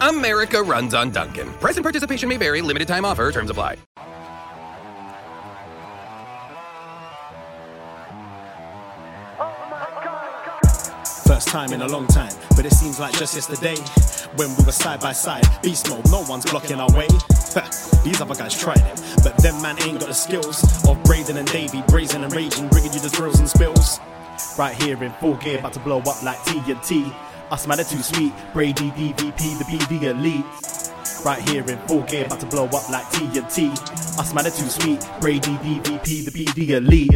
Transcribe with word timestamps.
America 0.00 0.62
runs 0.62 0.94
on 0.94 1.10
Dunkin. 1.10 1.52
Price 1.54 1.76
and 1.76 1.84
participation 1.84 2.28
may 2.28 2.36
vary. 2.36 2.62
Limited 2.62 2.88
time 2.88 3.04
offer. 3.04 3.30
Terms 3.32 3.50
apply. 3.50 3.76
First 11.26 11.48
time 11.48 11.72
in 11.72 11.80
a 11.80 11.86
long 11.86 12.06
time, 12.08 12.32
but 12.56 12.66
it 12.66 12.72
seems 12.72 12.98
like 12.98 13.16
just 13.16 13.34
yesterday 13.34 13.76
when 14.36 14.54
we 14.56 14.64
were 14.64 14.72
side 14.72 15.00
by 15.00 15.12
side. 15.12 15.44
Beast 15.62 15.88
mode, 15.88 16.04
no 16.10 16.22
one's 16.28 16.44
blocking 16.50 16.80
our 16.80 16.90
way. 16.92 17.06
These 18.04 18.20
other 18.20 18.34
guys 18.34 18.58
tried 18.58 18.78
it, 18.78 19.00
but 19.22 19.36
them 19.38 19.62
man 19.62 19.80
ain't 19.82 20.00
got 20.00 20.08
the 20.08 20.14
skills 20.14 20.62
of 20.88 21.02
Braden 21.04 21.36
and 21.36 21.50
Davy, 21.50 21.82
brazen 21.88 22.24
and 22.24 22.34
raging, 22.34 22.68
bringing 22.68 22.92
you 22.92 23.00
the 23.00 23.08
thrills 23.08 23.38
and 23.38 23.48
spills. 23.48 24.00
Right 24.58 24.74
here 24.82 25.02
in 25.02 25.12
full 25.14 25.36
gear, 25.36 25.60
about 25.60 25.72
to 25.74 25.80
blow 25.80 26.00
up 26.00 26.22
like 26.22 26.38
TNT. 26.38 27.14
Us 27.50 27.64
smell 27.64 27.80
it 27.80 27.88
too 27.88 28.00
sweet, 28.00 28.32
Brady 28.52 28.90
DVP, 28.92 29.58
the 29.58 29.64
BD 29.64 30.02
elite. 30.04 30.44
Right 31.24 31.42
here 31.48 31.68
in 31.68 31.78
full 31.88 32.02
gear, 32.02 32.24
about 32.24 32.38
to 32.40 32.46
blow 32.46 32.66
up 32.66 32.88
like 32.88 33.04
TNT. 33.06 33.72
Us 34.18 34.30
smell 34.30 34.46
it 34.46 34.54
too 34.54 34.68
sweet, 34.68 35.04
Brady 35.20 35.50
DVP, 35.56 36.24
the 36.24 36.30
BD 36.30 36.70
elite. 36.70 37.10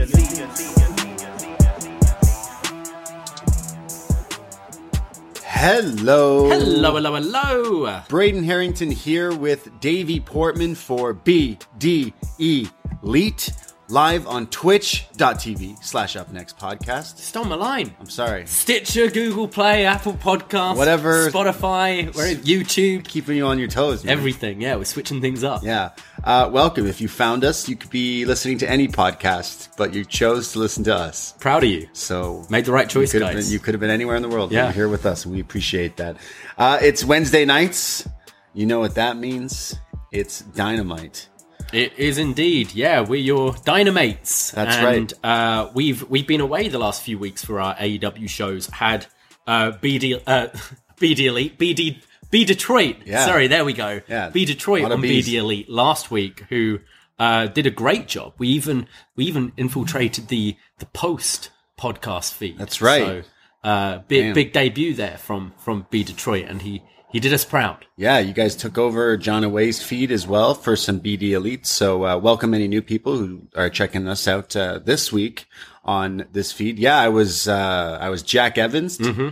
Hello. 5.44 6.48
Hello, 6.50 6.94
hello, 6.94 7.14
hello. 7.14 8.02
Braden 8.08 8.42
Herrington 8.42 8.90
here 8.90 9.32
with 9.32 9.68
Davie 9.80 10.18
Portman 10.18 10.74
for 10.74 11.14
BD 11.14 12.12
Elite 12.38 13.52
live 13.88 14.26
on 14.26 14.46
twitch.tv 14.46 15.82
slash 15.84 16.16
up 16.16 16.32
next 16.32 16.58
podcast. 16.58 17.18
Stole 17.18 17.44
my 17.44 17.54
line. 17.54 17.94
I'm 18.00 18.08
sorry. 18.08 18.46
Stitcher, 18.46 19.10
Google 19.10 19.46
Play, 19.46 19.84
Apple 19.84 20.14
Podcasts, 20.14 20.76
Whatever. 20.76 21.30
Spotify, 21.30 22.14
where 22.16 22.34
YouTube, 22.34 23.04
Keeping 23.06 23.36
you 23.36 23.46
on 23.46 23.58
your 23.58 23.68
toes. 23.68 24.04
man. 24.04 24.12
everything. 24.16 24.60
Yeah, 24.60 24.76
we're 24.76 24.84
switching 24.84 25.20
things 25.20 25.44
up. 25.44 25.62
Yeah. 25.62 25.90
Uh, 26.22 26.48
welcome. 26.52 26.86
If 26.86 27.00
you 27.00 27.08
found 27.08 27.44
us, 27.44 27.68
you 27.68 27.76
could 27.76 27.90
be 27.90 28.24
listening 28.24 28.58
to 28.58 28.70
any 28.70 28.88
podcast, 28.88 29.68
but 29.76 29.92
you 29.92 30.04
chose 30.04 30.52
to 30.52 30.58
listen 30.60 30.84
to 30.84 30.94
us. 30.94 31.34
Proud 31.40 31.64
of 31.64 31.70
you. 31.70 31.88
So 31.92 32.46
Made 32.48 32.64
the 32.64 32.72
right 32.72 32.88
choice, 32.88 33.12
you 33.12 33.20
could 33.20 33.26
have 33.26 33.36
guys. 33.36 33.44
Been, 33.46 33.52
you 33.52 33.58
could 33.58 33.74
have 33.74 33.80
been 33.80 33.90
anywhere 33.90 34.16
in 34.16 34.22
the 34.22 34.28
world. 34.28 34.50
Yeah. 34.50 34.64
You're 34.64 34.72
here 34.72 34.88
with 34.88 35.04
us, 35.06 35.26
we 35.26 35.40
appreciate 35.40 35.98
that. 35.98 36.16
Uh, 36.56 36.78
it's 36.80 37.04
Wednesday 37.04 37.44
nights. 37.44 38.08
You 38.54 38.66
know 38.66 38.78
what 38.80 38.94
that 38.94 39.16
means? 39.16 39.74
It's 40.12 40.40
dynamite. 40.40 41.28
It 41.72 41.98
is 41.98 42.18
indeed. 42.18 42.74
Yeah, 42.74 43.00
we're 43.00 43.20
your 43.20 43.52
dynamates. 43.52 44.52
That's 44.52 44.82
right. 44.82 45.12
Uh, 45.22 45.70
we've 45.74 46.08
we've 46.08 46.26
been 46.26 46.40
away 46.40 46.68
the 46.68 46.78
last 46.78 47.02
few 47.02 47.18
weeks 47.18 47.44
for 47.44 47.60
our 47.60 47.74
AEW 47.76 48.28
shows. 48.28 48.66
Had 48.66 49.06
uh, 49.46 49.72
BD 49.72 50.20
uh, 50.26 50.48
BD 51.00 51.26
Elite 51.26 51.58
BD 51.58 52.02
B 52.30 52.44
Detroit. 52.44 52.96
Yeah. 53.04 53.24
Sorry, 53.26 53.46
there 53.46 53.64
we 53.64 53.72
go. 53.72 54.00
Yeah. 54.08 54.30
B 54.30 54.44
Detroit 54.44 54.90
on 54.90 55.02
Bs. 55.02 55.20
BD 55.20 55.34
Elite 55.34 55.68
last 55.68 56.10
week, 56.10 56.44
who 56.48 56.80
uh, 57.18 57.46
did 57.46 57.66
a 57.66 57.70
great 57.70 58.08
job. 58.08 58.34
We 58.38 58.48
even 58.48 58.86
we 59.16 59.24
even 59.26 59.52
infiltrated 59.56 60.28
the 60.28 60.56
the 60.78 60.86
post 60.86 61.50
podcast 61.78 62.32
feed. 62.34 62.58
That's 62.58 62.80
right. 62.80 63.24
So, 63.64 63.68
uh, 63.68 63.98
big 64.08 64.34
big 64.34 64.52
debut 64.52 64.94
there 64.94 65.18
from 65.18 65.52
from 65.58 65.86
B 65.90 66.04
Detroit, 66.04 66.46
and 66.48 66.62
he 66.62 66.82
he 67.14 67.20
did 67.20 67.32
us 67.32 67.44
proud. 67.44 67.86
Yeah, 67.96 68.18
you 68.18 68.32
guys 68.34 68.54
took 68.56 68.76
over 68.76 69.16
John 69.16 69.42
Away's 69.44 69.80
feed 69.82 70.10
as 70.10 70.26
well 70.26 70.52
for 70.54 70.74
some 70.76 71.00
BD 71.00 71.30
Elites. 71.30 71.66
So 71.66 72.04
uh, 72.04 72.18
welcome 72.18 72.52
any 72.52 72.68
new 72.68 72.82
people 72.82 73.16
who 73.16 73.42
are 73.56 73.70
checking 73.70 74.06
us 74.08 74.26
out 74.28 74.54
uh, 74.56 74.80
this 74.80 75.10
week 75.12 75.46
on 75.84 76.26
this 76.32 76.50
feed. 76.52 76.78
Yeah, 76.78 76.98
I 76.98 77.08
was 77.08 77.46
uh, 77.48 77.98
I 78.00 78.08
was 78.10 78.22
Jack 78.22 78.58
Evans 78.58 78.98
Mm-hmm. 78.98 79.28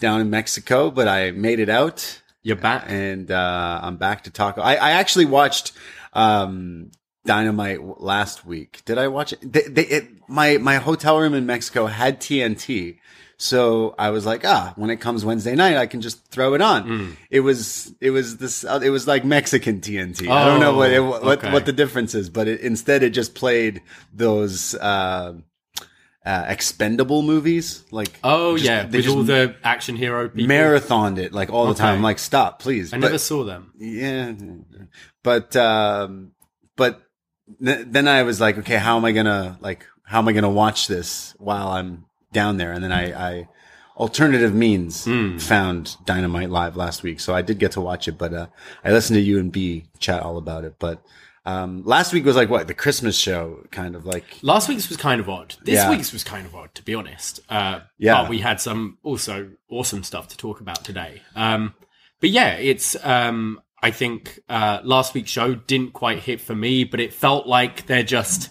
down 0.00 0.20
in 0.22 0.30
Mexico, 0.30 0.90
but 0.90 1.06
I 1.08 1.30
made 1.30 1.60
it 1.60 1.68
out 1.68 2.22
You're 2.42 2.56
back. 2.56 2.84
and 2.88 3.30
uh, 3.30 3.80
I'm 3.82 3.96
back 3.98 4.24
to 4.24 4.30
talk. 4.30 4.56
I, 4.58 4.76
I 4.76 4.90
actually 4.92 5.26
watched 5.26 5.72
um, 6.14 6.90
Dynamite 7.26 8.00
last 8.00 8.46
week. 8.46 8.80
Did 8.86 8.98
I 8.98 9.08
watch 9.08 9.32
it? 9.34 9.40
They, 9.42 9.62
they, 9.62 9.86
it? 9.86 10.04
My 10.28 10.56
my 10.58 10.76
hotel 10.76 11.18
room 11.20 11.34
in 11.34 11.44
Mexico 11.46 11.86
had 11.86 12.20
TNT, 12.20 12.98
so 13.38 13.94
I 13.98 14.10
was 14.10 14.24
like, 14.24 14.44
ah, 14.46 14.72
when 14.76 14.90
it 14.90 14.96
comes 14.96 15.24
Wednesday 15.24 15.54
night, 15.54 15.76
I 15.76 15.86
can 15.86 16.00
just 16.00 16.26
throw 16.28 16.54
it 16.54 16.60
on. 16.62 16.82
Hmm. 16.82 17.10
It 17.30 17.40
was 17.40 17.94
it 18.00 18.10
was 18.10 18.38
this 18.38 18.64
uh, 18.64 18.80
it 18.82 18.90
was 18.90 19.06
like 19.06 19.24
Mexican 19.24 19.80
TNT. 19.80 20.28
I 20.28 20.44
don't 20.46 20.60
know 20.60 20.74
what 20.74 20.90
it, 20.90 21.00
what 21.00 21.22
Oh, 21.22 21.30
okay. 21.32 21.52
what 21.52 21.66
the 21.66 21.72
difference 21.72 22.14
is, 22.14 22.30
but 22.30 22.48
it, 22.48 22.60
instead 22.60 23.02
it 23.02 23.10
just 23.10 23.34
played 23.34 23.82
those. 24.12 24.74
Uh, 24.74 25.34
uh, 26.24 26.44
expendable 26.48 27.22
movies, 27.22 27.84
like 27.92 28.18
Oh 28.24 28.56
just- 28.56 28.66
yeah, 28.68 28.82
they 28.82 28.98
with 28.98 29.04
just 29.04 29.16
all 29.16 29.22
the 29.22 29.54
action 29.62 29.94
hero 29.94 30.28
people. 30.28 30.52
marathoned 30.52 31.18
it 31.18 31.32
like 31.32 31.50
all 31.50 31.68
the 31.68 31.74
time. 31.74 31.94
I'm 31.94 32.02
like, 32.02 32.18
stop, 32.18 32.58
please. 32.58 32.92
I 32.92 32.96
But- 32.96 33.06
never 33.06 33.18
saw 33.18 33.44
them. 33.44 33.70
yeah 33.78 34.32
but 35.22 35.54
um 35.54 36.32
but 36.74 37.00
th- 37.64 37.86
then 37.88 38.08
i 38.08 38.24
was 38.24 38.40
like 38.40 38.58
okay 38.58 38.76
how 38.76 38.96
am 38.96 39.04
i 39.04 39.12
gonna 39.12 39.56
like 39.60 39.86
how 40.02 40.18
am 40.18 40.26
i 40.26 40.32
gonna 40.32 40.50
watch 40.50 40.88
this 40.88 41.32
while 41.38 41.68
i'm 41.68 42.05
down 42.40 42.52
there 42.60 42.72
and 42.74 42.82
then 42.84 42.92
i 43.02 43.04
i 43.28 43.32
alternative 44.04 44.52
means 44.54 45.04
Hmm. 45.06 45.38
found 45.38 45.96
dynamite 46.04 46.50
live 46.50 46.74
last 46.76 47.02
week 47.02 47.18
so 47.20 47.34
i 47.34 47.42
did 47.48 47.58
get 47.58 47.72
to 47.72 47.80
watch 47.80 48.08
it 48.10 48.16
but 48.22 48.32
uh 48.34 48.46
i 48.84 48.90
listened 48.92 49.16
to 49.16 49.22
you 49.28 49.38
and 49.42 49.50
b 49.50 49.84
chat 50.04 50.20
all 50.22 50.36
about 50.44 50.64
it 50.68 50.74
but 50.78 50.96
um 51.46 51.70
last 51.84 52.12
week 52.12 52.24
was 52.24 52.36
like 52.36 52.50
what 52.50 52.66
the 52.66 52.74
christmas 52.84 53.16
show 53.16 53.42
kind 53.70 53.94
of 53.96 54.04
like 54.04 54.24
Last 54.42 54.68
week's 54.68 54.88
was 54.88 54.98
kind 55.08 55.20
of 55.22 55.28
odd. 55.30 55.54
This 55.62 55.76
Yeah. 55.76 55.90
week's 55.90 56.12
was 56.12 56.24
kind 56.24 56.44
of 56.48 56.54
odd, 56.60 56.70
to 56.74 56.82
be 56.82 56.94
honest. 57.00 57.40
Uh, 57.48 57.80
Yeah. 57.98 58.14
But 58.22 58.30
we 58.30 58.38
had 58.40 58.60
some 58.60 58.98
also 59.02 59.34
awesome 59.70 60.02
stuff 60.02 60.26
to 60.32 60.36
talk 60.36 60.60
about 60.60 60.80
today. 60.84 61.12
Um, 61.36 61.62
but 62.20 62.30
yeah, 62.30 62.52
it's, 62.70 62.96
um, 63.04 63.60
I 63.88 63.90
think, 63.92 64.40
uh, 64.48 64.80
last 64.94 65.14
week's 65.14 65.30
show 65.30 65.54
didn't 65.54 65.92
quite 65.92 66.18
hit 66.28 66.40
for 66.40 66.54
me, 66.56 66.82
but 66.84 66.98
it 67.00 67.12
felt 67.12 67.46
like 67.46 67.86
they're 67.86 68.02
just, 68.18 68.50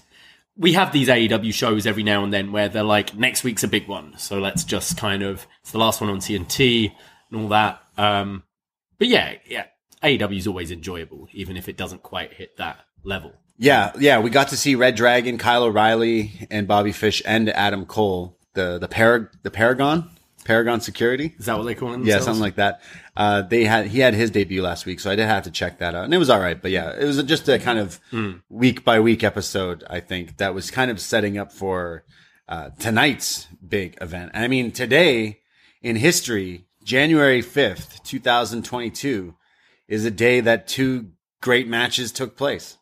we 0.57 0.74
have 0.74 0.92
these 0.92 1.07
AEW 1.07 1.54
shows 1.54 1.86
every 1.86 2.04
now 2.04 2.24
and 2.24 2.34
then 2.34 2.52
where 2.52 2.69
they're 2.69 2.84
like, 2.84 3.16
next 3.16 3.44
week's 3.44 3.63
a 3.63 3.68
big 3.68 3.88
one. 3.88 4.18
So 4.18 4.40
let's 4.40 4.63
just 4.63 4.98
kind 4.98 5.24
of, 5.24 5.46
it's 5.62 5.72
the 5.72 5.78
last 5.78 6.02
one 6.02 6.10
on 6.10 6.18
TNT 6.18 6.94
and 7.31 7.42
all 7.42 7.50
that. 7.50 7.81
Um, 7.98 8.44
but 8.98 9.07
yeah, 9.07 9.36
yeah, 9.46 9.66
AEW 10.04 10.38
is 10.38 10.48
always 10.48 10.72
enjoyable, 10.72 11.28
even 11.34 11.57
if 11.57 11.68
it 11.68 11.78
doesn't 11.78 12.04
quite 12.04 12.34
hit 12.34 12.57
that 12.57 12.80
level. 13.04 13.34
Yeah, 13.57 13.94
yeah, 13.98 14.19
we 14.19 14.30
got 14.30 14.50
to 14.50 14.57
see 14.57 14.75
Red 14.75 14.96
Dragon, 14.96 15.38
Kyle 15.38 15.63
O'Reilly, 15.63 16.48
and 16.52 16.68
Bobby 16.68 16.92
Fish, 16.92 17.22
and 17.25 17.50
Adam 17.50 17.86
Cole, 17.86 18.38
the 18.54 18.78
the 18.80 18.88
Parag 18.90 19.30
the 19.44 19.52
Paragon, 19.52 20.10
Paragon 20.44 20.81
Security. 20.81 21.34
Is 21.40 21.46
that 21.46 21.57
what 21.57 21.63
they 21.63 21.75
call 21.75 21.92
them? 21.92 22.06
Yeah, 22.06 22.19
something 22.19 22.42
like 22.42 22.56
that. 22.56 22.81
Uh, 23.18 23.42
they 23.42 23.64
had 23.64 23.88
he 23.88 24.00
had 24.00 24.14
his 24.14 24.30
debut 24.32 24.62
last 24.62 24.86
week, 24.86 25.00
so 25.00 25.10
I 25.10 25.16
did 25.16 25.26
have 25.28 25.44
to 25.44 25.52
check 25.52 25.80
that 25.80 25.96
out, 25.96 26.04
and 26.06 26.14
it 26.14 26.18
was 26.18 26.30
all 26.30 26.40
right. 26.40 26.62
But 26.62 26.72
yeah, 26.72 26.92
it 27.00 27.06
was 27.06 27.22
just 27.24 27.48
a 27.48 27.58
kind 27.60 27.80
of 27.80 28.00
week 28.50 28.84
by 28.84 29.00
week 29.00 29.24
episode. 29.24 29.84
I 29.90 30.00
think 30.02 30.38
that 30.38 30.54
was 30.54 30.70
kind 30.70 30.92
of 30.92 31.00
setting 31.00 31.38
up 31.38 31.52
for 31.54 32.04
uh, 32.50 32.72
tonight's 32.78 33.48
big 33.66 33.98
event. 34.02 34.32
I 34.34 34.48
mean, 34.50 34.72
today 34.72 35.40
in 35.82 35.96
history, 35.96 36.66
January 36.84 37.42
fifth, 37.42 38.04
two 38.04 38.20
thousand 38.20 38.66
twenty-two, 38.66 39.36
is 39.88 40.04
a 40.04 40.12
day 40.12 40.42
that 40.42 40.68
two 40.68 41.12
great 41.42 41.68
matches 41.70 42.12
took 42.12 42.36
place, 42.36 42.78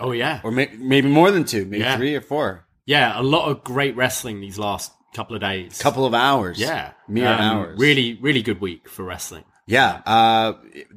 Oh 0.00 0.12
yeah, 0.12 0.40
or 0.42 0.50
may- 0.52 0.70
maybe 0.78 1.08
more 1.08 1.30
than 1.30 1.44
two, 1.44 1.64
maybe 1.66 1.82
Yeah. 1.84 1.96
three 1.98 2.14
or 2.14 2.20
four. 2.22 2.66
yeah. 2.86 3.20
A 3.20 3.22
lot 3.22 3.50
of 3.50 3.62
great 3.62 3.94
wrestling 3.96 4.40
these 4.40 4.58
last 4.58 4.92
couple 5.14 5.34
of 5.36 5.42
days. 5.42 5.78
Couple 5.82 6.06
of 6.06 6.14
hours, 6.14 6.58
yeah, 6.58 6.92
mere 7.08 7.28
Um, 7.28 7.40
hours. 7.40 7.78
Really, 7.78 8.14
really 8.22 8.42
good 8.42 8.60
week 8.60 8.88
for 8.88 9.02
wrestling. 9.04 9.44
Yeah, 9.68 10.00
uh, 10.06 10.52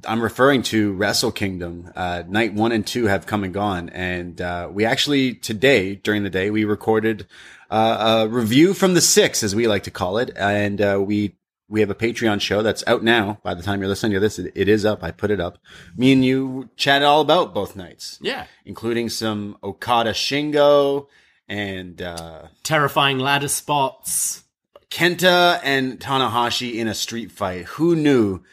I'm 0.06 0.21
referring 0.21 0.62
to 0.63 0.94
Wrestle 0.94 1.31
Kingdom. 1.31 1.92
Uh, 1.95 2.21
night 2.27 2.54
one 2.54 2.71
and 2.71 2.86
two 2.86 3.06
have 3.06 3.25
come 3.25 3.44
and 3.44 3.51
gone, 3.51 3.89
and 3.89 4.39
uh, 4.39 4.69
we 4.71 4.86
actually 4.86 5.33
today 5.33 5.95
during 5.95 6.21
the 6.21 6.30
day 6.30 6.51
we 6.51 6.66
recorded 6.66 7.25
uh, 7.71 8.25
a 8.25 8.30
review 8.30 8.75
from 8.75 8.94
the 8.94 9.01
six, 9.01 9.42
as 9.42 9.56
we 9.56 9.68
like 9.68 9.83
to 9.83 9.92
call 9.92 10.19
it, 10.19 10.30
and 10.38 10.81
uh, 10.81 11.01
we 11.04 11.36
we 11.68 11.80
have 11.80 11.89
a 11.89 11.95
Patreon 11.95 12.42
show 12.42 12.62
that's 12.62 12.83
out 12.86 13.04
now. 13.04 13.39
By 13.42 13.56
the 13.56 13.63
time 13.63 13.80
you're 13.80 13.89
listening 13.89 14.13
to 14.13 14.19
this, 14.19 14.38
it, 14.38 14.51
it 14.54 14.68
is 14.68 14.86
up. 14.86 15.04
I 15.04 15.10
put 15.10 15.31
it 15.31 15.39
up. 15.39 15.57
Me 15.98 16.13
and 16.13 16.24
you 16.24 16.69
chatted 16.75 17.07
all 17.07 17.21
about 17.21 17.56
both 17.56 17.75
nights, 17.75 18.19
Yeah, 18.21 18.45
including 18.66 19.10
some 19.10 19.57
Okada 19.63 20.12
Shingo 20.12 21.07
and 21.48 22.00
uh, 22.04 22.50
terrifying 22.62 23.18
ladder 23.18 23.48
spots. 23.48 24.44
Kenta 24.92 25.60
and 25.63 26.00
Tanahashi 26.00 26.75
in 26.75 26.88
a 26.88 26.95
street 26.95 27.31
fight. 27.31 27.66
Who 27.66 27.95
knew 27.95 28.44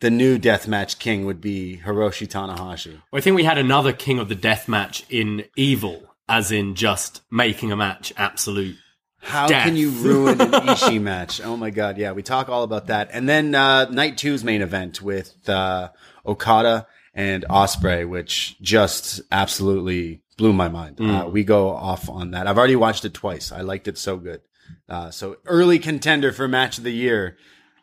the 0.00 0.10
new 0.10 0.38
deathmatch 0.38 0.98
king 0.98 1.24
would 1.26 1.40
be 1.40 1.80
Hiroshi 1.84 2.26
Tanahashi? 2.26 3.00
Well, 3.10 3.18
I 3.18 3.20
think 3.20 3.36
we 3.36 3.44
had 3.44 3.58
another 3.58 3.92
King 3.92 4.18
of 4.18 4.28
the 4.28 4.34
Death 4.34 4.68
match 4.68 5.04
in 5.08 5.44
Evil, 5.56 6.02
as 6.28 6.50
in 6.50 6.74
just 6.74 7.22
making 7.30 7.70
a 7.72 7.76
match 7.76 8.12
absolute. 8.16 8.76
How 9.22 9.46
Death. 9.46 9.64
can 9.66 9.76
you 9.76 9.90
ruin 9.90 10.40
an 10.40 10.50
Ishii 10.52 11.00
match? 11.00 11.42
Oh 11.42 11.56
my 11.56 11.68
god, 11.70 11.98
yeah, 11.98 12.12
we 12.12 12.22
talk 12.22 12.48
all 12.48 12.62
about 12.62 12.86
that. 12.86 13.10
And 13.12 13.28
then 13.28 13.54
uh, 13.54 13.84
night 13.90 14.16
two's 14.16 14.42
main 14.42 14.62
event 14.62 15.02
with 15.02 15.46
uh, 15.48 15.90
Okada 16.24 16.86
and 17.12 17.44
Ospreay, 17.50 18.08
which 18.08 18.56
just 18.62 19.20
absolutely 19.30 20.22
blew 20.38 20.54
my 20.54 20.68
mind. 20.68 20.98
Uh, 20.98 21.28
we 21.30 21.44
go 21.44 21.68
off 21.68 22.08
on 22.08 22.30
that. 22.30 22.46
I've 22.46 22.56
already 22.56 22.76
watched 22.76 23.04
it 23.04 23.12
twice. 23.12 23.52
I 23.52 23.60
liked 23.60 23.88
it 23.88 23.98
so 23.98 24.16
good. 24.16 24.40
Uh, 24.88 25.10
so 25.10 25.36
early 25.44 25.78
contender 25.78 26.32
for 26.32 26.48
match 26.48 26.78
of 26.78 26.84
the 26.84 26.92
year 26.92 27.36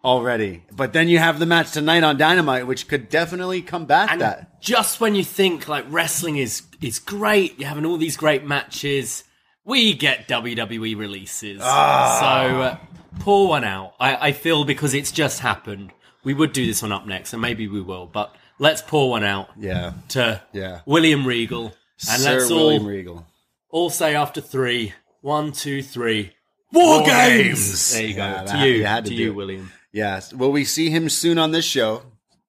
already. 0.03 0.63
But 0.71 0.93
then 0.93 1.07
you 1.07 1.19
have 1.19 1.39
the 1.39 1.45
match 1.45 1.71
tonight 1.71 2.03
on 2.03 2.17
Dynamite, 2.17 2.67
which 2.67 2.87
could 2.87 3.09
definitely 3.09 3.61
combat 3.61 4.09
And 4.11 4.21
that. 4.21 4.61
just 4.61 4.99
when 4.99 5.15
you 5.15 5.23
think 5.23 5.67
like 5.67 5.85
wrestling 5.89 6.37
is 6.37 6.63
is 6.81 6.99
great, 6.99 7.59
you're 7.59 7.69
having 7.69 7.85
all 7.85 7.97
these 7.97 8.17
great 8.17 8.45
matches. 8.45 9.23
We 9.65 9.93
get 9.93 10.27
WWE 10.27 10.95
releases, 10.97 11.59
Ah. 11.61 12.17
so 12.49 12.61
uh, 12.61 12.77
pour 13.19 13.49
one 13.49 13.63
out. 13.65 13.93
I, 13.99 14.27
I 14.27 14.31
feel 14.31 14.63
because 14.63 14.93
it's 14.93 15.11
just 15.11 15.39
happened. 15.39 15.91
We 16.23 16.33
would 16.33 16.53
do 16.53 16.65
this 16.65 16.81
one 16.81 16.91
up 16.91 17.05
next, 17.05 17.33
and 17.33 17.41
maybe 17.41 17.67
we 17.67 17.81
will. 17.81 18.05
But 18.05 18.33
let's 18.59 18.81
pour 18.81 19.09
one 19.09 19.23
out 19.25 19.49
Yeah. 19.59 19.93
to 20.09 20.41
Yeah. 20.53 20.81
William 20.85 21.25
Regal, 21.27 21.65
and 22.09 22.21
Sir 22.21 22.37
let's 22.39 22.49
William 22.49 22.83
all 22.83 22.89
Regal. 22.89 23.27
all 23.69 23.89
say 23.89 24.15
after 24.15 24.39
three, 24.39 24.93
one, 25.21 25.51
two, 25.51 25.81
three. 25.83 26.31
War, 26.73 27.03
games! 27.05 27.93
There 27.93 28.05
you 28.05 28.13
go. 28.15 28.23
Yeah, 28.23 28.41
to 28.41 28.45
that- 28.51 28.59
you, 28.67 28.73
you 28.73 28.83
to 28.83 29.01
to 29.01 29.09
do 29.09 29.15
you. 29.15 29.33
William. 29.33 29.71
Yes. 29.97 30.31
Will 30.31 30.51
we 30.51 30.63
see 30.63 30.91
him 30.91 31.09
soon 31.09 31.39
on 31.39 31.51
this 31.51 31.65
show 31.65 32.03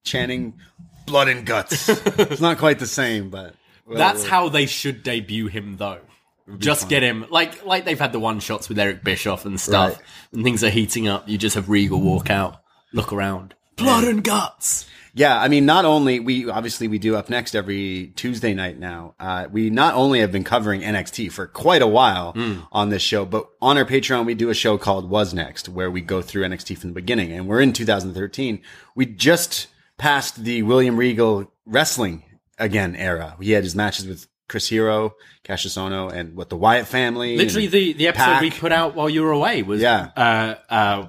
chanting 0.04 0.52
blood 1.06 1.28
and 1.28 1.46
guts? 1.46 1.88
it's 2.18 2.42
not 2.42 2.58
quite 2.58 2.78
the 2.78 2.86
same, 2.86 3.30
but 3.30 3.54
well, 3.86 3.96
That's 3.96 4.20
well, 4.22 4.30
how 4.30 4.48
they 4.50 4.66
should 4.66 5.02
debut 5.02 5.46
him, 5.46 5.78
though. 5.78 6.00
Just 6.58 6.88
get 6.90 7.02
him 7.02 7.24
like 7.30 7.64
like 7.64 7.84
they've 7.86 7.98
had 7.98 8.12
the 8.12 8.20
one 8.20 8.40
shots 8.40 8.68
with 8.68 8.78
Eric 8.78 9.02
Bischoff 9.02 9.44
and 9.46 9.58
stuff, 9.60 9.94
Right. 9.94 10.02
and 10.32 10.44
things 10.44 10.62
are 10.62 10.70
heating 10.70 11.08
up. 11.08 11.26
You 11.28 11.36
just 11.38 11.54
have 11.56 11.68
Regal 11.70 12.00
walk 12.00 12.28
out, 12.30 12.60
look 12.92 13.12
around, 13.12 13.54
blood 13.76 14.04
and 14.04 14.22
guts. 14.22 14.86
Yeah, 15.18 15.38
I 15.38 15.48
mean, 15.48 15.66
not 15.66 15.84
only 15.84 16.20
we 16.20 16.48
obviously 16.48 16.86
we 16.86 16.98
do 16.98 17.16
up 17.16 17.28
next 17.28 17.54
every 17.56 18.12
Tuesday 18.14 18.54
night 18.54 18.78
now. 18.78 19.14
Uh, 19.18 19.46
we 19.50 19.68
not 19.68 19.94
only 19.94 20.20
have 20.20 20.30
been 20.30 20.44
covering 20.44 20.82
NXT 20.82 21.32
for 21.32 21.46
quite 21.46 21.82
a 21.82 21.86
while 21.88 22.32
Hmm. 22.32 22.60
on 22.70 22.90
this 22.90 23.02
show, 23.02 23.24
but 23.24 23.48
on 23.60 23.76
our 23.76 23.84
Patreon 23.84 24.26
we 24.26 24.34
do 24.34 24.48
a 24.48 24.54
show 24.54 24.78
called 24.78 25.10
wasNXT, 25.10 25.70
where 25.70 25.90
we 25.90 26.00
go 26.00 26.22
through 26.22 26.44
NXT 26.44 26.78
from 26.78 26.90
the 26.90 26.94
beginning, 26.94 27.32
and 27.32 27.48
we're 27.48 27.60
in 27.60 27.72
2013. 27.72 28.60
We 28.94 29.06
just 29.06 29.66
passed 29.98 30.44
the 30.44 30.62
William 30.62 30.96
Regal 30.96 31.50
wrestling 31.66 32.22
again 32.58 32.94
era. 32.94 33.36
He 33.40 33.52
had 33.52 33.64
his 33.64 33.74
matches 33.74 34.06
with 34.06 34.28
Chris 34.48 34.68
Hero, 34.68 35.14
Kassius 35.44 35.76
and 36.14 36.36
what 36.36 36.48
the 36.48 36.56
Wyatt 36.56 36.86
family. 36.86 37.36
Literally, 37.36 37.66
the 37.66 37.92
the 37.92 38.06
episode 38.08 38.24
Pac. 38.24 38.40
we 38.42 38.50
put 38.50 38.72
out 38.72 38.94
while 38.94 39.10
you 39.10 39.22
were 39.22 39.32
away 39.32 39.62
was 39.62 39.80
Yeah. 39.82 40.08
uh, 40.16 40.54
uh, 40.72 41.08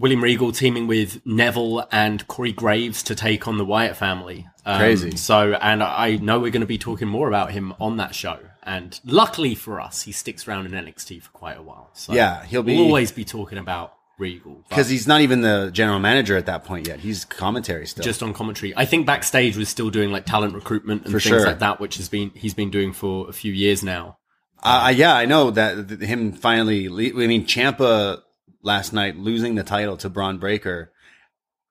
William 0.00 0.22
Regal 0.22 0.50
teaming 0.52 0.86
with 0.86 1.20
Neville 1.26 1.86
and 1.92 2.26
Corey 2.26 2.52
Graves 2.52 3.02
to 3.04 3.14
take 3.14 3.46
on 3.46 3.58
the 3.58 3.64
Wyatt 3.64 3.96
family. 3.96 4.48
Um, 4.64 4.78
Crazy. 4.78 5.16
So, 5.16 5.52
and 5.54 5.82
I 5.82 6.16
know 6.16 6.40
we're 6.40 6.50
going 6.50 6.60
to 6.62 6.66
be 6.66 6.78
talking 6.78 7.06
more 7.08 7.28
about 7.28 7.52
him 7.52 7.74
on 7.80 7.98
that 7.98 8.14
show. 8.14 8.38
And 8.62 8.98
luckily 9.04 9.54
for 9.54 9.80
us, 9.80 10.02
he 10.02 10.12
sticks 10.12 10.46
around 10.48 10.66
in 10.66 10.72
NXT 10.72 11.22
for 11.22 11.30
quite 11.30 11.56
a 11.58 11.62
while. 11.62 11.90
So 11.94 12.12
Yeah, 12.12 12.44
he'll 12.44 12.62
be- 12.62 12.76
we'll 12.76 12.86
always 12.86 13.12
be 13.12 13.24
talking 13.24 13.58
about 13.58 13.94
Regal 14.18 14.64
because 14.68 14.90
he's 14.90 15.06
not 15.06 15.22
even 15.22 15.40
the 15.40 15.70
general 15.72 15.98
manager 15.98 16.36
at 16.36 16.44
that 16.44 16.64
point 16.66 16.86
yet. 16.86 17.00
He's 17.00 17.24
commentary 17.24 17.86
still. 17.86 18.04
just 18.04 18.22
on 18.22 18.34
commentary. 18.34 18.74
I 18.76 18.84
think 18.84 19.06
backstage 19.06 19.56
was 19.56 19.70
still 19.70 19.88
doing 19.88 20.12
like 20.12 20.26
talent 20.26 20.54
recruitment 20.54 21.04
and 21.04 21.10
For 21.12 21.20
things 21.20 21.36
sure. 21.36 21.46
like 21.46 21.60
that, 21.60 21.80
which 21.80 21.96
has 21.96 22.10
been 22.10 22.30
he's 22.34 22.52
been 22.52 22.70
doing 22.70 22.92
for 22.92 23.30
a 23.30 23.32
few 23.32 23.50
years 23.50 23.82
now. 23.82 24.18
Uh, 24.62 24.92
yeah, 24.94 25.14
I 25.14 25.24
know 25.24 25.50
that 25.52 26.02
him 26.02 26.32
finally. 26.32 26.90
Le- 26.90 27.22
I 27.22 27.26
mean, 27.26 27.46
Ciampa 27.46 28.20
last 28.62 28.92
night 28.92 29.16
losing 29.16 29.54
the 29.54 29.62
title 29.64 29.96
to 29.98 30.08
Bron 30.08 30.38
Breakker. 30.38 30.92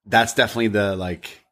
That's 0.06 0.34
definitely 0.34 0.70
the 0.70 0.96
like 0.96 1.44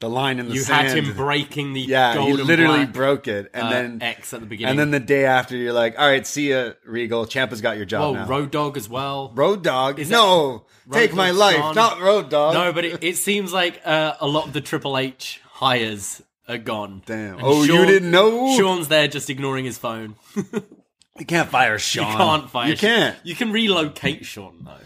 the 0.00 0.08
line 0.10 0.38
in 0.40 0.48
the 0.48 0.54
You 0.54 0.60
sand. 0.60 0.88
had 0.88 0.96
him 0.98 1.14
breaking 1.14 1.74
the 1.74 1.80
yeah, 1.80 2.20
he 2.20 2.32
literally 2.32 2.86
broke 2.86 3.28
it, 3.28 3.50
and 3.54 3.64
uh, 3.66 3.70
then 3.70 4.02
X 4.02 4.34
at 4.34 4.40
the 4.40 4.46
beginning. 4.46 4.70
and 4.70 4.78
then 4.78 4.90
the 4.90 4.98
day 4.98 5.26
after, 5.26 5.56
you're 5.56 5.72
like, 5.72 5.96
all 5.98 6.06
right, 6.08 6.26
see 6.26 6.50
ya, 6.50 6.72
Regal. 6.84 7.24
Ciampa's 7.26 7.60
got 7.60 7.76
your 7.76 7.86
job 7.86 8.00
well, 8.00 8.14
now. 8.14 8.26
Road 8.26 8.50
Dogg 8.50 8.76
as 8.76 8.88
well. 8.88 9.30
Road 9.34 9.62
Dogg. 9.62 10.00
Is 10.00 10.10
no, 10.10 10.64
Road 10.86 10.92
take 10.98 11.14
my 11.14 11.30
life, 11.30 11.56
gone. 11.58 11.74
not 11.76 12.00
Road 12.00 12.30
Dogg. 12.30 12.54
No, 12.54 12.72
but 12.72 12.84
it, 12.84 13.04
it 13.04 13.16
seems 13.16 13.52
like 13.52 13.80
uh, 13.84 14.14
a 14.20 14.26
lot 14.26 14.46
of 14.48 14.52
the 14.52 14.60
Triple 14.60 14.98
H 14.98 15.40
hires 15.44 16.20
are 16.48 16.58
gone. 16.58 17.02
Damn. 17.06 17.34
And 17.34 17.42
Oh, 17.42 17.62
you 17.62 17.86
didn't 17.86 18.10
know? 18.10 18.56
Sean's 18.56 18.88
there 18.88 19.06
just 19.06 19.30
ignoring 19.30 19.64
his 19.64 19.78
phone. 19.78 20.16
you 21.22 21.26
can't 21.26 21.48
fire 21.48 21.78
Sean. 21.78 22.10
You 22.10 22.16
can't 22.16 22.50
fire. 22.50 22.68
You 22.68 22.76
can't. 22.76 23.16
You 23.24 23.34
can 23.34 23.52
relocate 23.52 24.24
Sean 24.26 24.58
though. 24.64 24.76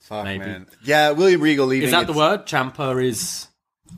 Fuck, 0.00 0.24
Maybe. 0.24 0.44
man. 0.44 0.66
Yeah, 0.84 1.10
William 1.12 1.40
Regal 1.40 1.66
leaving. 1.66 1.86
Is 1.86 1.92
that 1.92 2.06
the 2.06 2.12
it's- 2.12 2.16
word? 2.16 2.46
Ciampa 2.46 3.02
is 3.04 3.48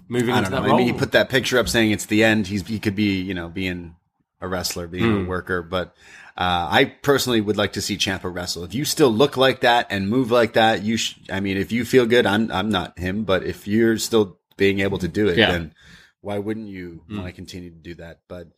moving 0.08 0.30
I 0.34 0.38
into 0.38 0.50
don't 0.50 0.58
know. 0.58 0.62
that 0.62 0.68
role. 0.68 0.78
Maybe 0.78 0.92
he 0.92 0.98
put 0.98 1.12
that 1.12 1.28
picture 1.28 1.58
up 1.58 1.68
saying 1.68 1.90
it's 1.90 2.06
the 2.06 2.22
end. 2.24 2.46
He's 2.46 2.66
he 2.66 2.78
could 2.78 2.94
be 2.94 3.20
you 3.20 3.34
know 3.34 3.48
being 3.48 3.96
a 4.40 4.46
wrestler, 4.48 4.86
being 4.86 5.04
Hmm. 5.04 5.24
a 5.26 5.28
worker, 5.28 5.62
but. 5.62 5.94
Uh, 6.38 6.68
I 6.70 6.84
personally 6.84 7.40
would 7.40 7.56
like 7.56 7.72
to 7.72 7.80
see 7.80 7.96
Ciampa 7.96 8.30
wrestle. 8.30 8.62
If 8.62 8.74
you 8.74 8.84
still 8.84 9.08
look 9.08 9.38
like 9.38 9.62
that 9.62 9.86
and 9.88 10.10
move 10.10 10.30
like 10.30 10.52
that, 10.52 10.82
you 10.82 10.98
sh- 10.98 11.14
I 11.32 11.40
mean, 11.40 11.56
if 11.56 11.72
you 11.72 11.82
feel 11.86 12.04
good, 12.04 12.26
I'm, 12.26 12.52
I'm 12.52 12.68
not 12.68 12.98
him, 12.98 13.24
but 13.24 13.42
if 13.44 13.66
you're 13.66 13.96
still 13.96 14.38
being 14.58 14.80
able 14.80 14.98
to 14.98 15.08
do 15.08 15.28
it, 15.28 15.38
Yeah. 15.38 15.52
then 15.52 15.74
why 16.20 16.36
wouldn't 16.36 16.68
you 16.68 17.00
want 17.10 17.24
to 17.24 17.32
continue 17.32 17.70
to 17.70 17.76
do 17.78 17.94
that? 17.94 18.20
But, 18.28 18.48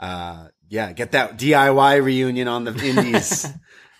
uh, 0.00 0.48
yeah, 0.68 0.92
get 0.92 1.12
that 1.12 1.38
DIY 1.38 2.02
reunion 2.02 2.48
on 2.48 2.64
the 2.64 2.72
indies. 2.84 3.46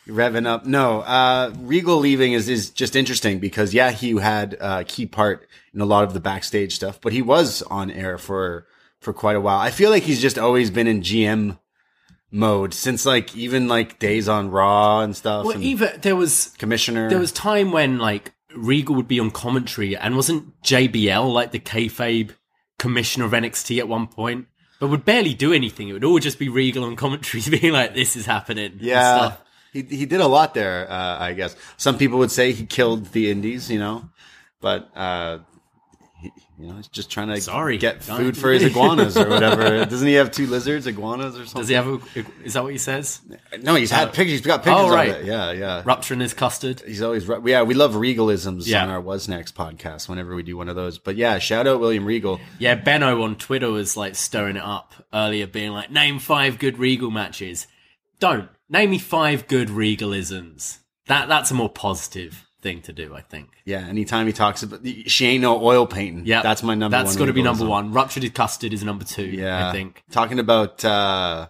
revving 0.09 0.47
up. 0.47 0.65
No, 0.65 1.01
uh, 1.01 1.53
Regal 1.59 1.99
leaving 1.99 2.33
is, 2.33 2.49
is 2.49 2.71
just 2.71 2.95
interesting 2.95 3.39
because 3.39 3.75
yeah, 3.75 3.91
he 3.91 4.17
had 4.17 4.57
a 4.61 4.85
key 4.85 5.07
part 5.07 5.49
in 5.75 5.81
a 5.81 5.85
lot 5.85 6.05
of 6.05 6.15
the 6.15 6.21
backstage 6.21 6.75
stuff, 6.75 7.01
but 7.01 7.13
he 7.13 7.23
was 7.23 7.63
on 7.63 7.91
air 7.91 8.17
for, 8.19 8.67
for 9.01 9.13
quite 9.13 9.37
a 9.37 9.41
while. 9.41 9.59
I 9.59 9.71
feel 9.71 9.91
like 9.91 10.05
he's 10.05 10.23
just 10.23 10.39
always 10.39 10.71
been 10.71 10.87
in 10.87 11.01
GM 11.01 11.59
mode 12.31 12.75
since 12.75 13.07
like 13.07 13.37
even 13.37 13.69
like 13.69 13.99
days 13.99 14.29
on 14.29 14.51
Raw 14.51 15.01
and 15.01 15.17
stuff. 15.17 15.47
well, 15.47 15.63
even 15.63 16.01
there 16.03 16.17
was 16.17 16.55
commissioner. 16.59 17.09
there 17.09 17.19
was 17.19 17.33
time 17.33 17.73
when 17.73 17.99
like 17.99 18.33
Regal 18.55 18.95
would 18.97 19.09
be 19.09 19.21
on 19.21 19.31
commentary 19.31 19.97
and 19.97 20.17
wasn't 20.17 20.61
JBL 20.63 21.33
like 21.33 21.53
the 21.53 21.61
kayfabe 21.61 22.31
commissioner 22.79 23.27
of 23.27 23.33
NXT 23.33 23.79
at 23.79 23.89
one 23.89 24.07
point, 24.07 24.47
but 24.79 24.89
would 24.89 25.05
barely 25.05 25.35
do 25.35 25.53
anything. 25.53 25.89
It 25.89 25.93
would 25.93 26.05
all 26.05 26.19
just 26.19 26.39
be 26.39 26.49
Regal 26.49 26.85
on 26.85 26.97
commentaries 26.97 27.49
being 27.61 27.73
like, 27.73 27.95
"This 27.95 28.17
is 28.17 28.27
happening." 28.27 28.73
and 28.73 28.81
yeah. 28.81 29.17
stuff. 29.17 29.43
He, 29.73 29.83
he 29.83 30.07
did 30.07 30.21
a 30.21 30.27
lot 30.27 30.55
there, 30.55 30.91
uh, 30.91 31.19
I 31.19 31.35
guess. 31.35 31.55
Some 31.77 31.99
people 31.99 32.19
would 32.19 32.31
say 32.31 32.53
he 32.53 32.65
killed 32.65 33.13
the 33.13 33.31
indies, 33.31 33.71
you 33.71 33.79
know, 33.79 34.09
but, 34.61 34.91
uh, 34.97 35.41
you 36.59 36.69
know, 36.69 36.77
he's 36.77 36.89
just 36.89 37.11
trying 37.11 37.29
to 37.29 37.41
Sorry. 37.41 37.77
get 37.77 38.03
food 38.03 38.37
for 38.37 38.51
his 38.51 38.63
iguanas 38.63 39.17
or 39.17 39.29
whatever. 39.29 39.85
Doesn't 39.85 40.07
he 40.09 40.15
have 40.15 40.31
two 40.31 40.47
lizards, 40.47 40.87
iguanas 40.87 41.35
or 41.35 41.45
something? 41.45 41.61
Does 41.61 41.69
he 41.69 41.75
have 41.75 41.87
a? 41.87 42.01
Is 42.45 42.55
that 42.55 42.63
what 42.63 42.73
he 42.73 42.79
says? 42.79 43.21
No, 43.61 43.75
he's 43.75 43.91
had 43.91 44.09
uh, 44.09 44.11
pictures. 44.13 44.39
He's 44.39 44.41
got 44.41 44.63
pictures 44.65 44.83
Oh, 44.87 44.91
right. 44.91 45.11
of 45.11 45.17
it. 45.17 45.25
Yeah, 45.27 45.53
yeah. 45.53 45.83
Rupturing 45.85 46.21
his 46.21 46.33
custard. 46.35 46.81
He's 46.81 47.03
always. 47.03 47.29
Yeah, 47.45 47.63
we 47.63 47.75
love 47.75 47.93
regalisms 47.95 48.67
Yeah. 48.67 48.83
on 48.85 48.91
our 48.91 49.03
wasNXT 49.03 49.53
podcast 49.53 50.09
whenever 50.09 50.35
we 50.35 50.43
do 50.43 50.57
one 50.57 50.69
of 50.69 50.77
those. 50.77 50.99
But 50.99 51.17
yeah, 51.17 51.39
shout 51.39 51.67
out 51.67 51.81
William 51.81 52.05
Regal. 52.07 52.41
Yeah, 52.59 52.75
Benno 52.77 53.23
on 53.23 53.37
Twitter 53.37 53.71
was 53.71 53.97
like 53.97 54.15
stirring 54.15 54.57
it 54.57 54.63
up 54.63 54.95
earlier, 55.13 55.47
being 55.47 55.73
like, 55.73 55.91
"Name 55.91 56.19
five 56.19 56.59
good 56.59 56.79
Regal 56.79 57.11
matches." 57.11 57.67
Don't 58.19 58.49
name 58.71 58.91
me 58.91 58.99
five 58.99 59.47
good 59.47 59.69
Regalisms. 59.69 60.79
That 61.07 61.29
that's 61.29 61.51
a 61.51 61.55
more 61.55 61.69
positive 61.69 62.46
thing 62.67 62.83
to 62.83 62.93
do, 62.93 63.15
I 63.15 63.21
think. 63.21 63.49
Yeah, 63.65 63.87
anytime 63.87 64.27
he 64.27 64.33
talks 64.33 64.63
about 64.65 64.81
she 65.07 65.27
ain't 65.27 65.43
no 65.43 65.63
oil 65.65 65.87
painting. 65.87 66.27
Yeah, 66.27 66.43
that's 66.43 66.63
my 66.65 66.75
number. 66.75 66.97
That's 66.97 67.15
got 67.15 67.27
to 67.27 67.33
be 67.33 67.43
number 67.43 67.65
one. 67.65 67.93
Ruptured 67.93 68.35
custard 68.35 68.73
is 68.73 68.83
number 68.83 69.05
two. 69.05 69.25
Yeah, 69.27 69.69
I 69.69 69.73
think. 69.73 70.03
talking 70.11 70.41
about 70.41 70.85
uh, 70.85 71.49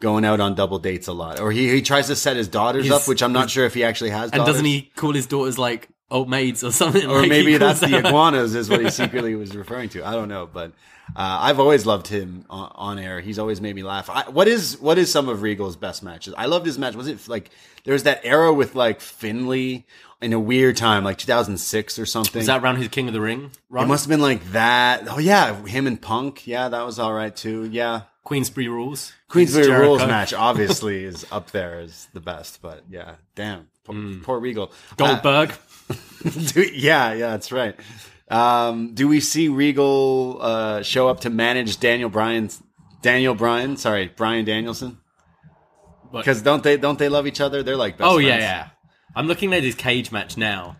going 0.00 0.24
out 0.24 0.40
on 0.40 0.54
double 0.56 0.78
dates 0.80 1.06
a 1.06 1.12
lot, 1.12 1.38
or 1.38 1.52
he 1.52 1.68
he 1.68 1.80
tries 1.80 2.08
to 2.08 2.16
set 2.16 2.36
his 2.36 2.48
daughters 2.48 2.84
His- 2.84 2.92
up, 2.92 3.06
which 3.06 3.22
I'm 3.22 3.32
not 3.32 3.50
sure 3.50 3.64
if 3.66 3.74
he 3.74 3.84
actually 3.84 4.10
has. 4.10 4.32
And 4.32 4.44
doesn't 4.44 4.64
he 4.64 4.90
call 4.96 5.12
his 5.14 5.26
daughters 5.28 5.58
like 5.58 5.88
old 6.10 6.28
maids 6.28 6.64
or 6.64 6.72
something? 6.80 7.06
Or 7.08 7.20
Like, 7.20 7.28
maybe 7.28 7.56
that's 7.56 7.80
the 7.80 7.98
iguanas 8.04 8.54
is 8.56 8.68
what 8.68 8.80
he 8.82 8.90
secretly 8.90 9.34
was 9.36 9.54
referring 9.56 9.90
to. 9.90 10.04
I 10.04 10.12
don't 10.12 10.28
know, 10.28 10.48
but 10.52 10.72
uh, 11.16 11.38
I've 11.46 11.60
always 11.60 11.86
loved 11.86 12.08
him 12.08 12.44
on, 12.50 12.70
on 12.74 12.98
air. 12.98 13.20
He's 13.20 13.38
always 13.38 13.60
made 13.60 13.74
me 13.76 13.82
laugh. 13.82 14.10
I, 14.10 14.28
what 14.28 14.48
is 14.48 14.76
what 14.80 14.98
is 14.98 15.10
some 15.12 15.28
of 15.28 15.42
Regal's 15.42 15.76
best 15.76 16.02
matches? 16.02 16.34
I 16.36 16.46
loved 16.46 16.66
his 16.66 16.78
match. 16.78 16.94
Was 16.96 17.06
it 17.08 17.28
like 17.28 17.50
there 17.84 17.92
was 17.94 18.02
that 18.02 18.20
era 18.24 18.52
with 18.52 18.74
like 18.74 19.00
Finlay 19.00 19.86
in 20.20 20.32
a 20.32 20.40
weird 20.40 20.76
time, 20.76 21.04
like 21.04 21.18
2006 21.18 21.98
or 21.98 22.06
something? 22.06 22.40
Was 22.40 22.46
that 22.46 22.62
around 22.62 22.76
his 22.76 22.88
King 22.88 23.08
of 23.08 23.14
the 23.14 23.20
Ring 23.20 23.50
run? 23.68 23.84
it 23.84 23.88
must 23.88 24.04
have 24.04 24.10
been 24.10 24.20
like 24.20 24.52
that. 24.52 25.08
Oh 25.08 25.18
yeah, 25.18 25.64
him 25.66 25.86
and 25.86 26.00
Punk. 26.00 26.46
Yeah, 26.46 26.68
that 26.68 26.84
was 26.84 26.98
all 26.98 27.12
right 27.12 27.34
too. 27.34 27.68
Yeah. 27.70 28.02
Queensberry 28.24 28.68
Rules. 28.68 29.14
Queensberry 29.28 29.64
Jericho. 29.64 29.84
Rules 29.84 30.00
match 30.00 30.32
obviously 30.34 31.02
is 31.04 31.26
up 31.32 31.50
there 31.50 31.80
as 31.80 32.08
the 32.12 32.20
best, 32.20 32.60
but 32.60 32.84
yeah, 32.90 33.14
damn, 33.34 33.68
poor, 33.84 33.96
poor 34.22 34.38
Regal. 34.38 34.70
Uh, 34.92 34.94
Goldberg. 34.96 35.54
do, 36.52 36.60
yeah, 36.60 37.14
yeah, 37.14 37.30
that's 37.30 37.50
right. 37.50 37.74
Um, 38.30 38.92
do 38.92 39.08
we 39.08 39.20
see 39.20 39.48
Regal 39.48 40.38
uh, 40.42 40.82
show 40.82 41.08
up 41.08 41.20
to 41.20 41.30
manage 41.30 41.80
Daniel 41.80 42.10
Bryan's 42.10 42.62
Daniel 43.00 43.34
Bryan? 43.34 43.78
Sorry, 43.78 44.08
Bryan 44.08 44.44
Danielson. 44.44 44.98
Because 46.12 46.42
don't 46.42 46.62
they 46.62 46.76
don't 46.76 46.98
they 46.98 47.08
love 47.08 47.26
each 47.26 47.40
other? 47.40 47.62
They're 47.62 47.76
like 47.76 47.96
best 47.96 48.10
oh 48.10 48.18
yeah, 48.18 48.38
yeah. 48.38 48.68
I'm 49.14 49.26
looking 49.26 49.52
at 49.54 49.62
his 49.62 49.74
cage 49.74 50.12
match 50.12 50.36
now. 50.36 50.76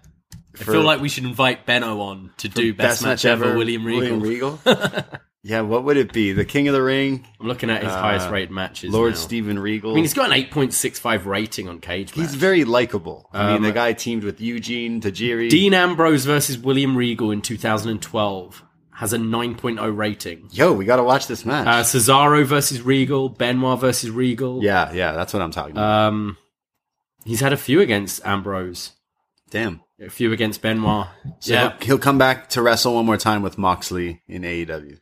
I 0.61 0.65
feel 0.65 0.83
like 0.83 1.01
we 1.01 1.09
should 1.09 1.25
invite 1.25 1.67
Benno 1.67 2.01
on 2.01 2.33
to 2.39 2.49
do 2.49 2.75
best, 2.75 3.03
match, 3.03 3.25
ever, 3.25 3.57
William 3.57 3.85
Regal. 3.85 4.19
Regal. 4.19 4.59
yeah, 5.45 5.61
what 5.61 5.85
would 5.85 5.97
it 5.97 6.13
be? 6.13 6.33
The 6.33 6.45
King 6.45 6.67
of 6.67 6.75
the 6.75 6.83
Ring, 6.83 7.25
I'm 7.41 7.47
looking 7.47 7.71
at 7.71 7.83
his 7.85 7.93
highest 7.93 8.29
rated 8.29 8.51
matches. 8.51 8.93
Lord 8.93 9.13
now. 9.13 9.19
Steven 9.19 9.59
Regal. 9.59 9.93
I 9.93 9.95
mean, 9.95 10.03
he's 10.05 10.15
got 10.15 10.33
an 10.33 10.43
8.65 10.45 11.27
rating 11.27 11.69
on 11.69 11.81
Cage 11.81 12.09
Match. 12.17 12.27
He's 12.27 12.35
very 12.35 12.65
likable. 12.65 13.29
I 13.33 13.49
mean, 13.49 13.57
Um, 13.59 13.63
the 13.63 13.73
guy 13.73 13.93
teamed 13.93 14.25
with 14.25 14.41
Eugene 14.41 15.01
Tajiri. 15.01 15.49
Dean 15.49 15.75
Ambrose 15.75 16.25
versus 16.25 16.59
William 16.59 16.97
Regal 16.97 17.31
in 17.31 17.41
2012 17.41 18.65
has 18.95 19.13
a 19.13 19.19
9.0 19.19 19.97
rating. 19.97 20.49
Yo, 20.51 20.73
we 20.73 20.85
got 20.85 20.97
to 20.97 21.05
watch 21.05 21.29
this 21.29 21.45
match. 21.45 21.69
Uh, 21.69 21.83
Cesaro 21.85 22.45
versus 22.45 22.83
Regal, 22.83 23.29
Benoit 23.29 23.79
versus 23.79 24.11
Regal. 24.11 24.63
yeah, 24.65 24.93
yeah, 24.93 25.13
that's 25.13 25.33
what 25.33 25.41
I'm 25.41 25.53
talking 25.53 25.73
about. 25.73 26.09
Um, 26.09 26.37
he's 27.25 27.41
had 27.41 27.53
a 27.53 27.57
few 27.57 27.81
against 27.81 28.25
Ambrose, 28.25 28.93
Damn. 29.51 29.81
a 30.01 30.11
few 30.11 30.33
against 30.33 30.63
Benoit. 30.63 31.07
So 31.41 31.53
yeah, 31.53 31.71
he'll, 31.79 31.87
he'll 31.87 31.99
come 31.99 32.19
back 32.19 32.49
to 32.51 32.63
wrestle 32.63 32.95
one 32.95 33.07
more 33.07 33.17
time 33.17 33.43
with 33.43 33.59
Moxley 33.59 34.23
in 34.29 34.43
AEW. 34.43 34.99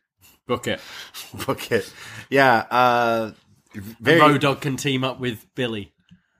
book 0.47 0.67
it. 0.67 0.79
Book 1.45 1.71
it. 1.71 1.91
Yeah. 2.29 2.65
Uh, 2.69 3.31
very. 3.73 4.19
Road 4.19 4.41
Dogg 4.41 4.61
can 4.61 4.77
team 4.77 5.03
up 5.03 5.19
with 5.19 5.45
Billy 5.55 5.93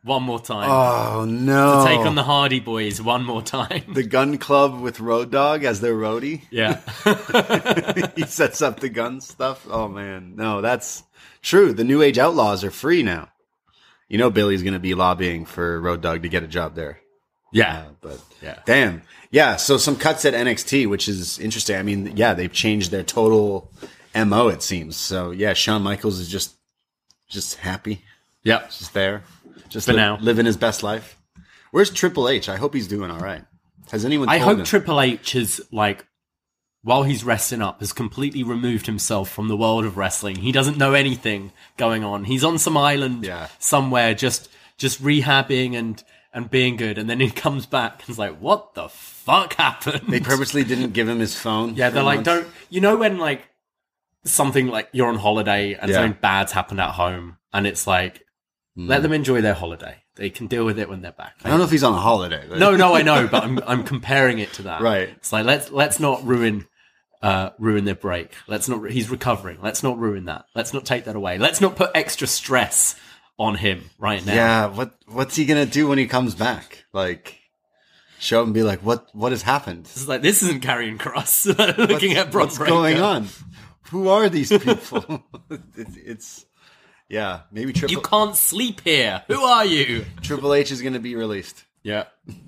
one 0.04 0.24
more 0.24 0.40
time. 0.40 0.70
oh 0.70 1.26
no! 1.26 1.84
Take 1.86 2.00
on 2.00 2.16
the 2.16 2.24
Hardy 2.24 2.60
Boys 2.62 3.02
one 3.02 3.24
more 3.24 3.42
time. 3.42 3.84
the 3.94 4.04
Gun 4.04 4.38
Club 4.38 4.80
with 4.80 5.00
Road 5.00 5.32
Dogg 5.32 5.64
as 5.64 5.82
their 5.82 5.94
roadie. 5.94 6.44
yeah. 6.50 6.80
he 8.16 8.24
sets 8.24 8.62
up 8.62 8.80
the 8.80 8.90
gun 8.90 9.20
stuff. 9.22 9.68
Oh 9.70 9.88
man, 9.88 10.36
no, 10.36 10.62
that's 10.62 11.04
true. 11.42 11.74
The 11.74 11.84
New 11.84 12.02
Age 12.02 12.18
Outlaws 12.18 12.64
are 12.64 12.72
free 12.72 13.04
now. 13.04 13.30
You 14.08 14.18
know, 14.18 14.30
Billy's 14.30 14.64
going 14.64 14.74
to 14.74 14.80
be 14.80 14.94
lobbying 14.94 15.46
for 15.46 15.80
Road 15.82 16.02
Dogg 16.02 16.22
to 16.24 16.30
get 16.30 16.44
a 16.44 16.48
job 16.48 16.76
there. 16.76 17.00
Yeah. 17.52 17.80
Uh, 17.80 17.86
but 18.02 18.20
Yeah. 18.42 18.60
damn, 18.66 19.02
yeah. 19.32 19.56
So 19.58 19.78
some 19.78 19.96
cuts 19.96 20.26
at 20.26 20.34
NXT, 20.34 20.88
which 20.88 21.08
is 21.08 21.40
interesting. 21.40 21.76
I 21.76 21.84
mean, 21.84 22.16
yeah, 22.16 22.34
they've 22.34 22.52
changed 22.52 22.92
their 22.92 23.04
total 23.04 23.72
mo. 24.16 24.48
It 24.50 24.64
seems 24.64 24.96
so. 24.96 25.32
Yeah, 25.32 25.54
Shawn 25.54 25.82
Michaels 25.84 26.20
is 26.20 26.28
just 26.30 26.56
just 27.30 27.56
happy, 27.56 28.02
Yep. 28.44 28.70
just 28.72 28.94
there, 28.94 29.24
just 29.68 29.86
For 29.88 29.92
li- 29.92 29.98
now. 29.98 30.18
living 30.22 30.46
his 30.46 30.56
best 30.56 30.82
life. 30.82 31.18
Where's 31.72 31.90
Triple 31.92 32.30
H? 32.30 32.48
I 32.48 32.56
hope 32.56 32.74
he's 32.74 32.88
doing 32.88 33.12
all 33.12 33.20
right. 33.20 33.44
Has 33.92 34.06
anyone? 34.06 34.30
I 34.30 34.38
hope 34.38 34.60
him? 34.60 34.64
Triple 34.66 35.02
H 35.02 35.36
is 35.36 35.62
like 35.72 36.06
while 36.88 37.04
he's 37.04 37.26
resting 37.26 37.62
up 37.62 37.82
has 37.82 37.92
completely 37.92 38.44
removed 38.44 38.86
himself 38.86 39.30
from 39.30 39.50
the 39.50 39.58
world 39.58 39.84
of 39.84 39.98
wrestling. 39.98 40.38
He 40.38 40.54
doesn't 40.54 40.78
know 40.78 40.94
anything 40.94 41.52
going 41.76 42.02
on. 42.06 42.24
He's 42.24 42.46
on 42.46 42.58
some 42.58 42.78
island 42.78 43.26
Yeah. 43.26 43.50
somewhere 43.60 44.14
just 44.14 44.48
just 44.78 45.04
rehabbing 45.04 45.76
and 45.76 46.02
and 46.34 46.50
being 46.50 46.78
good 46.78 46.98
and 46.98 47.10
then 47.10 47.20
he 47.20 47.30
comes 47.30 47.66
back 47.66 48.00
and 48.02 48.10
is 48.10 48.18
like 48.18 48.38
what 48.38 48.74
the 48.74 48.88
fuck 48.88 49.56
happened? 49.56 50.04
They 50.08 50.22
purposely 50.22 50.64
didn't 50.64 50.94
give 50.94 51.10
him 51.10 51.20
his 51.20 51.36
phone. 51.38 51.76
yeah, 51.76 51.90
they're 51.90 52.04
like 52.04 52.20
months. 52.26 52.30
don't 52.30 52.48
you 52.70 52.80
know 52.80 52.96
when 52.96 53.18
like 53.18 53.42
something 54.24 54.68
like 54.68 54.88
you're 54.94 55.10
on 55.10 55.18
holiday 55.18 55.74
and 55.74 55.90
Yeah. 55.92 55.98
something 55.98 56.18
bad's 56.22 56.54
happened 56.54 56.80
at 56.80 56.92
home 56.92 57.36
and 57.52 57.68
it's 57.68 57.86
like 57.86 58.24
hmm. 58.78 58.88
let 58.88 59.02
them 59.02 59.12
enjoy 59.12 59.42
their 59.42 59.56
holiday. 59.56 60.04
They 60.16 60.30
can 60.30 60.48
deal 60.48 60.64
with 60.64 60.80
it 60.80 60.88
when 60.88 61.02
they're 61.02 61.12
back. 61.12 61.36
I 61.44 61.50
don't 61.50 61.58
know 61.60 61.66
if 61.66 61.72
he's 61.72 61.84
on 61.84 61.94
a 61.94 62.00
holiday. 62.00 62.46
But 62.48 62.60
No, 62.60 62.78
no, 62.78 62.96
I 62.96 63.02
know, 63.02 63.28
but 63.28 63.44
I'm 63.44 63.60
I'm 63.68 63.84
comparing 63.84 64.40
it 64.40 64.54
to 64.54 64.62
that. 64.64 64.80
Right. 64.90 65.10
It's 65.10 65.34
like 65.34 65.44
let's 65.46 65.70
let's 65.70 66.00
not 66.00 66.26
ruin 66.26 66.66
uh 67.22 67.52
ruin 67.58 67.86
their 67.86 67.96
break. 67.96 68.32
Let's 68.48 68.70
not. 68.70 68.90
He's 68.92 69.10
recovering. 69.10 69.60
Let's 69.62 69.84
not 69.84 69.98
ruin 69.98 70.26
that. 70.26 70.46
Let's 70.56 70.74
not 70.74 70.86
take 70.86 71.06
that 71.06 71.16
away. 71.16 71.38
Let's 71.38 71.62
not 71.62 71.76
put 71.76 71.92
extra 71.96 72.28
stress 72.28 72.96
on 73.38 73.56
him 73.56 73.90
right 73.98 74.26
now. 74.26 74.34
Yeah, 74.34 74.66
what 74.68 74.96
what's 75.08 75.36
he 75.36 75.46
gonna 75.46 75.66
do 75.66 75.88
when 75.88 75.98
he 75.98 76.08
comes 76.08 76.36
back? 76.36 76.86
Like, 76.94 77.40
show 78.20 78.40
up 78.40 78.46
and 78.46 78.54
be 78.54 78.64
like, 78.64 78.82
what 78.82 79.08
what 79.14 79.32
has 79.32 79.42
happened? 79.42 79.82
It's 79.82 80.08
like 80.08 80.22
this 80.22 80.44
isn't 80.44 80.64
Karrion 80.64 80.98
Kross. 80.98 81.46
Looking 81.78 82.14
at 82.18 82.32
Brock 82.32 82.48
what's 82.48 82.58
Breakker. 82.58 82.74
going 82.74 83.00
on? 83.00 83.28
Who 83.92 84.10
are 84.10 84.28
these 84.30 84.50
people? 84.50 85.24
it's, 85.78 85.98
it's 85.98 86.46
yeah, 87.10 87.42
maybe 87.52 87.74
Triple 87.74 87.96
You 87.96 88.02
can't 88.02 88.36
sleep 88.36 88.82
here. 88.84 89.24
Who 89.28 89.42
are 89.42 89.66
you? 89.66 90.06
Triple 90.22 90.54
H 90.54 90.72
is 90.72 90.82
gonna 90.82 91.00
be 91.00 91.16
released. 91.16 91.64
Yeah. 91.84 92.06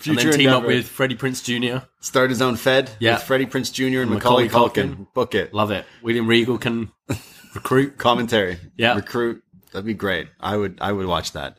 Future 0.00 0.20
and 0.20 0.32
then 0.32 0.38
team 0.38 0.50
up 0.50 0.64
with 0.64 0.86
Freddie 0.88 1.14
Prinze 1.16 1.42
Jr. 1.44 1.84
start 2.00 2.30
his 2.30 2.40
own 2.42 2.56
Fed. 2.56 2.90
Yeah. 2.98 3.14
with 3.14 3.22
Freddie 3.24 3.46
Prinze 3.46 3.72
Jr. 3.72 4.00
and 4.00 4.10
Macaulay 4.10 4.44
Macaulay, 4.44 4.48
Culkin. 4.48 4.94
Culkin. 4.96 5.12
Book 5.14 5.34
it. 5.34 5.52
Love 5.54 5.70
it. 5.70 5.84
William 6.02 6.26
Regal 6.26 6.58
can 6.58 6.90
recruit. 7.54 7.98
Commentary. 7.98 8.58
Yeah. 8.76 8.94
recruit. 8.94 9.42
That'd 9.72 9.86
be 9.86 9.94
great. 9.94 10.28
I 10.40 10.56
would 10.56 10.78
I 10.80 10.90
would 10.92 11.06
watch 11.06 11.32
that. 11.32 11.58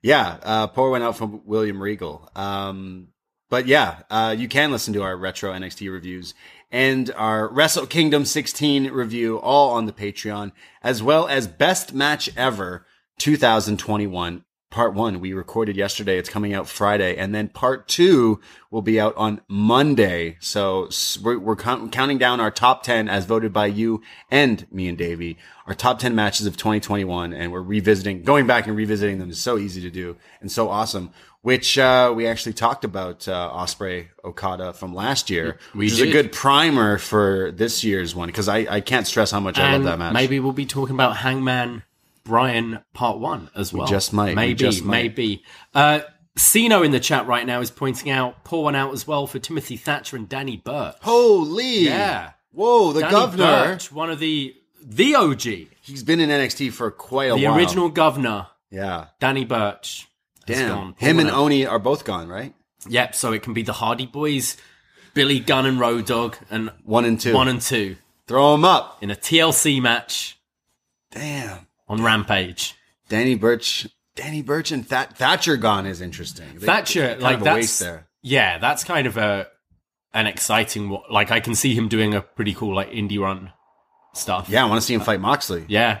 Yeah, 0.00 0.36
uh, 0.44 0.66
poor 0.68 0.90
went 0.90 1.02
out 1.02 1.16
from 1.16 1.42
William 1.44 1.82
Regal. 1.82 2.30
Um, 2.36 3.08
but 3.50 3.66
yeah, 3.66 4.02
uh, 4.10 4.34
you 4.38 4.46
can 4.46 4.70
listen 4.70 4.94
to 4.94 5.02
our 5.02 5.16
retro 5.16 5.52
NXT 5.52 5.90
reviews 5.90 6.34
and 6.70 7.10
our 7.16 7.48
Wrestle 7.48 7.86
Kingdom 7.86 8.24
16 8.24 8.90
review 8.92 9.38
all 9.38 9.70
on 9.70 9.86
the 9.86 9.92
Patreon, 9.92 10.52
as 10.82 11.02
well 11.02 11.26
as 11.26 11.46
Best 11.48 11.94
Match 11.94 12.28
Ever 12.36 12.86
2021. 13.18 14.44
Part 14.70 14.92
one 14.92 15.20
we 15.20 15.32
recorded 15.32 15.76
yesterday. 15.76 16.18
It's 16.18 16.28
coming 16.28 16.52
out 16.52 16.68
Friday, 16.68 17.16
and 17.16 17.34
then 17.34 17.48
part 17.48 17.88
two 17.88 18.38
will 18.70 18.82
be 18.82 19.00
out 19.00 19.16
on 19.16 19.40
Monday. 19.48 20.36
So 20.40 20.90
we're, 21.22 21.38
we're 21.38 21.56
count- 21.56 21.90
counting 21.90 22.18
down 22.18 22.38
our 22.38 22.50
top 22.50 22.82
ten 22.82 23.08
as 23.08 23.24
voted 23.24 23.50
by 23.50 23.66
you 23.66 24.02
and 24.30 24.66
me 24.70 24.86
and 24.86 24.98
Davie. 24.98 25.38
Our 25.66 25.74
top 25.74 25.98
ten 26.00 26.14
matches 26.14 26.46
of 26.46 26.58
2021, 26.58 27.32
and 27.32 27.50
we're 27.50 27.62
revisiting, 27.62 28.24
going 28.24 28.46
back 28.46 28.66
and 28.66 28.76
revisiting 28.76 29.18
them 29.18 29.30
is 29.30 29.38
so 29.38 29.56
easy 29.56 29.80
to 29.80 29.90
do 29.90 30.16
and 30.42 30.52
so 30.52 30.68
awesome. 30.68 31.12
Which 31.40 31.78
uh, 31.78 32.12
we 32.14 32.26
actually 32.26 32.52
talked 32.52 32.84
about 32.84 33.26
uh, 33.26 33.50
Ospreay 33.50 34.08
Okada 34.22 34.74
from 34.74 34.94
last 34.94 35.30
year, 35.30 35.56
We 35.72 35.86
which 35.86 35.92
is 35.92 36.00
a 36.00 36.10
good 36.10 36.30
primer 36.32 36.98
for 36.98 37.52
this 37.52 37.84
year's 37.84 38.14
one 38.14 38.26
because 38.26 38.48
I, 38.48 38.66
I 38.68 38.80
can't 38.82 39.06
stress 39.06 39.30
how 39.30 39.40
much 39.40 39.56
I 39.58 39.72
love 39.72 39.84
that 39.84 39.98
match. 39.98 40.12
Maybe 40.12 40.40
we'll 40.40 40.52
be 40.52 40.66
talking 40.66 40.94
about 40.94 41.16
Hangman 41.16 41.84
Bryan 42.28 42.84
Part 42.94 43.18
One 43.18 43.50
as 43.56 43.72
well. 43.72 43.86
just 43.88 44.12
might. 44.12 44.28
We 44.30 44.34
Maybe. 44.36 44.54
just 44.54 44.84
might. 44.84 44.92
Maybe. 44.92 45.42
Uh, 45.74 46.00
Siino 46.36 46.82
in 46.84 46.92
the 46.92 47.00
chat 47.00 47.26
right 47.26 47.44
now 47.44 47.60
is 47.60 47.70
pointing 47.72 48.10
out 48.10 48.44
pour 48.44 48.62
one 48.62 48.76
out 48.76 48.92
as 48.92 49.06
well 49.06 49.26
for 49.26 49.40
Timothy 49.40 49.76
Thatcher 49.76 50.16
and 50.16 50.28
Danny 50.28 50.56
Burch. 50.56 50.94
Holy, 51.02 51.80
Yeah. 51.80 52.30
whoa, 52.52 52.92
the 52.92 53.00
Danny 53.00 53.10
governor. 53.10 53.44
Burch, 53.64 53.90
one 53.90 54.08
of 54.10 54.20
the 54.20 54.54
the 54.80 55.16
OG, 55.16 55.68
He's 55.82 56.04
been 56.04 56.20
in 56.20 56.28
NXT 56.30 56.70
for 56.72 56.90
quite 56.92 57.32
a 57.32 57.34
the 57.34 57.44
while. 57.44 57.54
The 57.54 57.58
original 57.60 57.88
governor, 57.88 58.46
yeah. 58.70 59.06
Danny 59.18 59.44
Burch. 59.44 60.06
Damn. 60.46 60.94
Him 60.98 61.18
and 61.18 61.28
out. 61.28 61.34
Oney 61.38 61.66
are 61.66 61.78
both 61.80 62.04
gone, 62.04 62.28
right? 62.28 62.54
Yep. 62.88 63.14
So 63.16 63.32
it 63.32 63.42
can 63.42 63.52
be 63.52 63.62
the 63.62 63.72
Hardy 63.72 64.06
Boys 64.06 64.56
Billy 65.14 65.40
Gunn 65.40 65.66
and 65.66 65.80
Road 65.80 66.06
Dogg, 66.06 66.36
and 66.50 66.70
One 66.84 67.04
and 67.04 67.18
two. 67.20 67.34
one 67.34 67.48
and 67.48 67.60
two 67.60 67.96
Throw 68.28 68.52
them 68.52 68.64
up. 68.64 69.02
in 69.02 69.10
a 69.10 69.16
TLC 69.16 69.80
match 69.82 70.38
Damn. 71.10 71.66
On 71.88 72.02
Rampage. 72.02 72.74
Danny 73.08 73.34
Burch. 73.34 73.86
Danny 74.14 74.42
Burch 74.42 74.72
and 74.72 74.84
That 74.86 75.16
Thatcher 75.16 75.56
gone 75.56 75.86
is 75.86 76.00
interesting. 76.00 76.46
They- 76.58 76.66
Thatcher, 76.66 77.16
like 77.20 77.40
that's 77.40 77.82
yeah, 78.22 78.58
that's 78.58 78.84
kind 78.84 79.06
of 79.06 79.16
a 79.16 79.46
an 80.12 80.26
exciting. 80.26 80.90
wa- 80.90 81.04
Like 81.10 81.30
I 81.30 81.40
can 81.40 81.54
see 81.54 81.74
him 81.74 81.88
doing 81.88 82.14
a 82.14 82.20
pretty 82.20 82.52
cool 82.54 82.74
like 82.74 82.90
indie 82.90 83.20
run 83.20 83.52
stuff. 84.14 84.48
Yeah, 84.48 84.64
I 84.64 84.68
want 84.68 84.80
to 84.80 84.86
see 84.86 84.94
him 84.94 85.00
fight 85.00 85.20
Moxley 85.20 85.64
yeah, 85.68 86.00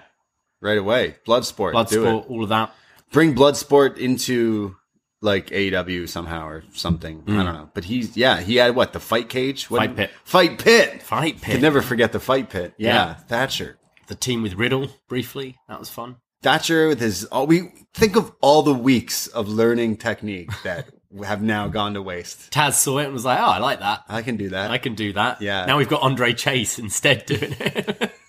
right 0.60 0.78
away. 0.78 1.16
Bloodsport. 1.26 1.72
Do 1.88 2.02
Bloodsport, 2.04 2.30
all 2.30 2.42
of 2.42 2.48
that. 2.48 2.74
Bring 3.12 3.34
Bloodsport 3.34 3.96
into 3.98 4.76
like 5.22 5.48
AEW 5.50 6.08
somehow 6.08 6.46
or 6.48 6.64
something. 6.74 7.22
I 7.28 7.30
don't 7.30 7.44
know. 7.46 7.70
But 7.72 7.84
he's 7.84 8.16
yeah, 8.16 8.40
he 8.40 8.56
had 8.56 8.74
what 8.74 8.92
the 8.92 9.00
fight 9.00 9.28
cage, 9.28 9.70
what 9.70 9.80
Mm. 9.82 9.86
Fight 9.86 9.96
pit. 9.96 10.10
fight 10.24 10.58
pit, 10.58 11.02
Fight 11.04 11.40
pit. 11.40 11.52
Could 11.54 11.62
never 11.62 11.82
forget 11.82 12.10
the 12.12 12.20
fight 12.20 12.50
pit. 12.50 12.74
Yeah, 12.78 12.94
Yeah. 12.94 13.14
Thatcher. 13.14 13.78
The 14.08 14.14
team 14.14 14.42
with 14.42 14.54
Riddle 14.54 14.88
briefly. 15.08 15.56
That 15.68 15.78
was 15.78 15.88
fun. 15.88 16.16
Thatcher 16.42 16.88
with 16.88 17.00
his 17.00 17.24
all 17.26 17.46
we 17.46 17.72
think 17.94 18.16
of 18.16 18.32
all 18.40 18.62
the 18.62 18.74
weeks 18.74 19.26
of 19.28 19.48
learning 19.48 19.96
technique 19.96 20.50
that 20.64 20.88
have 21.24 21.42
now 21.42 21.68
gone 21.68 21.94
to 21.94 22.02
waste. 22.02 22.50
Taz 22.52 22.74
saw 22.74 22.98
it 22.98 23.04
and 23.04 23.12
was 23.14 23.24
like, 23.24 23.38
"Oh, 23.40 23.44
I 23.44 23.58
like 23.58 23.80
that. 23.80 24.04
I 24.08 24.22
can 24.22 24.36
do 24.36 24.50
that. 24.50 24.70
I 24.70 24.78
can 24.78 24.94
do 24.94 25.12
that." 25.14 25.40
Yeah. 25.42 25.64
Now 25.66 25.78
we've 25.78 25.88
got 25.88 26.02
Andre 26.02 26.32
Chase 26.32 26.78
instead 26.78 27.26
doing 27.26 27.54
it. 27.58 28.12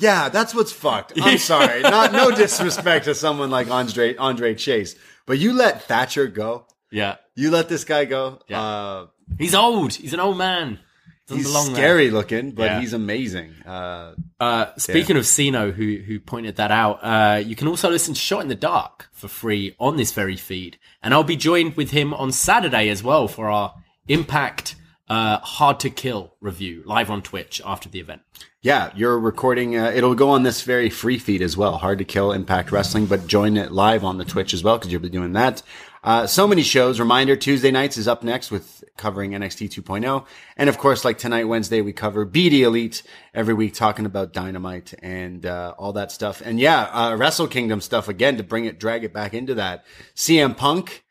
Yeah, 0.00 0.28
that's 0.28 0.54
what's 0.54 0.70
fucked. 0.70 1.14
I'm 1.20 1.38
sorry. 1.52 1.82
Not 1.82 2.12
no 2.12 2.30
disrespect 2.30 3.06
to 3.06 3.16
someone 3.16 3.50
like 3.50 3.68
Andre 3.68 4.14
Andre 4.14 4.54
Chase, 4.54 4.94
but 5.26 5.38
you 5.38 5.52
let 5.52 5.82
Thatcher 5.82 6.28
go. 6.28 6.66
yeah. 6.92 7.16
You 7.34 7.50
let 7.50 7.68
this 7.68 7.84
guy 7.84 8.04
go. 8.04 8.40
Yeah. 8.48 8.62
Uh, 8.62 9.06
He's 9.38 9.54
old. 9.56 9.94
He's 9.94 10.12
an 10.14 10.20
old 10.20 10.38
man. 10.38 10.78
Doesn't 11.28 11.36
he's 11.38 11.46
belong 11.46 11.66
there. 11.66 11.76
scary 11.76 12.10
looking, 12.10 12.50
but 12.52 12.64
Yeah. 12.64 12.80
he's 12.80 12.92
amazing. 12.94 13.52
Uh, 13.66 14.14
Uh, 14.40 14.66
speaking 14.78 15.16
of 15.16 15.24
Siino, 15.24 15.72
who 15.72 15.98
who 16.06 16.18
pointed 16.20 16.56
that 16.56 16.70
out, 16.70 17.00
uh, 17.02 17.36
you 17.44 17.54
can 17.56 17.68
also 17.68 17.90
listen 17.90 18.14
to 18.14 18.20
Shot 18.20 18.42
in 18.42 18.48
the 18.48 18.54
Dark 18.54 19.08
for 19.12 19.28
free 19.28 19.74
on 19.78 19.96
this 19.96 20.12
very 20.12 20.36
feed, 20.36 20.78
and 21.02 21.12
I'll 21.12 21.24
be 21.24 21.36
joined 21.36 21.76
with 21.76 21.90
him 21.90 22.14
on 22.14 22.32
Saturday 22.32 22.88
as 22.88 23.02
well 23.02 23.28
for 23.28 23.48
our 23.50 23.74
Impact 24.08 24.74
uh, 25.08 25.38
Hard 25.38 25.80
to 25.80 25.90
Kill 25.90 26.34
review 26.40 26.82
live 26.86 27.10
on 27.10 27.22
Twitch 27.22 27.60
after 27.64 27.88
the 27.88 27.98
event. 28.00 28.22
yeah, 28.60 28.90
you're 28.96 29.18
recording. 29.18 29.76
Uh, 29.76 29.90
it'll 29.94 30.14
go 30.16 30.30
on 30.30 30.42
this 30.42 30.62
very 30.62 30.90
free 30.90 31.18
feed 31.18 31.40
as 31.42 31.56
well. 31.56 31.78
Hard 31.78 31.98
to 31.98 32.04
kill 32.04 32.32
Impact 32.32 32.72
Wrestling, 32.72 33.06
but 33.06 33.26
join 33.26 33.56
it 33.56 33.70
live 33.72 34.04
on 34.04 34.18
the 34.18 34.24
Twitch 34.24 34.52
as 34.52 34.62
well 34.64 34.76
because 34.78 34.90
you'll 34.92 35.00
be 35.00 35.08
doing 35.08 35.32
that. 35.34 35.62
Uh, 36.08 36.26
so 36.26 36.48
many 36.48 36.62
shows. 36.62 36.98
Reminder: 36.98 37.36
Tuesday 37.36 37.70
nights 37.70 37.98
is 37.98 38.08
up 38.08 38.22
next 38.22 38.50
with 38.50 38.82
covering 38.96 39.32
NXT 39.32 39.68
2.0, 39.68 40.24
and 40.56 40.70
of 40.70 40.78
course, 40.78 41.04
like 41.04 41.18
tonight, 41.18 41.44
Wednesday, 41.44 41.82
we 41.82 41.92
cover 41.92 42.24
BD 42.24 42.60
Elite 42.60 43.02
every 43.34 43.52
week, 43.52 43.74
talking 43.74 44.06
about 44.06 44.32
Dynamite 44.32 44.94
and 45.02 45.44
uh, 45.44 45.74
all 45.76 45.92
that 45.92 46.10
stuff. 46.10 46.40
And 46.42 46.58
yeah, 46.58 46.84
uh, 46.84 47.14
Wrestle 47.14 47.46
Kingdom 47.46 47.82
stuff 47.82 48.08
again 48.08 48.38
to 48.38 48.42
bring 48.42 48.64
it, 48.64 48.80
drag 48.80 49.04
it 49.04 49.12
back 49.12 49.34
into 49.34 49.54
that. 49.56 49.84
CM 50.16 50.56
Punk 50.56 51.04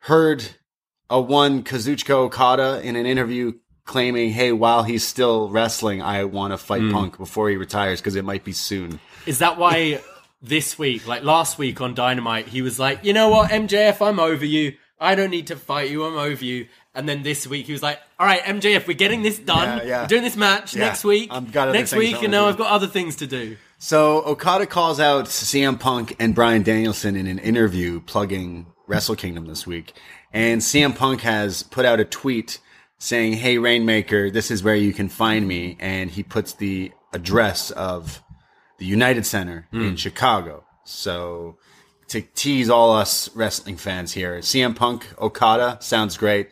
heard 0.00 0.44
a 1.08 1.20
one 1.20 1.62
Kazuchika 1.62 2.10
Okada 2.10 2.80
in 2.82 2.96
an 2.96 3.06
interview 3.06 3.52
claiming, 3.84 4.32
"Hey, 4.32 4.50
while 4.50 4.82
he's 4.82 5.06
still 5.06 5.50
wrestling, 5.50 6.02
I 6.02 6.24
want 6.24 6.52
to 6.52 6.58
fight 6.58 6.90
Punk 6.90 7.16
before 7.16 7.48
he 7.48 7.54
retires 7.54 8.00
because 8.00 8.16
it 8.16 8.24
might 8.24 8.42
be 8.42 8.52
soon." 8.52 8.98
Is 9.24 9.38
that 9.38 9.56
why 9.56 10.00
this 10.42 10.78
week, 10.78 11.06
like 11.06 11.22
last 11.22 11.58
week 11.58 11.80
on 11.80 11.94
Dynamite, 11.94 12.48
he 12.48 12.62
was 12.62 12.78
like, 12.78 13.04
you 13.04 13.12
know 13.12 13.28
what, 13.28 13.50
MJF, 13.50 14.04
I'm 14.06 14.18
over 14.18 14.44
you. 14.44 14.74
I 14.98 15.14
don't 15.14 15.30
need 15.30 15.48
to 15.48 15.56
fight 15.56 15.90
you. 15.90 16.04
I'm 16.04 16.16
over 16.16 16.44
you. 16.44 16.66
And 16.94 17.08
then 17.08 17.22
this 17.22 17.46
week 17.46 17.66
he 17.66 17.72
was 17.72 17.82
like, 17.82 17.98
all 18.18 18.26
right, 18.26 18.40
MJF, 18.42 18.86
we're 18.86 18.92
getting 18.96 19.22
this 19.22 19.38
done. 19.38 19.78
Yeah, 19.78 19.84
yeah. 19.84 20.00
We're 20.02 20.08
doing 20.08 20.22
this 20.22 20.36
match 20.36 20.74
Yeah. 20.74 20.86
next 20.86 21.04
week. 21.04 21.28
I've 21.32 21.50
got 21.50 21.72
next 21.72 21.92
week, 21.94 22.14
I 22.16 22.18
and 22.18 22.32
wanna 22.32 22.36
now. 22.44 22.48
I've 22.48 22.58
got 22.58 22.70
other 22.70 22.86
things 22.86 23.16
to 23.16 23.26
do. 23.26 23.56
So 23.78 24.22
Okada 24.24 24.66
calls 24.66 25.00
out 25.00 25.24
CM 25.26 25.78
Punk 25.78 26.14
and 26.20 26.34
Bryan 26.34 26.62
Danielson 26.62 27.16
in 27.16 27.26
an 27.26 27.38
interview 27.38 28.00
plugging 28.00 28.66
Wrestle 28.86 29.16
Kingdom 29.16 29.46
this 29.46 29.66
week. 29.66 29.92
And 30.32 30.60
CM 30.60 30.94
Punk 30.96 31.22
has 31.22 31.62
put 31.64 31.84
out 31.84 31.98
a 31.98 32.04
tweet 32.04 32.58
saying, 32.98 33.32
Hey, 33.34 33.58
Rainmaker, 33.58 34.30
this 34.30 34.50
is 34.50 34.62
where 34.62 34.76
you 34.76 34.92
can 34.92 35.08
find 35.08 35.48
me. 35.48 35.76
And 35.80 36.10
he 36.10 36.22
puts 36.22 36.52
the 36.52 36.92
address 37.12 37.70
of 37.72 38.21
the 38.82 38.88
United 38.88 39.24
Center 39.24 39.68
in 39.72 39.94
Chicago. 39.94 40.64
So 40.82 41.56
to 42.08 42.20
tease 42.20 42.68
all 42.68 42.92
us 42.92 43.30
wrestling 43.36 43.76
fans 43.76 44.12
here, 44.12 44.38
CM 44.38 44.74
Punk, 44.74 45.06
Okada 45.20 45.78
sounds 45.80 46.16
great. 46.16 46.48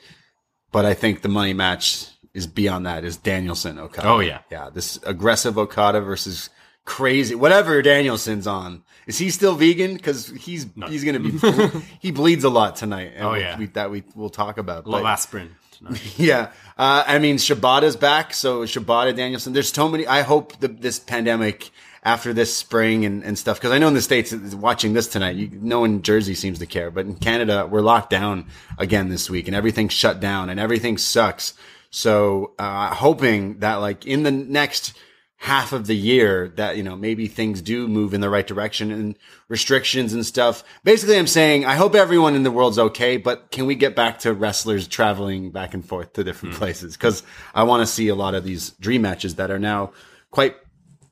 But 0.71 0.85
I 0.85 0.95
think 0.95 1.23
the 1.23 1.29
money 1.29 1.55
match 1.55 2.07
is 2.33 2.47
beyond 2.47 2.87
that 2.87 3.03
is 3.03 3.16
Danielson 3.16 3.81
Okada. 3.81 4.07
Oh, 4.07 4.21
yeah. 4.21 4.43
Yeah. 4.49 4.71
This 4.73 5.01
aggressive 5.05 5.59
Okada 5.59 6.01
versus 6.03 6.51
crazy, 6.85 7.35
whatever 7.35 7.83
Danielson's 7.83 8.47
on. 8.47 8.85
Is 9.09 9.19
he 9.19 9.31
still 9.31 9.57
vegan? 9.57 9.99
Cause 9.99 10.29
he's, 10.29 10.66
he's 10.87 11.03
going 11.03 11.21
to 11.21 11.73
be, 11.73 11.81
he 12.01 12.12
bleeds 12.12 12.45
a 12.45 12.49
lot 12.49 12.77
tonight. 12.77 13.14
Oh, 13.19 13.35
yeah. 13.35 13.59
we, 13.59 13.66
that 13.66 13.90
we 13.90 14.05
will 14.14 14.31
talk 14.31 14.57
about. 14.57 14.85
But- 14.85 15.05
aspirin. 15.05 15.57
tonight. 15.73 16.01
yeah. 16.16 16.53
Uh, 16.79 17.03
I 17.05 17.19
mean, 17.19 17.38
Shibata's 17.38 17.97
back. 17.97 18.33
So 18.35 18.62
Shibata 18.62 19.16
Danielson, 19.16 19.53
there's 19.53 19.73
so 19.73 19.88
many. 19.88 20.07
I 20.07 20.23
hope 20.23 20.61
the, 20.61 20.69
this 20.69 21.01
pandemic 21.01 21.73
after 22.03 22.33
this 22.33 22.55
spring 22.55 23.05
and, 23.05 23.23
and 23.23 23.39
stuff, 23.39 23.61
cause 23.61 23.71
I 23.71 23.79
know 23.79 23.89
in 23.89 23.95
the 23.95 24.03
States 24.03 24.33
watching 24.55 24.95
this 24.95 25.07
tonight, 25.07 25.37
you, 25.37 25.51
no 25.53 25.81
one 25.81 25.95
in 25.97 26.03
Jersey 26.03 26.35
seems 26.35 26.59
to 26.61 26.67
care, 26.67 26.91
but 26.91 27.07
in 27.07 27.15
Canada, 27.15 27.67
we're 27.71 27.83
locked 27.83 28.11
down 28.11 28.47
again 28.79 29.09
this 29.09 29.29
week 29.29 29.47
and 29.47 29.57
everything's 29.57 29.93
shut 29.93 30.21
down 30.21 30.49
and 30.49 30.59
everything 30.59 30.97
sucks. 30.97 31.55
So, 31.91 32.55
uh, 32.59 32.95
hoping 32.95 33.59
that 33.59 33.77
like 33.77 34.07
in 34.07 34.23
the 34.23 34.31
next 34.31 34.97
half 35.37 35.73
of 35.73 35.87
the 35.87 35.97
year 35.97 36.53
that, 36.57 36.77
you 36.77 36.83
know, 36.83 36.95
maybe 36.95 37.27
things 37.27 37.63
do 37.63 37.89
move 37.89 38.13
in 38.13 38.21
the 38.21 38.29
right 38.29 38.47
direction 38.47 38.91
and 38.91 39.17
restrictions 39.49 40.13
and 40.13 40.25
stuff. 40.25 40.63
Basically, 40.85 41.19
I'm 41.19 41.27
saying 41.27 41.65
I 41.65 41.77
hope 41.77 41.95
everyone 41.95 42.35
in 42.35 42.43
the 42.43 42.51
world's 42.51 42.79
okay, 42.79 43.17
but 43.17 43.51
can 43.51 43.65
we 43.65 43.75
get 43.75 43.97
back 43.97 44.19
to 44.21 44.35
wrestlers 44.35 44.87
traveling 44.87 45.51
back 45.51 45.73
and 45.73 45.85
forth 45.85 46.13
to 46.13 46.25
different 46.25 46.55
places? 46.57 46.97
Cause 46.97 47.23
I 47.55 47.63
want 47.63 47.81
to 47.81 47.87
see 47.87 48.09
a 48.09 48.15
lot 48.15 48.35
of 48.35 48.45
these 48.45 48.71
dream 48.73 49.03
matches 49.03 49.37
that 49.37 49.51
are 49.51 49.59
now 49.59 49.93
quite 50.31 50.57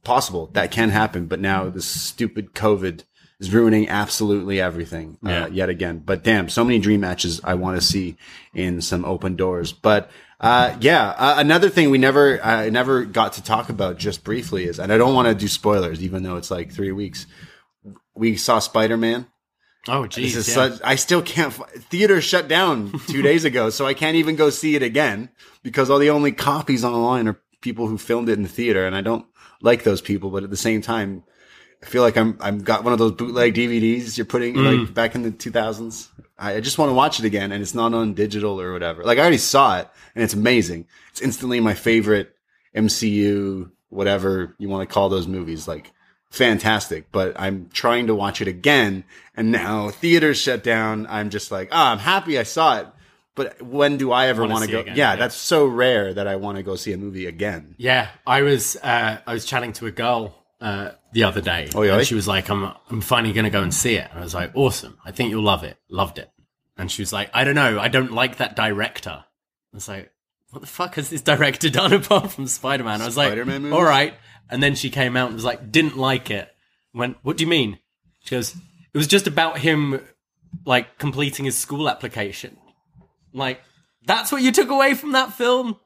possible 0.04 0.50
that 0.54 0.70
can 0.70 0.90
happen. 0.90 1.26
But 1.26 1.40
now 1.40 1.68
this 1.70 1.86
stupid 1.86 2.54
COVID 2.54 3.04
is 3.40 3.52
ruining 3.52 3.88
absolutely 3.88 4.60
everything 4.60 5.16
Yeah. 5.22 5.44
uh, 5.44 5.46
yet 5.48 5.68
again. 5.68 6.02
But 6.04 6.24
damn, 6.24 6.48
so 6.48 6.64
many 6.64 6.78
dream 6.78 7.00
matches 7.00 7.40
I 7.44 7.54
want 7.54 7.80
to 7.80 7.86
see 7.86 8.16
in 8.54 8.80
some 8.80 9.04
open 9.04 9.36
doors. 9.36 9.72
But 9.72 10.10
uh, 10.40 10.76
yeah, 10.80 11.08
uh, 11.16 11.34
another 11.38 11.68
thing 11.68 11.90
we 11.90 11.98
never 11.98 12.42
I 12.44 12.70
never 12.70 13.04
got 13.04 13.34
to 13.34 13.42
talk 13.42 13.68
about 13.68 13.98
just 13.98 14.24
briefly 14.24 14.64
is, 14.64 14.78
and 14.78 14.92
I 14.92 14.98
don't 14.98 15.14
want 15.14 15.28
to 15.28 15.34
do 15.34 15.48
spoilers, 15.48 16.02
even 16.02 16.22
though 16.22 16.36
it's 16.36 16.50
like 16.50 16.72
three 16.72 16.92
weeks. 16.92 17.26
We 18.14 18.36
saw 18.36 18.58
Spider 18.58 18.96
Man. 18.96 19.26
Oh, 19.86 20.06
geez. 20.06 20.54
yeah. 20.56 20.76
I 20.84 20.96
still 20.96 21.22
can't. 21.22 21.52
Theater 21.90 22.20
shut 22.20 22.46
down 22.48 22.92
two 23.08 23.22
days 23.22 23.44
ago, 23.44 23.70
so 23.70 23.86
I 23.86 23.94
can't 23.94 24.16
even 24.16 24.36
go 24.36 24.50
see 24.50 24.74
it 24.74 24.82
again 24.82 25.30
because 25.62 25.88
all 25.88 25.98
the 25.98 26.10
only 26.10 26.32
copies 26.32 26.84
online 26.84 27.26
are 27.28 27.40
people 27.60 27.86
who 27.86 27.96
filmed 27.96 28.28
it 28.28 28.32
in 28.32 28.42
the 28.42 28.48
theater, 28.48 28.86
and 28.86 28.94
I 28.94 29.00
don't 29.00 29.24
like 29.62 29.82
those 29.84 30.00
people. 30.00 30.30
But 30.30 30.44
at 30.44 30.50
the 30.50 30.56
same 30.56 30.80
time, 30.82 31.22
I 31.82 31.86
feel 31.86 32.02
like 32.02 32.16
I'm 32.16 32.36
I'm 32.40 32.58
got 32.58 32.84
one 32.84 32.92
of 32.92 32.98
those 32.98 33.12
bootleg 33.12 33.54
DVDs 33.54 34.16
you're 34.16 34.24
putting 34.26 34.54
Mm. 34.54 34.80
like 34.86 34.94
back 34.94 35.14
in 35.14 35.22
the 35.22 35.30
2000s. 35.30 36.08
I, 36.38 36.54
I 36.54 36.60
just 36.60 36.78
want 36.78 36.90
to 36.90 36.94
watch 36.94 37.18
it 37.18 37.24
again, 37.24 37.52
and 37.52 37.62
it's 37.62 37.74
not 37.74 37.94
on 37.94 38.14
digital 38.14 38.60
or 38.60 38.72
whatever. 38.72 39.02
Like 39.04 39.18
I 39.18 39.22
already 39.22 39.38
saw 39.38 39.78
it, 39.78 39.88
and 40.14 40.24
it's 40.24 40.34
amazing. 40.34 40.86
It's 41.10 41.20
instantly 41.20 41.60
my 41.60 41.74
favorite 41.74 42.34
MCU, 42.74 43.70
whatever 43.90 44.54
you 44.58 44.68
want 44.68 44.88
to 44.88 44.92
call 44.92 45.08
those 45.08 45.26
movies. 45.28 45.68
Like 45.68 45.92
fantastic, 46.30 47.10
but 47.12 47.38
I'm 47.40 47.68
trying 47.72 48.06
to 48.08 48.14
watch 48.14 48.40
it 48.40 48.48
again, 48.48 49.04
and 49.36 49.50
now 49.52 49.90
theaters 49.90 50.38
shut 50.40 50.62
down. 50.62 51.06
I'm 51.08 51.30
just 51.30 51.50
like, 51.50 51.68
ah, 51.72 51.92
I'm 51.92 51.98
happy 51.98 52.38
I 52.38 52.42
saw 52.44 52.78
it. 52.80 52.86
But 53.38 53.62
when 53.62 53.96
do 53.96 54.12
I 54.12 54.26
ever 54.26 54.44
want 54.46 54.64
to 54.66 54.70
go? 54.70 54.80
again, 54.80 54.96
yeah, 54.96 55.12
yeah. 55.12 55.16
that's 55.16 55.34
so 55.34 55.64
rare 55.64 56.12
that 56.12 56.26
I 56.26 56.36
want 56.36 56.56
to 56.58 56.62
go 56.62 56.76
see 56.76 56.92
a 56.92 56.98
movie 56.98 57.24
again. 57.26 57.74
Yeah, 57.78 58.08
I 58.26 58.42
was 58.42 58.76
uh, 58.76 59.18
I 59.26 59.32
was 59.32 59.46
chatting 59.46 59.72
to 59.74 59.86
a 59.86 59.90
girl 59.90 60.34
uh, 60.60 60.90
the 61.12 61.22
other 61.24 61.40
day, 61.40 61.70
Oh, 61.74 61.82
yeah? 61.82 61.96
and 61.96 62.06
she 62.06 62.14
was 62.14 62.28
like, 62.28 62.50
"I'm 62.50 62.72
I'm 62.90 63.00
finally 63.00 63.32
going 63.32 63.44
to 63.44 63.50
go 63.50 63.62
and 63.62 63.72
see 63.72 63.94
it." 63.94 64.08
And 64.10 64.18
I 64.20 64.22
was 64.24 64.34
like, 64.34 64.50
"Awesome! 64.54 64.98
I 65.04 65.12
think 65.12 65.30
you'll 65.30 65.42
love 65.44 65.64
it." 65.64 65.78
Loved 65.88 66.18
it. 66.18 66.30
And 66.76 66.90
she 66.90 67.00
was 67.02 67.12
like, 67.12 67.30
"I 67.32 67.44
don't 67.44 67.54
know, 67.54 67.78
I 67.80 67.88
don't 67.88 68.12
like 68.12 68.36
that 68.38 68.56
director." 68.56 69.24
I 69.72 69.76
was 69.76 69.88
like, 69.88 70.10
"What 70.50 70.60
the 70.60 70.66
fuck 70.66 70.96
has 70.96 71.08
this 71.10 71.22
director 71.22 71.70
done 71.80 71.92
apart 71.92 72.30
from 72.32 72.46
Spider 72.48 72.84
Man?" 72.84 73.00
I 73.00 73.06
was 73.06 73.16
like, 73.16 73.28
Spider-Man 73.28 73.62
movies? 73.62 73.74
"All 73.76 73.84
right." 73.84 74.14
And 74.50 74.62
then 74.62 74.74
she 74.74 74.90
came 74.90 75.16
out 75.16 75.26
and 75.26 75.34
was 75.34 75.44
like, 75.44 75.70
"Didn't 75.70 75.96
like 75.96 76.30
it." 76.30 76.48
Went, 76.92 77.16
"What 77.22 77.36
do 77.36 77.44
you 77.44 77.50
mean?" 77.50 77.78
She 78.24 78.34
goes, 78.34 78.54
"It 78.92 78.98
was 78.98 79.06
just 79.06 79.26
about 79.28 79.58
him 79.58 80.00
like 80.64 80.98
completing 80.98 81.44
his 81.44 81.56
school 81.56 81.88
application." 81.88 82.56
Like, 83.32 83.60
that's 84.06 84.32
what 84.32 84.42
you 84.42 84.52
took 84.52 84.70
away 84.70 84.94
from 84.94 85.12
that 85.12 85.32
film. 85.32 85.76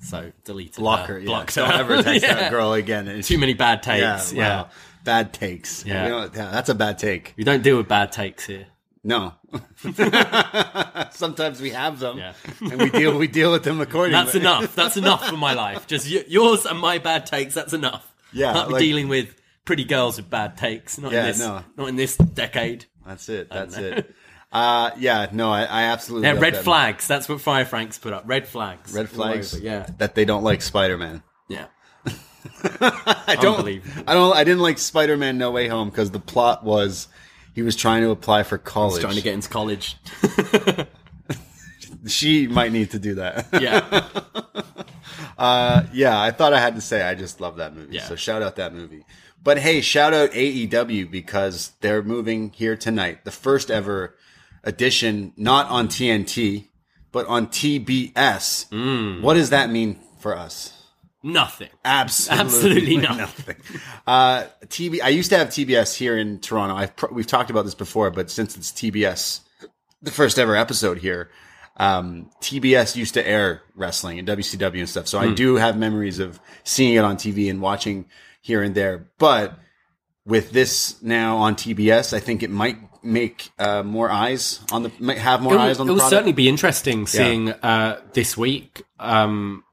So 0.00 0.32
deleted. 0.44 0.76
Block 0.76 1.06
her. 1.08 1.18
Yeah. 1.18 1.26
Blocked 1.26 1.54
Don't 1.54 1.70
ever 1.72 2.02
text 2.02 2.22
Yeah. 2.26 2.34
that 2.34 2.50
girl 2.50 2.72
again. 2.74 3.08
It's- 3.08 3.28
Too 3.28 3.38
many 3.38 3.54
bad 3.54 3.82
takes. 3.82 4.32
Yeah, 4.32 4.38
Yeah, 4.42 4.62
wow. 4.62 4.70
Bad 5.04 5.32
takes. 5.32 5.84
Yeah. 5.86 6.04
You 6.04 6.10
know, 6.10 6.20
yeah, 6.34 6.50
that's 6.50 6.68
a 6.68 6.74
bad 6.74 6.98
take. 6.98 7.32
we 7.36 7.44
don't 7.44 7.62
deal 7.62 7.76
with 7.78 7.88
bad 7.88 8.12
takes 8.12 8.46
here. 8.46 8.66
No. 9.02 9.34
Sometimes 11.10 11.60
we 11.60 11.70
have 11.70 11.98
them, 12.00 12.18
Yeah. 12.18 12.32
and 12.60 12.80
we 12.80 12.90
deal 12.90 13.16
we 13.18 13.26
deal 13.28 13.52
with 13.52 13.62
them 13.64 13.80
accordingly. 13.80 14.22
That's 14.24 14.34
enough. 14.34 14.74
That's 14.74 14.96
enough 14.96 15.26
for 15.28 15.36
my 15.36 15.52
life. 15.54 15.86
Just 15.86 16.10
y- 16.10 16.24
yours 16.28 16.64
and 16.66 16.78
my 16.78 16.98
bad 16.98 17.26
takes. 17.26 17.54
That's 17.54 17.72
enough. 17.72 18.12
Yeah, 18.32 18.52
Can't 18.52 18.70
like- 18.70 18.80
dealing 18.80 19.08
with 19.08 19.34
pretty 19.64 19.84
girls 19.84 20.16
with 20.16 20.28
bad 20.30 20.56
takes. 20.56 20.98
Not 20.98 21.12
Yeah, 21.12 21.20
in 21.20 21.26
this. 21.26 21.38
no. 21.38 21.62
Not 21.76 21.88
in 21.88 21.96
this 21.96 22.16
decade. 22.16 22.86
That's 23.06 23.28
it. 23.28 23.48
That's 23.50 23.76
it. 23.78 24.14
Uh, 24.54 24.92
yeah, 24.98 25.26
no, 25.32 25.50
I, 25.50 25.64
I 25.64 25.82
absolutely. 25.84 26.28
Yeah, 26.28 26.38
red 26.38 26.54
that. 26.54 26.64
flags. 26.64 27.08
That's 27.08 27.28
what 27.28 27.40
Fire 27.40 27.64
Franks 27.64 27.98
put 27.98 28.12
up. 28.12 28.22
Red 28.24 28.46
flags. 28.46 28.92
Red 28.92 29.10
flags. 29.10 29.52
over, 29.54 29.64
Yeah. 29.64 29.86
that 29.98 30.14
they 30.14 30.24
don't 30.24 30.44
like 30.44 30.62
Spider 30.62 30.96
Man. 30.96 31.24
Yeah. 31.48 31.66
I 32.62 33.36
don't. 33.40 33.82
I 34.06 34.14
don't. 34.14 34.36
I 34.36 34.44
didn't 34.44 34.62
like 34.62 34.78
Spider 34.78 35.16
Man 35.16 35.38
No 35.38 35.50
Way 35.50 35.66
Home 35.66 35.90
because 35.90 36.12
the 36.12 36.20
plot 36.20 36.62
was 36.62 37.08
he 37.52 37.62
was 37.62 37.74
trying 37.74 38.02
to 38.02 38.10
apply 38.10 38.44
for 38.44 38.56
college. 38.56 39.00
Trying 39.02 39.16
to 39.16 39.22
get 39.22 39.34
into 39.34 39.48
college. 39.48 39.96
she 42.06 42.46
might 42.46 42.70
need 42.72 42.92
to 42.92 42.98
do 42.98 43.16
that. 43.16 43.48
Yeah. 43.60 44.08
Uh, 45.36 45.82
yeah, 45.92 46.20
I 46.20 46.30
thought 46.30 46.52
I 46.52 46.60
had 46.60 46.76
to 46.76 46.80
say 46.80 47.02
I 47.02 47.16
just 47.16 47.40
love 47.40 47.56
that 47.56 47.74
movie. 47.74 47.96
Yeah. 47.96 48.04
So 48.04 48.14
shout 48.14 48.40
out 48.40 48.54
that 48.54 48.72
movie. 48.72 49.04
But 49.42 49.58
hey, 49.58 49.80
shout 49.80 50.14
out 50.14 50.30
AEW 50.30 51.10
because 51.10 51.72
they're 51.80 52.04
moving 52.04 52.50
here 52.50 52.76
tonight. 52.76 53.24
The 53.24 53.32
first 53.32 53.68
ever 53.68 54.14
edition, 54.64 55.32
not 55.36 55.68
on 55.70 55.88
TNT, 55.88 56.68
but 57.12 57.26
on 57.26 57.46
TBS. 57.46 58.68
Mm. 58.70 59.22
What 59.22 59.34
does 59.34 59.50
that 59.50 59.70
mean 59.70 59.98
for 60.18 60.36
us? 60.36 60.72
Nothing. 61.22 61.70
Absolutely, 61.84 62.44
Absolutely 62.44 62.96
nothing. 62.98 63.56
Uh, 64.06 64.44
TB. 64.66 65.00
I 65.02 65.08
used 65.08 65.30
to 65.30 65.38
have 65.38 65.48
TBS 65.48 65.96
here 65.96 66.18
in 66.18 66.38
Toronto. 66.38 66.74
I've 66.76 66.94
pr- 66.96 67.12
we've 67.12 67.26
talked 67.26 67.48
about 67.50 67.64
this 67.64 67.74
before, 67.74 68.10
but 68.10 68.30
since 68.30 68.56
it's 68.56 68.70
TBS, 68.72 69.40
the 70.02 70.10
first 70.10 70.38
ever 70.38 70.54
episode 70.54 70.98
here, 70.98 71.30
um, 71.78 72.30
TBS 72.42 72.94
used 72.94 73.14
to 73.14 73.26
air 73.26 73.62
wrestling 73.74 74.18
and 74.18 74.28
WCW 74.28 74.80
and 74.80 74.88
stuff. 74.88 75.08
So 75.08 75.18
I 75.18 75.32
do 75.32 75.56
have 75.56 75.78
memories 75.78 76.18
of 76.18 76.38
seeing 76.62 76.94
it 76.94 77.04
on 77.04 77.16
TV 77.16 77.48
and 77.50 77.60
watching 77.60 78.04
here 78.42 78.62
and 78.62 78.74
there. 78.74 79.08
But 79.18 79.58
with 80.26 80.52
this 80.52 81.02
now 81.02 81.38
on 81.38 81.56
TBS, 81.56 82.12
I 82.12 82.20
think 82.20 82.42
it 82.42 82.50
might 82.50 82.76
make 83.04 83.50
uh, 83.58 83.82
more 83.82 84.10
eyes 84.10 84.60
on 84.72 84.82
the 84.82 85.14
have 85.14 85.42
more 85.42 85.54
It 85.54 85.56
will, 85.56 85.62
eyes 85.62 85.80
on 85.80 85.86
it 85.86 85.88
the 85.88 85.92
will 85.92 85.98
product. 86.00 86.10
certainly 86.10 86.32
be 86.32 86.48
interesting 86.48 87.06
seeing 87.06 87.50
uh, 87.50 88.00
this 88.12 88.36
week. 88.36 88.82
Um, 88.98 89.64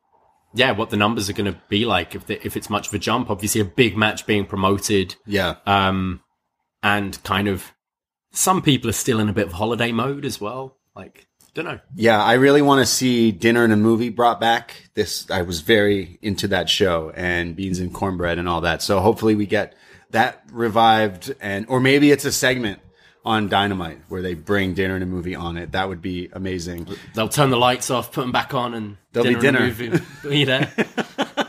yeah, 0.53 0.71
what 0.71 0.89
the 0.89 0.97
numbers 0.97 1.29
are 1.29 1.33
going 1.33 1.51
to 1.51 1.59
be 1.69 1.85
like 1.85 2.13
if 2.13 2.25
the, 2.25 2.45
if 2.45 2.57
it's 2.57 2.69
much 2.69 2.87
of 2.89 2.93
a 2.93 2.99
jump. 2.99 3.29
Obviously, 3.29 3.61
a 3.61 3.65
big 3.65 3.95
match 3.95 4.25
being 4.25 4.45
promoted, 4.45 5.15
yeah. 5.25 5.55
um, 5.65 6.21
and 6.83 7.21
kind 7.23 7.47
of 7.47 7.73
some 8.31 8.61
people 8.61 8.89
are 8.89 8.93
still 8.93 9.19
in 9.19 9.29
a 9.29 9.33
bit 9.33 9.47
of 9.47 9.53
holiday 9.53 9.91
mode 9.91 10.25
as 10.25 10.41
well. 10.41 10.77
Like, 10.95 11.27
don't 11.53 11.65
know. 11.65 11.79
Yeah, 11.95 12.21
I 12.21 12.33
really 12.33 12.61
want 12.61 12.79
to 12.79 12.85
see 12.85 13.31
dinner 13.31 13.63
and 13.63 13.73
a 13.73 13.77
movie 13.77 14.09
brought 14.09 14.39
back. 14.39 14.89
This 14.93 15.29
I 15.29 15.41
was 15.41 15.61
very 15.61 16.19
into 16.21 16.47
that 16.49 16.69
show 16.69 17.11
and 17.15 17.55
beans 17.55 17.79
and 17.79 17.93
cornbread 17.93 18.37
and 18.37 18.47
all 18.47 18.61
that. 18.61 18.81
So 18.81 18.99
hopefully 18.99 19.35
we 19.35 19.45
get 19.45 19.75
that 20.11 20.43
revived 20.51 21.33
and 21.39 21.65
or 21.69 21.79
maybe 21.79 22.11
it's 22.11 22.25
a 22.25 22.31
segment 22.31 22.79
on 23.23 23.47
Dynamite 23.49 23.99
where 24.07 24.21
they 24.21 24.33
bring 24.33 24.73
dinner 24.73 24.95
and 24.95 25.03
a 25.03 25.07
movie 25.07 25.35
on 25.35 25.57
it. 25.57 25.73
That 25.73 25.87
would 25.89 26.01
be 26.01 26.29
amazing. 26.33 26.87
They'll 27.13 27.29
turn 27.29 27.49
the 27.51 27.57
lights 27.57 27.91
off, 27.91 28.11
put 28.11 28.21
them 28.21 28.31
back 28.31 28.53
on, 28.53 28.73
and 28.73 28.97
There'll 29.11 29.27
be 29.29 29.39
dinner 29.39 29.69
dinner. 29.69 29.93
and 29.95 30.01
movie 30.23 30.29
be 30.29 30.43
there. 30.45 30.71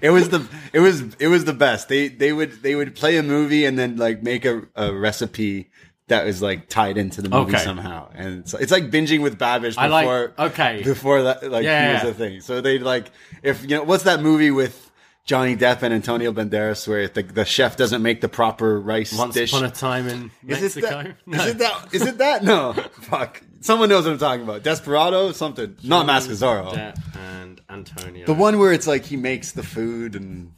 It 0.00 0.10
was 0.10 0.30
the 0.30 0.44
it 0.72 0.80
was 0.80 1.14
it 1.20 1.28
was 1.28 1.44
the 1.44 1.52
best. 1.52 1.88
They 1.88 2.08
they 2.08 2.32
would 2.32 2.60
they 2.60 2.74
would 2.74 2.96
play 2.96 3.18
a 3.18 3.22
movie 3.22 3.64
and 3.64 3.78
then 3.78 3.98
like 3.98 4.20
make 4.20 4.44
a, 4.44 4.62
a 4.74 4.92
recipe 4.92 5.70
that 6.08 6.24
was 6.24 6.42
like 6.42 6.68
tied 6.68 6.98
into 6.98 7.22
the 7.22 7.28
movie 7.28 7.54
Okay. 7.54 7.62
somehow. 7.62 8.10
And 8.12 8.40
it's, 8.40 8.52
it's 8.54 8.72
like 8.72 8.90
binging 8.90 9.22
with 9.22 9.38
Babish 9.38 9.76
before 9.76 10.34
like- 10.36 10.50
okay. 10.52 10.82
before 10.82 11.22
that 11.22 11.48
like 11.48 11.62
Yeah, 11.62 11.86
he 11.86 11.94
was 11.94 12.02
yeah. 12.02 12.10
a 12.10 12.14
thing. 12.14 12.40
So 12.40 12.60
they 12.60 12.80
like 12.80 13.12
if 13.44 13.62
you 13.62 13.68
know 13.76 13.84
what's 13.84 14.02
that 14.02 14.20
movie 14.20 14.50
with 14.50 14.90
Johnny 15.24 15.56
Depp 15.56 15.82
and 15.82 15.94
Antonio 15.94 16.32
Banderas 16.32 16.86
where 16.88 17.06
the 17.08 17.22
the 17.22 17.44
chef 17.44 17.76
doesn't 17.76 18.02
make 18.02 18.20
the 18.20 18.28
proper 18.28 18.80
rice 18.80 19.16
Once 19.16 19.34
dish. 19.34 19.52
upon 19.52 19.64
a 19.64 19.70
time 19.70 20.08
in 20.08 20.30
is 20.46 20.76
it 20.76 20.82
Mexico. 20.82 21.02
that? 21.04 21.16
No. 21.26 21.38
Is 21.38 21.46
it 21.50 21.58
that? 21.58 21.94
Is 21.94 22.02
it 22.02 22.18
that? 22.18 22.42
No. 22.44 22.72
Fuck. 22.92 23.42
Someone 23.60 23.88
knows 23.88 24.04
what 24.04 24.12
I'm 24.14 24.18
talking 24.18 24.42
about. 24.42 24.64
Desperado, 24.64 25.30
something. 25.32 25.76
Not 25.84 26.06
Mask 26.06 26.28
of 26.28 26.36
Depp 26.38 26.98
and 27.16 27.60
Antonio. 27.70 28.26
The 28.26 28.34
one 28.34 28.58
where 28.58 28.72
it's 28.72 28.88
like 28.88 29.04
he 29.04 29.16
makes 29.16 29.52
the 29.52 29.62
food 29.62 30.16
and 30.16 30.52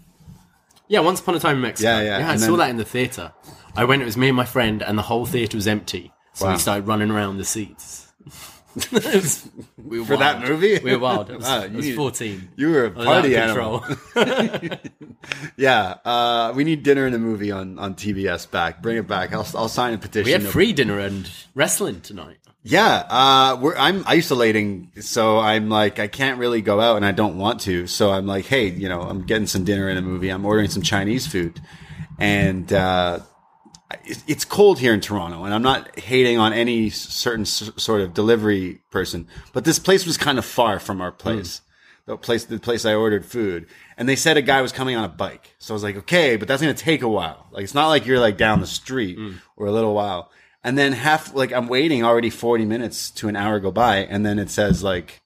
Yeah, 0.88 1.00
Once 1.00 1.20
Upon 1.20 1.35
a 1.35 1.38
Time 1.40 1.57
in 1.57 1.62
Mexico. 1.62 1.90
Yeah, 1.90 2.18
yeah, 2.20 2.29
I 2.29 2.33
and 2.33 2.40
saw 2.40 2.46
then- 2.53 2.59
that 2.59 2.70
in 2.70 2.77
the 2.79 2.85
theater. 2.85 3.33
I 3.77 3.85
went, 3.85 4.00
it 4.00 4.07
was 4.07 4.16
me 4.16 4.29
and 4.29 4.37
my 4.37 4.44
friend, 4.46 4.83
and 4.83 4.96
the 4.96 5.03
whole 5.03 5.27
theater 5.27 5.57
was 5.59 5.66
empty. 5.66 6.12
So 6.33 6.46
Wow. 6.46 6.53
we 6.53 6.59
started 6.59 6.87
running 6.87 7.11
around 7.11 7.37
the 7.38 7.44
seats. 7.44 8.09
It 8.76 9.42
we 9.84 10.04
For 10.04 10.16
that 10.16 10.46
movie? 10.48 10.78
We 10.82 10.92
were 10.92 10.98
wild. 10.98 11.30
I 11.30 11.37
was, 11.37 11.44
Wow, 11.44 11.60
I 11.60 11.64
you 11.66 11.76
was 11.76 11.94
14. 11.94 12.48
you 12.56 12.70
were 12.70 12.84
a 12.87 12.90
party 12.90 13.37
animal. 13.37 13.84
Yeah, 15.56 15.96
uh, 16.04 16.52
we 16.54 16.64
need 16.64 16.82
dinner 16.82 17.06
and 17.06 17.14
a 17.14 17.18
movie 17.18 17.50
on, 17.50 17.78
on 17.78 17.94
TBS 17.94 18.50
back. 18.50 18.82
Bring 18.82 18.96
it 18.98 19.06
back. 19.06 19.32
I'll, 19.32 19.46
I'll 19.54 19.68
sign 19.68 19.94
a 19.94 19.98
petition. 19.98 20.24
we 20.24 20.32
had 20.32 20.42
free 20.42 20.72
dinner 20.72 20.98
and 20.98 21.30
wrestling 21.54 22.00
tonight. 22.00 22.38
Yeah, 22.62 23.04
uh, 23.08 23.58
we're, 23.60 23.76
I'm 23.76 24.04
isolating, 24.06 24.90
so 25.00 25.38
I'm 25.38 25.68
like, 25.68 25.98
I 25.98 26.08
can't 26.08 26.38
really 26.38 26.62
go 26.62 26.80
out 26.80 26.96
and 26.96 27.04
I 27.04 27.12
don't 27.12 27.37
want 27.38 27.60
to. 27.62 27.87
So 27.87 28.10
I'm 28.10 28.26
like, 28.26 28.46
hey, 28.46 28.68
you 28.70 28.88
know, 28.88 29.00
I'm 29.02 29.22
getting 29.26 29.46
some 29.46 29.64
dinner 29.64 29.88
and 29.88 29.98
a 29.98 30.02
movie. 30.02 30.28
I'm 30.30 30.44
ordering 30.44 30.68
some 30.70 30.82
Chinese 30.82 31.26
food. 31.26 31.60
And, 32.18 32.72
uh, 32.72 33.20
it- 33.20 33.28
it's 34.04 34.44
cold 34.44 34.78
here 34.78 34.92
in 34.92 35.00
Toronto, 35.00 35.44
and 35.44 35.54
I'm 35.54 35.62
not 35.62 35.98
hating 35.98 36.38
on 36.38 36.52
any 36.52 36.90
certain 36.90 37.42
s- 37.42 37.70
sort 37.76 38.00
of 38.00 38.14
delivery 38.14 38.80
person, 38.90 39.26
but 39.52 39.64
this 39.64 39.78
place 39.78 40.07
was 40.07 40.16
kind 40.16 40.38
of 40.38 40.44
far 40.44 40.78
from 40.78 41.00
our 41.00 41.11
hmm. 41.11 41.18
place. 41.18 41.61
The 42.07 42.18
place, 42.18 42.44
the 42.44 42.59
place 42.59 42.85
I 42.85 42.92
ordered 42.92 43.24
food, 43.24 43.66
and 43.96 44.07
they 44.07 44.14
said 44.16 44.37
a 44.37 44.42
guy 44.42 44.61
was 44.61 44.72
coming 44.72 44.94
on 44.94 45.04
a 45.04 45.09
bike. 45.09 45.54
So 45.59 45.72
I 45.72 45.74
was 45.74 45.83
like, 45.83 45.96
okay, 45.96 46.37
but 46.37 46.46
that's 46.46 46.61
going 46.61 46.74
to 46.74 46.85
take 46.85 47.00
a 47.00 47.09
while. 47.09 47.46
Like, 47.50 47.64
it's 47.64 47.72
not 47.72 47.88
like 47.88 48.04
you're 48.04 48.20
like 48.20 48.37
down 48.37 48.61
the 48.61 48.66
street 48.66 49.16
hmm. 49.16 49.37
or 49.57 49.66
a 49.66 49.72
little 49.72 49.94
while. 49.94 50.30
And 50.62 50.76
then 50.76 50.92
half, 50.92 51.35
like, 51.35 51.50
I'm 51.50 51.66
waiting 51.66 52.04
already 52.04 52.28
40 52.28 52.66
minutes 52.66 53.11
to 53.12 53.28
an 53.28 53.37
hour 53.37 53.59
go 53.59 53.70
by, 53.70 53.98
and 53.98 54.24
then 54.24 54.38
it 54.38 54.50
says 54.50 54.83
like 54.83 55.22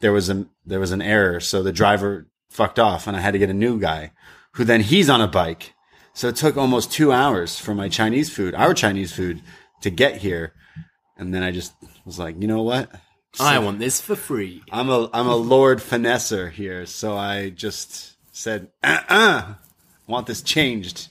there 0.00 0.12
was 0.12 0.28
a 0.28 0.46
there 0.66 0.80
was 0.80 0.90
an 0.90 1.02
error, 1.02 1.40
so 1.40 1.62
the 1.62 1.72
driver 1.72 2.26
fucked 2.48 2.78
off, 2.78 3.06
and 3.06 3.16
I 3.16 3.20
had 3.20 3.32
to 3.32 3.38
get 3.38 3.50
a 3.50 3.54
new 3.54 3.78
guy, 3.78 4.12
who 4.52 4.64
then 4.64 4.80
he's 4.80 5.08
on 5.08 5.20
a 5.20 5.28
bike. 5.28 5.74
So 6.20 6.28
it 6.28 6.36
took 6.36 6.58
almost 6.58 6.92
two 6.92 7.12
hours 7.12 7.58
for 7.58 7.74
my 7.74 7.88
Chinese 7.88 8.28
food, 8.28 8.54
our 8.54 8.74
Chinese 8.74 9.10
food, 9.10 9.40
to 9.80 9.88
get 9.88 10.18
here. 10.18 10.52
And 11.16 11.32
then 11.32 11.42
I 11.42 11.50
just 11.50 11.72
was 12.04 12.18
like, 12.18 12.38
you 12.38 12.46
know 12.46 12.60
what? 12.60 12.90
I 13.40 13.58
want 13.58 13.78
this 13.78 14.02
for 14.02 14.14
free. 14.14 14.62
I'm 14.70 14.90
a 14.90 15.08
I'm 15.14 15.28
a 15.28 15.36
Lord 15.36 15.78
Finesser 15.78 16.50
here, 16.50 16.84
so 16.84 17.16
I 17.16 17.48
just 17.48 18.16
said, 18.32 18.68
uh 18.82 19.00
uh 19.08 19.54
want 20.06 20.26
this 20.26 20.42
changed. 20.42 21.08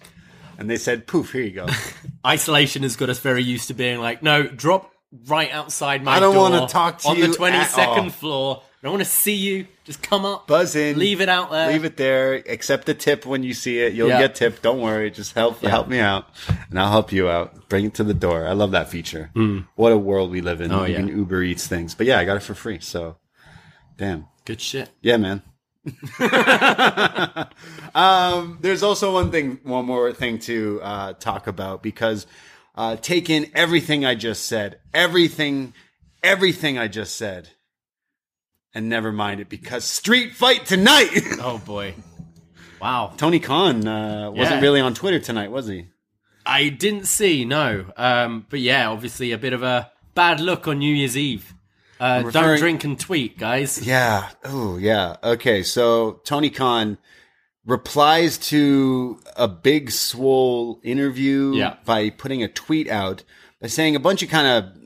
And 0.59 0.69
they 0.69 0.77
said, 0.77 1.07
poof, 1.07 1.31
here 1.31 1.41
you 1.41 1.53
go. 1.53 1.65
Isolation 2.23 2.83
has 2.83 2.95
got 2.95 3.09
us 3.09 3.17
very 3.17 3.41
used 3.41 3.69
to 3.69 3.73
being 3.73 3.97
like, 3.97 4.21
no, 4.21 4.43
drop 4.43 4.91
right 5.25 5.51
outside 5.51 6.03
my 6.03 6.17
I 6.17 6.19
don't 6.19 6.35
door 6.35 6.51
wanna 6.51 6.67
talk 6.67 6.99
to 6.99 7.07
on 7.07 7.17
you 7.17 7.25
the 7.25 7.33
22nd 7.33 7.77
all. 7.77 8.09
floor. 8.11 8.63
I 8.81 8.87
don't 8.87 8.93
want 8.93 9.03
to 9.03 9.09
see 9.11 9.35
you. 9.35 9.67
Just 9.83 10.01
come 10.01 10.23
up, 10.23 10.47
Buzz 10.47 10.73
in. 10.75 10.97
leave 10.97 11.19
it 11.19 11.27
out 11.27 11.51
there. 11.51 11.67
Leave 11.69 11.83
it 11.83 11.97
there. 11.97 12.35
Accept 12.35 12.85
the 12.85 12.93
tip 12.93 13.25
when 13.25 13.43
you 13.43 13.53
see 13.53 13.79
it. 13.79 13.91
You'll 13.93 14.07
Yeah. 14.07 14.19
get 14.21 14.35
tipped. 14.35 14.61
Don't 14.61 14.79
worry. 14.79 15.11
Just 15.11 15.33
help 15.33 15.59
help 15.61 15.89
me 15.89 15.99
out, 15.99 16.27
and 16.69 16.79
I'll 16.79 16.89
help 16.91 17.11
you 17.11 17.29
out. 17.29 17.67
Bring 17.67 17.83
it 17.85 17.93
to 17.95 18.05
the 18.05 18.13
door. 18.13 18.47
I 18.47 18.53
love 18.53 18.71
that 18.71 18.89
feature. 18.89 19.31
What 19.75 19.91
a 19.91 19.97
world 19.97 20.31
we 20.31 20.39
live 20.41 20.61
in. 20.61 20.71
Oh, 20.71 20.85
you 20.85 20.93
yeah. 20.93 20.99
can 20.99 21.09
Uber 21.09 21.43
Eats 21.43 21.67
things, 21.67 21.93
but 21.93 22.07
yeah, 22.07 22.19
I 22.19 22.25
got 22.25 22.37
it 22.37 22.43
for 22.43 22.53
free. 22.55 22.79
So, 22.79 23.17
damn. 23.97 24.27
Good 24.45 24.61
shit. 24.61 24.89
Yeah, 25.01 25.17
man. 25.17 25.41
um, 27.95 28.57
there's 28.61 28.83
also 28.83 29.13
one 29.13 29.31
thing, 29.31 29.59
one 29.63 29.85
more 29.85 30.13
thing 30.13 30.39
to 30.39 30.79
uh, 30.81 31.13
talk 31.13 31.47
about 31.47 31.83
because 31.83 32.27
uh, 32.75 32.95
take 32.95 33.29
in 33.29 33.49
everything 33.53 34.05
I 34.05 34.15
just 34.15 34.45
said, 34.45 34.79
everything, 34.93 35.73
everything 36.23 36.77
I 36.77 36.87
just 36.87 37.15
said, 37.15 37.49
and 38.73 38.89
never 38.89 39.11
mind 39.11 39.39
it 39.41 39.49
because 39.49 39.83
Street 39.85 40.33
Fight 40.33 40.65
tonight. 40.65 41.09
Oh 41.41 41.57
boy. 41.65 41.95
Wow. 42.81 43.13
Tony 43.17 43.39
Khan 43.39 43.85
uh, 43.87 44.31
wasn't 44.31 44.57
Yeah. 44.57 44.61
really 44.61 44.79
on 44.81 44.93
Twitter 44.93 45.19
tonight, 45.19 45.51
was 45.51 45.67
he? 45.67 45.87
I 46.45 46.69
didn't 46.69 47.05
see, 47.05 47.43
no. 47.45 47.85
Um, 47.97 48.45
but 48.49 48.59
yeah, 48.61 48.89
obviously 48.89 49.31
a 49.33 49.37
bit 49.37 49.53
of 49.53 49.63
a 49.63 49.91
bad 50.15 50.39
look 50.39 50.67
on 50.67 50.79
New 50.79 50.93
Year's 50.93 51.17
Eve. 51.17 51.53
Uh, 51.99 52.29
don't 52.31 52.57
drink 52.57 52.85
and 52.85 52.97
tweet, 52.97 53.37
guys. 53.37 53.85
Yeah. 53.85 54.29
Oh, 54.45 54.77
yeah. 54.77 55.17
Okay. 55.21 55.61
So 55.63 56.21
Tony 56.23 56.49
Khan 56.49 56.97
replies 57.65 58.37
to 58.37 59.19
a 59.35 59.47
big 59.47 59.91
swole 59.91 60.79
interview 60.83 61.53
Yeah. 61.55 61.75
by 61.85 62.09
putting 62.09 62.41
a 62.43 62.47
tweet 62.47 62.89
out 62.89 63.23
by 63.61 63.67
saying 63.67 63.95
a 63.95 63.99
bunch 63.99 64.23
of 64.23 64.29
kind 64.29 64.47
of 64.47 64.78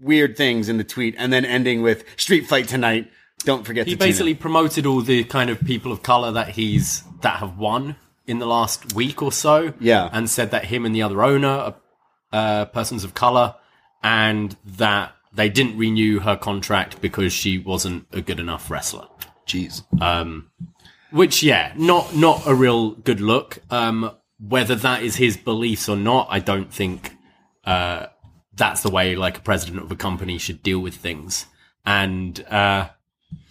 weird 0.00 0.36
things 0.36 0.68
in 0.68 0.76
the 0.76 0.84
tweet 0.84 1.14
and 1.18 1.32
then 1.32 1.44
ending 1.44 1.82
with 1.82 2.04
street 2.16 2.46
fight 2.46 2.68
tonight. 2.68 3.10
Don't 3.44 3.64
forget 3.66 3.86
He 3.86 3.92
to 3.92 3.98
tune 3.98 4.06
in." 4.06 4.10
basically 4.10 4.34
promoted 4.34 4.86
all 4.86 5.00
the 5.00 5.24
kind 5.24 5.50
of 5.50 5.60
people 5.60 5.92
of 5.92 6.02
color 6.02 6.30
that 6.32 6.50
he's 6.50 7.02
that 7.22 7.36
have 7.36 7.58
won 7.58 7.96
in 8.26 8.38
the 8.38 8.46
last 8.46 8.94
week 8.94 9.22
or 9.22 9.32
so. 9.32 9.72
Yeah. 9.80 10.08
and 10.12 10.28
said 10.28 10.50
that 10.52 10.66
him 10.66 10.84
and 10.86 10.94
the 10.94 11.02
other 11.02 11.22
owner 11.22 11.48
are 11.48 11.74
uh, 12.32 12.64
persons 12.66 13.02
of 13.02 13.14
color, 13.14 13.54
and 14.02 14.56
that 14.64 15.12
they 15.32 15.48
didn't 15.48 15.76
renew 15.76 16.20
her 16.20 16.36
contract 16.36 17.00
because 17.00 17.32
she 17.32 17.58
wasn't 17.58 18.06
a 18.12 18.20
good 18.20 18.38
enough 18.40 18.70
wrestler. 18.70 19.06
Jeez. 19.46 19.82
Um, 20.00 20.50
which, 21.10 21.42
yeah, 21.42 21.72
not 21.76 22.14
not 22.14 22.46
a 22.46 22.54
real 22.54 22.92
good 22.92 23.20
look. 23.20 23.58
Um, 23.70 24.12
whether 24.38 24.74
that 24.76 25.02
is 25.02 25.16
his 25.16 25.36
beliefs 25.36 25.88
or 25.88 25.96
not, 25.96 26.28
I 26.30 26.38
don't 26.38 26.72
think 26.72 27.16
uh, 27.64 28.06
that's 28.54 28.82
the 28.82 28.90
way 28.90 29.16
like 29.16 29.38
a 29.38 29.40
president 29.40 29.82
of 29.82 29.90
a 29.90 29.96
company 29.96 30.38
should 30.38 30.62
deal 30.62 30.80
with 30.80 30.94
things. 30.96 31.46
And 31.86 32.38
uh, 32.48 32.88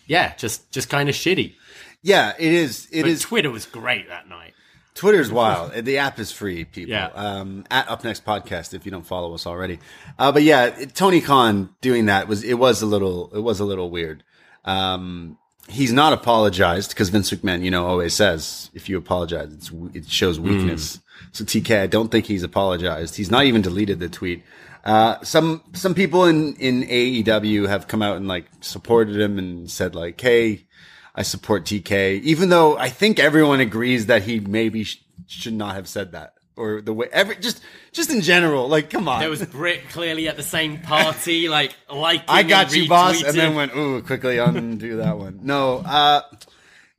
yeah, 0.08 0.36
just 0.36 0.72
just 0.72 0.90
kind 0.90 1.10
of 1.10 1.16
shitty. 1.16 1.56
Yeah, 2.02 2.34
it 2.38 2.54
is. 2.54 2.88
It 2.92 3.02
But 3.04 3.12
is. 3.12 3.22
Twitter 3.22 3.50
was 3.52 3.66
great 3.66 4.08
that 4.08 4.30
night. 4.30 4.54
Twitter's 4.96 5.32
wild. 5.32 5.72
the 5.86 5.98
app 6.00 6.20
is 6.20 6.30
free, 6.32 6.66
people. 6.66 6.92
Yeah. 6.92 7.08
Um, 7.16 7.66
at 7.72 7.90
Up 7.90 8.04
Next 8.04 8.26
Podcast, 8.26 8.74
if 8.74 8.86
you 8.86 8.92
don't 8.92 9.06
follow 9.06 9.34
us 9.34 9.48
already. 9.48 9.80
Uh, 10.18 10.32
but 10.34 10.44
yeah, 10.44 10.66
it- 10.66 10.94
Tony 10.94 11.22
Khan 11.22 11.70
doing 11.80 12.08
that 12.08 12.28
was, 12.28 12.44
it 12.44 12.56
was 12.56 12.82
a 12.82 12.86
little, 12.86 13.32
it 13.34 13.40
was 13.40 13.62
a 13.62 13.66
little 13.66 13.90
weird. 13.90 14.24
Um, 14.66 15.38
he's 15.70 15.94
not 15.94 16.12
apologized 16.12 16.90
because 16.90 17.10
Vince 17.10 17.32
McMahon, 17.32 17.64
you 17.64 17.72
know, 17.72 17.88
always 17.88 18.14
says 18.14 18.70
if 18.74 18.90
you 18.90 18.98
apologize, 18.98 19.54
it's, 19.54 19.72
it 19.94 20.10
shows 20.10 20.38
weakness. 20.38 21.00
So 21.32 21.46
TK, 21.46 21.82
I 21.82 21.88
don't 21.88 22.10
think 22.12 22.26
he's 22.26 22.44
apologized. 22.44 23.16
He's 23.16 23.32
not 23.32 23.46
even 23.46 23.62
deleted 23.62 24.00
the 24.00 24.10
tweet. 24.10 24.44
Uh, 24.84 25.22
some, 25.24 25.62
some 25.74 25.94
people 25.94 26.26
in, 26.26 26.56
in 26.56 26.84
AEW 26.84 27.68
have 27.68 27.88
come 27.88 28.02
out 28.02 28.18
and 28.18 28.28
like 28.28 28.46
supported 28.62 29.20
him 29.20 29.38
and 29.38 29.70
said 29.70 29.96
like, 29.96 30.20
Hey, 30.20 30.68
I 31.16 31.24
support 31.24 31.66
TK, 31.66 32.22
even 32.22 32.50
though 32.50 32.78
I 32.78 32.90
think 32.90 33.20
everyone 33.20 33.60
agrees 33.60 34.06
that 34.06 34.24
he 34.24 34.40
maybe 34.40 34.86
sh- 34.86 35.04
should 35.28 35.54
not 35.54 35.76
have 35.76 35.88
said 35.88 36.14
that. 36.14 36.34
Or 36.56 36.82
the 36.82 36.94
way 36.94 37.08
every 37.12 37.38
just 37.38 37.62
just 37.94 38.10
in 38.10 38.22
general, 38.22 38.68
like 38.68 38.90
come 38.90 39.08
on. 39.08 39.22
There 39.22 39.30
was 39.30 39.46
Britt 39.46 39.90
clearly 39.90 40.28
at 40.28 40.36
the 40.36 40.44
same 40.44 40.80
party, 40.80 41.48
like 41.48 41.74
liking. 41.90 42.26
I 42.28 42.44
got 42.44 42.76
you, 42.76 42.88
boss, 42.88 43.24
and 43.24 43.38
then 43.38 43.56
went 43.56 43.74
ooh 43.76 44.02
quickly 44.02 44.40
undo 44.40 44.98
that 44.98 45.18
one. 45.18 45.40
No, 45.44 45.78
uh, 45.78 46.22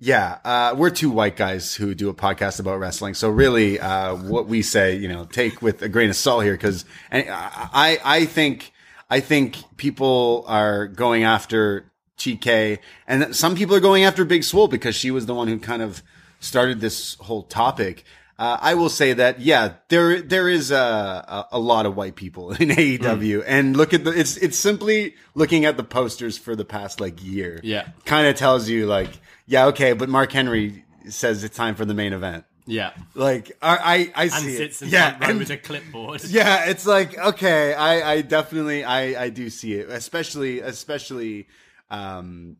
yeah, 0.02 0.38
uh, 0.44 0.74
we're 0.76 0.88
two 0.88 1.10
white 1.10 1.36
guys 1.36 1.74
who 1.74 1.94
do 1.94 2.08
a 2.08 2.14
podcast 2.14 2.58
about 2.58 2.80
wrestling, 2.80 3.12
so 3.12 3.28
really, 3.28 3.78
uh, 3.78 4.16
what 4.16 4.46
we 4.46 4.62
say, 4.62 4.96
you 4.96 5.08
know, 5.08 5.26
take 5.26 5.60
with 5.60 5.82
a 5.82 5.90
grain 5.90 6.08
of 6.08 6.16
salt 6.16 6.42
here, 6.42 6.54
because 6.54 6.86
I 7.12 7.98
I 8.02 8.24
think 8.24 8.72
I 9.10 9.20
think 9.20 9.58
people 9.76 10.44
are 10.48 10.86
going 10.86 11.24
after 11.24 11.84
TK, 12.16 12.78
and 13.06 13.36
some 13.36 13.54
people 13.54 13.76
are 13.76 13.80
going 13.80 14.04
after 14.04 14.24
Big 14.24 14.42
Swole 14.42 14.68
because 14.68 14.96
she 14.96 15.10
was 15.10 15.26
the 15.26 15.34
one 15.34 15.48
who 15.48 15.58
kind 15.58 15.82
of 15.82 16.02
started 16.40 16.80
this 16.80 17.16
whole 17.16 17.42
topic. 17.42 18.04
Uh, 18.40 18.56
I 18.58 18.72
will 18.72 18.88
say 18.88 19.12
that, 19.12 19.40
yeah, 19.42 19.74
there, 19.88 20.22
there 20.22 20.48
is 20.48 20.70
a, 20.70 21.46
a, 21.52 21.58
lot 21.58 21.84
of 21.84 21.94
white 21.94 22.16
people 22.16 22.52
in 22.54 22.70
AEW 22.70 23.44
and 23.46 23.76
look 23.76 23.92
at 23.92 24.02
the, 24.02 24.18
it's, 24.18 24.38
it's 24.38 24.56
simply 24.56 25.14
looking 25.34 25.66
at 25.66 25.76
the 25.76 25.84
posters 25.84 26.38
for 26.38 26.56
the 26.56 26.64
past 26.64 27.02
like 27.02 27.22
year. 27.22 27.60
Yeah. 27.62 27.88
Kind 28.06 28.28
of 28.28 28.36
tells 28.36 28.66
you 28.66 28.86
like, 28.86 29.10
yeah, 29.44 29.66
okay, 29.66 29.92
but 29.92 30.08
Mark 30.08 30.32
Henry 30.32 30.86
says 31.10 31.44
it's 31.44 31.54
time 31.54 31.74
for 31.74 31.84
the 31.84 31.92
main 31.92 32.14
event. 32.14 32.46
yeah, 32.64 32.92
Like, 33.14 33.52
I, 33.60 33.76
I, 33.76 34.12
I 34.14 34.22
and 34.22 34.32
see 34.32 34.56
sits 34.56 34.80
it. 34.80 34.88
Yeah. 34.88 35.18
and- 35.20 35.38
with 35.38 35.50
a 35.50 35.58
clipboard. 35.58 36.24
yeah, 36.28 36.70
it's 36.70 36.86
like 36.86 37.18
okay, 37.18 37.74
I, 37.74 38.12
I 38.12 38.22
definitely 38.22 38.84
I, 38.84 39.24
I 39.24 39.28
do 39.28 39.50
see 39.50 39.74
it, 39.74 39.90
especially 39.90 40.60
especially 40.60 41.46
um 41.90 42.56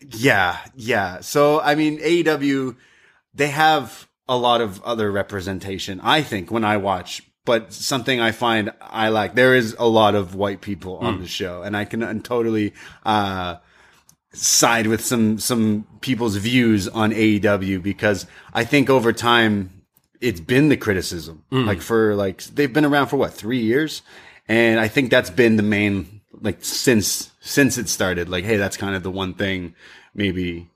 yeah, 0.00 0.58
yeah. 0.76 1.20
So 1.22 1.60
I 1.60 1.74
mean 1.74 1.98
AEW 1.98 2.76
they 3.34 3.48
have 3.48 4.07
a 4.28 4.36
lot 4.36 4.60
of 4.60 4.82
other 4.82 5.10
representation, 5.10 6.00
I 6.02 6.22
think, 6.22 6.50
when 6.50 6.64
I 6.64 6.76
watch. 6.76 7.22
But 7.44 7.72
something 7.72 8.20
I 8.20 8.32
find 8.32 8.72
I 8.80 9.08
like, 9.08 9.34
there 9.34 9.54
is 9.54 9.74
a 9.78 9.88
lot 9.88 10.14
of 10.14 10.34
white 10.34 10.60
people 10.60 10.98
on 10.98 11.20
the 11.20 11.26
show, 11.26 11.62
and 11.62 11.74
I 11.76 11.84
can 11.86 12.02
uh, 12.02 12.14
totally 12.22 12.74
uh 13.06 13.56
side 14.34 14.86
with 14.86 15.02
some 15.02 15.38
some 15.38 15.86
people's 16.02 16.36
views 16.36 16.86
on 16.88 17.12
AEW 17.12 17.82
because 17.82 18.26
I 18.52 18.64
think 18.64 18.90
over 18.90 19.12
time 19.14 19.82
it's 20.20 20.40
been 20.40 20.68
the 20.68 20.76
criticism. 20.76 21.44
Like 21.66 21.80
for 21.80 22.14
like 22.14 22.42
they've 22.44 22.72
been 22.72 22.84
around 22.84 23.06
for 23.06 23.16
what 23.16 23.32
three 23.32 23.60
years, 23.60 24.02
and 24.46 24.78
I 24.78 24.88
think 24.88 25.10
that's 25.10 25.30
been 25.30 25.56
the 25.56 25.62
main 25.62 26.20
like 26.42 26.58
since 26.62 27.30
since 27.40 27.78
it 27.78 27.88
started. 27.88 28.28
Like, 28.28 28.44
hey, 28.44 28.58
that's 28.58 28.76
kind 28.76 28.94
of 28.94 29.02
the 29.02 29.10
one 29.10 29.32
thing 29.32 29.74
maybe 30.14 30.68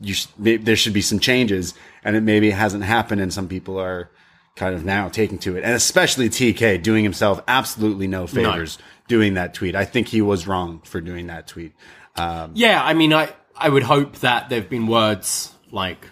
you 0.00 0.14
sh- 0.14 0.28
maybe 0.38 0.62
there 0.62 0.76
should 0.76 0.94
be 0.94 1.02
some 1.02 1.18
changes, 1.18 1.74
and 2.08 2.16
it 2.16 2.22
maybe 2.22 2.50
hasn't 2.50 2.84
happened, 2.84 3.20
and 3.20 3.30
some 3.30 3.48
people 3.48 3.78
are 3.78 4.10
kind 4.56 4.74
of 4.74 4.82
now 4.82 5.10
taking 5.10 5.36
to 5.40 5.56
it, 5.58 5.62
and 5.62 5.74
especially 5.74 6.30
TK 6.30 6.82
doing 6.82 7.04
himself 7.04 7.38
absolutely 7.46 8.06
no 8.06 8.26
favors 8.26 8.78
doing 9.08 9.34
that 9.34 9.52
tweet. 9.52 9.76
I 9.76 9.84
think 9.84 10.08
he 10.08 10.22
was 10.22 10.46
wrong 10.46 10.80
for 10.84 11.02
doing 11.02 11.26
that 11.26 11.46
tweet. 11.46 11.74
Um, 12.16 12.52
Yeah, 12.54 12.82
I 12.82 12.94
mean, 12.94 13.12
I 13.12 13.28
I 13.54 13.68
would 13.68 13.82
hope 13.82 14.16
that 14.20 14.48
there've 14.48 14.70
been 14.70 14.86
words 14.86 15.52
like 15.70 16.06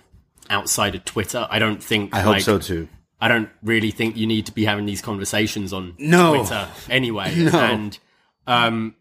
outside 0.51 0.95
of 0.95 1.05
Twitter. 1.07 1.47
I 1.51 1.59
don't 1.59 1.83
think. 1.83 2.15
I 2.15 2.21
hope 2.21 2.35
like, 2.35 2.43
so 2.43 2.59
too. 2.59 2.89
I 3.19 3.29
don't 3.29 3.49
really 3.63 3.91
think 3.91 4.19
you 4.19 4.27
need 4.27 4.45
to 4.47 4.53
be 4.53 4.67
having 4.67 4.85
these 4.85 5.01
conversations 5.01 5.73
on 5.73 5.95
No. 5.99 6.35
Twitter 6.35 6.69
anyway. 6.91 7.33
And 7.55 7.99
um, 8.47 8.95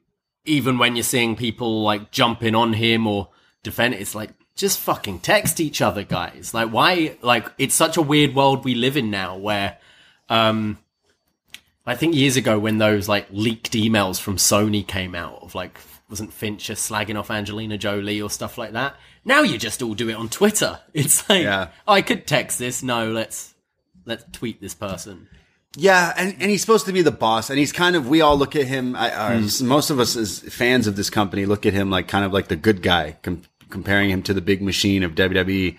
even 0.46 0.78
when 0.78 0.96
you're 0.96 1.04
seeing 1.04 1.36
people 1.36 1.84
like 1.84 2.12
jumping 2.12 2.56
on 2.56 2.72
him 2.72 3.06
or 3.06 3.28
defend 3.64 3.94
it, 3.96 4.00
it's 4.00 4.16
like 4.16 4.30
just 4.56 4.80
fucking 4.80 5.20
text 5.20 5.60
each 5.60 5.82
other, 5.82 6.04
guys. 6.04 6.54
Like, 6.54 6.70
why? 6.70 7.18
Like, 7.22 7.52
it's 7.58 7.76
such 7.76 7.98
a 7.98 8.02
weird 8.02 8.36
world 8.36 8.64
we 8.66 8.76
live 8.76 8.98
in 8.98 9.10
now 9.12 9.38
where. 9.38 9.78
Um, 10.30 10.78
I 11.88 11.94
think 11.96 12.16
years 12.16 12.36
ago 12.36 12.58
when 12.58 12.80
those 12.80 13.08
like 13.08 13.28
leaked 13.30 13.74
emails 13.74 14.20
from 14.20 14.38
Sony 14.38 14.86
came 14.86 15.14
out 15.14 15.44
of 15.44 15.54
like 15.54 15.78
wasn't 16.10 16.34
Fincher 16.34 16.74
slagging 16.74 17.16
off 17.16 17.30
Angelina 17.30 17.78
Jolie 17.78 18.20
or 18.22 18.30
stuff 18.32 18.58
like 18.58 18.72
that. 18.72 18.96
Now 19.24 19.42
you 19.42 19.60
just 19.60 19.84
all 19.84 19.94
do 19.94 20.10
it 20.10 20.16
on 20.16 20.30
Twitter. 20.30 20.80
It's 20.96 21.30
like 21.30 21.44
Yeah. 21.44 21.68
oh, 21.88 21.94
I 21.94 22.02
could 22.02 22.26
text 22.26 22.58
this. 22.58 22.82
No, 22.82 23.12
let's 23.12 23.54
let's 24.06 24.26
tweet 24.32 24.62
this 24.62 24.74
person. 24.74 25.28
Yeah, 25.78 26.12
and, 26.18 26.34
and 26.40 26.50
he's 26.50 26.62
supposed 26.62 26.86
to 26.86 26.94
be 26.94 27.02
the 27.02 27.12
boss, 27.12 27.50
and 27.52 27.60
he's 27.60 27.72
kind 27.74 27.96
of. 27.98 28.08
We 28.08 28.22
all 28.22 28.38
look 28.38 28.56
at 28.56 28.66
him. 28.66 28.96
I, 28.96 29.12
uh, 29.12 29.42
Most 29.62 29.90
of 29.90 30.00
us 30.00 30.16
as 30.16 30.40
fans 30.40 30.88
of 30.88 30.96
this 30.96 31.10
company 31.10 31.46
look 31.46 31.66
at 31.66 31.74
him 31.74 31.90
like 31.92 32.08
kind 32.08 32.24
of 32.26 32.32
like 32.34 32.48
the 32.48 32.56
good 32.56 32.82
guy, 32.82 33.18
com- 33.22 33.44
comparing 33.76 34.10
him 34.10 34.24
to 34.24 34.34
the 34.34 34.40
big 34.42 34.62
machine 34.62 35.04
of 35.04 35.16
WWE, 35.16 35.78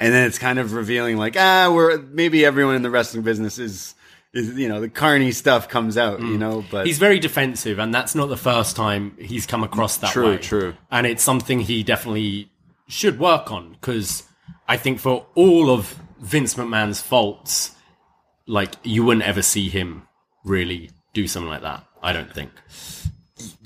and 0.00 0.12
then 0.12 0.26
it's 0.26 0.36
kind 0.38 0.58
of 0.58 0.72
revealing 0.72 1.16
like 1.16 1.36
ah, 1.38 1.70
we're 1.72 1.98
maybe 1.98 2.44
everyone 2.44 2.74
in 2.74 2.82
the 2.82 2.90
wrestling 2.90 3.22
business 3.22 3.56
is 3.58 3.94
is 4.32 4.58
you 4.58 4.68
know 4.68 4.80
the 4.80 4.88
carny 4.88 5.30
stuff 5.30 5.68
comes 5.68 5.96
out, 5.96 6.20
you 6.20 6.36
know, 6.36 6.64
but 6.72 6.86
He's 6.86 6.98
very 6.98 7.20
defensive, 7.20 7.78
and 7.78 7.94
that's 7.94 8.16
not 8.16 8.28
the 8.28 8.36
first 8.36 8.74
time 8.74 9.16
he's 9.18 9.46
come 9.46 9.62
across 9.62 9.98
that 9.98 10.10
True, 10.10 10.30
way. 10.32 10.38
true. 10.38 10.74
And 10.90 11.06
it's 11.06 11.22
something 11.22 11.60
he 11.60 11.84
definitely 11.84 12.50
should 12.88 13.18
work 13.20 13.52
on 13.52 13.70
because 13.72 14.24
I 14.66 14.76
think 14.76 14.98
for 14.98 15.24
all 15.36 15.70
of 15.70 15.98
Vince 16.18 16.54
McMahon's 16.54 17.00
faults, 17.00 17.70
like 18.46 18.74
you 18.82 19.04
wouldn't 19.04 19.24
ever 19.24 19.40
see 19.42 19.68
him 19.68 20.02
really 20.44 20.90
do 21.14 21.28
something 21.28 21.48
like 21.48 21.62
that. 21.62 21.84
I 22.02 22.12
don't 22.12 22.32
think. 22.34 22.50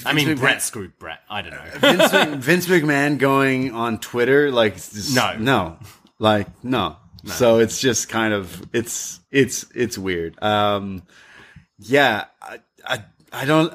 I 0.04 0.12
mean, 0.12 0.28
McMahon- 0.28 0.40
Bret 0.40 0.62
screwed 0.62 0.98
Bret. 0.98 1.20
I 1.28 1.42
don't 1.42 1.52
know. 1.52 1.62
Vince, 1.78 2.44
Vince 2.44 2.66
McMahon 2.66 3.18
going 3.18 3.72
on 3.72 3.98
Twitter 4.00 4.50
like 4.50 4.74
just- 4.74 5.14
No. 5.14 5.36
no, 5.38 5.78
like 6.18 6.48
no. 6.64 6.96
So 7.26 7.58
it's 7.58 7.78
just 7.80 8.08
kind 8.08 8.32
of 8.32 8.66
it's 8.72 9.20
it's 9.30 9.66
it's 9.74 9.98
weird. 9.98 10.42
Um, 10.42 11.02
yeah, 11.78 12.24
I 12.40 12.60
I, 12.84 13.04
I 13.32 13.44
don't. 13.44 13.72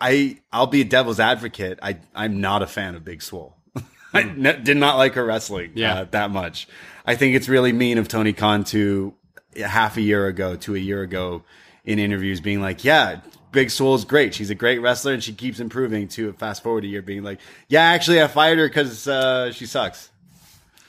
I 0.00 0.38
I'll 0.52 0.66
be 0.66 0.80
a 0.80 0.84
devil's 0.84 1.20
advocate. 1.20 1.78
I 1.82 1.98
I'm 2.14 2.40
not 2.40 2.62
a 2.62 2.66
fan 2.66 2.94
of 2.94 3.04
Big 3.04 3.20
Swole. 3.22 3.56
I 4.14 4.22
ne- 4.22 4.60
did 4.62 4.78
not 4.78 4.96
like 4.96 5.14
her 5.14 5.24
wrestling 5.24 5.72
Yeah. 5.74 5.94
uh, 6.00 6.04
that 6.12 6.30
much. 6.30 6.68
I 7.04 7.16
think 7.16 7.36
it's 7.36 7.48
really 7.48 7.72
mean 7.72 7.98
of 7.98 8.08
Tony 8.08 8.32
Khan 8.32 8.64
to 8.64 9.14
half 9.62 9.96
a 9.96 10.00
year 10.00 10.26
ago 10.26 10.56
to 10.56 10.74
a 10.74 10.78
year 10.78 11.02
ago 11.02 11.42
in 11.84 11.98
interviews 11.98 12.40
being 12.40 12.60
like, 12.62 12.82
yeah, 12.84 13.20
Big 13.52 13.70
Swole's 13.70 14.04
great. 14.04 14.34
She's 14.34 14.50
a 14.50 14.54
great 14.54 14.78
wrestler 14.80 15.12
and 15.12 15.22
she 15.22 15.32
keeps 15.32 15.60
improving 15.60 16.08
to 16.08 16.32
fast 16.34 16.62
forward 16.62 16.84
a 16.84 16.86
year 16.86 17.02
being 17.02 17.22
like, 17.22 17.40
yeah, 17.68 17.82
actually 17.82 18.22
I 18.22 18.26
fired 18.26 18.58
her 18.58 18.68
because 18.68 19.08
uh, 19.08 19.52
she 19.52 19.66
sucks. 19.66 20.10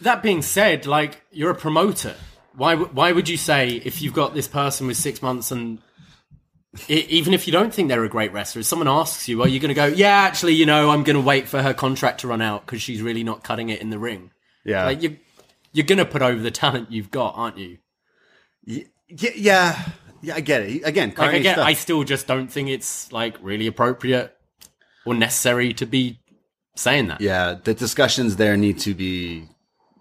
That 0.02 0.24
being 0.24 0.41
said, 0.41 0.86
like 0.86 1.22
you're 1.32 1.52
a 1.52 1.56
promoter. 1.56 2.15
Why 2.56 2.76
why 2.76 3.12
would 3.12 3.30
you 3.30 3.38
say 3.38 3.69
if 3.69 4.02
you've 4.02 4.13
got 4.13 4.34
this 4.34 4.48
person 4.48 4.88
with 4.88 4.98
six 4.98 5.22
months 5.22 5.52
and 5.52 5.80
i 6.88 6.93
even 6.93 7.34
if 7.34 7.48
you 7.48 7.54
don't 7.54 7.74
think 7.74 7.89
they're 7.89 8.04
a 8.04 8.10
great 8.10 8.32
wrestler, 8.32 8.60
if 8.62 8.65
someone 8.65 8.88
asks 8.88 9.28
you, 9.28 9.41
are 9.41 9.48
you 9.48 9.60
going 9.60 9.69
to 9.69 9.76
go? 9.76 9.86
Yeah, 9.86 10.10
actually, 10.10 10.54
you 10.54 10.65
know, 10.65 10.89
I'm 10.89 11.04
going 11.04 11.15
to 11.15 11.22
wait 11.22 11.48
for 11.48 11.62
her 11.62 11.74
contract 11.74 12.22
to 12.22 12.28
run 12.28 12.41
out 12.41 12.65
because 12.65 12.82
she's 12.82 13.02
really 13.02 13.24
not 13.24 13.43
cutting 13.43 13.69
it 13.69 13.82
in 13.82 13.89
the 13.89 14.00
ring. 14.00 14.32
Yeah. 14.63 14.86
Like 14.86 15.02
you, 15.02 15.17
you're 15.74 15.86
going 15.86 15.98
to 15.98 16.06
put 16.06 16.22
over 16.22 16.41
the 16.41 16.52
talent 16.52 16.91
you've 16.91 17.12
got, 17.12 17.34
aren't 17.36 17.58
you? 17.58 17.78
yeah, 18.65 18.84
yeah, 19.36 19.86
yeah, 20.21 20.36
I 20.36 20.41
get 20.41 20.62
it. 20.62 20.84
Again, 20.84 21.13
Like 21.17 21.36
again, 21.36 21.55
stuff. 21.55 21.67
I 21.67 21.73
still 21.73 22.03
just 22.03 22.27
don't 22.27 22.47
think 22.47 22.69
it's 22.69 23.12
like 23.12 23.38
really 23.41 23.67
appropriate 23.67 24.36
or 25.05 25.13
necessary 25.13 25.73
to 25.73 25.86
be 25.86 26.19
saying 26.75 27.08
that. 27.08 27.21
yeah, 27.21 27.55
the 27.63 27.73
discussions 27.73 28.36
there 28.38 28.55
need 28.58 28.79
to 28.79 28.93
be 28.93 29.47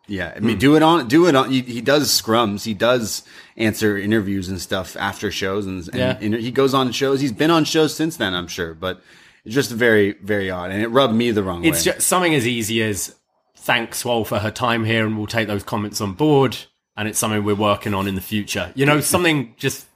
Yeah, 0.07 0.33
I 0.35 0.41
mean, 0.41 0.55
hmm. 0.55 0.59
do 0.59 0.77
it 0.77 0.83
on, 0.83 1.09
do 1.09 1.27
it 1.27 1.35
on. 1.35 1.51
He, 1.51 1.61
he 1.63 1.81
does 1.81 2.09
scrums. 2.09 2.65
He 2.65 2.73
does 2.75 3.23
answer 3.57 3.99
interviews 3.99 4.49
and 4.49 4.61
stuff 4.61 4.97
after 4.97 5.31
shows, 5.31 5.67
and, 5.67 5.87
and, 5.89 5.97
Yeah. 5.97 6.19
and 6.21 6.35
he 6.35 6.51
goes 6.51 6.73
on 6.75 6.93
shows. 6.93 7.21
He's 7.21 7.33
been 7.33 7.51
on 7.51 7.65
shows 7.65 7.95
since 7.95 8.17
then, 8.17 8.35
I'm 8.35 8.49
sure, 8.49 8.75
but 8.75 9.03
it's 9.45 9.55
just 9.55 9.71
very, 9.71 10.13
very 10.23 10.51
odd, 10.51 10.71
and 10.71 10.81
it 10.83 10.89
rubbed 10.89 11.15
me 11.15 11.31
the 11.31 11.43
wrong 11.43 11.63
way. 11.63 11.69
It's 11.69 11.85
way. 11.85 11.93
just 11.93 12.07
something 12.07 12.35
as 12.35 12.47
easy 12.47 12.83
as 12.83 13.15
thanks 13.57 13.99
Swole 13.99 14.25
for 14.25 14.39
her 14.39 14.51
time 14.51 14.85
here, 14.85 15.07
and 15.07 15.19
we'll 15.19 15.27
take 15.27 15.47
those 15.49 15.63
comments 15.63 16.01
on 16.01 16.13
board. 16.15 16.57
And 16.97 17.07
it's 17.07 17.19
something 17.19 17.45
we're 17.45 17.55
working 17.55 17.95
on 17.95 18.09
in 18.09 18.15
the 18.17 18.21
future. 18.21 18.73
You 18.75 18.85
know, 18.87 19.01
something 19.01 19.55
just 19.57 19.87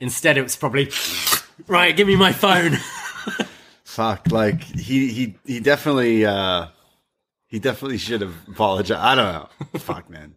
instead 0.00 0.36
it 0.36 0.42
was 0.42 0.56
probably 0.56 0.90
right. 1.66 1.96
Give 1.96 2.06
me 2.06 2.16
my 2.16 2.32
phone. 2.32 2.76
Fuck, 3.84 4.30
like 4.30 4.62
he, 4.62 5.08
he, 5.08 5.38
he 5.44 5.60
definitely, 5.60 6.24
uh, 6.24 6.68
he 7.46 7.58
definitely 7.58 7.98
should 7.98 8.20
have 8.20 8.34
apologized. 8.48 9.00
I 9.00 9.14
don't 9.14 9.32
know. 9.32 9.78
Fuck, 9.80 10.08
man. 10.08 10.34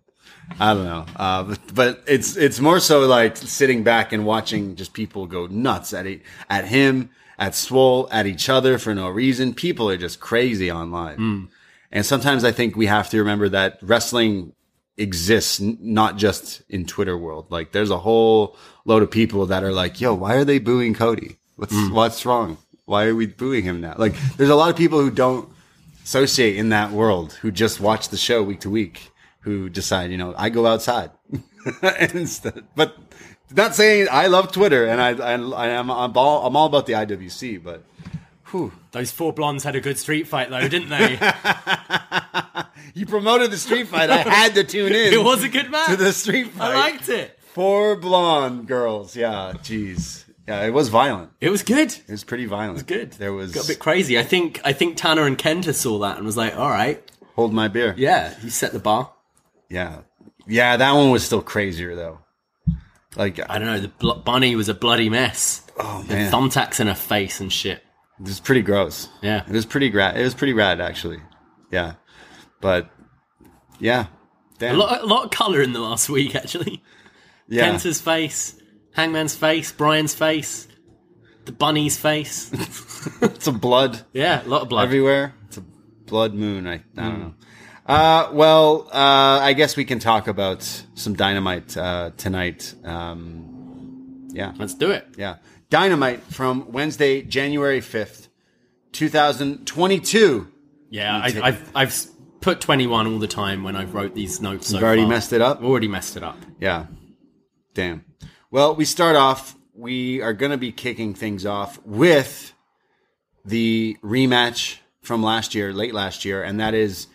I 0.60 0.74
don't 0.74 0.84
know. 0.86 1.06
Uh, 1.16 1.44
but, 1.44 1.60
but 1.74 2.04
it's, 2.08 2.36
it's 2.36 2.60
more 2.60 2.80
so 2.80 3.02
like 3.02 3.38
sitting 3.38 3.84
back 3.84 4.12
and 4.12 4.26
watching 4.26 4.76
just 4.76 4.94
people 4.94 5.28
go 5.28 5.48
nuts 5.48 5.94
at 5.94 6.06
it, 6.08 6.24
at 6.50 6.66
him, 6.66 7.12
at 7.38 7.56
Swole, 7.56 8.10
at 8.12 8.26
each 8.26 8.50
other 8.50 8.78
for 8.78 8.94
no 8.94 9.08
reason. 9.08 9.54
People 9.54 9.90
are 9.90 9.98
just 9.98 10.20
crazy 10.20 10.72
online. 10.72 11.50
And 11.92 12.06
sometimes 12.06 12.44
I 12.44 12.52
think 12.52 12.76
we 12.76 12.88
have 12.88 13.10
to 13.12 13.20
remember 13.20 13.50
that 13.50 13.78
wrestling 13.84 14.54
exists 14.98 15.60
n- 15.60 15.78
not 15.82 16.18
just 16.18 16.62
in 16.70 16.86
Twitter 16.86 17.18
world. 17.18 17.48
Like 17.50 17.72
there's 17.72 17.90
a 17.90 18.00
whole 18.00 18.58
load 18.86 19.04
of 19.04 19.12
people 19.12 19.46
that 19.48 19.64
are 19.64 19.72
like, 19.72 20.00
yo, 20.00 20.14
why 20.14 20.36
are 20.36 20.46
they 20.46 20.60
booing 20.60 20.94
Cody? 20.94 21.38
What's, 21.56 21.74
mm. 21.74 21.92
what's 21.92 22.26
wrong? 22.26 22.58
Why 22.86 23.06
are 23.06 23.16
we 23.16 23.28
booing 23.28 23.64
him 23.64 23.82
now? 23.82 23.96
Like 23.98 24.16
there's 24.38 24.50
a 24.50 24.56
lot 24.56 24.70
of 24.70 24.76
people 24.76 25.00
who 25.00 25.12
don't 25.12 25.50
associate 26.04 26.58
in 26.58 26.70
that 26.70 26.92
world 26.92 27.34
who 27.34 27.52
just 27.52 27.80
watch 27.80 28.10
the 28.10 28.18
show 28.18 28.44
week 28.44 28.60
to 28.62 28.70
week 28.70 29.12
who 29.42 29.70
decide, 29.70 30.12
you 30.12 30.18
know, 30.18 30.34
I 30.38 30.50
go 30.50 30.66
outside 30.66 31.12
instead, 32.14 32.64
but 32.76 32.98
not 33.52 33.76
saying 33.76 34.08
I 34.12 34.28
love 34.28 34.52
Twitter 34.52 34.86
and 34.86 35.02
I, 35.02 35.10
I, 35.12 35.34
I 35.34 35.68
am, 35.70 35.90
I'm 35.92 36.18
all, 36.18 36.46
I'm 36.46 36.56
all 36.56 36.68
about 36.68 36.86
the 36.86 36.94
IWC, 36.94 37.64
but 37.64 37.84
those 38.92 39.12
four 39.12 39.34
blondes 39.34 39.64
had 39.64 39.76
a 39.76 39.82
good 39.82 39.98
street 39.98 40.28
fight 40.28 40.50
though, 40.50 40.68
didn't 40.68 40.90
they? 40.90 41.18
you 42.94 43.06
promoted 43.06 43.52
the 43.52 43.58
street 43.58 43.88
fight. 43.88 44.10
I 44.10 44.18
had 44.18 44.56
to 44.56 44.64
tune 44.64 44.94
in. 44.94 45.14
it 45.14 45.24
was 45.24 45.44
a 45.44 45.50
good 45.50 45.70
match. 45.70 45.90
to 45.90 45.96
the 45.96 46.14
street 46.14 46.48
fight. 46.50 46.72
I 46.72 46.92
liked 46.92 47.10
it. 47.10 47.40
Four 47.54 47.96
blonde 47.96 48.68
girls. 48.68 49.16
Yeah, 49.16 49.54
jeez. 49.58 50.26
Yeah, 50.48 50.64
it 50.64 50.72
was 50.74 50.90
violent. 50.90 51.32
It 51.40 51.50
was 51.50 51.64
good. 51.64 51.90
It 51.94 52.10
was 52.10 52.24
pretty 52.24 52.46
violent. 52.46 52.72
It 52.72 52.74
was 52.74 52.84
Good. 52.84 53.12
There 53.14 53.32
was 53.32 53.52
got 53.54 53.64
a 53.66 53.68
bit 53.68 53.80
crazy. 53.80 54.20
I 54.20 54.24
think 54.24 54.60
I 54.66 54.74
think 54.74 54.98
Tanner 54.98 55.26
and 55.26 55.38
Kenta 55.38 55.74
saw 55.74 56.00
that 56.00 56.18
and 56.18 56.26
was 56.26 56.36
like, 56.36 56.58
"All 56.58 56.70
right, 56.70 57.02
hold 57.36 57.54
my 57.54 57.68
beer. 57.70 57.94
yeah, 57.98 58.34
he 58.40 58.50
set 58.50 58.74
the 58.74 58.80
bar." 58.80 59.14
yeah, 59.70 60.00
yeah. 60.48 60.76
That 60.76 60.92
one 60.94 61.12
was 61.12 61.24
still 61.24 61.42
crazier 61.42 61.96
though. 61.96 62.20
Like 63.16 63.40
I 63.50 63.58
don't 63.60 63.68
know. 63.68 63.80
The 63.80 63.88
bl- 63.88 64.14
bunny 64.14 64.56
was 64.56 64.68
a 64.68 64.74
bloody 64.74 65.10
mess. 65.10 65.66
oh 65.80 66.04
man, 66.10 66.32
thumbtacks 66.32 66.80
in 66.80 66.88
her 66.88 66.96
face 66.96 67.40
and 67.40 67.54
shit. 67.54 67.82
it 68.20 68.26
was 68.26 68.40
pretty 68.42 68.64
gross. 68.64 69.08
Yeah. 69.22 69.44
it 69.48 69.54
was 69.54 69.66
pretty 69.66 69.92
rad. 69.92 70.18
It 70.18 70.24
was 70.24 70.34
pretty 70.34 70.54
rad 70.54 70.82
actually. 70.82 71.20
Yeah, 71.72 71.94
but 72.64 72.90
yeah, 73.80 74.08
damn. 74.58 74.76
A 74.76 74.78
lot, 74.80 75.02
a 75.04 75.06
lot 75.06 75.26
of 75.26 75.32
color 75.32 75.62
in 75.62 75.74
the 75.74 75.80
last 75.82 76.10
week, 76.10 76.34
actually. 76.36 76.82
yeah, 77.48 77.70
Kenta's 77.70 78.02
face, 78.02 78.56
Hangman's 78.94 79.36
face, 79.36 79.72
Bryan's 79.72 80.16
face, 80.16 80.68
the 81.46 81.52
bunny's 81.52 81.98
face. 81.98 82.50
it's 83.22 83.46
a 83.48 83.52
blood. 83.52 84.02
yeah, 84.14 84.44
a 84.44 84.48
lot 84.48 84.62
of 84.64 84.70
blood. 84.70 84.86
everywhere. 84.86 85.36
It's 85.48 85.58
a 85.58 85.62
blood 85.62 86.34
moon. 86.34 86.66
I, 86.66 86.76
I 86.76 86.80
don't 86.96 87.20
know. 87.20 87.34
Uh, 87.86 88.30
well, 88.32 88.88
uh, 88.94 89.40
I 89.42 89.52
guess 89.52 89.76
we 89.76 89.84
can 89.84 90.00
talk 90.00 90.30
about 90.30 90.64
some 90.96 91.16
dynamite 91.16 91.76
uh, 91.76 92.12
tonight. 92.16 92.74
Um, 92.86 94.30
yeah, 94.32 94.54
Let's 94.58 94.74
do 94.74 94.90
it. 94.92 95.06
yeah, 95.18 95.36
dynamite 95.70 96.22
from 96.24 96.72
Wednesday, 96.72 97.22
January 97.24 97.82
fifth, 97.82 98.30
two 98.94 99.10
thousand 99.10 99.68
twenty-two. 99.68 100.48
Yeah, 100.90 101.18
I, 101.18 101.42
I've 101.44 101.72
I've 101.76 101.94
put 102.44 102.62
twenty 102.62 102.86
one 102.86 103.08
all 103.08 103.18
the 103.20 103.28
time 103.28 103.64
when 103.64 103.76
I've 103.76 103.94
wrote 103.96 104.14
these 104.14 104.40
notes. 104.42 104.68
So 104.68 104.76
You've 104.76 104.84
already 104.84 105.02
far. 105.04 105.10
messed 105.10 105.34
it 105.34 105.42
up? 105.42 105.64
Already 105.64 105.88
messed 105.88 106.16
it 106.18 106.24
up. 106.24 106.38
Yeah, 106.60 106.86
damn. 107.74 108.06
Well, 108.52 108.76
we 108.76 108.86
start 108.86 109.16
off. 109.16 109.56
We 109.74 110.22
are 110.22 110.34
going 110.34 110.52
to 110.52 110.58
be 110.58 110.72
kicking 110.72 111.16
things 111.16 111.46
off 111.46 111.84
with 111.84 112.54
the 113.44 113.98
rematch 114.04 114.78
from 115.02 115.24
last 115.24 115.56
year, 115.56 115.74
late 115.74 115.94
last 115.94 116.26
year, 116.26 116.44
and 116.44 116.60
that 116.60 116.74
is 116.76 117.08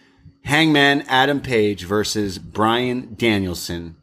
Hangman 0.44 1.02
Adam 1.02 1.40
Page 1.40 1.84
versus 1.84 2.38
Bryan 2.38 3.14
Danielson 3.16 3.96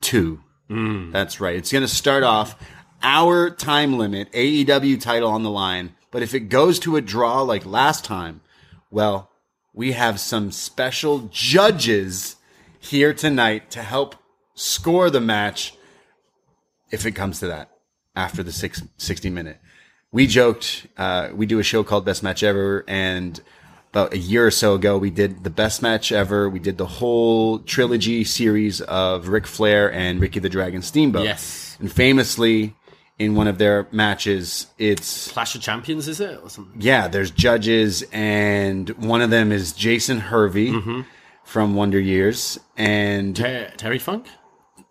2. 0.00 0.40
Hmm. 0.68 1.10
That's 1.12 1.40
right. 1.40 1.56
It's 1.56 1.70
going 1.72 1.82
to 1.82 1.88
start 1.88 2.22
off 2.22 2.56
our 3.02 3.50
time 3.50 3.98
limit, 3.98 4.32
AEW 4.32 5.00
title 5.00 5.30
on 5.30 5.42
the 5.42 5.50
line. 5.50 5.94
But 6.10 6.22
if 6.22 6.34
it 6.34 6.48
goes 6.48 6.78
to 6.80 6.96
a 6.96 7.00
draw 7.00 7.42
like 7.42 7.66
last 7.66 8.04
time, 8.04 8.40
well, 8.90 9.30
we 9.72 9.92
have 9.92 10.18
some 10.20 10.50
special 10.50 11.28
judges 11.32 12.36
here 12.80 13.12
tonight 13.12 13.70
to 13.72 13.82
help 13.82 14.16
score 14.54 15.10
the 15.10 15.20
match 15.20 15.74
if 16.90 17.06
it 17.06 17.12
comes 17.12 17.38
to 17.40 17.46
that 17.46 17.70
after 18.16 18.42
the 18.42 18.52
six, 18.52 18.82
60 18.96 19.30
minute. 19.30 19.60
We 20.10 20.26
joked, 20.26 20.86
uh, 20.96 21.30
we 21.34 21.46
do 21.46 21.58
a 21.58 21.62
show 21.62 21.84
called 21.84 22.04
Best 22.04 22.22
Match 22.22 22.42
Ever, 22.42 22.84
and 22.88 23.40
about 23.90 24.12
a 24.12 24.18
year 24.18 24.46
or 24.46 24.50
so 24.50 24.74
ago, 24.74 24.98
we 24.98 25.10
did 25.10 25.44
the 25.44 25.50
best 25.50 25.82
match 25.82 26.12
ever. 26.12 26.48
We 26.48 26.58
did 26.58 26.78
the 26.78 26.86
whole 26.86 27.58
trilogy 27.60 28.22
series 28.24 28.80
of 28.82 29.28
Ric 29.28 29.46
Flair 29.46 29.90
and 29.90 30.20
Ricky 30.20 30.40
the 30.40 30.48
Dragon 30.48 30.82
Steamboat. 30.82 31.24
Yes. 31.24 31.76
And 31.80 31.90
famously, 31.90 32.74
in 33.18 33.34
one 33.34 33.48
of 33.48 33.58
their 33.58 33.86
matches, 33.90 34.68
it's 34.78 35.30
Clash 35.32 35.54
of 35.54 35.60
Champions, 35.60 36.06
is 36.08 36.20
it 36.20 36.40
or 36.42 36.48
something? 36.50 36.80
yeah, 36.80 37.08
there's 37.08 37.30
judges, 37.30 38.04
and 38.12 38.88
one 38.90 39.20
of 39.22 39.30
them 39.30 39.50
is 39.52 39.72
Jason 39.72 40.20
Hervey 40.20 40.68
Mm-hmm. 40.70 41.00
from 41.44 41.74
Wonder 41.74 41.98
Years, 41.98 42.58
and 42.76 43.34
Ter- 43.36 43.70
Terry 43.76 43.98
Funk. 43.98 44.26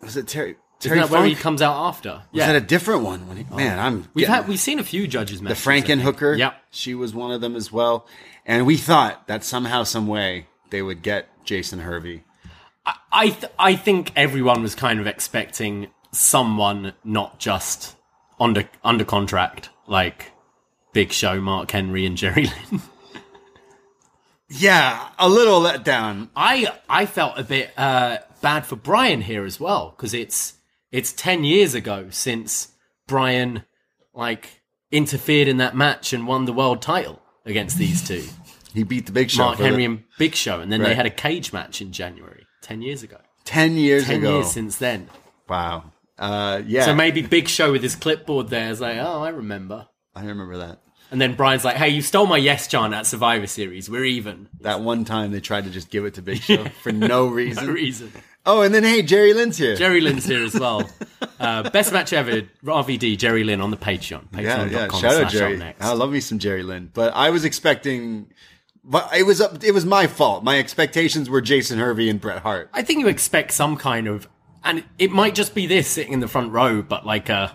was 0.01 0.17
it 0.17 0.27
Terry? 0.27 0.55
Isn't 0.79 0.89
Terry 0.91 0.99
that 0.99 1.09
where 1.09 1.25
he 1.25 1.33
Funk? 1.33 1.41
comes 1.41 1.61
out 1.63 1.75
after? 1.87 2.09
Was 2.11 2.21
Yeah, 2.31 2.47
that 2.47 2.55
a 2.55 2.65
different 2.65 3.03
one? 3.03 3.27
When 3.27 3.37
he, 3.37 3.43
man, 3.55 3.79
I'm 3.79 4.07
we've 4.13 4.27
had 4.27 4.47
we've 4.47 4.59
seen 4.59 4.77
a 4.79 4.83
few 4.83 5.07
judges. 5.07 5.39
the 5.39 5.45
matches, 5.45 5.65
I. 5.65 5.71
Frankenhooker. 5.71 6.37
Yep. 6.37 6.61
she 6.69 6.93
was 6.93 7.13
one 7.15 7.31
of 7.31 7.41
them 7.41 7.55
as 7.55 7.71
well, 7.71 8.05
and 8.45 8.65
we 8.67 8.77
thought 8.77 9.27
that 9.27 9.43
somehow, 9.43 9.83
some 9.83 10.05
way, 10.07 10.47
they 10.69 10.81
would 10.83 11.01
get 11.01 11.29
Jason 11.45 11.79
Hervey. 11.79 12.23
I 13.11 13.29
th- 13.29 13.51
I 13.59 13.75
think 13.75 14.11
everyone 14.15 14.61
was 14.61 14.75
kind 14.75 14.99
of 14.99 15.07
expecting 15.07 15.87
someone 16.11 16.93
not 17.03 17.39
just 17.39 17.95
under 18.39 18.67
under 18.83 19.03
contract 19.05 19.69
like 19.87 20.31
Big 20.93 21.11
Show, 21.11 21.39
Mark 21.41 21.71
Henry, 21.71 22.05
and 22.05 22.17
Jerry 22.17 22.45
Lynn. 22.71 22.81
Yeah, 24.49 25.09
a 25.19 25.27
little 25.27 25.59
let 25.59 25.83
down. 25.83 26.29
I 26.35 26.71
I 26.87 27.05
felt 27.05 27.37
a 27.37 27.43
bit 27.43 27.71
uh, 27.77 28.19
bad 28.41 28.65
for 28.65 28.77
Bryan 28.77 29.21
here 29.21 29.43
as 29.43 29.59
well 29.59 29.93
because 29.95 30.13
it's 30.13 30.53
it's 30.89 31.11
ten 31.11 31.43
years 31.43 31.73
ago 31.73 32.07
since 32.11 32.69
Bryan 33.07 33.65
like 34.13 34.61
interfered 34.89 35.49
in 35.49 35.57
that 35.57 35.75
match 35.75 36.13
and 36.13 36.25
won 36.25 36.45
the 36.45 36.53
world 36.53 36.81
title 36.81 37.21
against 37.45 37.77
these 37.77 38.07
two, 38.07 38.23
He 38.73 38.83
beat 38.83 39.05
the 39.05 39.11
Big 39.11 39.29
Show. 39.29 39.43
Mark 39.43 39.57
Henry 39.59 39.79
the- 39.79 39.85
and 39.85 40.03
Big 40.17 40.33
Show, 40.33 40.61
and 40.61 40.71
then 40.71 40.79
Right. 40.79 40.89
they 40.89 40.95
had 40.95 41.05
a 41.05 41.09
cage 41.09 41.51
match 41.51 41.81
in 41.81 41.91
January 41.91 42.45
ten 42.61 42.81
years 42.81 43.03
ago. 43.03 43.17
ten 43.43 43.75
years 43.75 44.05
Ten 44.05 44.19
ago. 44.19 44.35
years 44.35 44.49
since 44.51 44.77
then. 44.77 45.09
wow. 45.49 45.91
Uh, 46.17 46.61
yeah, 46.65 46.85
So 46.85 46.95
maybe 46.95 47.21
Big 47.21 47.47
Show 47.47 47.71
with 47.71 47.83
his 47.83 47.95
clipboard 47.95 48.49
there 48.49 48.69
is 48.71 48.81
like, 48.81 48.97
oh, 48.97 49.21
I 49.23 49.29
remember. 49.29 49.87
I 50.15 50.25
remember 50.25 50.57
that. 50.57 50.81
And 51.09 51.21
then 51.21 51.35
Bryan's 51.35 51.63
like, 51.63 51.77
hey, 51.77 51.87
you 51.89 52.01
stole 52.01 52.25
my 52.25 52.35
yes 52.37 52.67
chant 52.67 52.93
at 52.93 53.05
Survivor 53.05 53.47
Series. 53.47 53.89
We're 53.89 54.03
even. 54.03 54.49
That 54.61 54.81
one 54.81 55.05
time 55.05 55.31
they 55.31 55.39
tried 55.39 55.63
to 55.63 55.69
just 55.69 55.89
give 55.89 56.03
it 56.05 56.15
to 56.15 56.21
Big 56.21 56.41
Show 56.41 56.65
for 56.83 56.91
no 56.93 57.27
reason. 57.27 57.65
No 57.65 57.71
reason. 57.71 58.11
Oh, 58.45 58.61
and 58.61 58.73
then 58.73 58.83
hey, 58.83 59.01
Jerry 59.03 59.33
Lynn's 59.33 59.57
here. 59.57 59.75
Jerry 59.75 60.01
Lynn's 60.01 60.25
here 60.25 60.43
as 60.43 60.57
well. 60.59 60.89
Uh, 61.39 61.69
best 61.69 61.93
match 61.93 62.13
ever, 62.13 62.41
RVD, 62.63 63.17
Jerry 63.17 63.43
Lynn 63.43 63.61
on 63.61 63.71
the 63.71 63.77
Patreon. 63.77 64.25
yeah, 64.33 64.65
Patreon.com 64.67 64.71
yeah. 64.71 64.87
Shout 65.09 65.23
out 65.23 65.31
Jerry. 65.31 65.57
next. 65.57 65.81
I 65.83 65.91
love 65.93 66.11
me 66.11 66.19
some 66.19 66.39
Jerry 66.39 66.63
Lynn, 66.63 66.89
but 66.93 67.13
I 67.13 67.29
was 67.29 67.45
expecting, 67.45 68.27
but 68.83 69.13
it 69.15 69.23
was 69.23 69.39
up. 69.41 69.63
It 69.63 69.73
was 69.73 69.85
my 69.85 70.07
fault. 70.07 70.43
My 70.43 70.59
expectations 70.59 71.29
were 71.29 71.41
Jason 71.41 71.77
Hervey 71.77 72.09
and 72.09 72.19
Bret 72.19 72.39
Hart. 72.41 72.69
I 72.73 72.81
think 72.83 72.99
you 73.01 73.07
expect 73.07 73.51
some 73.51 73.75
kind 73.77 74.07
of, 74.07 74.27
and 74.67 74.83
it 74.99 75.11
might 75.11 75.35
just 75.35 75.55
be 75.55 75.65
this 75.65 75.87
sitting 75.87 76.13
in 76.13 76.19
the 76.19 76.27
front 76.27 76.51
row, 76.51 76.81
but 76.81 77.05
like 77.05 77.29
uh, 77.29 77.49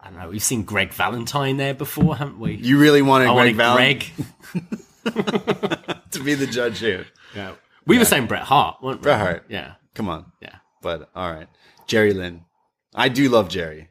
I 0.00 0.10
don't 0.10 0.18
know, 0.18 0.28
we've 0.30 0.42
seen 0.42 0.62
Greg 0.62 0.92
Valentine 0.92 1.56
there 1.56 1.74
before, 1.74 2.16
haven't 2.16 2.38
we? 2.38 2.54
You 2.54 2.78
really 2.78 3.02
wanted 3.02 3.28
I 3.28 3.34
Greg 3.34 3.58
wanted 3.58 4.04
Greg. 4.54 4.70
to 6.10 6.20
be 6.22 6.34
the 6.34 6.46
judge 6.46 6.78
here. 6.78 7.06
Yeah. 7.34 7.54
We 7.86 7.98
were 7.98 8.04
saying 8.04 8.26
Bret 8.26 8.42
Hart, 8.42 8.82
weren't 8.82 9.00
we? 9.00 9.04
Bret 9.04 9.18
Hart. 9.20 9.44
Yeah. 9.48 9.74
Come 9.94 10.08
on. 10.08 10.32
Yeah. 10.40 10.56
But 10.82 11.10
all 11.14 11.30
right, 11.32 11.48
Jerry 11.86 12.12
Lynn. 12.12 12.44
I 12.94 13.08
do 13.08 13.28
love 13.28 13.48
Jerry, 13.48 13.88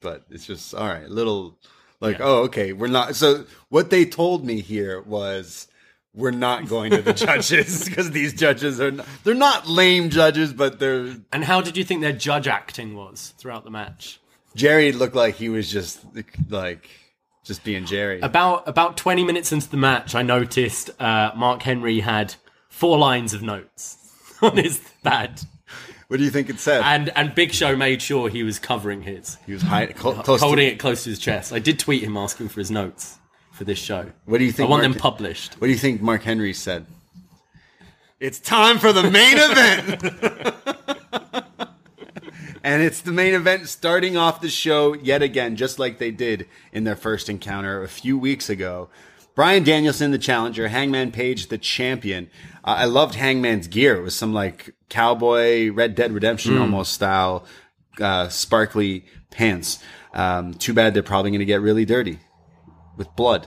but 0.00 0.24
it's 0.30 0.46
just 0.46 0.74
all 0.74 0.88
right. 0.88 1.04
A 1.04 1.08
little 1.08 1.58
like, 2.00 2.18
oh, 2.20 2.42
okay, 2.44 2.72
we're 2.72 2.86
not. 2.88 3.16
So 3.16 3.44
what 3.68 3.90
they 3.90 4.04
told 4.04 4.44
me 4.44 4.60
here 4.60 5.00
was 5.02 5.67
we're 6.18 6.32
not 6.32 6.68
going 6.68 6.90
to 6.90 7.00
the 7.00 7.12
judges 7.14 7.88
because 7.88 8.10
these 8.10 8.34
judges 8.34 8.80
are 8.80 8.90
not, 8.90 9.06
they're 9.22 9.34
not 9.34 9.68
lame 9.68 10.10
judges, 10.10 10.52
but 10.52 10.80
they're 10.80 11.16
And 11.32 11.44
how 11.44 11.60
did 11.60 11.76
you 11.76 11.84
think 11.84 12.00
their 12.00 12.12
judge 12.12 12.48
acting 12.48 12.96
was 12.96 13.34
throughout 13.38 13.64
the 13.64 13.70
match? 13.70 14.20
Jerry 14.56 14.90
looked 14.90 15.14
like 15.14 15.36
he 15.36 15.48
was 15.48 15.70
just 15.70 16.04
like 16.50 16.90
just 17.44 17.62
being 17.62 17.86
Jerry. 17.86 18.20
About 18.20 18.66
about 18.66 18.96
20 18.96 19.22
minutes 19.22 19.52
into 19.52 19.70
the 19.70 19.76
match, 19.76 20.16
I 20.16 20.22
noticed 20.22 20.90
uh, 21.00 21.30
Mark 21.36 21.62
Henry 21.62 22.00
had 22.00 22.34
four 22.68 22.98
lines 22.98 23.32
of 23.32 23.42
notes 23.42 23.96
on 24.42 24.56
his 24.56 24.80
pad. 25.04 25.40
What 26.08 26.16
do 26.16 26.24
you 26.24 26.30
think 26.30 26.50
it 26.50 26.58
said? 26.58 26.82
And 26.84 27.10
and 27.16 27.32
Big 27.32 27.52
Show 27.52 27.76
made 27.76 28.02
sure 28.02 28.28
he 28.28 28.42
was 28.42 28.58
covering 28.58 29.02
his, 29.02 29.36
he 29.46 29.52
was 29.52 29.62
high, 29.62 29.92
cl- 29.92 30.14
holding 30.14 30.66
to, 30.66 30.72
it 30.72 30.78
close 30.80 31.04
to 31.04 31.10
his 31.10 31.20
chest. 31.20 31.52
I 31.52 31.60
did 31.60 31.78
tweet 31.78 32.02
him 32.02 32.16
asking 32.16 32.48
for 32.48 32.58
his 32.58 32.72
notes 32.72 33.17
for 33.58 33.64
this 33.64 33.78
show. 33.78 34.06
What 34.24 34.38
do 34.38 34.44
you 34.44 34.52
think 34.52 34.68
I 34.68 34.70
want 34.70 34.84
Mark- 34.84 34.92
them 34.94 35.00
published. 35.00 35.54
What 35.54 35.66
do 35.66 35.72
you 35.72 35.78
think 35.78 36.00
Mark 36.00 36.22
Henry 36.22 36.54
said? 36.54 36.86
It's 38.20 38.38
time 38.38 38.78
for 38.78 38.92
the 38.92 39.02
main 39.10 39.36
event. 39.38 40.02
and 42.62 42.82
it's 42.82 43.00
the 43.00 43.10
main 43.12 43.34
event 43.34 43.68
starting 43.68 44.16
off 44.16 44.40
the 44.40 44.48
show 44.48 44.94
yet 44.94 45.22
again, 45.22 45.56
just 45.56 45.78
like 45.78 45.98
they 45.98 46.10
did 46.12 46.46
in 46.72 46.84
their 46.84 46.96
first 46.96 47.28
encounter 47.28 47.82
a 47.82 47.88
few 47.88 48.16
weeks 48.16 48.48
ago. 48.48 48.88
Bryan 49.34 49.62
Danielson, 49.64 50.10
the 50.12 50.18
challenger, 50.18 50.68
Hangman 50.68 51.12
Page, 51.12 51.48
the 51.48 51.58
champion. 51.58 52.28
Uh, 52.64 52.76
I 52.78 52.84
loved 52.86 53.14
Hangman's 53.16 53.66
gear. 53.68 53.96
It 53.96 54.02
was 54.02 54.14
some 54.16 54.32
like 54.32 54.74
cowboy 54.88 55.70
Red 55.70 55.94
Dead 55.94 56.12
Redemption 56.12 56.58
almost 56.58 56.92
style, 56.92 57.44
uh, 58.00 58.28
sparkly 58.28 59.04
pants. 59.30 59.80
Um, 60.14 60.54
too 60.54 60.74
bad 60.74 60.94
they're 60.94 61.02
probably 61.02 61.30
going 61.32 61.40
to 61.40 61.44
get 61.44 61.60
really 61.60 61.84
dirty 61.84 62.18
with 62.98 63.14
blood. 63.16 63.46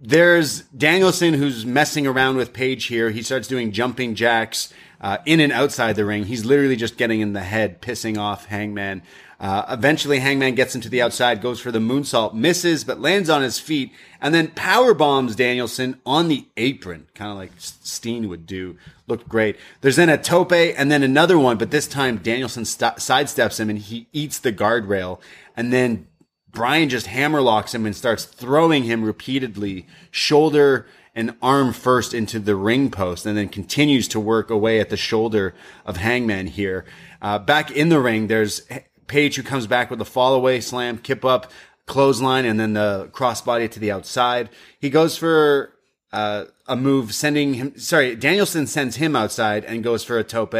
There's 0.00 0.60
Danielson 0.62 1.34
who's 1.34 1.66
messing 1.66 2.06
around 2.06 2.36
with 2.36 2.52
Page 2.52 2.86
here. 2.86 3.10
He 3.10 3.22
starts 3.22 3.48
doing 3.48 3.72
jumping 3.72 4.14
jacks 4.14 4.72
uh, 5.00 5.18
in 5.26 5.40
and 5.40 5.52
outside 5.52 5.96
the 5.96 6.04
ring. 6.04 6.24
He's 6.24 6.44
literally 6.44 6.76
just 6.76 6.96
getting 6.96 7.20
in 7.20 7.32
the 7.32 7.40
head, 7.40 7.82
pissing 7.82 8.16
off 8.16 8.46
Hangman. 8.46 9.02
Uh, 9.38 9.66
eventually, 9.68 10.20
Hangman 10.20 10.54
gets 10.54 10.74
him 10.74 10.80
to 10.80 10.88
the 10.88 11.02
outside, 11.02 11.42
goes 11.42 11.60
for 11.60 11.70
the 11.70 11.80
moonsault, 11.80 12.32
misses, 12.32 12.84
but 12.84 13.00
lands 13.00 13.28
on 13.28 13.42
his 13.42 13.58
feet, 13.58 13.92
and 14.20 14.34
then 14.34 14.48
power 14.48 14.94
bombs 14.94 15.36
Danielson 15.36 16.00
on 16.06 16.28
the 16.28 16.46
apron, 16.56 17.08
kind 17.14 17.30
of 17.30 17.36
like 17.36 17.52
Steen 17.58 18.28
would 18.30 18.46
do. 18.46 18.78
Looked 19.06 19.28
great. 19.28 19.56
There's 19.82 19.96
then 19.96 20.08
a 20.08 20.16
tope 20.16 20.52
and 20.52 20.90
then 20.90 21.02
another 21.02 21.38
one, 21.38 21.58
but 21.58 21.70
this 21.70 21.86
time 21.86 22.18
Danielson 22.18 22.64
st- 22.64 22.96
sidesteps 22.96 23.60
him 23.60 23.68
and 23.68 23.78
he 23.78 24.06
eats 24.14 24.38
the 24.38 24.52
guardrail, 24.52 25.20
and 25.56 25.72
then 25.72 26.06
Bryan 26.54 26.88
just 26.88 27.06
hammerlocks 27.06 27.74
him 27.74 27.84
and 27.84 27.94
starts 27.94 28.24
throwing 28.24 28.84
him 28.84 29.04
repeatedly, 29.04 29.86
shoulder 30.10 30.86
and 31.14 31.36
arm 31.42 31.72
first 31.72 32.14
into 32.14 32.40
the 32.40 32.56
ring 32.56 32.90
post, 32.90 33.26
and 33.26 33.36
then 33.36 33.48
continues 33.48 34.08
to 34.08 34.20
work 34.20 34.50
away 34.50 34.80
at 34.80 34.90
the 34.90 34.96
shoulder 34.96 35.54
of 35.84 35.96
Hangman 35.98 36.48
here. 36.48 36.84
Uh, 37.20 37.38
back 37.38 37.70
in 37.70 37.88
the 37.88 38.00
ring, 38.00 38.26
there's 38.26 38.62
Page 39.06 39.36
who 39.36 39.42
comes 39.42 39.66
back 39.66 39.90
with 39.90 40.00
a 40.00 40.04
fall 40.04 40.34
away 40.34 40.60
slam, 40.60 40.96
kip 40.96 41.24
up, 41.24 41.50
clothesline, 41.86 42.46
and 42.46 42.58
then 42.58 42.72
the 42.72 43.10
crossbody 43.12 43.70
to 43.70 43.78
the 43.78 43.90
outside. 43.90 44.48
He 44.80 44.88
goes 44.88 45.16
for 45.18 45.74
uh, 46.10 46.46
a 46.66 46.74
move, 46.74 47.14
sending 47.14 47.54
him. 47.54 47.78
Sorry, 47.78 48.16
Danielson 48.16 48.66
sends 48.66 48.96
him 48.96 49.14
outside 49.14 49.64
and 49.66 49.84
goes 49.84 50.02
for 50.02 50.18
a 50.18 50.24
tope, 50.24 50.54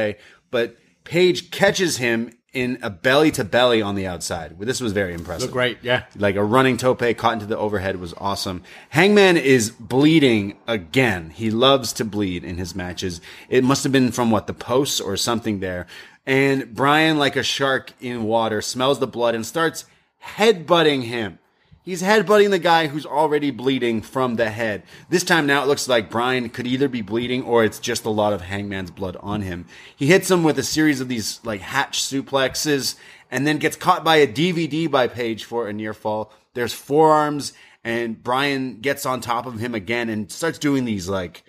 but 0.50 0.76
Page 1.04 1.50
catches 1.50 1.96
him 1.98 2.32
in 2.54 2.78
a 2.82 2.88
belly 2.88 3.30
to 3.32 3.44
belly 3.44 3.82
on 3.82 3.96
the 3.96 4.06
outside. 4.06 4.58
This 4.58 4.80
was 4.80 4.92
very 4.92 5.12
impressive. 5.12 5.48
Look 5.48 5.52
great, 5.52 5.78
yeah. 5.82 6.04
Like 6.16 6.36
a 6.36 6.44
running 6.44 6.76
tope 6.76 7.02
caught 7.16 7.34
into 7.34 7.46
the 7.46 7.58
overhead 7.58 8.00
was 8.00 8.14
awesome. 8.16 8.62
Hangman 8.90 9.36
is 9.36 9.70
bleeding 9.70 10.56
again. 10.66 11.30
He 11.30 11.50
loves 11.50 11.92
to 11.94 12.04
bleed 12.04 12.44
in 12.44 12.56
his 12.56 12.74
matches. 12.74 13.20
It 13.48 13.64
must 13.64 13.82
have 13.82 13.92
been 13.92 14.12
from 14.12 14.30
what, 14.30 14.46
the 14.46 14.54
posts 14.54 15.00
or 15.00 15.16
something 15.16 15.60
there. 15.60 15.86
And 16.24 16.74
Bryan, 16.74 17.18
like 17.18 17.36
a 17.36 17.42
shark 17.42 17.92
in 18.00 18.22
water, 18.22 18.62
smells 18.62 19.00
the 19.00 19.06
blood 19.06 19.34
and 19.34 19.44
starts 19.44 19.84
headbutting 20.36 21.02
him. 21.02 21.38
He's 21.84 22.00
headbutting 22.00 22.48
the 22.48 22.58
guy 22.58 22.86
who's 22.86 23.04
already 23.04 23.50
bleeding 23.50 24.00
from 24.00 24.36
the 24.36 24.48
head. 24.48 24.84
This 25.10 25.22
time 25.22 25.46
now 25.46 25.62
it 25.62 25.66
looks 25.66 25.86
like 25.86 26.10
Bryan 26.10 26.48
could 26.48 26.66
either 26.66 26.88
be 26.88 27.02
bleeding 27.02 27.42
or 27.42 27.62
it's 27.62 27.78
just 27.78 28.06
a 28.06 28.10
lot 28.10 28.32
of 28.32 28.40
Hangman's 28.40 28.90
blood 28.90 29.18
on 29.20 29.42
him. 29.42 29.66
He 29.94 30.06
hits 30.06 30.30
him 30.30 30.44
with 30.44 30.58
a 30.58 30.62
series 30.62 31.02
of 31.02 31.08
these 31.08 31.40
like 31.44 31.60
hatch 31.60 32.00
suplexes 32.00 32.96
and 33.30 33.46
then 33.46 33.58
gets 33.58 33.76
caught 33.76 34.02
by 34.02 34.16
a 34.16 34.26
DVD 34.26 34.90
by 34.90 35.08
Page 35.08 35.44
for 35.44 35.68
a 35.68 35.74
near 35.74 35.92
fall. 35.92 36.32
There's 36.54 36.72
forearms 36.72 37.52
and 37.84 38.22
Bryan 38.22 38.80
gets 38.80 39.04
on 39.04 39.20
top 39.20 39.44
of 39.44 39.58
him 39.58 39.74
again 39.74 40.08
and 40.08 40.32
starts 40.32 40.58
doing 40.58 40.86
these 40.86 41.10
like 41.10 41.44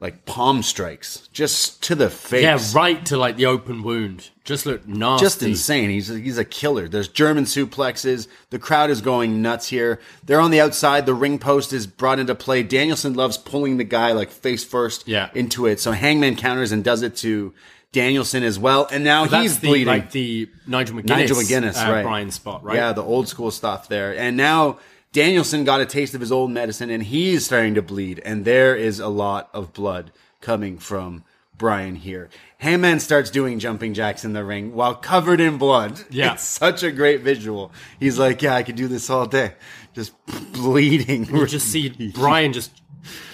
like 0.00 0.24
palm 0.26 0.62
strikes 0.62 1.28
just 1.32 1.82
to 1.82 1.94
the 1.96 2.08
face. 2.08 2.42
Yeah, 2.44 2.58
right 2.72 3.04
to 3.06 3.16
like 3.16 3.36
the 3.36 3.46
open 3.46 3.82
wound. 3.82 4.30
Just 4.44 4.64
look 4.64 4.86
nasty. 4.86 5.24
Just 5.24 5.42
insane. 5.42 5.90
He's 5.90 6.08
a, 6.10 6.18
he's 6.18 6.38
a 6.38 6.44
killer. 6.44 6.88
There's 6.88 7.08
German 7.08 7.44
suplexes. 7.44 8.28
The 8.50 8.58
crowd 8.58 8.90
is 8.90 9.00
going 9.00 9.42
nuts 9.42 9.68
here. 9.68 10.00
They're 10.24 10.40
on 10.40 10.50
the 10.52 10.60
outside. 10.60 11.04
The 11.04 11.14
ring 11.14 11.38
post 11.38 11.72
is 11.72 11.86
brought 11.86 12.18
into 12.18 12.34
play. 12.34 12.62
Danielson 12.62 13.14
loves 13.14 13.36
pulling 13.36 13.76
the 13.76 13.84
guy 13.84 14.12
like 14.12 14.30
face 14.30 14.64
first 14.64 15.06
Yeah. 15.08 15.30
into 15.34 15.66
it. 15.66 15.80
So 15.80 15.92
Hangman 15.92 16.36
counters 16.36 16.70
and 16.72 16.84
does 16.84 17.02
it 17.02 17.16
to 17.16 17.52
Danielson 17.92 18.42
as 18.44 18.58
well. 18.58 18.86
And 18.92 19.02
now 19.02 19.26
That's 19.26 19.42
he's 19.42 19.58
the, 19.60 19.68
bleeding. 19.68 19.86
like 19.88 20.12
the 20.12 20.48
Nigel 20.66 20.96
McGuinness, 20.96 21.06
Nigel 21.08 21.36
McGuinness, 21.38 21.86
uh, 21.88 21.92
right? 21.92 22.02
Bryan 22.02 22.30
spot, 22.30 22.62
right? 22.62 22.76
Yeah, 22.76 22.92
the 22.92 23.02
old 23.02 23.28
school 23.28 23.50
stuff 23.50 23.88
there. 23.88 24.16
And 24.16 24.36
now 24.36 24.78
Danielson 25.12 25.64
got 25.64 25.80
a 25.80 25.86
taste 25.86 26.14
of 26.14 26.20
his 26.20 26.30
old 26.32 26.50
medicine, 26.50 26.90
and 26.90 27.02
he's 27.02 27.46
starting 27.46 27.74
to 27.74 27.82
bleed. 27.82 28.20
And 28.24 28.44
there 28.44 28.76
is 28.76 29.00
a 29.00 29.08
lot 29.08 29.48
of 29.52 29.72
blood 29.72 30.12
coming 30.40 30.78
from 30.78 31.24
Bryan 31.56 31.96
here. 31.96 32.28
Hangman 32.58 33.00
starts 33.00 33.30
doing 33.30 33.58
jumping 33.58 33.94
jacks 33.94 34.24
in 34.24 34.32
the 34.32 34.44
ring 34.44 34.74
while 34.74 34.94
covered 34.94 35.40
in 35.40 35.58
blood. 35.58 36.00
Yeah. 36.10 36.34
it's 36.34 36.44
such 36.44 36.82
a 36.82 36.90
great 36.92 37.22
visual. 37.22 37.72
He's 37.98 38.18
like, 38.18 38.42
"Yeah, 38.42 38.54
I 38.54 38.62
could 38.62 38.76
do 38.76 38.86
this 38.88 39.10
all 39.10 39.26
day, 39.26 39.54
just 39.94 40.12
bleeding." 40.52 41.24
You 41.26 41.46
just 41.46 41.66
see 41.68 41.88
Bryan 42.14 42.52
just 42.52 42.70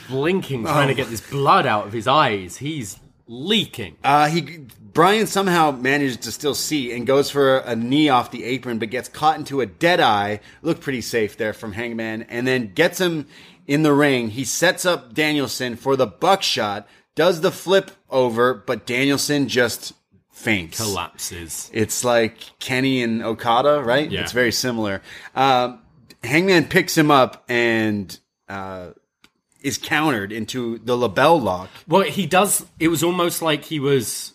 blinking, 0.09 0.63
trying 0.65 0.89
to 0.89 0.95
get 0.95 1.09
this 1.09 1.21
blood 1.21 1.67
out 1.67 1.87
of 1.87 1.93
his 1.93 2.07
eyes. 2.07 2.59
He's 2.59 2.99
leaking. 3.27 3.97
Uh, 4.05 4.29
he 4.29 4.67
Bryan 4.95 5.27
somehow 5.27 5.73
manages 5.73 6.17
to 6.19 6.33
still 6.33 6.55
see 6.55 6.93
and 6.93 7.07
goes 7.07 7.29
for 7.29 7.59
a 7.59 7.75
knee 7.75 8.09
off 8.09 8.31
the 8.31 8.45
apron, 8.45 8.79
but 8.79 8.91
gets 8.91 9.09
caught 9.09 9.39
into 9.39 9.61
a 9.61 9.67
dead 9.67 10.01
eye. 10.01 10.41
Looked 10.63 10.81
pretty 10.81 11.01
safe 11.01 11.37
there 11.37 11.53
from 11.53 11.73
Hangman, 11.73 12.23
and 12.23 12.47
then 12.47 12.73
gets 12.73 13.01
him 13.01 13.27
in 13.67 13.83
the 13.83 13.93
ring. 13.93 14.31
He 14.31 14.45
sets 14.45 14.85
up 14.85 15.13
Danielson 15.13 15.77
for 15.77 15.97
the 15.97 16.07
buckshot, 16.07 16.87
does 17.15 17.41
the 17.41 17.51
flip 17.51 17.91
over, 18.09 18.55
but 18.55 18.87
Danielson 18.87 19.49
just 19.49 19.93
faints. 20.31 20.79
Collapses. 20.79 21.71
It's 21.73 22.05
like 22.05 22.37
Kenny 22.61 23.03
and 23.03 23.23
Okada, 23.23 23.83
right? 23.83 24.11
Yeah. 24.11 24.21
It's 24.21 24.33
very 24.33 24.53
similar. 24.53 25.03
Um, 25.35 25.81
Hangman 26.23 26.67
picks 26.67 26.97
him 26.97 27.11
up 27.11 27.45
and 27.49 28.17
uh, 28.49 28.91
is 29.61 29.79
countered 29.79 30.31
into 30.31 30.79
the 30.79 30.97
LeBell 30.97 31.43
Lock. 31.43 31.71
Well, 31.89 32.03
he 32.03 32.27
does. 32.27 32.65
It 32.79 32.89
was 32.89 33.03
almost 33.03 33.43
like 33.43 33.65
he 33.65 33.81
was 33.81 34.34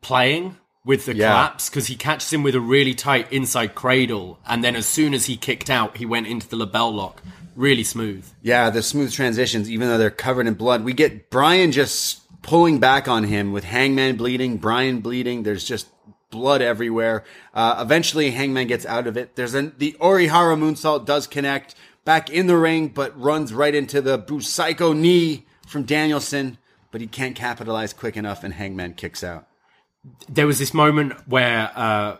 playing 0.00 0.56
with 0.84 1.04
the 1.06 1.14
Yeah. 1.14 1.28
collapse 1.28 1.68
because 1.68 1.86
he 1.86 1.94
catches 1.96 2.32
him 2.32 2.42
with 2.42 2.54
a 2.54 2.60
really 2.60 2.94
tight 2.94 3.30
inside 3.32 3.74
cradle, 3.74 4.38
and 4.48 4.64
then 4.64 4.74
as 4.76 4.86
soon 4.86 5.12
as 5.14 5.26
he 5.26 5.36
kicked 5.36 5.68
out, 5.70 5.98
he 5.98 6.06
went 6.06 6.26
into 6.26 6.48
the 6.48 6.56
LeBell 6.56 6.94
Lock. 6.94 7.22
Really 7.54 7.84
smooth. 7.84 8.24
Yeah, 8.42 8.70
the 8.70 8.82
smooth 8.82 9.12
transitions, 9.12 9.70
even 9.70 9.88
though 9.88 9.98
they're 9.98 10.10
covered 10.10 10.46
in 10.46 10.54
blood. 10.54 10.82
We 10.84 10.94
get 10.94 11.28
Bryan 11.30 11.72
just 11.72 12.20
pulling 12.42 12.78
back 12.78 13.06
on 13.08 13.24
him 13.24 13.52
with 13.52 13.64
Hangman 13.64 14.16
bleeding, 14.16 14.56
Bryan 14.56 15.00
bleeding. 15.00 15.42
There's 15.42 15.64
just 15.64 15.88
blood 16.30 16.62
everywhere. 16.62 17.24
Uh, 17.52 17.76
eventually, 17.80 18.30
Hangman 18.30 18.68
gets 18.68 18.86
out 18.86 19.06
of 19.06 19.16
it. 19.16 19.36
There's 19.36 19.52
an, 19.52 19.74
the 19.76 19.94
Orihara 20.00 20.56
moonsault 20.56 21.04
does 21.04 21.26
connect 21.26 21.74
back 22.06 22.30
in 22.30 22.46
the 22.46 22.56
ring, 22.56 22.88
but 22.88 23.20
runs 23.20 23.52
right 23.52 23.74
into 23.74 24.00
the 24.00 24.18
Busaiku 24.18 24.96
knee 24.96 25.44
from 25.66 25.82
Danielson. 25.82 26.56
But 26.92 27.00
he 27.02 27.06
can't 27.08 27.36
capitalize 27.36 27.92
quick 27.92 28.16
enough, 28.16 28.42
and 28.42 28.54
Hangman 28.54 28.94
kicks 28.94 29.22
out. 29.22 29.46
There 30.28 30.46
was 30.46 30.58
this 30.58 30.72
moment 30.72 31.12
where 31.28 31.70
uh, 31.74 32.16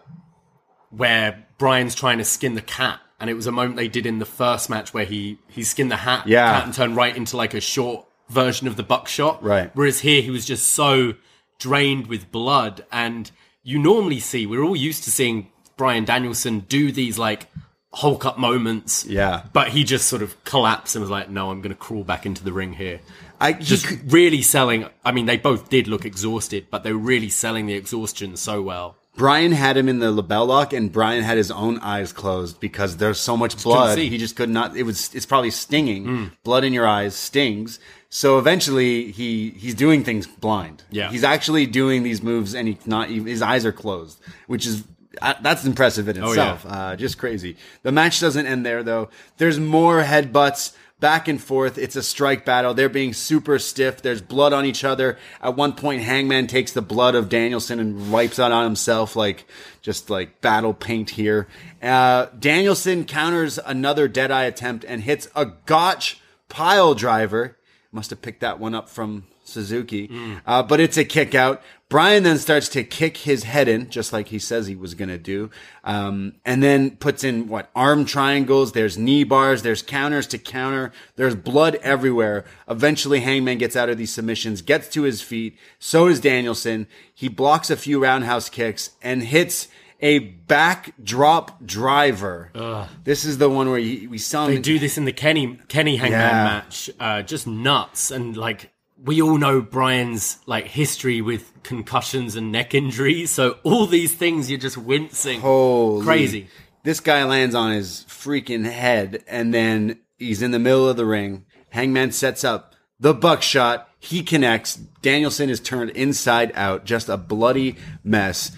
where 0.90 1.46
Bryan's 1.58 1.94
trying 1.94 2.18
to 2.18 2.24
skin 2.24 2.54
the 2.54 2.62
cat, 2.62 3.00
and 3.18 3.30
it 3.30 3.34
was 3.34 3.46
a 3.46 3.52
moment 3.52 3.76
they 3.76 3.88
did 3.88 4.06
in 4.06 4.18
the 4.18 4.26
first 4.26 4.68
match 4.70 4.92
where 4.92 5.04
he 5.04 5.38
he 5.48 5.62
skinned 5.62 5.90
the 5.90 5.96
hat, 5.96 6.26
Yeah. 6.26 6.52
cat 6.52 6.64
and 6.64 6.74
turned 6.74 6.96
right 6.96 7.16
into 7.16 7.36
like 7.36 7.54
a 7.54 7.60
short 7.60 8.06
version 8.28 8.66
of 8.68 8.76
the 8.76 8.82
buckshot. 8.82 9.42
Right. 9.42 9.70
Whereas 9.74 10.00
here 10.00 10.22
he 10.22 10.30
was 10.30 10.44
just 10.44 10.68
so 10.68 11.14
drained 11.58 12.06
with 12.06 12.30
blood, 12.32 12.84
and 12.92 13.30
you 13.62 13.78
normally 13.78 14.20
see 14.20 14.46
we're 14.46 14.62
all 14.62 14.76
used 14.76 15.04
to 15.04 15.10
seeing 15.10 15.50
Bryan 15.76 16.04
Danielson 16.04 16.60
do 16.60 16.92
these 16.92 17.18
like 17.18 17.46
Hulk 17.92 18.24
up 18.24 18.38
moments. 18.38 19.04
Yeah. 19.06 19.44
But 19.52 19.68
he 19.68 19.82
just 19.82 20.06
sort 20.06 20.22
of 20.22 20.42
collapsed 20.44 20.94
and 20.94 21.00
was 21.02 21.10
like, 21.10 21.28
"No, 21.28 21.50
I'm 21.50 21.60
going 21.60 21.74
to 21.74 21.78
crawl 21.78 22.04
back 22.04 22.24
into 22.24 22.44
the 22.44 22.52
ring 22.52 22.74
here." 22.74 23.00
I 23.40 23.52
Just 23.54 23.86
could- 23.86 24.12
really 24.12 24.42
selling. 24.42 24.86
I 25.04 25.12
mean, 25.12 25.26
they 25.26 25.36
both 25.38 25.70
did 25.70 25.88
look 25.88 26.04
exhausted, 26.04 26.66
but 26.70 26.82
they 26.84 26.92
were 26.92 26.98
really 26.98 27.30
selling 27.30 27.66
the 27.66 27.74
exhaustion 27.74 28.36
so 28.36 28.60
well. 28.62 28.96
Bryan 29.16 29.52
had 29.52 29.76
him 29.76 29.88
in 29.88 29.98
the 29.98 30.12
LeBell 30.12 30.46
Lock, 30.46 30.72
and 30.72 30.90
Bryan 30.92 31.22
had 31.24 31.36
his 31.36 31.50
own 31.50 31.78
eyes 31.80 32.12
closed 32.12 32.60
because 32.60 32.98
there's 32.98 33.18
so 33.18 33.36
much 33.36 33.60
blood. 33.62 33.98
He 33.98 34.16
just 34.18 34.36
could 34.36 34.48
not. 34.48 34.76
It 34.76 34.84
was. 34.84 35.12
It's 35.14 35.26
probably 35.26 35.50
stinging. 35.50 36.30
Blood 36.44 36.64
in 36.64 36.72
your 36.72 36.86
eyes 36.86 37.14
stings. 37.16 37.80
So 38.08 38.38
eventually, 38.38 39.10
he 39.10 39.50
he's 39.50 39.74
doing 39.74 40.04
things 40.04 40.26
blind. 40.26 40.84
Yeah. 40.90 41.10
he's 41.10 41.24
actually 41.24 41.66
doing 41.66 42.02
these 42.02 42.22
moves, 42.22 42.54
and 42.54 42.68
he's 42.68 42.86
not. 42.86 43.10
even- 43.10 43.26
His 43.26 43.42
eyes 43.42 43.66
are 43.66 43.72
closed, 43.72 44.20
which 44.46 44.64
is. 44.66 44.84
uh, 45.20 45.34
That's 45.42 45.64
impressive 45.64 46.08
in 46.08 46.16
yeah. 46.16 46.28
itself. 46.28 46.64
Uh, 46.68 46.94
just 46.96 47.18
crazy. 47.18 47.56
The 47.82 47.92
match 47.92 48.20
doesn't 48.20 48.46
end 48.46 48.64
there 48.64 48.82
though. 48.84 49.08
There's 49.38 49.58
more 49.58 50.02
headbutts 50.04 50.72
back 51.00 51.26
and 51.26 51.42
forth. 51.42 51.78
It's 51.78 51.96
a 51.96 52.02
strike 52.02 52.44
battle. 52.44 52.74
They're 52.74 52.88
being 52.88 53.12
super 53.12 53.58
stiff. 53.58 54.02
There's 54.02 54.20
blood 54.22 54.52
on 54.52 54.64
each 54.64 54.84
other. 54.84 55.18
At 55.42 55.56
one 55.56 55.72
point, 55.72 56.02
Hangman 56.02 56.46
takes 56.46 56.72
the 56.72 56.82
blood 56.82 57.14
of 57.14 57.28
Danielson 57.28 57.80
and 57.80 58.12
wipes 58.12 58.38
it 58.38 58.52
on 58.52 58.64
himself, 58.64 59.16
like 59.16 59.46
just 59.82 60.10
like 60.10 60.40
battle 60.40 60.74
paint 60.74 61.10
here. 61.10 61.48
Uh, 61.82 62.26
Danielson 62.38 63.04
counters 63.04 63.58
another 63.58 64.06
Deadeye 64.06 64.44
attempt 64.44 64.84
and 64.84 65.02
hits 65.02 65.28
a 65.34 65.46
Gotch 65.66 66.20
pile 66.48 66.94
driver. 66.94 67.56
Must 67.90 68.10
have 68.10 68.22
picked 68.22 68.40
that 68.40 68.60
one 68.60 68.74
up 68.74 68.88
from 68.88 69.24
Suzuki. 69.50 70.10
Uh, 70.46 70.62
but 70.62 70.80
it's 70.80 70.96
a 70.96 71.04
kick 71.04 71.34
out. 71.34 71.62
Bryan 71.88 72.22
then 72.22 72.38
starts 72.38 72.68
to 72.68 72.84
kick 72.84 73.16
his 73.16 73.42
head 73.42 73.66
in, 73.66 73.90
just 73.90 74.12
like 74.12 74.28
he 74.28 74.38
says 74.38 74.68
he 74.68 74.76
was 74.76 74.94
going 74.94 75.08
to 75.08 75.18
do. 75.18 75.50
Um, 75.82 76.34
and 76.44 76.62
then 76.62 76.92
puts 76.96 77.24
in 77.24 77.48
what 77.48 77.68
arm 77.74 78.04
triangles. 78.04 78.70
There's 78.72 78.96
knee 78.96 79.24
bars. 79.24 79.62
There's 79.62 79.82
counters 79.82 80.28
to 80.28 80.38
counter. 80.38 80.92
There's 81.16 81.34
blood 81.34 81.74
everywhere. 81.82 82.44
Eventually 82.68 83.18
Hangman 83.20 83.58
gets 83.58 83.74
out 83.74 83.88
of 83.88 83.98
these 83.98 84.12
submissions, 84.12 84.62
gets 84.62 84.88
to 84.90 85.02
his 85.02 85.20
feet. 85.20 85.58
So 85.80 86.08
does 86.08 86.20
Danielson. 86.20 86.86
He 87.12 87.28
blocks 87.28 87.70
a 87.70 87.76
few 87.76 88.00
roundhouse 88.00 88.48
kicks 88.48 88.90
and 89.02 89.24
hits 89.24 89.66
a 90.02 90.20
backdrop 90.20 91.64
driver. 91.66 92.88
This 93.04 93.24
is 93.24 93.38
the 93.38 93.50
one 93.50 93.68
where 93.68 93.78
he, 93.80 94.06
we 94.06 94.18
saw 94.18 94.46
him. 94.46 94.54
They 94.54 94.60
do 94.60 94.78
this 94.78 94.96
in 94.96 95.04
the 95.04 95.12
Kenny 95.12 95.58
Kenny 95.68 95.96
Hangman 95.96 96.20
Yeah. 96.20 96.44
match, 96.44 96.90
uh, 97.00 97.22
just 97.22 97.46
nuts. 97.46 98.10
And 98.10 98.36
like 98.36 98.70
we 99.02 99.22
all 99.22 99.38
know 99.38 99.60
Bryan's 99.60 100.38
like 100.46 100.66
history 100.66 101.20
with 101.20 101.52
concussions 101.62 102.36
and 102.36 102.52
neck 102.52 102.74
injuries, 102.74 103.30
so 103.30 103.58
all 103.62 103.86
these 103.86 104.14
things 104.14 104.50
you're 104.50 104.58
just 104.58 104.76
wincing. 104.76 105.40
Holy. 105.40 106.04
Crazy. 106.04 106.48
This 106.82 107.00
guy 107.00 107.24
lands 107.24 107.54
on 107.54 107.72
his 107.72 108.04
freaking 108.08 108.64
head 108.64 109.22
and 109.26 109.52
then 109.52 110.00
he's 110.18 110.42
in 110.42 110.50
the 110.50 110.58
middle 110.58 110.88
of 110.88 110.96
the 110.96 111.06
ring. 111.06 111.44
Hangman 111.70 112.12
sets 112.12 112.44
up 112.44 112.74
the 112.98 113.14
buckshot. 113.14 113.88
He 113.98 114.22
connects. 114.22 114.76
Danielson 114.76 115.50
is 115.50 115.60
turned 115.60 115.90
inside 115.90 116.52
out. 116.54 116.84
Just 116.84 117.08
a 117.08 117.16
bloody 117.16 117.76
mess. 118.02 118.52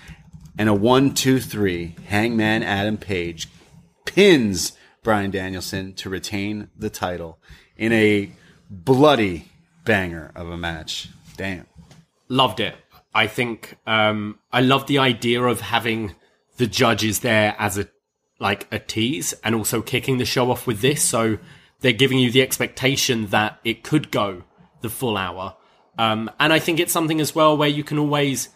And 0.58 0.68
a 0.68 0.74
one, 0.74 1.14
two, 1.14 1.40
three. 1.40 1.96
Hangman 2.06 2.62
Adam 2.62 2.96
Page 2.96 3.48
pins 4.04 4.72
Bryan 5.02 5.30
Danielson 5.30 5.94
to 5.94 6.08
retain 6.08 6.68
the 6.76 6.90
title 6.90 7.40
in 7.76 7.92
a 7.92 8.30
bloody 8.70 9.51
banger 9.84 10.32
of 10.34 10.48
a 10.48 10.56
match. 10.56 11.08
Damn. 11.36 11.66
Loved 12.28 12.60
it. 12.60 12.74
I 13.14 13.26
think 13.26 13.76
um, 13.86 14.38
I 14.52 14.60
love 14.60 14.86
the 14.86 14.98
idea 14.98 15.42
of 15.42 15.60
having 15.60 16.14
the 16.56 16.66
judges 16.66 17.20
there 17.20 17.54
as 17.58 17.78
a 17.78 17.88
like 18.38 18.66
a 18.72 18.78
tease, 18.78 19.34
and 19.44 19.54
also 19.54 19.80
kicking 19.80 20.18
the 20.18 20.24
show 20.24 20.50
off 20.50 20.66
with 20.66 20.80
this. 20.80 21.00
So 21.02 21.38
they're 21.80 21.92
giving 21.92 22.18
you 22.18 22.30
the 22.32 22.42
expectation 22.42 23.26
that 23.26 23.60
it 23.62 23.84
could 23.84 24.10
go 24.10 24.42
the 24.80 24.88
full 24.88 25.16
hour. 25.16 25.56
Um, 25.96 26.28
and 26.40 26.52
I 26.52 26.58
think 26.58 26.80
it's 26.80 26.92
something 26.92 27.20
as 27.20 27.34
well 27.34 27.56
where 27.56 27.68
you 27.68 27.84
can 27.84 27.98
always 27.98 28.48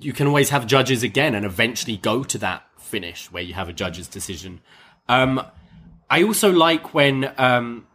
you 0.00 0.12
can 0.12 0.26
always 0.26 0.50
have 0.50 0.66
judges 0.66 1.02
again 1.02 1.34
and 1.34 1.44
eventually 1.44 1.96
go 1.96 2.24
to 2.24 2.38
that 2.38 2.64
finish 2.78 3.30
where 3.30 3.42
you 3.42 3.54
have 3.54 3.68
a 3.68 3.72
judge's 3.72 4.08
decision. 4.08 4.60
Um, 5.08 5.44
I 6.10 6.22
also 6.22 6.52
like 6.52 6.94
when, 6.94 7.32
um, 7.38 7.86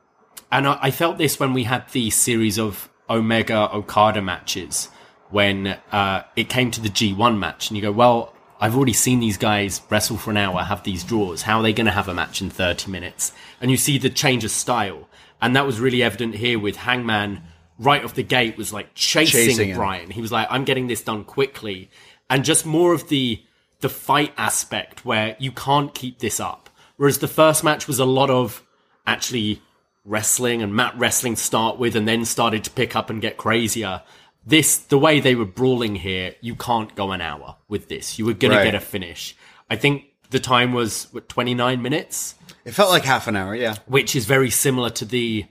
and 0.51 0.67
I, 0.67 0.77
I 0.83 0.91
felt 0.91 1.17
this 1.17 1.39
when 1.39 1.53
we 1.53 1.63
had 1.63 1.89
the 1.89 2.09
series 2.09 2.57
of 2.57 2.89
Omega 3.09 3.73
Okada 3.73 4.21
matches 4.21 4.89
when 5.29 5.67
uh, 5.91 6.23
it 6.35 6.49
came 6.49 6.71
to 6.71 6.81
the 6.81 6.89
G1 6.89 7.37
match, 7.37 7.69
and 7.69 7.77
you 7.77 7.83
go, 7.83 7.91
well, 7.91 8.33
I've 8.59 8.75
already 8.75 8.93
seen 8.93 9.19
these 9.19 9.37
guys 9.37 9.81
wrestle 9.89 10.17
for 10.17 10.31
an 10.31 10.37
hour, 10.37 10.61
have 10.61 10.83
these 10.83 11.03
draws. 11.03 11.43
How 11.43 11.59
are 11.59 11.63
they 11.63 11.71
going 11.71 11.85
to 11.85 11.91
have 11.91 12.09
a 12.09 12.13
match 12.13 12.41
in 12.41 12.49
30 12.49 12.91
minutes? 12.91 13.31
And 13.61 13.71
you 13.71 13.77
see 13.77 13.97
the 13.97 14.09
change 14.09 14.43
of 14.43 14.51
style. 14.51 15.07
And 15.41 15.55
that 15.55 15.65
was 15.65 15.79
really 15.79 16.03
evident 16.03 16.35
here 16.35 16.59
with 16.59 16.75
Hangman 16.75 17.43
right 17.79 18.03
off 18.03 18.13
the 18.13 18.23
gate 18.23 18.57
was 18.57 18.73
like 18.73 18.93
chasing, 18.93 19.47
Chasing. 19.47 19.75
Bryan. 19.75 20.11
He 20.11 20.21
was 20.21 20.31
like, 20.31 20.47
I'm 20.49 20.65
getting 20.65 20.87
this 20.87 21.01
done 21.01 21.23
quickly. 21.23 21.89
And 22.29 22.43
just 22.43 22.65
more 22.65 22.93
of 22.93 23.07
the 23.09 23.41
the 23.79 23.89
fight 23.89 24.33
aspect 24.35 25.05
where 25.05 25.37
you 25.39 25.53
can't 25.53 25.93
keep 25.93 26.19
this 26.19 26.41
up. 26.41 26.69
Whereas 26.97 27.19
the 27.19 27.29
first 27.29 27.63
match 27.63 27.87
was 27.87 27.97
a 27.97 28.05
lot 28.05 28.29
of 28.29 28.61
actually 29.07 29.61
wrestling 30.09 30.61
and 30.61 30.73
mat 30.75 30.93
wrestling 30.97 31.35
start 31.35 31.77
with 31.77 31.95
and 31.95 32.07
then 32.07 32.25
started 32.25 32.63
to 32.63 32.71
pick 32.71 32.95
up 32.95 33.09
and 33.09 33.21
get 33.21 33.37
crazier. 33.37 34.01
This, 34.45 34.77
the 34.77 34.97
way 34.97 35.19
they 35.19 35.35
were 35.35 35.45
brawling 35.45 35.95
here, 35.95 36.33
you 36.41 36.55
can't 36.55 36.95
go 36.95 37.11
an 37.11 37.21
hour 37.21 37.57
with 37.67 37.87
this. 37.89 38.17
You 38.17 38.25
were 38.25 38.33
going 38.33 38.51
Right. 38.53 38.59
to 38.63 38.71
get 38.71 38.75
a 38.75 38.79
finish. 38.79 39.35
I 39.69 39.75
think 39.75 40.05
the 40.31 40.39
time 40.39 40.73
was 40.73 41.07
what, 41.11 41.29
29 41.29 41.81
minutes, 41.81 42.35
It 42.65 42.71
felt 42.73 42.89
like 42.89 43.03
half 43.03 43.27
an 43.27 43.35
hour. 43.35 43.53
Yeah. 43.55 43.75
which 43.85 44.15
is 44.15 44.25
very 44.25 44.49
similar 44.49 44.89
to 44.91 45.05
the, 45.05 45.45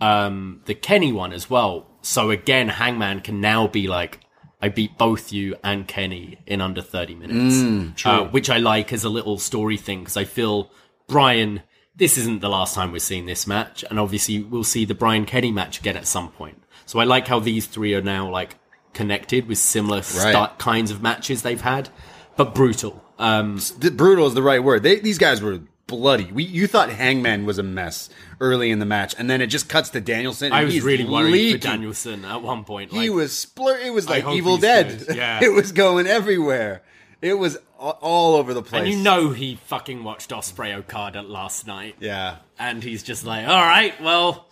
um, 0.00 0.60
the 0.66 0.74
Kenny 0.74 1.12
one 1.12 1.32
as 1.32 1.50
well. 1.50 1.86
So 2.02 2.30
again, 2.30 2.68
Hangman 2.68 3.20
can 3.20 3.40
now 3.40 3.66
be 3.66 3.88
like, 3.88 4.20
I 4.62 4.68
beat 4.68 4.96
both 4.96 5.32
you 5.32 5.56
and 5.64 5.86
Kenny 5.88 6.38
in 6.46 6.60
under 6.60 6.82
30 6.82 7.14
minutes. 7.16 8.04
Uh, 8.06 8.24
which 8.26 8.48
I 8.48 8.58
like 8.58 8.92
as 8.92 9.04
a 9.04 9.08
little 9.08 9.38
story 9.38 9.76
thing 9.76 10.00
because 10.00 10.16
I 10.16 10.24
feel 10.24 10.70
Bryan, 11.08 11.62
this 11.96 12.18
isn't 12.18 12.40
the 12.40 12.48
last 12.48 12.74
time 12.74 12.92
we're 12.92 12.98
seeing 12.98 13.26
this 13.26 13.46
match. 13.46 13.84
And 13.88 13.98
obviously 14.00 14.42
we'll 14.42 14.64
see 14.64 14.84
the 14.84 14.94
Bryan 14.94 15.26
Kenny 15.26 15.50
match 15.52 15.78
again 15.80 15.96
at 15.96 16.06
some 16.06 16.30
point. 16.30 16.60
So 16.86 16.98
I 16.98 17.04
like 17.04 17.26
how 17.28 17.38
these 17.40 17.66
three 17.66 17.94
are 17.94 18.02
now 18.02 18.28
like 18.30 18.56
connected 18.92 19.46
with 19.48 19.58
similar 19.58 20.02
sta- 20.02 20.54
kinds 20.58 20.90
of 20.90 21.02
matches 21.02 21.42
they've 21.42 21.60
had, 21.60 21.88
but 22.36 22.54
brutal. 22.54 23.02
Um, 23.18 23.60
The- 23.78 23.90
brutal 23.90 24.26
is 24.26 24.34
the 24.34 24.42
right 24.42 24.62
word. 24.62 24.82
They, 24.82 25.00
these 25.00 25.18
guys 25.18 25.40
were 25.40 25.60
bloody. 25.86 26.24
We, 26.32 26.44
you 26.44 26.66
thought 26.66 26.90
Hangman 26.90 27.44
was 27.46 27.58
a 27.58 27.62
mess 27.62 28.08
early 28.40 28.70
in 28.70 28.78
the 28.78 28.86
match, 28.86 29.14
and 29.18 29.28
then 29.28 29.40
it 29.40 29.48
just 29.48 29.68
cuts 29.68 29.90
to 29.90 30.00
Danielson. 30.00 30.46
and 30.46 30.54
I 30.54 30.64
was 30.64 30.80
really 30.82 31.04
worried 31.04 31.30
leaking. 31.32 31.60
for 31.60 31.66
Danielson 31.68 32.24
at 32.24 32.42
one 32.42 32.64
point. 32.64 32.90
He 32.92 33.10
was 33.10 33.32
splur. 33.32 33.84
It 33.84 33.90
was 33.90 34.08
like 34.08 34.26
Evil 34.26 34.56
Dead. 34.56 35.04
good. 35.06 35.16
Yeah. 35.16 35.40
it 35.42 35.52
was 35.52 35.72
going 35.72 36.06
everywhere. 36.06 36.82
It 37.22 37.34
was 37.34 37.56
all 37.90 38.36
over 38.36 38.54
the 38.54 38.62
place. 38.62 38.82
And 38.82 38.90
you 38.90 38.96
know 39.02 39.30
he 39.30 39.56
fucking 39.66 40.02
watched 40.04 40.30
Ospreay 40.30 40.74
Okada 40.74 41.22
last 41.22 41.66
night. 41.66 41.96
yeah. 42.00 42.36
And 42.58 42.82
he's 42.82 43.02
just 43.02 43.24
like, 43.24 43.46
all 43.48 43.60
right, 43.60 44.00
well, 44.00 44.46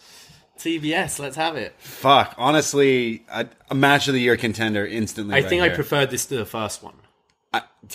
TBS, 0.59 1.19
let's 1.19 1.37
have 1.37 1.57
it. 1.57 1.75
Fuck. 1.79 2.35
Honestly, 2.37 3.25
a, 3.33 3.47
a 3.71 3.75
match 3.75 4.09
of 4.09 4.15
the 4.15 4.21
year 4.21 4.37
contender 4.37 4.85
instantly. 4.87 5.35
I 5.35 5.41
right 5.41 5.49
think 5.49 5.63
I 5.63 5.67
here. 5.67 5.75
preferred 5.75 6.11
this 6.11 6.27
to 6.27 6.37
the 6.37 6.45
first 6.45 6.83
one. 6.83 6.95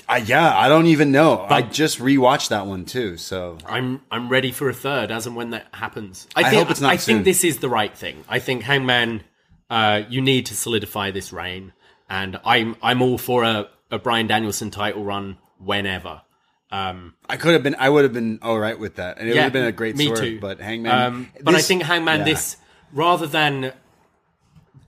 I, 0.08 0.18
yeah, 0.18 0.56
I 0.56 0.70
don't 0.70 0.86
even 0.88 1.12
know. 1.12 1.46
I 1.50 1.62
just 1.64 1.98
rewatched 2.00 2.50
that 2.50 2.68
one 2.68 2.86
too. 2.86 3.18
So 3.18 3.58
I'm 3.66 4.02
I'm 4.12 4.30
ready 4.30 4.52
for 4.52 4.70
a 4.70 4.74
third 4.74 5.10
as 5.12 5.26
and 5.26 5.36
when 5.36 5.52
that 5.52 5.68
happens. 5.74 6.28
I, 6.36 6.42
I 6.42 6.54
hope 6.54 6.70
it's 6.70 6.82
not 6.82 6.92
I 6.92 6.98
soon. 6.98 7.16
think 7.16 7.26
this 7.26 7.44
is 7.44 7.58
the 7.60 7.70
right 7.70 7.96
thing. 7.96 8.24
I 8.30 8.40
think 8.40 8.64
Hangman, 8.64 9.24
uh, 9.70 10.04
you 10.10 10.22
need 10.22 10.46
to 10.48 10.56
solidify 10.56 11.12
this 11.12 11.32
reign, 11.34 11.74
and 12.10 12.40
I'm 12.46 12.76
I'm 12.84 13.02
all 13.02 13.18
for 13.18 13.44
a, 13.44 13.70
a 13.92 14.00
Bryan 14.00 14.28
Danielson 14.28 14.72
title 14.72 15.04
run 15.04 15.38
whenever. 15.60 16.22
Um, 16.70 17.16
I 17.30 17.38
could 17.38 17.54
have 17.54 17.64
been. 17.64 17.76
I 17.80 17.90
would 17.90 18.04
have 18.04 18.14
been 18.14 18.40
all 18.42 18.60
right 18.60 18.78
with 18.78 18.96
that, 18.96 19.18
and 19.18 19.30
it 19.30 19.34
would 19.34 19.42
have 19.42 19.54
been 19.54 19.66
a 19.66 19.72
great 19.72 19.96
me 19.96 20.14
too. 20.14 20.40
But 20.40 20.60
Hangman. 20.60 20.92
Um, 20.92 21.32
but 21.42 21.56
I 21.56 21.62
think 21.62 21.84
Hangman, 21.84 22.20
yeah. 22.20 22.26
this 22.26 22.58
rather 22.92 23.26
than 23.26 23.72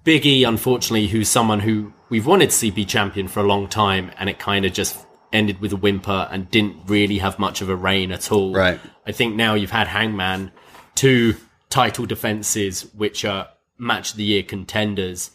Big 0.03 0.25
E, 0.25 0.43
unfortunately, 0.43 1.07
who's 1.07 1.29
someone 1.29 1.61
who 1.61 1.93
we've 2.09 2.25
wanted 2.25 2.49
to 2.49 2.55
see 2.55 2.71
be 2.71 2.83
champion 2.83 3.27
for 3.27 3.39
a 3.39 3.43
long 3.43 3.67
time, 3.67 4.11
and 4.17 4.29
it 4.29 4.39
kind 4.39 4.65
of 4.65 4.73
just 4.73 5.05
ended 5.31 5.61
with 5.61 5.71
a 5.71 5.77
whimper 5.77 6.27
and 6.31 6.49
didn't 6.49 6.77
really 6.87 7.19
have 7.19 7.39
much 7.39 7.61
of 7.61 7.69
a 7.69 7.75
reign 7.75 8.11
at 8.11 8.31
all. 8.31 8.53
Right. 8.53 8.79
I 9.05 9.11
think 9.11 9.35
now 9.35 9.53
you've 9.53 9.71
had 9.71 9.87
Hangman, 9.87 10.51
two 10.95 11.35
title 11.69 12.05
defenses, 12.05 12.81
which 12.93 13.23
are 13.23 13.49
match 13.77 14.11
of 14.11 14.17
the 14.17 14.23
year 14.23 14.43
contenders. 14.43 15.31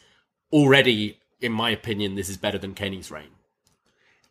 Already, 0.52 1.20
in 1.40 1.52
my 1.52 1.70
opinion, 1.70 2.16
this 2.16 2.28
is 2.28 2.36
better 2.36 2.58
than 2.58 2.74
Kenny's 2.74 3.10
reign. 3.10 3.30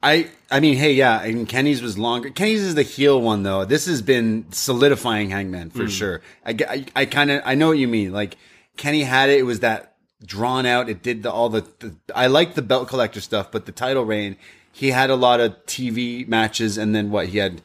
I 0.04 0.30
I 0.52 0.60
mean, 0.60 0.76
hey, 0.76 0.94
yeah, 0.94 1.18
I 1.18 1.32
mean, 1.32 1.46
Kenny's 1.46 1.82
was 1.82 1.98
longer. 1.98 2.30
Kenny's 2.30 2.62
is 2.62 2.76
the 2.76 2.84
heel 2.84 3.20
one 3.20 3.44
though. 3.44 3.64
This 3.64 3.86
has 3.88 4.02
been 4.02 4.46
solidifying 4.52 5.30
Hangman 5.30 5.70
for 5.70 5.84
hmm. 5.84 5.90
sure. 5.90 6.22
I 6.46 6.58
I, 6.68 6.86
I 6.96 7.06
kind 7.06 7.32
of 7.32 7.42
I 7.46 7.56
know 7.56 7.70
what 7.70 7.78
you 7.78 7.88
mean. 7.88 8.12
Like 8.12 8.38
Kenny 8.76 9.04
had 9.04 9.30
it. 9.30 9.40
It 9.40 9.44
was 9.44 9.62
that 9.62 9.96
drawn 10.26 10.66
out. 10.66 10.90
It 10.90 11.02
did 11.02 11.24
the 11.24 11.32
all 11.32 11.50
the, 11.50 11.62
the 11.80 11.96
I 12.14 12.28
like 12.28 12.56
the 12.56 12.62
belt 12.62 12.90
collector 12.90 13.22
stuff, 13.22 13.52
but 13.52 13.66
the 13.66 13.72
title 13.72 14.04
reign, 14.04 14.36
he 14.72 14.92
had 14.92 15.10
a 15.10 15.16
lot 15.16 15.40
of 15.40 15.66
TV 15.66 16.28
matches, 16.28 16.78
and 16.78 16.94
then 16.94 17.10
what 17.10 17.28
he 17.28 17.38
had 17.38 17.62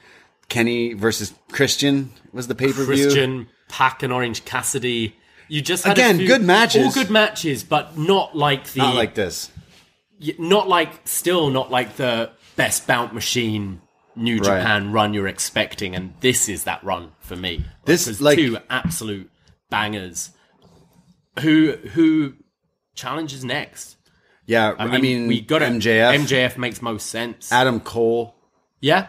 Kenny 0.49 0.93
versus 0.93 1.35
Christian 1.51 2.13
was 2.33 2.47
the 2.47 2.55
pay 2.55 2.69
per 2.69 2.85
view. 2.85 3.05
Christian, 3.05 3.49
Pack 3.69 4.03
and 4.05 4.13
Orange 4.13 4.45
Cassidy. 4.45 5.17
You 5.49 5.63
just 5.63 5.85
had 5.85 5.99
a 5.99 6.01
Again, 6.03 6.19
few- 6.19 6.27
good 6.27 6.43
matches. 6.43 6.85
all 6.85 6.93
good 6.93 7.11
matches, 7.11 7.65
but 7.65 7.97
not 7.99 8.37
like 8.37 8.69
the 8.69 8.81
Not 8.81 8.95
like 8.95 9.15
this. 9.15 9.51
Not 10.39 10.69
like 10.69 11.07
still 11.07 11.51
not 11.51 11.71
like 11.71 11.97
the 11.97 12.31
best 12.57 12.87
bout 12.87 13.15
machine 13.15 13.81
New 14.17 14.39
Right. 14.39 14.59
Japan 14.59 14.91
run 14.91 15.15
you're 15.15 15.29
expecting, 15.29 15.95
and 15.95 16.13
this 16.21 16.49
is 16.49 16.65
that 16.65 16.83
run 16.83 17.13
for 17.21 17.37
me. 17.37 17.65
This, 17.85 18.09
is 18.09 18.21
like- 18.21 18.37
two 18.37 18.59
absolute 18.69 19.31
bangers. 19.71 20.31
Who 21.41 21.73
who 21.95 22.35
challenges 22.97 23.45
next? 23.45 23.97
Yeah, 24.47 24.75
I 24.79 24.99
mean, 24.99 25.29
we 25.29 25.41
got 25.43 25.61
MJF, 25.63 26.17
MJF 26.27 26.57
makes 26.59 26.81
most 26.83 27.07
sense. 27.07 27.53
Adam 27.53 27.79
Cole. 27.81 28.35
yeah, 28.81 29.09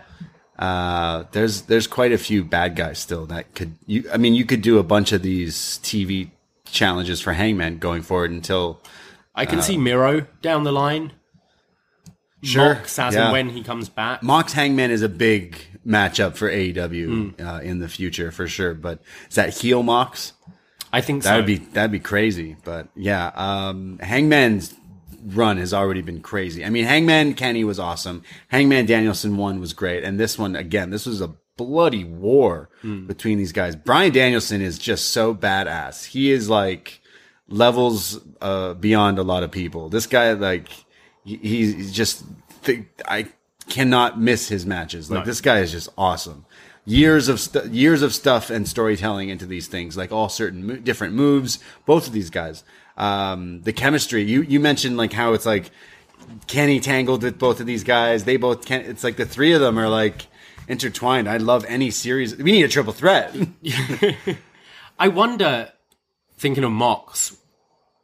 Uh, 0.60 1.24
there's 1.32 1.62
there's 1.64 1.88
quite 1.88 2.12
a 2.12 2.18
few 2.18 2.44
bad 2.44 2.76
guys 2.76 3.00
still 3.00 3.26
that 3.28 3.56
could 3.56 3.76
you. 3.88 4.04
I 4.14 4.18
mean, 4.18 4.36
you 4.36 4.46
could 4.46 4.62
do 4.62 4.78
a 4.78 4.84
bunch 4.84 5.12
of 5.14 5.22
these 5.24 5.80
TV 5.82 6.30
challenges 6.66 7.20
for 7.22 7.34
Hangman 7.34 7.80
going 7.80 8.02
forward 8.04 8.30
until 8.32 8.80
I 9.40 9.46
can 9.46 9.62
see 9.62 9.78
Miro 9.78 10.28
down 10.42 10.64
the 10.64 10.72
line. 10.72 11.14
Sure, 12.42 12.76
Mox 12.76 12.98
as 13.00 13.14
yeah. 13.16 13.24
and 13.26 13.32
when 13.34 13.50
he 13.50 13.64
comes 13.64 13.90
back. 13.90 14.24
Mox 14.24 14.54
Hangman 14.54 14.92
is 14.92 15.02
a 15.02 15.10
big 15.10 15.58
matchup 15.86 16.36
for 16.36 16.50
AEW 16.50 17.36
Hmm. 17.36 17.46
uh, 17.46 17.60
in 17.60 17.80
the 17.80 17.90
future 17.90 18.32
for 18.32 18.48
sure. 18.48 18.74
But 18.74 19.02
is 19.30 19.36
that 19.36 19.58
heel 19.58 19.84
Mox? 19.84 20.34
I 20.94 21.02
think 21.02 21.24
That 21.24 21.30
so. 21.32 21.36
would 21.38 21.46
be 21.46 21.58
that'd 21.58 21.92
be 21.92 22.00
crazy. 22.00 22.56
But 22.64 22.88
yeah, 22.96 23.32
um, 23.36 24.00
Hangman's 24.02 24.74
run 25.26 25.58
has 25.58 25.74
already 25.74 26.02
been 26.02 26.22
crazy. 26.22 26.64
I 26.64 26.70
mean, 26.70 26.86
Hangman 26.86 27.34
Kenny 27.34 27.66
was 27.66 27.78
awesome. 27.78 28.24
Hangman 28.48 28.86
Danielson 28.86 29.36
one 29.36 29.60
was 29.60 29.74
great, 29.74 30.04
and 30.06 30.18
this 30.20 30.40
one 30.40 30.56
again, 30.56 30.92
this 30.92 31.06
was 31.06 31.20
a 31.22 31.34
bloody 31.58 32.06
war 32.06 32.70
between 33.08 33.38
these 33.38 33.52
guys. 33.52 33.76
Bryan 33.76 34.14
Danielson 34.14 34.62
is 34.62 34.78
just 34.80 35.10
so 35.10 35.36
badass. 35.36 36.06
He 36.06 36.32
is 36.32 36.50
like 36.50 37.02
levels 37.50 38.20
uh, 38.42 38.74
beyond 38.76 39.20
a 39.20 39.24
lot 39.24 39.44
of 39.44 39.52
people. 39.52 39.90
This 39.90 40.08
guy, 40.08 40.32
like, 40.34 40.70
he- 41.24 41.38
he's 41.38 41.92
just 41.92 42.24
th- 42.64 42.84
I 43.08 43.28
cannot 43.68 44.20
miss 44.20 44.48
his 44.50 44.66
matches. 44.66 45.12
Like 45.12 45.26
this 45.26 45.42
guy 45.42 45.60
is 45.60 45.72
just 45.72 45.90
awesome. 45.98 46.46
Years 46.86 47.28
of 47.28 47.40
stu 47.40 47.70
years 47.72 48.02
of 48.02 48.16
stuff 48.16 48.50
and 48.50 48.68
storytelling 48.68 49.30
into 49.30 49.46
these 49.46 49.68
things, 49.68 49.96
like 49.96 50.12
all 50.12 50.28
certain 50.30 50.66
mo- 50.66 50.76
different 50.78 51.14
moves. 51.14 51.60
Both 51.86 52.08
of 52.08 52.14
these 52.14 52.32
guys, 52.32 52.64
um, 52.98 53.62
the 53.62 53.74
chemistry. 53.74 54.24
You 54.24 54.42
you 54.42 54.60
mentioned 54.60 54.98
like 54.98 55.14
how 55.14 55.34
it's 55.34 55.46
like 55.46 55.70
Kenny 56.48 56.80
tangled 56.80 57.22
with 57.22 57.38
both 57.38 57.60
of 57.60 57.68
these 57.68 57.84
guys. 57.84 58.24
They 58.24 58.38
both 58.38 58.66
can. 58.66 58.82
It's 58.82 59.04
like 59.04 59.18
the 59.18 59.26
three 59.26 59.52
of 59.54 59.62
them 59.62 59.78
are 59.78 59.90
like 59.90 60.26
intertwined. 60.68 61.30
I 61.30 61.38
love 61.38 61.64
any 61.68 61.92
series. 61.92 62.36
We 62.38 62.52
need 62.52 62.64
a 62.64 62.68
triple 62.70 62.94
threat. 62.94 63.36
I 65.00 65.08
wonder, 65.10 65.72
thinking 66.38 66.64
of 66.64 66.72
Mox, 66.72 67.38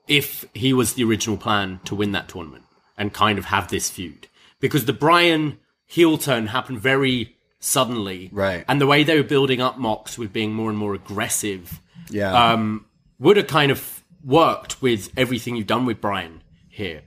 if 0.08 0.46
he 0.54 0.74
was 0.74 0.94
the 0.94 1.04
original 1.04 1.38
plan 1.38 1.80
to 1.86 1.96
win 1.96 2.12
that 2.12 2.30
tournament 2.30 2.66
and 2.98 3.14
kind 3.14 3.38
of 3.38 3.46
have 3.46 3.70
this 3.70 3.90
feud. 3.90 4.28
Because 4.60 4.86
the 4.86 4.94
Bryan 4.94 5.60
heel 5.86 6.18
turn 6.18 6.48
happened 6.48 6.80
very 6.80 7.36
suddenly. 7.60 8.30
Right. 8.32 8.64
And 8.68 8.80
the 8.80 8.88
way 8.88 9.04
they 9.04 9.18
were 9.18 9.28
building 9.28 9.62
up 9.62 9.78
Mox 9.78 10.18
with 10.18 10.32
being 10.32 10.54
more 10.54 10.70
and 10.70 10.78
more 10.78 10.94
aggressive 10.94 11.82
yeah. 12.10 12.52
um, 12.52 12.86
would 13.20 13.38
have 13.38 13.48
kind 13.48 13.72
of 13.72 14.04
worked 14.24 14.82
with 14.82 15.12
everything 15.18 15.56
you've 15.56 15.68
done 15.68 15.86
with 15.86 16.02
Bryan 16.02 16.42
here 16.70 17.02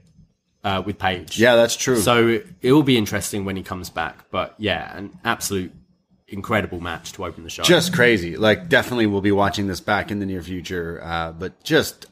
uh, 0.63 0.81
with 0.85 0.97
Page. 0.97 1.39
yeah, 1.39 1.55
that's 1.55 1.75
true. 1.75 1.97
So 1.97 2.27
it, 2.27 2.47
it 2.61 2.73
will 2.73 2.83
be 2.83 2.97
interesting 2.97 3.45
when 3.45 3.55
he 3.55 3.63
comes 3.63 3.89
back. 3.89 4.29
But 4.31 4.55
yeah, 4.57 4.95
an 4.97 5.17
absolute 5.23 5.71
incredible 6.27 6.79
match 6.79 7.13
to 7.13 7.25
open 7.25 7.43
the 7.43 7.49
show. 7.49 7.63
just 7.63 7.93
crazy. 7.93 8.37
Like, 8.37 8.69
definitely 8.69 9.07
we'll 9.07 9.21
be 9.21 9.31
watching 9.31 9.67
this 9.67 9.79
back 9.79 10.11
in 10.11 10.19
the 10.19 10.25
near 10.25 10.41
future. 10.41 11.01
Uh, 11.03 11.31
but 11.31 11.63
just 11.63 12.05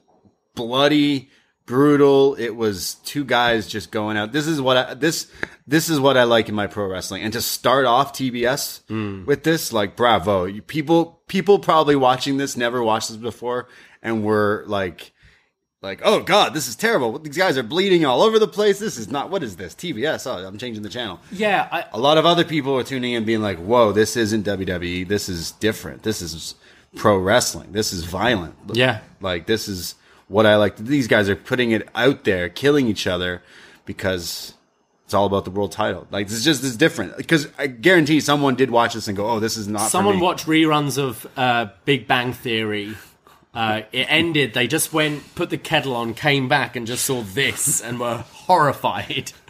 bloody, 0.58 1.30
brutal. 1.66 2.36
It 2.36 2.56
was 2.56 2.96
two 2.96 3.24
guys 3.24 3.68
just 3.68 3.92
going 3.92 4.18
out. 4.18 4.34
This 4.34 4.48
is 4.48 4.60
what 4.60 4.78
I, 4.78 4.94
this, 4.96 5.32
this 5.66 5.90
is 5.90 6.00
what 6.00 6.18
I 6.18 6.24
like 6.24 6.50
in 6.50 6.56
my 6.56 6.68
pro 6.68 6.88
wrestling. 6.88 7.24
And 7.24 7.32
to 7.34 7.42
start 7.42 7.86
off 7.86 8.12
TBS 8.12 8.82
hmm. 8.88 9.24
with 9.26 9.44
this, 9.44 9.72
like, 9.72 9.96
bravo. 9.96 10.44
You, 10.44 10.62
people, 10.62 11.22
people 11.28 11.60
probably 11.60 11.96
watching 11.96 12.38
this 12.38 12.58
never 12.58 12.84
watched 12.84 13.08
this 13.08 13.18
before 13.18 13.70
and 14.02 14.24
were 14.24 14.66
like, 14.68 15.14
like, 15.84 16.02
oh 16.04 16.22
god, 16.22 16.56
this 16.56 16.68
is 16.68 16.76
terrible. 16.76 17.20
These 17.20 17.38
guys 17.38 17.56
are 17.56 17.64
bleeding 17.64 18.04
all 18.04 18.24
over 18.24 18.40
the 18.40 18.48
place. 18.48 18.80
This 18.80 18.98
is 18.98 19.10
not. 19.10 19.30
What 19.30 19.44
is 19.44 19.58
this? 19.58 19.76
TBS. 19.76 20.26
Oh, 20.26 20.46
I'm 20.46 20.58
changing 20.58 20.82
the 20.82 20.90
channel 20.90 21.20
yeah, 21.32 21.68
I, 21.72 21.86
a 21.94 22.00
lot 22.00 22.18
of 22.18 22.26
other 22.26 22.44
people 22.44 22.76
are 22.78 22.84
tuning 22.84 23.14
in 23.14 23.26
being 23.26 23.42
like, 23.42 23.60
whoa, 23.60 23.92
this 23.92 24.18
isn't 24.18 24.44
WWE. 24.46 25.08
This 25.08 25.30
is 25.30 25.52
different. 25.52 26.02
This 26.02 26.22
is 26.22 26.56
pro 26.96 27.18
wrestling. 27.18 27.72
This 27.74 27.94
is 27.94 28.04
violent. 28.04 28.56
Yeah. 28.74 29.02
Like, 29.22 29.46
this 29.46 29.68
is 29.68 29.96
what 30.28 30.46
I 30.46 30.56
like. 30.56 30.78
These 30.78 31.08
guys 31.08 31.30
are 31.30 31.36
putting 31.36 31.72
it 31.72 31.88
out 31.96 32.24
there, 32.24 32.50
killing 32.50 32.88
each 32.88 33.08
other 33.08 33.42
because 33.86 34.54
it's 35.06 35.14
all 35.14 35.26
about 35.26 35.46
the 35.46 35.52
world 35.52 35.72
title. 35.72 36.06
Like, 36.12 36.28
this 36.28 36.38
is 36.38 36.44
just 36.44 36.64
is 36.64 36.76
different. 36.76 37.16
Because 37.16 37.48
I 37.58 37.68
guarantee 37.68 38.20
someone 38.20 38.56
did 38.56 38.70
watch 38.70 38.94
this 38.94 39.08
and 39.08 39.16
go, 39.16 39.30
oh, 39.30 39.40
this 39.40 39.56
is 39.56 39.68
not 39.68 39.90
Someone 39.90 40.18
me. 40.18 40.22
watched 40.22 40.46
reruns 40.46 40.98
of 40.98 41.26
uh, 41.38 41.68
Big 41.86 42.08
Bang 42.08 42.34
Theory. 42.34 42.96
Uh, 43.54 43.82
it 43.92 44.06
ended. 44.10 44.54
They 44.54 44.68
just 44.68 44.94
went, 44.94 45.34
put 45.34 45.50
the 45.50 45.58
kettle 45.58 45.96
on, 45.96 46.14
came 46.14 46.48
back, 46.48 46.76
and 46.76 46.86
just 46.86 47.06
saw 47.06 47.22
this, 47.22 47.82
and 47.82 48.00
were 48.00 48.24
horrified. 48.48 49.34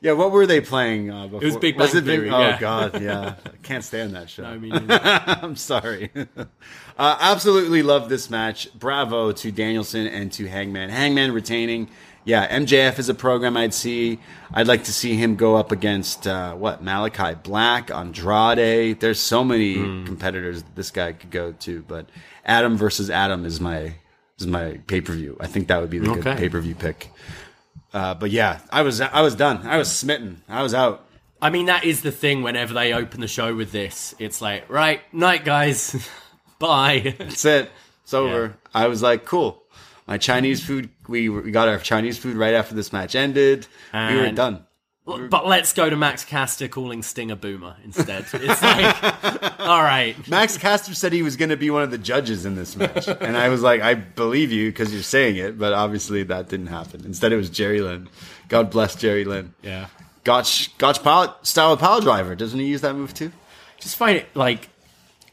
Yeah, 0.00 0.12
what 0.12 0.30
were 0.30 0.46
they 0.46 0.60
playing 0.60 1.10
uh, 1.10 1.24
before? 1.26 1.40
was 1.40 1.56
Big 1.56 1.76
Bang 1.76 1.88
it 1.88 2.04
Theory, 2.04 2.30
Oh, 2.30 2.38
yeah. 2.38 2.60
God, 2.60 3.02
yeah. 3.02 3.34
I 3.44 3.56
can't 3.64 3.82
stand 3.82 4.14
that 4.14 4.30
show. 4.30 4.44
I 4.44 4.56
mean, 4.56 4.72
I'm 4.88 5.56
sorry. 5.56 6.12
uh, 6.96 7.16
absolutely 7.20 7.82
love 7.82 8.08
this 8.08 8.30
match. 8.30 8.72
Bravo 8.78 9.32
to 9.32 9.50
Danielson 9.50 10.06
and 10.06 10.30
to 10.34 10.46
Hangman. 10.46 10.90
Hangman 10.90 11.32
retaining. 11.32 11.88
Yeah, 12.24 12.46
MJF 12.56 13.00
is 13.00 13.08
a 13.08 13.14
program 13.14 13.56
I'd 13.56 13.74
see. 13.74 14.20
I'd 14.54 14.68
like 14.68 14.84
to 14.84 14.92
see 14.92 15.16
him 15.16 15.34
go 15.34 15.56
up 15.56 15.72
against 15.72 16.28
uh, 16.28 16.54
what 16.54 16.84
Malakai 16.84 17.42
Black, 17.42 17.90
Andrade. 17.90 19.00
There's 19.00 19.18
so 19.18 19.42
many 19.42 19.74
competitors 20.04 20.62
that 20.62 20.76
this 20.76 20.92
guy 20.92 21.14
could 21.14 21.32
go 21.32 21.50
to, 21.50 21.82
but 21.88 22.08
Adam 22.44 22.76
versus 22.76 23.10
Adam 23.10 23.44
is 23.44 23.60
my 23.60 23.94
is 24.38 24.46
my 24.46 24.78
pay 24.86 25.00
per 25.00 25.14
view. 25.14 25.36
I 25.40 25.48
think 25.48 25.66
that 25.66 25.80
would 25.80 25.90
be 25.90 25.98
the 25.98 26.14
good 26.14 26.36
pay 26.36 26.48
per 26.48 26.60
view 26.60 26.76
pick. 26.76 27.10
Uh, 27.92 28.14
but 28.14 28.30
yeah, 28.30 28.60
I 28.70 28.82
was 28.82 29.00
I 29.00 29.20
was 29.22 29.34
done. 29.34 29.66
I 29.66 29.78
was 29.78 29.90
smitten. 29.90 30.42
I 30.48 30.62
was 30.62 30.74
out. 30.74 31.04
I 31.40 31.50
mean, 31.50 31.66
that 31.66 31.84
is 31.84 32.02
the 32.02 32.10
thing. 32.10 32.42
Whenever 32.42 32.74
they 32.74 32.92
open 32.92 33.20
the 33.20 33.28
show 33.28 33.54
with 33.54 33.70
this, 33.72 34.14
it's 34.18 34.40
like, 34.42 34.68
right, 34.68 35.00
night, 35.14 35.44
guys, 35.44 36.08
bye. 36.58 37.14
That's 37.18 37.44
it. 37.44 37.70
It's 38.02 38.12
over. 38.14 38.56
I 38.74 38.88
was 38.88 39.02
like, 39.02 39.24
cool. 39.24 39.62
My 40.06 40.18
Chinese 40.18 40.64
food. 40.64 40.90
We, 41.06 41.28
we 41.28 41.50
got 41.50 41.68
our 41.68 41.78
Chinese 41.78 42.18
food 42.18 42.36
right 42.36 42.54
after 42.54 42.74
this 42.74 42.92
match 42.92 43.14
ended. 43.14 43.66
we 43.92 44.16
were 44.16 44.32
done. 44.32 44.64
But 45.30 45.46
let's 45.46 45.72
go 45.72 45.88
to 45.88 45.96
Max 45.96 46.24
Caster 46.24 46.68
calling 46.68 47.02
Sting 47.02 47.30
a 47.30 47.36
boomer 47.36 47.76
instead. 47.84 48.26
It's 48.32 48.62
like, 48.62 49.60
all 49.60 49.82
right, 49.82 50.14
Max 50.28 50.58
Caster 50.58 50.94
said 50.94 51.12
he 51.12 51.22
was 51.22 51.36
going 51.36 51.48
to 51.48 51.56
be 51.56 51.70
one 51.70 51.82
of 51.82 51.90
the 51.90 51.98
judges 51.98 52.44
in 52.44 52.54
this 52.56 52.76
match, 52.76 53.08
and 53.08 53.36
I 53.36 53.48
was 53.48 53.62
like, 53.62 53.80
I 53.80 53.94
believe 53.94 54.52
you 54.52 54.70
because 54.70 54.92
you're 54.92 55.02
saying 55.02 55.36
it, 55.36 55.58
but 55.58 55.72
obviously 55.72 56.22
that 56.24 56.48
didn't 56.48 56.66
happen. 56.66 57.04
Instead, 57.04 57.32
it 57.32 57.36
was 57.36 57.48
Jerry 57.50 57.80
Lynn. 57.80 58.08
God 58.48 58.70
bless 58.70 58.94
Jerry 58.96 59.24
Lynn. 59.24 59.54
yeah. 59.62 59.86
Gotch 60.24 60.76
Gotch 60.76 61.02
power, 61.02 61.34
style 61.42 61.72
of 61.72 61.78
power 61.80 62.02
driver. 62.02 62.34
Doesn't 62.34 62.58
he 62.58 62.66
use 62.66 62.82
that 62.82 62.94
move 62.94 63.14
too? 63.14 63.32
just 63.80 63.96
find 63.96 64.16
it 64.16 64.26
like 64.34 64.68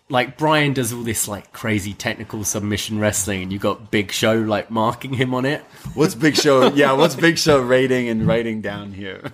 like 0.08 0.38
Bryan 0.38 0.74
does 0.74 0.94
all 0.94 1.02
this 1.02 1.28
like 1.28 1.52
crazy 1.52 1.94
technical 1.94 2.44
submission 2.44 3.00
wrestling 3.00 3.42
and 3.42 3.52
you 3.52 3.60
got 3.60 3.90
Big 3.92 4.12
Show 4.12 4.36
like 4.40 4.70
marking 4.70 5.14
him 5.14 5.34
on 5.34 5.46
it. 5.46 5.62
What's 5.96 6.16
Big 6.16 6.36
Show? 6.36 6.72
yeah, 6.74 6.94
what's 6.94 7.16
Big 7.16 7.38
Show 7.38 7.60
rating 7.60 8.08
and 8.08 8.28
writing 8.28 8.62
down 8.62 8.94
here? 8.94 9.34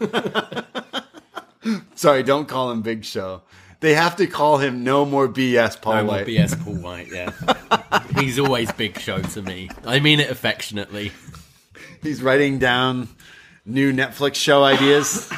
Sorry, 1.94 2.22
don't 2.22 2.48
call 2.48 2.70
him 2.70 2.82
Big 2.82 3.04
Show. 3.04 3.42
They 3.80 3.94
have 3.94 4.16
to 4.16 4.26
call 4.26 4.58
him 4.58 4.82
No 4.84 5.04
More 5.04 5.28
BS 5.28 5.80
Paul 5.80 5.94
Oh, 5.98 6.04
White. 6.04 6.26
BS 6.26 6.58
Paul 6.64 6.74
White, 6.76 7.08
yeah. 7.12 7.30
He's 8.20 8.38
always 8.38 8.70
Big 8.72 8.98
Show 8.98 9.20
to 9.20 9.42
me. 9.42 9.68
I 9.84 10.00
mean 10.00 10.18
it 10.20 10.30
affectionately. 10.30 11.12
He's 12.02 12.22
writing 12.22 12.58
down 12.58 13.08
new 13.64 13.92
Netflix 13.92 14.36
show 14.36 14.64
ideas. 14.64 15.30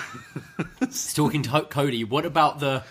He's 0.80 1.12
talking 1.14 1.42
to 1.42 1.62
Cody. 1.62 2.04
What 2.04 2.24
about 2.24 2.60
the 2.60 2.84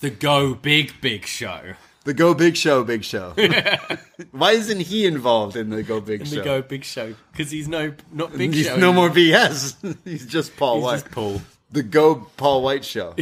the 0.00 0.10
Go 0.10 0.54
Big 0.54 1.00
Big 1.00 1.26
Show? 1.26 1.74
The 2.04 2.14
Go 2.14 2.34
Big 2.34 2.56
Show, 2.56 2.84
Big 2.84 3.04
Show. 3.04 3.34
Why 4.30 4.52
isn't 4.52 4.80
he 4.80 5.06
involved 5.06 5.56
in 5.56 5.70
the 5.70 5.82
Go 5.82 6.00
Big 6.00 6.20
The 6.20 6.36
Show? 6.36 6.44
Go 6.44 6.62
Big 6.62 6.84
Show 6.84 7.14
because 7.32 7.50
he's 7.50 7.68
no 7.68 7.94
not 8.12 8.36
Big 8.36 8.54
He's 8.54 8.66
Show. 8.66 8.76
no 8.76 8.92
more 8.92 9.08
BS. 9.10 9.96
He's 10.04 10.26
just 10.26 10.56
Paul 10.56 10.76
He's 10.76 10.84
White. 10.84 10.92
just 11.00 11.10
Paul. 11.10 11.42
The 11.72 11.82
Go 11.82 12.26
Paul 12.36 12.62
White 12.62 12.84
show. 12.84 13.14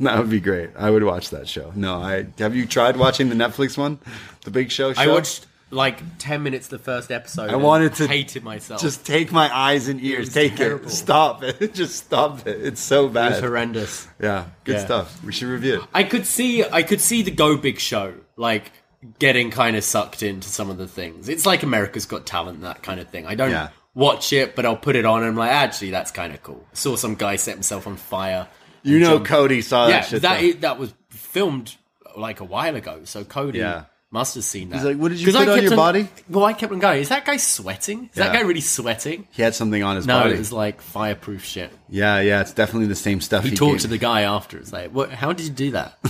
that 0.00 0.18
would 0.18 0.30
be 0.30 0.40
great. 0.40 0.70
I 0.76 0.90
would 0.90 1.04
watch 1.04 1.30
that 1.30 1.48
show. 1.48 1.72
No, 1.76 1.96
I 2.02 2.26
have 2.38 2.56
you 2.56 2.66
tried 2.66 2.96
watching 2.96 3.28
the 3.28 3.34
Netflix 3.36 3.78
one, 3.78 3.98
the 4.44 4.50
Big 4.50 4.70
Show 4.72 4.92
show? 4.92 5.00
I 5.00 5.06
watched 5.06 5.46
like 5.74 6.00
ten 6.18 6.42
minutes 6.42 6.68
the 6.68 6.78
first 6.78 7.10
episode. 7.10 7.50
I 7.50 7.56
wanted 7.56 7.94
to 7.96 8.06
hated 8.08 8.42
myself. 8.44 8.80
Just 8.80 9.04
take 9.04 9.32
my 9.32 9.54
eyes 9.54 9.88
and 9.88 10.00
ears. 10.02 10.26
was 10.26 10.34
Take 10.34 10.56
terrible. 10.56 10.86
it. 10.86 10.90
Stop 10.90 11.42
it. 11.42 11.74
Just 11.74 11.96
stop 12.06 12.46
it. 12.46 12.60
It's 12.62 12.80
so 12.80 13.06
it 13.06 13.12
bad. 13.12 13.42
horrendous. 13.42 14.08
yeah, 14.20 14.46
good 14.64 14.76
Yeah. 14.76 14.84
stuff. 14.84 15.22
We 15.24 15.32
should 15.32 15.48
review 15.48 15.82
it. 15.82 15.88
I 15.92 16.04
could 16.04 16.26
see 16.26 16.64
I 16.64 16.82
could 16.82 17.00
see 17.00 17.22
the 17.22 17.30
Go 17.30 17.56
Big 17.56 17.78
Show 17.80 18.14
like 18.36 18.72
getting 19.18 19.50
kind 19.50 19.76
of 19.76 19.84
sucked 19.84 20.22
into 20.22 20.48
some 20.48 20.70
of 20.70 20.78
the 20.78 20.86
things. 20.88 21.28
It's 21.28 21.44
like 21.44 21.62
America's 21.62 22.06
Got 22.06 22.24
Talent, 22.26 22.62
that 22.62 22.82
kind 22.82 23.00
of 23.00 23.08
thing. 23.10 23.26
I 23.26 23.34
don't 23.34 23.50
Yeah. 23.50 23.68
watch 23.94 24.32
it, 24.32 24.56
but 24.56 24.64
I'll 24.64 24.76
put 24.76 24.96
it 24.96 25.04
on 25.04 25.18
and 25.20 25.28
I'm 25.32 25.36
like, 25.36 25.50
actually, 25.50 25.90
that's 25.90 26.10
kind 26.10 26.32
of 26.32 26.42
cool. 26.42 26.64
saw 26.72 26.96
some 26.96 27.14
guy 27.14 27.36
set 27.36 27.54
himself 27.54 27.86
on 27.86 27.96
fire. 27.96 28.48
You 28.82 29.00
know, 29.00 29.20
Cody 29.20 29.60
saw 29.62 29.88
Yeah, 29.88 30.00
that 30.00 30.06
shit. 30.08 30.22
that 30.22 30.60
that 30.62 30.78
was 30.78 30.94
filmed 31.10 31.74
like 32.16 32.40
a 32.40 32.44
while 32.44 32.76
ago, 32.76 33.00
so 33.04 33.24
Cody 33.24 33.58
Yeah. 33.58 33.84
Must 34.14 34.34
have 34.36 34.44
seen 34.44 34.70
that. 34.70 34.76
He's 34.76 34.84
like, 34.86 34.96
"What 34.96 35.10
did 35.10 35.18
you 35.20 35.26
'Cause 35.26 35.34
I 35.36 35.40
put 35.44 35.48
on 35.50 35.54
kept 35.56 35.68
your 35.68 35.76
body?" 35.76 36.08
Well, 36.30 36.44
I 36.46 36.52
kept 36.54 36.72
on 36.72 36.78
going. 36.78 37.00
Is 37.02 37.10
that 37.10 37.26
guy 37.26 37.36
sweating? 37.36 38.08
Is 38.12 38.16
that 38.16 38.32
Yeah. 38.32 38.40
guy 38.40 38.46
really 38.46 38.60
sweating? 38.62 39.26
he 39.32 39.42
had 39.42 39.54
something 39.54 39.82
on 39.82 39.96
his 39.96 40.06
No, 40.06 40.20
body. 40.20 40.34
it 40.34 40.38
was 40.38 40.52
like 40.52 40.80
fireproof 40.80 41.44
shit. 41.44 41.70
yeah, 41.90 42.20
yeah, 42.20 42.40
it's 42.40 42.52
definitely 42.52 42.86
the 42.86 42.94
same 42.94 43.20
stuff. 43.20 43.44
He, 43.44 43.50
He, 43.50 43.56
talked 43.56 43.72
gave- 43.72 43.80
to 43.82 43.88
the 43.88 43.98
guy 43.98 44.22
after. 44.22 44.56
It's 44.56 44.72
like, 44.72 44.90
what? 44.92 45.10
How 45.10 45.32
did 45.34 45.44
you 45.46 45.52
do 45.52 45.70
that? 45.72 45.98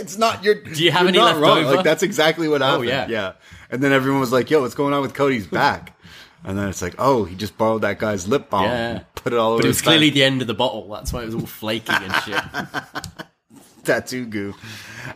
It's 0.00 0.16
not 0.16 0.42
your. 0.42 0.54
Do 0.54 0.82
you 0.82 0.90
have 0.92 1.06
any 1.06 1.18
left 1.18 1.38
wrong. 1.38 1.58
over? 1.58 1.76
Like 1.76 1.84
that's 1.84 2.02
exactly 2.02 2.48
what 2.48 2.62
oh, 2.62 2.66
happened. 2.66 2.88
yeah. 2.88 3.06
yeah. 3.08 3.32
And 3.70 3.82
then 3.82 3.92
everyone 3.92 4.20
was 4.20 4.32
like, 4.32 4.50
"Yo, 4.50 4.62
what's 4.62 4.74
going 4.74 4.94
on 4.94 5.02
with 5.02 5.12
Cody's 5.12 5.46
back?" 5.46 5.94
and 6.42 6.56
then 6.58 6.68
it's 6.70 6.80
like, 6.80 6.94
"Oh, 6.98 7.24
he 7.24 7.36
just 7.36 7.58
borrowed 7.58 7.82
that 7.82 7.98
guy's 7.98 8.26
lip 8.26 8.48
balm, 8.48 8.64
Yeah. 8.64 8.88
and 8.88 9.04
put 9.14 9.34
it 9.34 9.38
all 9.38 9.52
over." 9.52 9.58
But 9.58 9.66
it 9.66 9.68
was 9.68 9.76
his 9.76 9.82
clearly 9.82 10.08
back. 10.08 10.14
the 10.14 10.24
end 10.24 10.40
of 10.40 10.46
the 10.46 10.54
bottle. 10.54 10.88
That's 10.90 11.12
why 11.12 11.20
it 11.22 11.26
was 11.26 11.34
all 11.34 11.44
flaky 11.46 11.92
and 11.92 12.14
shit. 12.24 12.42
tattoo 13.84 14.26
goo. 14.26 14.54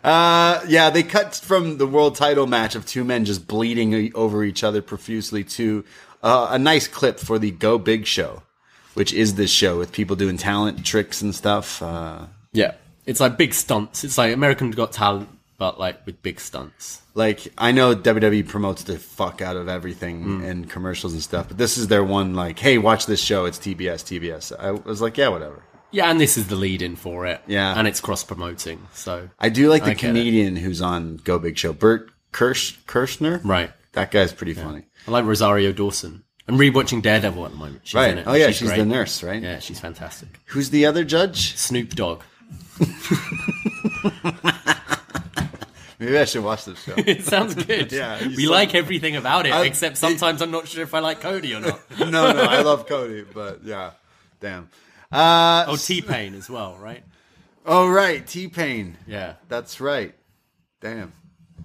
Uh, 0.02 0.60
yeah, 0.66 0.90
they 0.90 1.02
cut 1.02 1.34
from 1.36 1.78
the 1.78 1.86
world 1.86 2.16
title 2.16 2.46
match 2.46 2.74
of 2.74 2.86
two 2.86 3.04
men 3.04 3.24
just 3.24 3.46
bleeding 3.46 4.12
over 4.14 4.44
each 4.44 4.64
other 4.64 4.82
profusely 4.82 5.44
to 5.44 5.84
uh, 6.22 6.48
a 6.50 6.58
nice 6.58 6.88
clip 6.88 7.18
for 7.20 7.38
the 7.38 7.50
Go 7.50 7.78
Big 7.78 8.06
Show, 8.06 8.42
which 8.94 9.12
is 9.12 9.34
this 9.34 9.50
show 9.50 9.78
with 9.78 9.92
people 9.92 10.16
doing 10.16 10.36
talent 10.36 10.84
tricks 10.84 11.20
and 11.22 11.34
stuff. 11.34 11.82
Uh, 11.82 12.26
Yeah, 12.52 12.74
it's 13.06 13.20
like 13.20 13.36
big 13.36 13.52
stunts. 13.54 14.04
It's 14.04 14.16
like 14.16 14.32
American 14.32 14.70
Got 14.70 14.92
Talent, 14.92 15.28
but 15.58 15.78
like 15.78 16.04
with 16.06 16.22
big 16.22 16.40
stunts. 16.40 17.02
like 17.14 17.46
I 17.58 17.72
know 17.72 17.94
WWE 17.94 18.48
promotes 18.48 18.84
the 18.84 18.98
fuck 18.98 19.40
out 19.42 19.56
of 19.56 19.68
everything 19.68 20.42
and 20.44 20.68
commercials 20.70 21.12
and 21.12 21.22
stuff, 21.22 21.48
but 21.48 21.58
this 21.58 21.76
is 21.76 21.88
their 21.88 22.02
one 22.04 22.34
like, 22.34 22.58
hey, 22.58 22.78
watch 22.78 23.06
this 23.06 23.20
show. 23.20 23.44
It's 23.44 23.58
TBS, 23.58 24.02
TBS. 24.04 24.58
I 24.58 24.70
was 24.72 25.00
like, 25.02 25.16
yeah, 25.18 25.28
whatever. 25.28 25.62
Yeah, 25.94 26.10
and 26.10 26.20
this 26.20 26.36
is 26.36 26.48
the 26.48 26.56
lead 26.56 26.82
in 26.82 26.96
for 26.96 27.24
it. 27.26 27.40
Yeah. 27.46 27.78
and 27.78 27.86
it's 27.86 28.00
cross 28.00 28.24
promoting. 28.24 28.86
So 28.92 29.28
I 29.38 29.48
do 29.48 29.68
like 29.70 29.84
the 29.84 29.92
I 29.92 29.94
get 29.94 30.02
it. 30.04 30.06
comedian 30.08 30.56
who's 30.56 30.82
on 30.82 31.16
Go 31.18 31.38
Big 31.38 31.56
Show, 31.56 31.72
Bert 31.72 32.10
Kirsch 32.32 32.74
Kreischer. 32.86 33.40
right, 33.44 33.70
That 33.92 34.10
guy's 34.10 34.32
pretty 34.32 34.54
funny. 34.54 34.82
I 35.06 35.10
like 35.12 35.24
Rosario 35.24 35.72
Dawson. 35.72 36.24
I'm 36.48 36.58
rewatching 36.58 37.00
Daredevil 37.00 37.44
at 37.46 37.52
the 37.52 37.56
moment. 37.56 37.80
She's 37.84 37.94
Right. 37.94 38.10
in 38.10 38.18
it. 38.18 38.26
Oh 38.26 38.34
yeah, 38.34 38.50
she's, 38.50 38.68
great. 38.68 38.78
the 38.78 38.84
nurse, 38.84 39.22
right? 39.22 39.40
Yeah, 39.40 39.60
she's 39.60 39.78
fantastic. 39.80 40.28
Who's 40.46 40.70
the 40.70 40.84
other 40.84 41.04
judge? 41.04 41.56
Snoop 41.56 41.90
Dogg. 41.94 42.22
Maybe 46.00 46.18
I 46.18 46.24
should 46.24 46.42
watch 46.44 46.64
this 46.64 46.82
show. 46.82 46.94
It 46.98 47.24
sounds 47.24 47.54
good. 47.54 47.92
Yeah, 47.92 48.18
we 48.36 48.48
like 48.48 48.74
everything 48.74 49.14
about 49.16 49.46
it, 49.46 49.52
I- 49.52 49.64
except 49.64 49.96
sometimes 49.96 50.42
I'm 50.42 50.50
not 50.50 50.66
sure 50.68 50.82
if 50.82 50.92
I 50.92 50.98
like 50.98 51.20
Cody 51.20 51.54
or 51.54 51.60
not. 51.60 51.80
no, 52.00 52.10
no, 52.10 52.42
I 52.42 52.60
love 52.62 52.86
Cody, 52.86 53.24
but 53.32 53.60
yeah, 53.64 53.92
damn. 54.40 54.68
Uh, 55.14 55.64
Oh, 55.68 55.76
T 55.76 56.02
Pain 56.02 56.34
as 56.34 56.50
well, 56.50 56.76
right? 56.80 57.02
oh 57.66 57.88
right, 57.88 58.26
T 58.26 58.48
Pain. 58.48 58.96
Yeah. 59.06 59.34
That's 59.48 59.80
right. 59.80 60.14
Damn, 60.80 61.12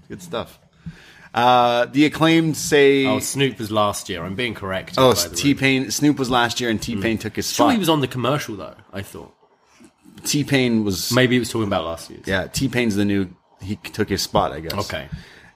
good 0.07 0.21
stuff. 0.21 0.59
Uh, 1.33 1.85
the 1.85 2.05
acclaimed 2.05 2.55
say, 2.57 3.05
Oh, 3.05 3.19
Snoop 3.19 3.59
was 3.59 3.69
last 3.71 4.09
year. 4.09 4.23
I'm 4.23 4.35
being 4.35 4.53
correct. 4.53 4.95
oh, 4.97 5.13
T 5.13 5.53
Pain. 5.53 5.91
Snoop 5.91 6.17
was 6.17 6.29
last 6.29 6.59
year, 6.61 6.69
and 6.69 6.81
T 6.81 6.95
Pain 6.95 7.17
took 7.17 7.35
his 7.35 7.45
spot. 7.47 7.65
Sure, 7.67 7.71
he 7.73 7.77
was 7.77 7.89
on 7.89 7.99
the 8.01 8.07
commercial 8.07 8.55
though. 8.55 8.75
I 8.93 9.01
thought 9.01 9.33
T 10.23 10.43
Pain 10.43 10.83
was. 10.83 11.11
maybe 11.11 11.35
he 11.35 11.39
was 11.39 11.49
talking 11.49 11.67
about 11.67 11.85
last 11.85 12.09
year. 12.09 12.19
Yeah, 12.25 12.47
T 12.47 12.67
Pain's 12.69 12.95
the 12.95 13.05
new. 13.05 13.29
He 13.61 13.75
took 13.75 14.09
his 14.09 14.21
spot, 14.21 14.53
I 14.53 14.61
guess. 14.61 14.73
Okay. 14.73 15.09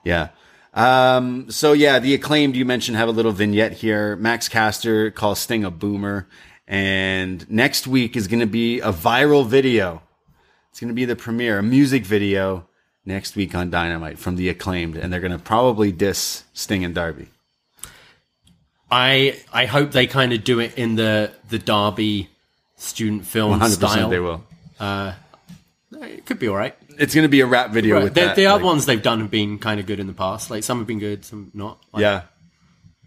Yeah. 0.04 0.28
Um, 0.74 1.50
so 1.50 1.72
yeah, 1.72 1.98
the 2.00 2.14
acclaimed 2.14 2.54
you 2.56 2.64
mentioned 2.64 2.96
have 2.96 3.08
a 3.08 3.12
little 3.12 3.32
vignette 3.32 3.72
here. 3.72 4.16
Max 4.16 4.48
Caster 4.48 5.10
calls 5.10 5.38
Sting 5.38 5.64
a 5.64 5.70
boomer. 5.70 6.28
And 6.66 7.48
next 7.50 7.86
week 7.86 8.16
is 8.16 8.26
going 8.28 8.40
to 8.40 8.46
be 8.46 8.80
a 8.80 8.92
viral 8.92 9.46
video. 9.46 10.02
It's 10.70 10.80
going 10.80 10.88
to 10.88 10.94
be 10.94 11.04
the 11.04 11.16
premiere, 11.16 11.58
a 11.58 11.62
music 11.62 12.04
video 12.04 12.66
next 13.04 13.36
week 13.36 13.54
on 13.54 13.70
Dynamite 13.70 14.18
from 14.18 14.36
the 14.36 14.48
acclaimed. 14.48 14.96
And 14.96 15.12
they're 15.12 15.20
going 15.20 15.32
to 15.32 15.38
probably 15.38 15.92
diss 15.92 16.44
Sting 16.54 16.84
and 16.84 16.94
Darby. 16.94 17.28
I 18.90 19.38
I 19.52 19.66
hope 19.66 19.90
they 19.92 20.06
kind 20.06 20.32
of 20.32 20.44
do 20.44 20.60
it 20.60 20.74
in 20.76 20.94
the 20.94 21.32
the 21.48 21.58
Darby 21.58 22.28
student 22.76 23.26
film 23.26 23.58
100% 23.60 23.70
style. 23.70 24.08
they 24.08 24.20
will. 24.20 24.44
Uh, 24.78 25.14
it 25.92 26.26
could 26.26 26.38
be 26.38 26.48
all 26.48 26.56
right. 26.56 26.74
It's 26.98 27.14
going 27.14 27.24
to 27.24 27.28
be 27.28 27.40
a 27.40 27.46
rap 27.46 27.70
video 27.70 27.96
Right. 27.96 28.04
with 28.04 28.14
The, 28.14 28.20
that. 28.22 28.36
the 28.36 28.46
other 28.46 28.58
like- 28.62 28.66
ones 28.66 28.86
they've 28.86 29.02
done 29.02 29.20
have 29.20 29.30
been 29.30 29.58
kind 29.58 29.80
of 29.80 29.86
good 29.86 29.98
in 30.00 30.06
the 30.06 30.12
past. 30.12 30.50
Like 30.50 30.62
some 30.64 30.78
have 30.78 30.86
been 30.86 30.98
good, 31.00 31.24
some 31.24 31.50
not. 31.54 31.78
Like, 31.92 32.02
Yeah. 32.02 32.22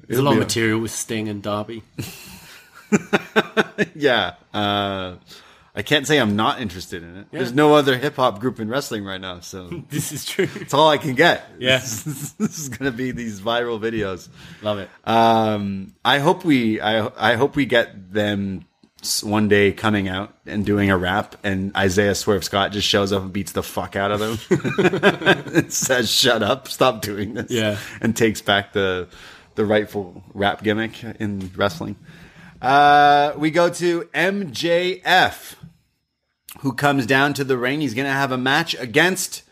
there's 0.08 0.20
a 0.20 0.24
lot 0.24 0.32
of 0.32 0.38
It'll 0.38 0.46
material 0.46 0.80
with 0.82 0.92
Sting 0.92 1.30
and 1.30 1.42
Darby. 1.42 1.84
Yeah. 3.96 4.34
Uh, 4.54 5.16
I 5.76 5.84
can't 5.84 6.08
say 6.08 6.18
I'm 6.18 6.36
not 6.36 6.60
interested 6.60 7.04
in 7.04 7.18
it. 7.18 7.28
There's 7.32 7.54
no 7.54 7.76
other 7.76 7.96
hip 7.98 8.16
hop 8.16 8.40
group 8.40 8.60
in 8.60 8.68
wrestling 8.68 9.04
right 9.06 9.22
now. 9.22 9.42
So 9.42 9.68
this 9.90 10.12
is 10.12 10.26
true. 10.26 10.48
it's 10.56 10.74
all 10.74 10.90
I 10.90 10.98
can 10.98 11.14
get. 11.16 11.46
Yeah. 11.60 11.78
This 11.78 12.08
is, 12.08 12.34
this 12.34 12.60
is 12.60 12.70
going 12.70 12.92
to 12.92 12.96
be 12.98 13.12
these 13.12 13.40
viral 13.40 13.80
videos. 13.80 14.30
Love 14.64 14.80
it. 14.80 14.90
Um, 15.06 15.94
I 16.04 16.20
hope 16.20 16.44
we, 16.46 16.82
I, 16.82 17.10
I 17.18 17.36
hope 17.36 17.56
we 17.56 17.66
get 17.66 18.12
them 18.12 18.66
one 19.22 19.48
day 19.48 19.72
coming 19.72 20.08
out 20.08 20.36
and 20.48 20.66
doing 20.66 20.90
a 20.90 20.98
rap, 20.98 21.36
and 21.44 21.76
Isaiah 21.78 22.16
Swerve 22.16 22.44
Scott 22.44 22.72
just 22.72 22.88
shows 22.88 23.14
up 23.14 23.22
and 23.22 23.32
beats 23.32 23.52
the 23.52 23.62
fuck 23.64 23.96
out 23.96 24.12
of 24.12 24.20
them. 24.20 24.40
and 25.56 25.72
says, 25.72 26.12
"Shut 26.12 26.42
up, 26.42 26.68
stop 26.68 27.02
doing 27.04 27.36
this." 27.36 27.52
Yeah. 27.52 27.78
and 28.02 28.18
takes 28.18 28.42
back 28.42 28.74
the 28.74 29.08
the 29.54 29.66
rightful 29.66 30.24
rap 30.34 30.64
gimmick 30.64 31.04
in 31.20 31.52
wrestling. 31.56 31.96
Uh, 32.62 33.34
we 33.38 33.52
go 33.52 33.70
to 33.70 34.04
MJF, 34.14 35.56
who 36.60 36.74
comes 36.74 37.06
down 37.06 37.34
to 37.36 37.44
the 37.44 37.58
ring. 37.58 37.82
He's 37.82 37.94
going 37.94 38.08
to 38.08 38.12
have 38.14 38.32
a 38.32 38.38
match 38.38 38.76
against. 38.76 39.44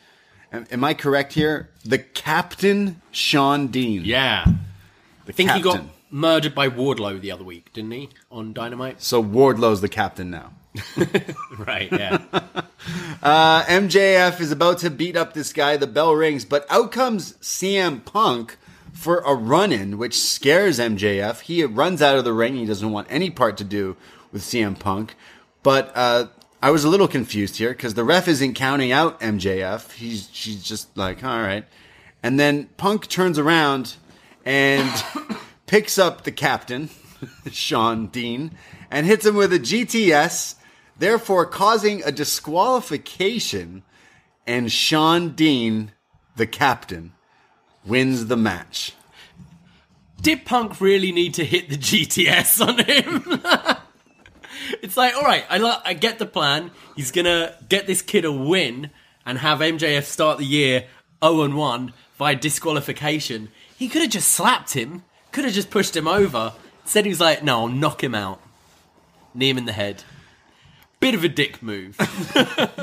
Am, 0.51 0.65
am 0.71 0.83
I 0.83 0.93
correct 0.93 1.33
here? 1.33 1.69
The 1.83 1.99
Captain 1.99 3.01
Shawn 3.11 3.67
Dean. 3.67 4.03
yeah. 4.05 4.45
the 5.25 5.31
I 5.33 5.35
think 5.35 5.51
he 5.51 5.61
got 5.61 5.83
murdered 6.09 6.55
by 6.55 6.69
Wardlow 6.69 7.19
the 7.19 7.31
other 7.31 7.43
week, 7.43 7.73
didn't 7.73 7.91
he? 7.91 8.09
On 8.31 8.53
Dynamite. 8.53 9.01
So 9.01 9.23
Wardlow's 9.23 9.81
the 9.81 9.89
captain 9.89 10.29
now. 10.31 10.53
Right. 11.57 11.91
Yeah. 11.91 12.19
Uh, 13.23 13.63
MJF 13.63 14.39
is 14.39 14.51
about 14.51 14.77
to 14.79 14.91
beat 14.91 15.15
up 15.17 15.33
this 15.33 15.51
guy. 15.53 15.77
The 15.77 15.87
bell 15.87 16.13
rings, 16.13 16.45
but 16.45 16.67
out 16.69 16.91
comes 16.91 17.33
CM 17.37 18.05
Punk 18.05 18.57
for 19.05 19.19
a 19.19 19.35
run 19.35 19.71
in, 19.71 19.99
which 19.99 20.19
scares 20.19 20.79
MJF. 20.79 21.41
He 21.41 21.63
runs 21.63 22.01
out 22.01 22.17
of 22.17 22.23
the 22.23 22.33
ring. 22.33 22.55
He 22.55 22.65
doesn't 22.65 22.91
want 22.91 23.05
any 23.11 23.29
part 23.29 23.55
to 23.57 23.63
do 23.63 23.95
with 24.31 24.41
CM 24.41 24.79
Punk. 24.79 25.13
But 25.61 25.91
uh, 25.93 26.29
I 26.59 26.71
was 26.71 26.83
a 26.83 26.89
little 26.89 27.07
confused 27.07 27.57
here 27.57 27.69
because 27.69 27.93
the 27.93 28.03
ref 28.03 28.27
isn't 28.27 28.55
counting 28.55 28.91
out 28.91 29.19
MJF. 29.19 29.91
He's 29.91 30.27
she's 30.33 30.63
just 30.63 30.97
like, 30.97 31.23
all 31.23 31.39
right. 31.39 31.65
And 32.23 32.39
then 32.39 32.65
Punk 32.77 33.07
turns 33.07 33.37
around 33.37 33.97
and 34.43 34.91
picks 35.67 35.99
up 35.99 36.23
the 36.23 36.31
captain, 36.31 36.89
Shawn 37.51 38.07
Dean, 38.07 38.53
and 38.89 39.05
hits 39.05 39.23
him 39.23 39.35
with 39.35 39.53
a 39.53 39.59
GTS, 39.59 40.55
therefore 40.97 41.45
causing 41.45 42.01
a 42.01 42.11
disqualification. 42.11 43.83
And 44.47 44.71
Shawn 44.71 45.35
Dean, 45.35 45.91
the 46.37 46.47
captain, 46.47 47.13
wins 47.86 48.27
the 48.27 48.38
match. 48.38 48.93
Did 50.21 50.45
Punk 50.45 50.81
really 50.81 51.11
need 51.11 51.33
to 51.36 51.45
hit 51.45 51.69
the 51.69 51.77
GTS 51.77 52.59
on 52.67 52.79
him? 52.79 53.41
it's 54.81 54.97
like, 54.97 55.15
all 55.15 55.23
right, 55.23 55.45
I, 55.49 55.57
lo- 55.57 55.79
I 55.83 55.93
get 55.93 56.19
the 56.19 56.25
plan. 56.25 56.71
He's 56.95 57.11
gonna 57.11 57.55
get 57.69 57.88
this 57.88 58.01
kid 58.01 58.25
a 58.25 58.31
win 58.31 58.89
and 59.25 59.38
have 59.39 59.59
MJF 59.59 60.03
start 60.03 60.38
the 60.39 60.45
year 60.45 60.86
0 61.23 61.41
and 61.43 61.55
1 61.55 61.93
via 62.17 62.36
disqualification. 62.36 63.49
He 63.77 63.88
could 63.88 64.01
have 64.01 64.11
just 64.11 64.29
slapped 64.31 64.73
him, 64.73 65.03
could 65.31 65.45
have 65.45 65.53
just 65.53 65.69
pushed 65.69 65.95
him 65.95 66.07
over. 66.07 66.53
Said 66.86 67.05
he 67.05 67.09
was 67.09 67.19
like, 67.19 67.43
no, 67.43 67.61
I'll 67.61 67.67
knock 67.67 68.03
him 68.03 68.15
out, 68.15 68.39
knee 69.33 69.49
him 69.49 69.57
in 69.57 69.65
the 69.65 69.71
head. 69.73 70.03
Bit 71.05 71.15
of 71.15 71.23
a 71.23 71.29
dick 71.29 71.61
move. 71.61 71.95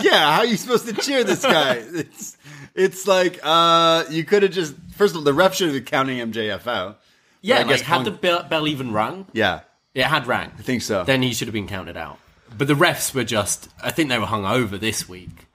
Yeah, 0.03 0.33
how 0.35 0.39
are 0.41 0.47
you 0.47 0.57
supposed 0.57 0.87
to 0.89 0.95
cheer 0.95 1.23
this 1.25 1.43
guy? 1.43 1.83
It's 1.95 2.37
it's 2.75 3.07
like 3.07 3.39
uh 3.43 4.05
you 4.11 4.25
could 4.25 4.43
have 4.43 4.53
just 4.53 4.75
first 4.97 5.13
of 5.15 5.19
all 5.19 5.25
the 5.25 5.35
ref 5.35 5.55
should 5.55 5.69
have 5.69 5.75
been 5.77 5.85
counting 5.85 6.19
MJF 6.33 6.67
out. 6.67 7.01
Yeah, 7.41 7.57
I 7.57 7.59
like, 7.59 7.69
guess 7.69 7.81
had 7.83 7.95
Punk- 7.97 8.05
the 8.07 8.11
bell, 8.13 8.43
bell 8.45 8.67
even 8.69 8.93
rung? 8.93 9.27
Yeah, 9.33 9.61
It 9.95 10.05
had 10.05 10.27
rang. 10.27 10.51
I 10.59 10.63
think 10.63 10.83
so. 10.83 11.05
Then 11.05 11.23
he 11.23 11.35
should 11.35 11.49
have 11.49 11.53
been 11.53 11.69
counted 11.69 11.97
out. 11.97 12.19
But 12.57 12.69
the 12.69 12.75
refs 12.75 13.15
were 13.15 13.25
just, 13.25 13.69
I 13.83 13.91
think 13.91 14.09
they 14.11 14.19
were 14.19 14.27
hung 14.27 14.45
over 14.47 14.77
this 14.79 15.09
week. 15.09 15.47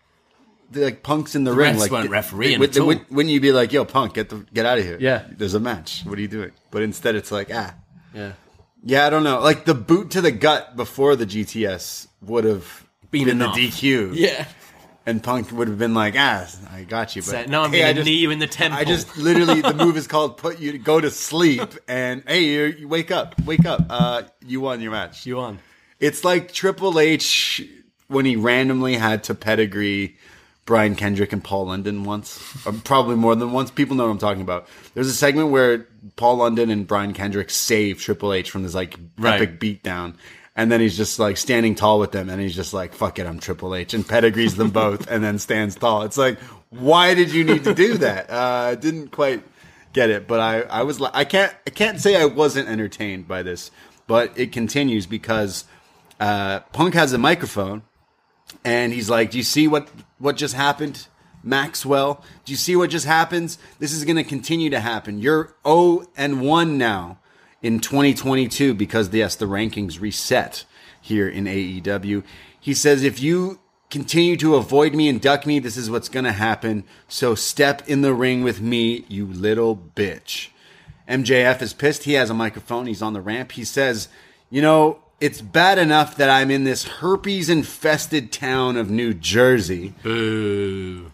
The, 0.72 0.82
like 0.86 1.04
punks 1.04 1.34
in 1.36 1.44
the, 1.46 1.54
ring. 1.54 1.76
refs 1.76 1.80
Like 1.80 1.92
weren't 1.92 2.04
the- 2.06 2.10
refereeing 2.10 2.60
would- 2.60 2.72
at 2.76 2.82
all. 2.82 2.88
Wouldn't 3.10 3.30
you 3.34 3.40
be 3.40 3.52
like, 3.54 3.72
"Yo, 3.72 3.86
punk, 3.86 4.16
get 4.16 4.28
the 4.30 4.46
get 4.54 4.66
out 4.66 4.78
of 4.80 4.84
here"? 4.84 4.98
Yeah. 5.00 5.24
there's 5.32 5.54
a 5.54 5.60
match. 5.62 6.02
What 6.06 6.18
are 6.18 6.22
you 6.22 6.28
doing? 6.28 6.52
But 6.72 6.82
instead, 6.82 7.16
it's 7.16 7.32
like, 7.32 7.50
ah, 7.54 7.74
Yeah. 8.14 8.34
Yeah, 8.88 9.06
I 9.06 9.10
don't 9.10 9.24
know. 9.24 9.40
Like 9.42 9.66
the 9.66 9.74
boot 9.74 10.12
to 10.12 10.22
the 10.22 10.32
gut 10.32 10.76
before 10.76 11.16
the 11.16 11.26
GTS 11.26 12.08
would 12.22 12.44
have 12.46 12.86
Been 13.12 13.30
enough. 13.30 13.56
the 13.56 13.68
DQ. 13.70 14.12
Yeah. 14.16 14.48
And 15.06 15.24
Punk 15.24 15.52
would 15.54 15.68
have 15.70 15.78
been 15.78 15.94
like, 15.94 16.16
ah, 16.18 16.50
I 16.72 16.84
got 16.84 17.16
you. 17.16 17.22
But 17.22 17.28
So, 17.32 17.46
no, 17.46 17.62
I'm 17.64 17.72
hey, 17.72 17.84
I 17.86 17.88
to 17.90 17.94
just- 17.96 18.06
knee 18.06 18.16
you 18.18 18.30
in 18.32 18.40
the 18.40 18.48
temple. 18.48 18.78
I 18.80 18.84
just 18.84 19.18
literally 19.18 19.62
the 19.62 19.74
move 19.74 19.96
is 19.98 20.06
called 20.08 20.38
put 20.38 20.60
you 20.60 20.72
to 20.74 20.78
go 20.78 21.00
to 21.00 21.10
sleep 21.12 21.62
and 21.88 22.24
hey 22.28 22.44
you, 22.44 22.64
you 22.66 22.88
wake 22.90 23.10
up 23.12 23.36
wake 23.46 23.66
up 23.66 23.86
uh 23.90 24.24
you 24.46 24.60
won 24.62 24.82
your 24.82 24.92
match 24.92 25.26
you 25.26 25.40
on. 25.40 25.60
it's 26.02 26.24
like 26.26 26.52
Triple 26.52 27.00
H 27.00 27.62
when 28.10 28.26
he 28.26 28.36
randomly 28.36 28.96
had 28.96 29.24
to 29.26 29.34
pedigree 29.36 30.18
Brian 30.68 30.96
Kendrick 30.96 31.34
and 31.34 31.44
Paul 31.44 31.66
London 31.66 32.04
once 32.04 32.40
or 32.68 32.74
probably 32.74 33.16
more 33.16 33.36
than 33.36 33.52
once. 33.54 33.72
People 33.72 33.96
know 33.96 34.04
what 34.06 34.12
I'm 34.12 34.20
talking 34.20 34.44
about. 34.44 34.68
There's 34.94 35.08
a 35.08 35.14
segment 35.14 35.50
where 35.50 35.88
Paul 36.18 36.36
London 36.36 36.70
and 36.70 36.86
Brian 36.86 37.14
Kendrick 37.14 37.50
save 37.50 38.00
Triple 38.02 38.34
H 38.34 38.52
from 38.52 38.62
this 38.62 38.76
like 38.76 38.96
Right. 39.18 39.42
epic 39.42 39.60
beatdown. 39.60 40.14
And 40.56 40.72
then 40.72 40.80
he's 40.80 40.96
just 40.98 41.18
like 41.20 41.38
standing 41.38 41.74
tall 41.74 42.00
with 42.00 42.12
them 42.12 42.30
and 42.30 42.40
he's 42.40 42.56
just 42.56 42.74
like 42.74 42.94
fuck 42.94 43.18
it 43.18 43.26
I'm 43.26 43.40
Triple 43.40 43.74
H 43.74 43.96
and 43.96 44.08
pedigrees 44.08 44.56
them 44.56 44.70
both 44.84 45.10
and 45.10 45.24
then 45.24 45.40
stands 45.40 45.76
tall. 45.76 46.04
It's 46.04 46.18
like 46.18 46.38
why 46.70 47.14
did 47.16 47.32
you 47.34 47.44
need 47.46 47.64
to 47.64 47.74
do 47.74 47.98
that? 48.00 48.30
Uh 48.30 48.76
didn't 48.76 49.10
quite 49.12 49.42
get 49.94 50.10
it, 50.12 50.28
but 50.28 50.40
I, 50.40 50.62
I 50.62 50.84
was 50.84 51.00
like, 51.00 51.16
I 51.16 51.24
can't, 51.24 51.56
I 51.66 51.72
can't 51.72 52.00
say 52.00 52.22
I 52.22 52.26
wasn't 52.26 52.68
entertained 52.68 53.28
by 53.28 53.42
this, 53.42 53.72
but 54.06 54.38
it 54.38 54.52
continues 54.52 55.08
because 55.08 55.64
uh, 56.20 56.60
Punk 56.74 56.94
has 56.94 57.14
a 57.14 57.18
microphone, 57.18 57.82
and 58.64 58.94
he's 58.94 59.10
like, 59.10 59.32
"Do 59.32 59.38
you 59.38 59.44
see 59.44 59.68
what 59.68 59.90
what 60.18 60.38
just 60.38 60.54
happened, 60.54 61.08
Maxwell? 61.44 62.24
Do 62.46 62.52
you 62.52 62.58
see 62.58 62.76
what 62.76 62.90
just 62.90 63.06
happens? 63.06 63.58
This 63.80 63.94
is 63.94 64.06
going 64.06 64.18
to 64.18 64.24
continue 64.24 64.70
to 64.70 64.80
happen. 64.80 65.20
You're 65.20 65.56
zero 65.66 66.06
and 66.16 66.42
one 66.42 66.78
now 66.78 67.20
in 67.62 67.80
2022 67.80 68.74
because 68.74 69.14
yes, 69.14 69.36
the 69.36 69.46
rankings 69.46 70.02
reset 70.02 70.66
here 71.00 71.28
in 71.28 71.46
AEW." 71.46 72.24
He 72.60 72.74
says, 72.74 73.04
"If 73.04 73.22
you." 73.22 73.60
Continue 73.90 74.36
to 74.36 74.56
avoid 74.56 74.94
me 74.94 75.08
and 75.08 75.22
duck 75.22 75.46
me. 75.46 75.60
This 75.60 75.78
is 75.78 75.90
what's 75.90 76.10
gonna 76.10 76.34
happen. 76.34 76.84
So 77.08 77.36
step 77.36 77.88
in 77.88 78.02
the 78.02 78.14
ring 78.14 78.44
with 78.44 78.60
me, 78.60 79.06
you 79.08 79.26
little 79.26 79.78
bitch. 79.78 80.50
MJF 81.08 81.62
is 81.62 81.74
pissed. 81.74 82.04
He 82.04 82.14
has 82.14 82.30
a 82.30 82.34
microphone. 82.34 82.86
He's 82.86 83.02
on 83.02 83.14
the 83.14 83.22
ramp. 83.22 83.54
He 83.54 83.64
says, 83.64 84.10
You 84.50 84.62
know, 84.62 85.00
it's 85.20 85.42
bad 85.42 85.78
enough 85.78 86.16
that 86.18 86.30
I'm 86.30 86.52
in 86.52 86.64
this 86.64 86.84
herpes 86.84 87.50
infested 87.50 88.32
town 88.32 88.78
of 88.78 88.90
New 88.90 89.14
Jersey. 89.14 89.94
Boo. 90.04 91.12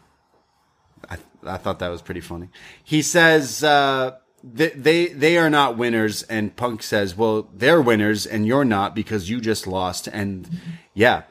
I, 1.09 1.17
I 1.45 1.57
thought 1.57 1.79
that 1.79 1.89
was 1.89 2.01
pretty 2.01 2.21
funny. 2.21 2.49
He 2.83 3.01
says, 3.01 3.63
uh, 3.63 4.17
they, 4.43 4.69
they 4.69 5.07
they 5.07 5.37
are 5.37 5.49
not 5.49 5.77
winners, 5.77 6.23
and 6.23 6.55
Punk 6.55 6.83
says, 6.83 7.15
"Well, 7.15 7.49
they're 7.53 7.81
winners, 7.81 8.25
and 8.25 8.45
you're 8.45 8.65
not 8.65 8.93
because 8.93 9.29
you 9.29 9.39
just 9.39 9.65
lost." 9.67 10.07
And 10.07 10.49
yeah, 10.93 11.23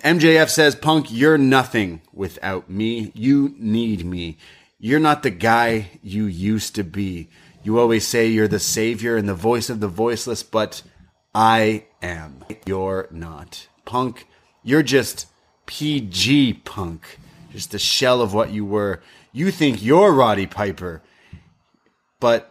MJF 0.00 0.50
says, 0.50 0.74
"Punk, 0.74 1.06
you're 1.10 1.38
nothing 1.38 2.02
without 2.12 2.68
me. 2.68 3.12
You 3.14 3.54
need 3.58 4.04
me. 4.04 4.36
You're 4.78 5.00
not 5.00 5.22
the 5.22 5.30
guy 5.30 5.98
you 6.02 6.26
used 6.26 6.74
to 6.74 6.84
be. 6.84 7.30
You 7.62 7.78
always 7.78 8.06
say 8.06 8.26
you're 8.26 8.48
the 8.48 8.58
savior 8.58 9.16
and 9.16 9.28
the 9.28 9.34
voice 9.34 9.70
of 9.70 9.80
the 9.80 9.88
voiceless, 9.88 10.42
but 10.42 10.82
I 11.34 11.84
am. 12.02 12.44
You're 12.66 13.08
not. 13.10 13.68
Punk, 13.84 14.26
you're 14.62 14.82
just 14.82 15.26
PG 15.66 16.54
Punk, 16.64 17.18
just 17.52 17.74
a 17.74 17.78
shell 17.78 18.20
of 18.20 18.34
what 18.34 18.50
you 18.50 18.64
were. 18.64 19.00
You 19.32 19.50
think 19.50 19.82
you're 19.82 20.12
Roddy 20.12 20.46
Piper, 20.46 21.02
but 22.18 22.50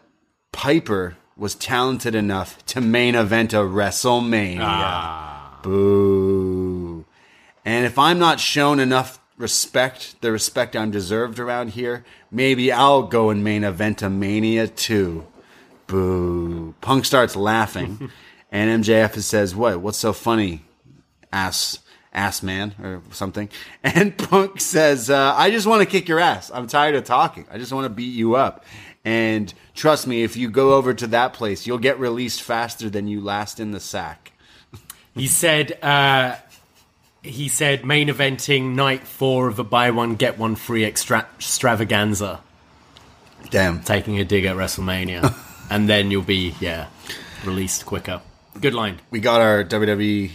Piper 0.51 1.17
was 1.35 1.55
talented 1.55 2.15
enough 2.15 2.65
to 2.67 2.81
main 2.81 3.15
event 3.15 3.53
a 3.53 3.57
WrestleMania. 3.57 4.59
Ah. 4.61 5.59
Boo. 5.61 7.05
And 7.65 7.85
if 7.85 7.97
I'm 7.99 8.19
not 8.19 8.39
shown 8.39 8.79
enough 8.79 9.19
respect, 9.37 10.21
the 10.21 10.31
respect 10.31 10.75
I'm 10.75 10.91
deserved 10.91 11.39
around 11.39 11.69
here, 11.69 12.03
maybe 12.31 12.71
I'll 12.71 13.03
go 13.03 13.29
and 13.29 13.43
main 13.43 13.63
event 13.63 14.01
a 14.01 14.09
Mania 14.09 14.67
too. 14.67 15.27
Boo. 15.87 16.75
Punk 16.81 17.05
starts 17.05 17.35
laughing, 17.35 18.11
and 18.51 18.83
MJF 18.83 19.19
says, 19.21 19.55
"What? 19.55 19.79
What's 19.81 19.97
so 19.97 20.13
funny, 20.13 20.63
ass 21.31 21.79
ass 22.13 22.41
man 22.43 22.75
or 22.81 23.01
something?" 23.11 23.49
And 23.83 24.17
Punk 24.17 24.61
says, 24.61 25.09
uh, 25.09 25.33
"I 25.35 25.51
just 25.51 25.67
want 25.67 25.81
to 25.81 25.85
kick 25.85 26.07
your 26.07 26.19
ass. 26.19 26.51
I'm 26.53 26.67
tired 26.67 26.95
of 26.95 27.03
talking. 27.03 27.45
I 27.51 27.57
just 27.57 27.71
want 27.71 27.85
to 27.85 27.89
beat 27.89 28.13
you 28.13 28.35
up." 28.35 28.65
And 29.05 29.53
trust 29.75 30.07
me, 30.07 30.23
if 30.23 30.35
you 30.35 30.49
go 30.49 30.73
over 30.73 30.93
to 30.93 31.07
that 31.07 31.33
place, 31.33 31.65
you'll 31.65 31.77
get 31.77 31.99
released 31.99 32.41
faster 32.41 32.89
than 32.89 33.07
you 33.07 33.21
last 33.21 33.59
in 33.59 33.71
the 33.71 33.79
sack. 33.79 34.33
He 35.15 35.27
said, 35.27 35.81
uh, 35.81 36.35
he 37.23 37.47
said 37.47 37.85
main 37.85 38.09
eventing 38.09 38.75
night 38.75 39.07
four 39.07 39.47
of 39.47 39.59
a 39.59 39.63
buy 39.63 39.91
one, 39.91 40.15
get 40.15 40.37
one 40.37 40.55
free 40.55 40.85
extra- 40.85 41.27
extravaganza, 41.37 42.41
Damn. 43.49 43.81
taking 43.81 44.19
a 44.19 44.25
dig 44.25 44.45
at 44.45 44.55
WrestleMania. 44.55 45.33
and 45.69 45.89
then 45.89 46.11
you'll 46.11 46.21
be, 46.21 46.55
yeah, 46.59 46.87
released 47.45 47.85
quicker. 47.85 48.21
Good 48.61 48.73
line. 48.73 48.99
We 49.11 49.19
got 49.19 49.41
our 49.41 49.63
WWE 49.63 50.29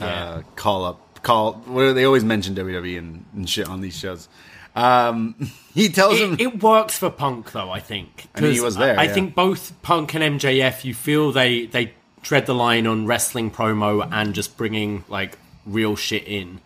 uh, 0.00 0.04
Yeah. 0.04 0.42
call 0.56 0.84
up. 0.84 1.22
Call. 1.22 1.54
What 1.54 1.82
do 1.82 1.92
they 1.94 2.04
always 2.04 2.24
mention 2.24 2.54
WWE 2.54 2.96
and, 2.98 3.24
and 3.34 3.48
shit 3.48 3.68
on 3.68 3.80
these 3.80 3.98
shows? 3.98 4.28
Um, 4.76 5.34
he 5.74 5.88
tells 5.88 6.18
him 6.18 6.34
It, 6.34 6.40
it 6.40 6.62
works 6.62 6.96
for 6.96 7.10
Punk 7.10 7.50
though, 7.52 7.70
I 7.70 7.80
think. 7.80 8.28
I 8.34 8.40
mean, 8.40 8.52
he 8.52 8.60
was 8.60 8.76
there, 8.76 8.98
I, 8.98 9.04
yeah. 9.04 9.12
think 9.14 9.34
both 9.34 9.72
Punk 9.82 10.14
and 10.14 10.40
MJF, 10.40 10.84
you 10.84 10.94
feel 10.94 11.32
they 11.32 11.66
they 11.66 11.94
tread 12.22 12.46
the 12.46 12.54
line 12.54 12.86
on 12.86 13.06
wrestling 13.06 13.50
promo 13.50 14.06
and 14.12 14.34
just 14.34 14.56
bringing 14.56 15.04
like 15.08 15.36
real 15.66 15.96
shit 15.96 16.24
in. 16.28 16.60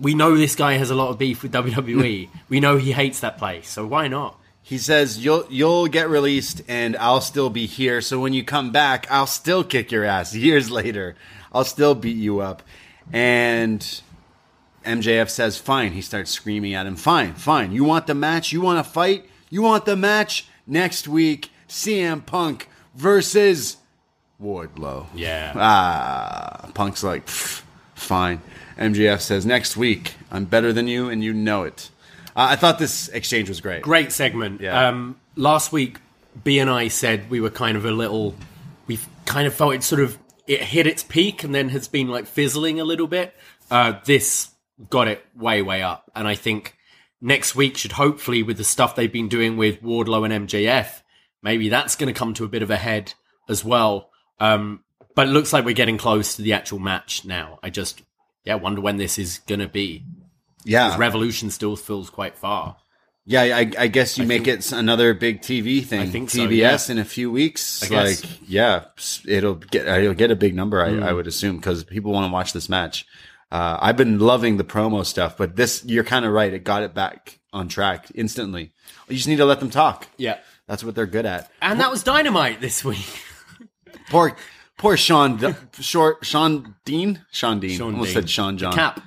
We 0.00 0.14
know 0.14 0.36
this 0.36 0.54
guy 0.54 0.74
has 0.74 0.90
a 0.90 0.94
lot 0.94 1.08
of 1.10 1.18
beef 1.18 1.42
with 1.42 1.52
WWE. 1.52 2.28
we 2.48 2.60
know 2.60 2.76
he 2.78 2.92
hates 2.92 3.20
that 3.20 3.36
place, 3.36 3.68
so 3.68 3.86
why 3.86 4.08
not? 4.08 4.37
He 4.68 4.76
says 4.76 5.24
you'll 5.24 5.46
you'll 5.48 5.86
get 5.86 6.10
released 6.10 6.60
and 6.68 6.94
I'll 6.98 7.22
still 7.22 7.48
be 7.48 7.64
here. 7.64 8.02
So 8.02 8.20
when 8.20 8.34
you 8.34 8.44
come 8.44 8.70
back, 8.70 9.06
I'll 9.10 9.26
still 9.26 9.64
kick 9.64 9.90
your 9.90 10.04
ass 10.04 10.34
years 10.46 10.70
later. 10.70 11.16
I'll 11.54 11.64
still 11.64 11.94
beat 11.94 12.18
you 12.18 12.40
up. 12.40 12.62
And 13.10 13.80
MJF 14.84 15.30
says, 15.30 15.56
"Fine." 15.56 15.92
He 15.92 16.02
starts 16.02 16.30
screaming 16.30 16.74
at 16.74 16.84
him, 16.86 16.96
"Fine, 16.96 17.32
fine. 17.36 17.72
You 17.72 17.84
want 17.84 18.06
the 18.06 18.14
match? 18.14 18.52
You 18.52 18.60
want 18.60 18.84
to 18.84 18.92
fight? 18.92 19.24
You 19.48 19.62
want 19.62 19.86
the 19.86 19.96
match 19.96 20.46
next 20.66 21.08
week? 21.08 21.50
CM 21.66 22.26
Punk 22.26 22.68
versus 22.94 23.78
Wardlow." 24.38 25.06
Yeah. 25.14 25.54
Ah, 25.56 26.70
Punk's 26.74 27.02
like, 27.02 27.26
fine. 27.26 28.42
MJF 28.76 29.20
says, 29.20 29.46
next 29.46 29.78
week, 29.78 30.14
I'm 30.30 30.44
better 30.44 30.72
than 30.74 30.86
you, 30.88 31.08
and 31.08 31.24
you 31.24 31.32
know 31.32 31.64
it. 31.64 31.90
Uh, 32.36 32.48
I 32.50 32.56
thought 32.56 32.78
this 32.78 33.08
exchange 33.08 33.48
was 33.48 33.60
great. 33.60 33.82
Great 33.82 34.12
segment. 34.12 34.60
Yeah. 34.60 34.88
Um, 34.88 35.18
last 35.36 35.72
week, 35.72 35.98
B 36.44 36.58
and 36.58 36.70
I 36.70 36.88
said 36.88 37.30
we 37.30 37.40
were 37.40 37.50
kind 37.50 37.76
of 37.76 37.84
a 37.84 37.90
little. 37.90 38.34
We 38.86 38.98
kind 39.26 39.46
of 39.46 39.54
felt 39.54 39.74
it 39.74 39.82
sort 39.82 40.00
of 40.00 40.18
it 40.46 40.62
hit 40.62 40.86
its 40.86 41.02
peak 41.02 41.44
and 41.44 41.54
then 41.54 41.68
has 41.68 41.88
been 41.88 42.08
like 42.08 42.26
fizzling 42.26 42.80
a 42.80 42.84
little 42.84 43.06
bit. 43.06 43.34
Uh, 43.70 44.00
this 44.04 44.50
got 44.90 45.08
it 45.08 45.24
way 45.36 45.62
way 45.62 45.82
up, 45.82 46.10
and 46.14 46.26
I 46.26 46.34
think 46.34 46.76
next 47.20 47.54
week 47.54 47.76
should 47.76 47.92
hopefully 47.92 48.42
with 48.42 48.56
the 48.56 48.64
stuff 48.64 48.94
they've 48.94 49.12
been 49.12 49.28
doing 49.28 49.56
with 49.56 49.82
Wardlow 49.82 50.30
and 50.30 50.48
MJF, 50.48 51.02
maybe 51.42 51.68
that's 51.68 51.96
going 51.96 52.12
to 52.12 52.18
come 52.18 52.34
to 52.34 52.44
a 52.44 52.48
bit 52.48 52.62
of 52.62 52.70
a 52.70 52.76
head 52.76 53.12
as 53.48 53.64
well. 53.64 54.10
Um, 54.40 54.84
but 55.14 55.26
it 55.26 55.32
looks 55.32 55.52
like 55.52 55.64
we're 55.64 55.74
getting 55.74 55.98
close 55.98 56.36
to 56.36 56.42
the 56.42 56.52
actual 56.52 56.78
match 56.78 57.24
now. 57.24 57.58
I 57.62 57.70
just 57.70 58.02
yeah 58.44 58.54
wonder 58.54 58.80
when 58.80 58.96
this 58.96 59.18
is 59.18 59.38
going 59.40 59.60
to 59.60 59.68
be. 59.68 60.04
Yeah, 60.68 60.96
Revolution 60.98 61.50
still 61.50 61.76
feels 61.76 62.10
quite 62.10 62.36
far. 62.36 62.76
yeah. 63.24 63.42
I, 63.42 63.70
I 63.78 63.86
guess 63.88 64.18
you 64.18 64.26
make 64.26 64.46
it 64.46 64.70
another 64.72 65.14
big 65.14 65.40
TV 65.40 65.84
thing. 65.84 66.00
I 66.00 66.06
think 66.06 66.30
so, 66.30 66.46
TBS 66.46 66.88
yeah. 66.88 66.92
in 66.92 66.98
a 66.98 67.04
few 67.04 67.30
weeks. 67.30 67.82
I 67.82 67.88
guess. 67.88 68.24
Like, 68.24 68.38
yeah, 68.46 68.84
it'll 69.26 69.54
get 69.56 69.86
it'll 69.86 70.14
get 70.14 70.30
a 70.30 70.36
big 70.36 70.54
number. 70.54 70.82
I, 70.82 70.90
Hmm. 70.90 71.02
I 71.02 71.12
would 71.12 71.26
assume 71.26 71.56
because 71.56 71.84
people 71.84 72.12
want 72.12 72.28
to 72.28 72.32
watch 72.32 72.52
this 72.52 72.68
match. 72.68 73.06
Uh, 73.50 73.78
I've 73.80 73.96
been 73.96 74.18
loving 74.18 74.58
the 74.58 74.64
promo 74.64 75.04
stuff, 75.06 75.36
but 75.38 75.56
this 75.56 75.82
you're 75.86 76.04
kind 76.04 76.24
of 76.26 76.32
right. 76.32 76.52
It 76.52 76.64
got 76.64 76.82
it 76.82 76.92
back 76.94 77.38
on 77.52 77.68
track 77.68 78.08
instantly. 78.14 78.72
You 79.08 79.16
just 79.16 79.26
need 79.28 79.36
to 79.36 79.46
let 79.46 79.60
them 79.60 79.70
talk. 79.70 80.06
Yeah. 80.18 80.38
That's 80.66 80.84
what 80.84 80.94
they're 80.94 81.06
good 81.06 81.24
at. 81.24 81.50
And 81.62 81.80
that 81.80 81.90
was 81.90 82.02
Dynamite 82.02 82.60
this 82.60 82.84
week. 82.84 83.08
Poor, 84.10 84.36
poor 84.76 84.96
Shawn, 84.98 85.56
short 85.80 86.24
Shawn 86.26 86.74
Dean, 86.84 87.24
Shawn 87.30 87.58
Dean. 87.60 87.76
Sean 87.78 87.92
Almost 87.94 88.08
Dean. 88.12 88.14
said 88.22 88.30
Sean 88.30 88.58
John. 88.58 88.70
The 88.72 88.76
Cap. 88.76 89.00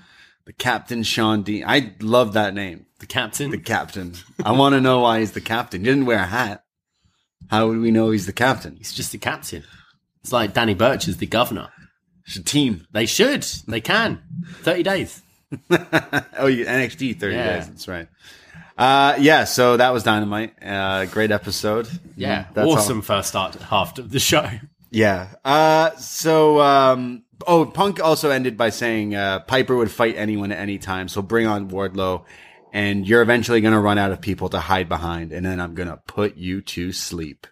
The 0.52 0.58
Captain 0.64 1.02
Shawn 1.04 1.44
Dean. 1.44 1.64
I 1.66 1.94
love 2.02 2.34
that 2.34 2.54
name. 2.54 2.86
The 3.00 3.06
captain. 3.06 3.52
The 3.52 3.58
Captain. 3.58 4.16
I 4.44 4.52
want 4.52 4.74
to 4.76 4.82
know 4.82 5.00
why 5.00 5.22
he's 5.22 5.32
the 5.32 5.40
captain. 5.40 5.80
He 5.80 5.86
didn't 5.86 6.06
wear 6.06 6.20
a 6.20 6.26
hat. 6.26 6.66
How 7.50 7.68
would 7.70 7.78
we 7.80 7.90
know 7.90 8.12
he's 8.12 8.26
the 8.26 8.34
captain? 8.34 8.76
He's 8.76 8.92
just 8.92 9.14
the 9.14 9.18
captain. 9.18 9.64
It's 10.20 10.34
like 10.34 10.54
Danny 10.54 10.74
Burch 10.74 11.08
is 11.08 11.18
the 11.18 11.26
governor. 11.26 11.70
It's 12.28 12.36
a 12.36 12.44
team. 12.44 12.86
They 12.92 13.06
should. 13.06 13.44
They 13.66 13.80
can. 13.80 14.22
30 14.64 14.84
days. 14.84 15.22
Oh, 16.38 16.48
you 16.48 16.66
NXT 16.66 17.20
thirty 17.20 17.36
Yeah. 17.36 17.56
days. 17.58 17.68
That's 17.70 17.88
right. 17.88 18.08
Uh, 18.78 19.16
yeah. 19.20 19.46
So 19.46 19.78
that 19.78 19.92
was 19.94 20.04
Dynamite. 20.04 20.54
Uh, 20.62 21.06
great 21.06 21.32
episode. 21.32 21.88
Yeah. 22.18 22.46
That's 22.54 22.68
all. 22.68 22.74
awesome 22.78 23.02
first 23.02 23.30
start 23.30 23.56
half 23.56 23.98
of 23.98 24.10
the 24.12 24.20
show. 24.20 24.50
Yeah. 24.90 25.30
Uh, 25.46 25.92
so 25.96 26.60
um, 26.60 27.24
Oh, 27.48 27.66
Punk 27.66 28.00
also 28.00 28.30
ended 28.30 28.58
by 28.58 28.70
saying 28.70 29.16
uh, 29.16 29.40
Piper 29.42 29.76
would 29.76 29.92
fight 29.92 30.16
anyone 30.18 30.52
at 30.52 30.60
any 30.60 30.78
time, 30.78 31.08
so 31.08 31.22
bring 31.22 31.48
on 31.48 31.70
Wardlow, 31.70 32.24
and 32.74 33.08
you're 33.08 33.22
eventually 33.22 33.62
going 33.62 33.74
to 33.74 33.80
run 33.80 33.98
out 33.98 34.12
of 34.12 34.22
people 34.22 34.50
to 34.50 34.60
hide 34.60 34.88
behind, 34.90 35.32
and 35.32 35.46
then 35.46 35.60
I'm 35.60 35.74
going 35.76 35.90
to 35.90 35.98
put 36.08 36.38
you 36.38 36.62
to 36.62 36.92
sleep. 36.92 37.48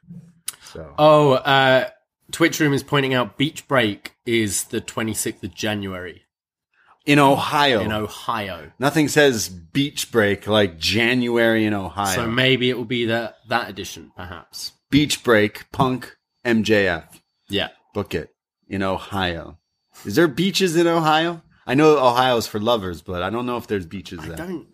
So 0.74 0.94
Oh, 0.98 1.32
uh, 1.34 1.90
Twitch 2.32 2.60
Room 2.60 2.74
is 2.74 2.84
pointing 2.84 3.14
out 3.14 3.38
Beach 3.38 3.68
Break 3.68 4.14
is 4.26 4.66
the 4.66 4.82
26th 4.82 5.44
of 5.44 5.54
January 5.56 6.24
in 7.06 7.18
Ohio, 7.18 7.82
in 7.82 7.92
Ohio. 7.92 8.72
nothing 8.78 9.08
says 9.08 9.50
beach 9.50 10.12
break 10.12 10.46
like 10.48 10.78
January 10.78 11.66
in 11.66 11.74
Ohio. 11.74 12.16
So 12.16 12.28
maybe 12.28 12.70
it 12.70 12.78
will 12.78 12.86
be 12.86 13.06
that 13.06 13.38
that 13.48 13.70
edition, 13.70 14.12
perhaps. 14.16 14.74
beach 14.92 15.24
break, 15.24 15.72
Punk, 15.72 16.16
MJF, 16.46 17.06
Yeah. 17.48 17.70
book 17.94 18.14
it 18.14 18.30
in 18.68 18.84
Ohio. 18.84 19.58
Is 20.06 20.16
there 20.16 20.28
beaches 20.28 20.76
in 20.76 20.88
Ohio? 20.88 21.42
I 21.68 21.76
know 21.76 21.98
Ohio's 22.00 22.48
for 22.48 22.60
lovers, 22.60 23.02
but 23.02 23.22
I 23.22 23.30
don't 23.30 23.46
know 23.46 23.58
if 23.58 23.68
there's 23.68 23.86
beaches 23.86 24.20
there. 24.26 24.36
Don't. 24.38 24.66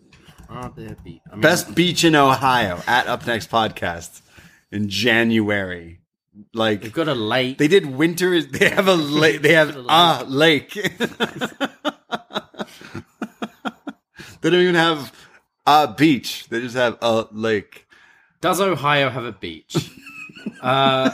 Be? 1.04 1.20
I 1.28 1.32
mean, 1.32 1.40
Best 1.40 1.74
beach 1.74 2.04
in 2.04 2.14
Ohio 2.14 2.80
at 2.86 3.08
Up 3.08 3.26
Next 3.26 3.50
Podcast 3.50 4.20
in 4.70 4.88
January. 4.88 5.98
Like 6.54 6.82
They've 6.82 6.92
got 6.92 7.08
a 7.08 7.14
lake. 7.14 7.58
they 7.58 7.66
did 7.68 7.86
winter. 7.86 8.40
They 8.52 8.68
have 8.70 8.86
a 8.86 8.94
lake. 8.94 9.42
They 9.42 9.54
have 9.54 9.74
a 9.76 10.24
lake. 10.24 10.72
they 14.40 14.50
don't 14.50 14.60
even 14.60 14.74
have 14.76 15.12
a 15.66 15.88
beach. 15.88 16.46
They 16.48 16.60
just 16.60 16.76
have 16.76 16.98
a 17.02 17.26
lake. 17.32 17.86
Does 18.40 18.60
Ohio 18.60 19.10
have 19.10 19.24
a 19.24 19.32
beach? 19.32 19.90
uh, 20.62 21.10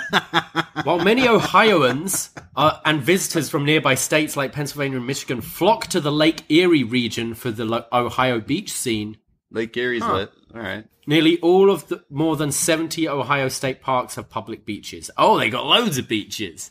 while 0.85 0.99
many 0.99 1.27
Ohioans 1.29 2.31
uh, 2.57 2.79
and 2.85 3.01
visitors 3.03 3.49
from 3.49 3.65
nearby 3.65 3.95
states 3.95 4.37
like 4.37 4.53
Pennsylvania 4.53 4.99
and 4.99 5.07
Michigan 5.07 5.41
flock 5.41 5.87
to 5.89 6.01
the 6.01 6.13
Lake 6.13 6.45
Erie 6.49 6.85
region 6.85 7.35
for 7.35 7.51
the 7.51 7.65
lo- 7.65 7.85
Ohio 7.93 8.41
beach 8.41 8.73
scene, 8.73 9.17
Lake 9.51 9.77
Erie's 9.77 10.03
lit. 10.05 10.31
All 10.55 10.61
right. 10.61 10.85
nearly 11.07 11.39
all 11.41 11.71
of 11.71 11.89
the 11.89 12.05
more 12.11 12.37
than 12.37 12.53
70 12.53 13.09
Ohio 13.09 13.49
state 13.49 13.81
parks 13.81 14.17
have 14.17 14.29
public 14.29 14.65
beaches. 14.67 15.11
Oh, 15.17 15.39
they 15.39 15.51
got 15.51 15.65
loads 15.67 15.99
of 15.99 16.09
beaches. 16.09 16.71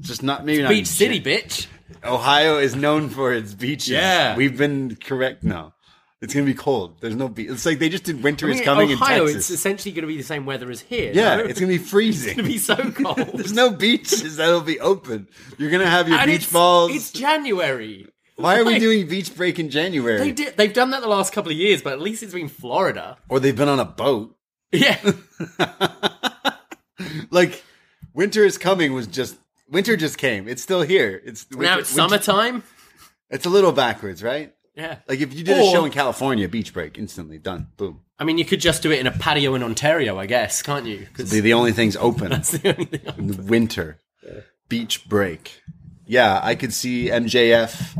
Just 0.00 0.22
not 0.22 0.44
maybe 0.46 0.62
not 0.62 0.70
Beach 0.70 0.86
City, 0.86 1.20
bitch. 1.20 1.66
Ohio 2.02 2.56
is 2.58 2.74
known 2.74 3.10
for 3.10 3.32
its 3.34 3.54
beaches. 3.54 3.90
Yeah. 3.90 4.36
we've 4.36 4.56
been 4.56 4.96
correct 4.96 5.44
now. 5.44 5.74
It's 6.22 6.32
gonna 6.32 6.46
be 6.46 6.54
cold. 6.54 6.96
There's 7.00 7.16
no 7.16 7.28
beach. 7.28 7.50
It's 7.50 7.66
like 7.66 7.80
they 7.80 7.88
just 7.88 8.04
did 8.04 8.22
winter 8.22 8.48
I 8.48 8.52
is 8.52 8.60
coming 8.60 8.92
Ohio, 8.92 9.26
in 9.26 9.36
it's 9.36 9.50
essentially 9.50 9.92
going 9.92 10.02
to 10.02 10.06
be 10.06 10.16
the 10.16 10.22
same 10.22 10.46
weather 10.46 10.70
as 10.70 10.80
here. 10.80 11.10
yeah, 11.12 11.36
no? 11.36 11.42
it's 11.44 11.58
gonna 11.58 11.72
be 11.72 11.78
freezing. 11.92 12.28
It's 12.30 12.36
going 12.36 12.46
to 12.46 12.52
be 12.52 12.58
so 12.58 12.76
cold. 13.16 13.38
There's 13.38 13.52
no 13.52 13.70
beaches 13.70 14.36
that'll 14.36 14.60
be 14.60 14.78
open. 14.78 15.28
You're 15.58 15.70
gonna 15.70 15.86
have 15.90 16.08
your 16.08 16.18
and 16.18 16.30
beach 16.30 16.44
it's, 16.44 16.52
balls. 16.52 16.94
It's 16.94 17.10
January. 17.10 18.06
Why 18.36 18.58
are 18.58 18.64
we 18.64 18.78
doing 18.78 19.08
beach 19.08 19.34
break 19.36 19.58
in 19.58 19.68
January? 19.68 20.18
They 20.18 20.30
did. 20.32 20.56
They've 20.56 20.72
done 20.72 20.90
that 20.90 21.02
the 21.02 21.08
last 21.08 21.32
couple 21.32 21.50
of 21.50 21.58
years, 21.58 21.82
but 21.82 21.92
at 21.92 22.00
least 22.00 22.22
it's 22.22 22.32
been 22.32 22.48
Florida. 22.48 23.16
Or 23.28 23.38
they've 23.40 23.54
been 23.54 23.68
on 23.68 23.80
a 23.80 23.84
boat. 23.84 24.36
Yeah. 24.72 24.96
Like 27.30 27.62
winter 28.14 28.44
is 28.44 28.58
coming 28.58 28.92
was 28.92 29.06
just 29.06 29.36
winter 29.68 29.96
just 29.96 30.18
came. 30.18 30.48
It's 30.48 30.62
still 30.62 30.82
here. 30.82 31.20
It's 31.24 31.48
winter, 31.50 31.64
now 31.64 31.78
it's 31.78 31.94
winter- 31.94 32.22
summertime. 32.22 32.62
It's 33.30 33.46
a 33.46 33.50
little 33.50 33.72
backwards, 33.72 34.22
right? 34.22 34.54
Yeah. 34.74 34.98
Like 35.08 35.20
if 35.20 35.34
you 35.34 35.44
did 35.44 35.58
a 35.58 35.62
Or- 35.62 35.72
show 35.72 35.84
in 35.84 35.92
California, 35.92 36.48
beach 36.48 36.72
break 36.72 36.98
instantly 36.98 37.38
done. 37.38 37.68
Boom. 37.76 38.00
I 38.18 38.24
mean, 38.24 38.38
you 38.38 38.44
could 38.44 38.60
just 38.60 38.82
do 38.82 38.90
it 38.90 39.00
in 39.00 39.06
a 39.06 39.10
patio 39.10 39.54
in 39.54 39.62
Ontario, 39.62 40.18
I 40.18 40.26
guess, 40.26 40.62
can't 40.62 40.86
you? 40.86 41.06
'Cause 41.12 41.30
The, 41.30 41.40
the 41.40 41.52
only 41.54 41.72
things 41.72 41.96
open 41.96 42.30
that's 42.30 42.50
the 42.52 42.70
only 42.70 42.84
thing. 42.86 43.00
In 43.18 43.26
the 43.28 43.42
winter. 43.42 43.98
Beach 44.68 45.06
break. 45.08 45.60
Yeah, 46.06 46.40
I 46.42 46.54
could 46.54 46.72
see 46.72 47.08
MJF, 47.10 47.96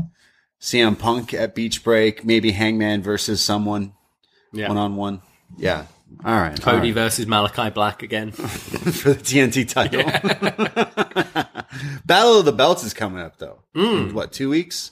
CM 0.61 0.97
Punk 0.97 1.33
at 1.33 1.53
beach 1.55 1.83
break, 1.83 2.23
maybe 2.25 2.51
Hangman 2.51 3.01
versus 3.03 3.41
someone 3.41 3.93
Yeah. 4.51 4.69
one 4.69 4.77
on 4.77 4.95
one. 4.95 5.21
Yeah. 5.57 5.85
All 6.25 6.35
right. 6.39 6.51
all 6.65 6.73
Cody 6.73 6.89
right. 6.89 6.93
versus 7.03 7.25
Malakai 7.25 7.73
Black 7.73 8.01
again. 8.03 8.31
for 8.31 9.13
the 9.13 9.21
TNT 9.21 9.67
title. 9.67 10.03
Battle 12.05 12.39
of 12.39 12.45
the 12.45 12.51
Belts 12.51 12.83
is 12.83 12.93
coming 12.93 13.21
up 13.21 13.37
though. 13.37 13.59
Hmm. 13.75 13.81
In, 14.09 14.13
what, 14.13 14.31
two 14.31 14.49
weeks? 14.49 14.91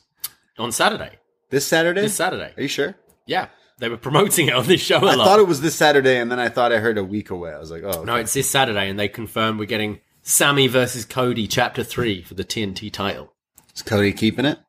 on 0.58 0.72
Saturday. 0.72 1.18
This 1.52 1.68
Saturday? 1.68 2.02
This 2.02 2.16
Saturday. 2.16 2.54
Are 2.58 2.62
you 2.62 2.68
sure? 2.68 2.96
Yeah. 3.28 3.48
They 3.78 3.90
were 3.90 3.98
promoting 3.98 4.48
it 4.48 4.54
on 4.54 4.66
this 4.68 4.82
show 4.82 4.98
a 4.98 5.06
I 5.06 5.16
lot. 5.16 5.20
I 5.20 5.26
thought 5.26 5.40
it 5.40 5.48
was 5.48 5.62
this 5.62 5.76
Saturday, 5.76 6.18
and 6.18 6.32
then 6.32 6.40
I 6.40 6.50
thought 6.50 6.72
I 6.72 6.78
heard 6.78 6.98
a 6.98 7.04
week 7.04 7.30
away. 7.30 7.52
I 7.52 7.60
was 7.60 7.72
like, 7.72 7.84
oh, 7.84 7.90
okay. 7.90 8.04
no, 8.04 8.16
it's 8.16 8.34
this 8.34 8.50
Saturday, 8.50 8.90
and 8.90 8.98
they 8.98 9.08
confirmed 9.08 9.60
we're 9.60 9.66
getting 9.66 10.00
Sammy 10.22 10.68
versus 10.68 11.04
Cody, 11.04 11.48
Chapter 11.48 11.84
3 11.84 12.22
for 12.24 12.36
the 12.36 12.44
TNT 12.44 12.92
title. 12.92 13.34
is 13.76 13.82
Cody 13.82 14.14
keeping 14.14 14.46
it? 14.46 14.60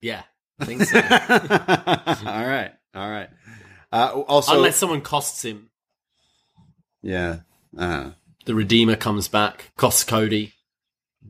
Yeah. 0.00 0.22
I 0.58 0.64
think 0.64 0.82
so. 0.84 0.96
all 2.28 2.46
right, 2.46 2.72
all 2.94 3.10
right. 3.10 3.28
Uh, 3.92 4.22
also, 4.26 4.56
Unless 4.56 4.76
someone 4.76 5.00
costs 5.02 5.44
him. 5.44 5.70
yeah, 7.02 7.40
uh, 7.76 8.10
The 8.46 8.54
Redeemer 8.54 8.96
comes 8.96 9.28
back, 9.28 9.72
costs 9.76 10.04
Cody, 10.04 10.54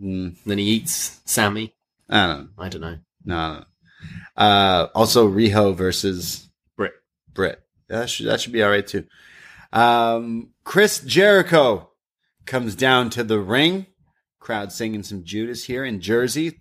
mm, 0.01 0.37
then 0.47 0.59
he 0.59 0.65
eats 0.65 1.21
Sammy. 1.25 1.75
I 2.09 2.27
don't 2.27 2.39
know. 2.39 2.49
I 2.59 2.69
don't 2.69 2.81
know. 2.81 2.99
No, 3.25 3.55
no. 3.55 3.65
Uh, 4.37 4.89
also, 4.95 5.29
Riho 5.29 5.75
versus 5.75 6.49
Britt. 6.77 6.95
Britt. 7.33 7.63
That 7.89 8.11
should 8.11 8.27
that 8.27 8.41
should 8.41 8.53
be 8.53 8.63
all 8.63 8.71
right 8.71 8.87
too. 8.87 9.05
Um, 9.73 10.51
Chris 10.65 11.01
Jericho 11.01 11.91
comes 12.47 12.75
down 12.75 13.11
to 13.11 13.25
the 13.25 13.41
ring. 13.41 13.87
Crowd 14.41 14.73
singing 14.73 15.03
some 15.03 15.25
Judas 15.25 15.65
here 15.65 15.85
in 15.85 16.01
Jersey. 16.01 16.59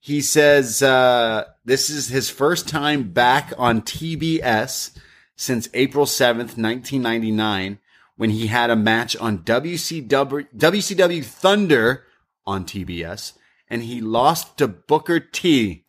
He 0.00 0.20
says 0.20 0.82
uh, 0.82 1.44
this 1.64 1.88
is 1.88 2.08
his 2.08 2.28
first 2.28 2.68
time 2.68 3.12
back 3.12 3.52
on 3.56 3.82
TBS 3.82 4.96
since 5.36 5.68
April 5.74 6.06
seventh, 6.06 6.56
nineteen 6.56 7.02
ninety 7.02 7.30
nine, 7.30 7.78
when 8.16 8.30
he 8.30 8.46
had 8.46 8.70
a 8.70 8.76
match 8.76 9.16
on 9.16 9.38
WCW 9.38 10.46
WCW 10.56 11.24
Thunder 11.24 12.04
on 12.46 12.64
TBS, 12.64 13.32
and 13.68 13.82
he 13.82 14.00
lost 14.00 14.58
to 14.58 14.68
Booker 14.68 15.20
T 15.20 15.83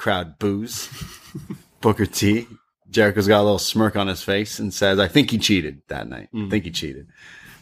crowd 0.00 0.38
boos. 0.38 0.88
Booker 1.82 2.06
T. 2.06 2.46
Jericho's 2.90 3.28
got 3.28 3.40
a 3.40 3.44
little 3.44 3.58
smirk 3.58 3.94
on 3.96 4.08
his 4.08 4.22
face 4.22 4.58
and 4.58 4.72
says, 4.74 4.98
I 4.98 5.06
think 5.06 5.30
he 5.30 5.38
cheated 5.38 5.82
that 5.88 6.08
night. 6.08 6.28
I 6.34 6.48
think 6.48 6.64
he 6.64 6.70
cheated. 6.70 7.06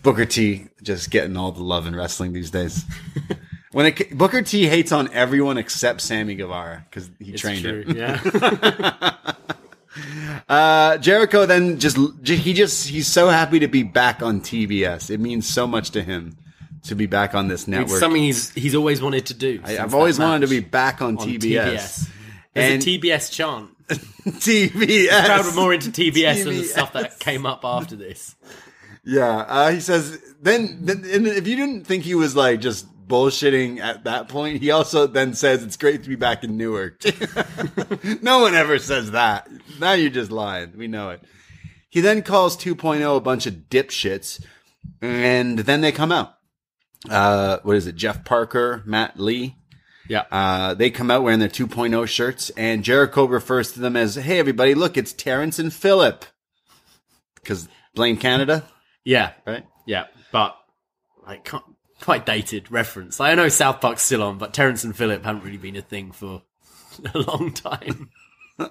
Booker 0.03 0.25
T 0.25 0.69
just 0.83 1.11
getting 1.11 1.37
all 1.37 1.53
the 1.53 1.63
love 1.63 1.87
in 1.87 1.95
wrestling 1.95 2.33
these 2.33 2.51
days. 2.51 2.85
when 3.73 3.87
it, 3.87 4.17
Booker 4.17 4.41
T 4.41 4.67
hates 4.67 4.93
on 4.93 5.13
everyone 5.13 5.59
except 5.59 6.01
Sammy 6.01 6.37
Guevara 6.37 6.87
because 6.89 7.11
he 7.19 7.33
It's 7.33 7.43
trained 7.43 7.63
true. 7.63 7.83
him. 7.83 7.97
Yeah. 7.97 9.15
Uh, 10.49 10.97
Jericho 10.99 11.45
then 11.45 11.79
just, 11.81 11.99
he 12.25 12.55
just, 12.55 12.89
he's 12.89 13.09
so 13.09 13.29
happy 13.29 13.59
to 13.59 13.67
be 13.67 13.83
back 13.83 14.23
on 14.23 14.41
TBS. 14.41 15.11
It 15.11 15.19
means 15.19 15.47
so 15.47 15.67
much 15.67 15.91
to 15.91 16.03
him 16.03 16.37
to 16.85 16.95
be 16.95 17.07
back 17.07 17.35
on 17.35 17.49
this 17.49 17.67
network. 17.67 17.91
it's 17.91 18.01
something 18.01 18.23
he's 18.23 18.51
he's 18.53 18.75
always 18.75 19.03
wanted 19.03 19.27
to 19.27 19.35
do. 19.35 19.61
I, 19.65 19.79
I've 19.79 19.91
that 19.91 19.97
always 19.97 20.19
wanted 20.19 20.47
to 20.47 20.47
be 20.47 20.61
back 20.61 21.03
on, 21.03 21.19
on 21.19 21.27
TBS. 21.29 21.41
TBS. 21.41 22.11
There's 22.59 22.73
And- 22.75 22.83
a 22.83 22.87
TBS 22.87 23.31
chant. 23.33 23.71
TBS. 23.89 25.25
Crowd 25.25 25.47
were 25.47 25.53
more 25.53 25.73
into 25.73 25.91
TBS 25.91 26.45
than 26.45 26.57
the 26.57 26.65
stuff 26.65 26.93
that 26.93 27.19
came 27.21 27.47
up 27.47 27.65
after 27.65 27.97
this. 27.97 28.37
Yeah, 29.05 29.39
uh, 29.39 29.71
he 29.71 29.81
says. 29.81 30.21
Then, 30.43 30.81
then, 30.85 31.05
and 31.11 31.27
if 31.27 31.47
you 31.49 31.57
didn't 31.57 31.87
think 31.87 32.05
he 32.05 32.15
was 32.15 32.37
like 32.37 32.61
just 32.61 32.87
bullshitting 33.09 33.81
at 33.81 34.05
that 34.05 34.29
point, 34.29 34.61
he 34.61 34.71
also 34.71 35.07
then 35.07 35.33
says 35.33 35.63
it's 35.63 35.79
great 35.79 36.03
to 36.03 36.09
be 36.11 36.17
back 36.17 36.45
in 36.45 36.59
Newark. 36.59 37.01
no 38.23 38.41
one 38.41 38.55
ever 38.55 38.79
says 38.79 39.13
that. 39.13 39.49
Now 39.81 39.93
you're 39.93 40.11
just 40.11 40.31
lying. 40.31 40.77
We 40.77 40.87
know 40.89 41.11
it. 41.11 41.23
He 41.89 42.03
then 42.03 42.21
calls 42.21 42.57
2.0 42.59 43.17
a 43.17 43.21
bunch 43.21 43.47
of 43.47 43.55
dipshits, 43.71 44.45
and 45.01 45.61
then 45.61 45.81
they 45.81 45.91
come 45.93 46.13
out. 46.13 46.35
Uh, 47.09 47.59
what 47.63 47.77
is 47.77 47.87
it? 47.87 47.97
Jeff 47.97 48.25
Parker, 48.25 48.83
Matt 48.85 49.19
Lee. 49.19 49.57
Yeah. 50.09 50.25
Uh, 50.31 50.75
they 50.75 50.91
come 50.91 51.11
out 51.11 51.23
wearing 51.23 51.41
their 51.41 51.49
2.0 51.49 52.07
shirts, 52.09 52.51
and 52.51 52.83
Jericho 52.83 53.27
refers 53.27 53.73
to 53.73 53.81
them 53.81 53.97
as, 53.97 54.15
"Hey, 54.15 54.39
everybody, 54.39 54.75
look, 54.75 54.97
it's 54.97 55.13
Terrance 55.13 55.59
and 55.59 55.73
Phillip. 55.73 56.25
Because 57.35 57.69
blame 57.95 58.17
Canada, 58.17 58.65
yeah. 59.05 59.33
right? 59.47 59.65
Yeah. 59.87 60.05
But 60.33 60.57
like 61.27 61.49
quite 62.01 62.27
dated 62.27 62.71
reference. 62.71 63.21
Like, 63.21 63.33
I 63.33 63.35
know 63.35 63.49
South 63.49 63.81
Park's 63.81 64.03
still 64.03 64.23
on, 64.23 64.39
but 64.39 64.55
Terrence 64.55 64.85
and 64.85 64.97
Philip 64.97 65.25
haven't 65.25 65.45
really 65.45 65.57
been 65.57 65.77
a 65.77 65.83
thing 65.83 66.13
for 66.13 66.43
a 67.15 67.19
long 67.19 67.53
time. 67.53 68.11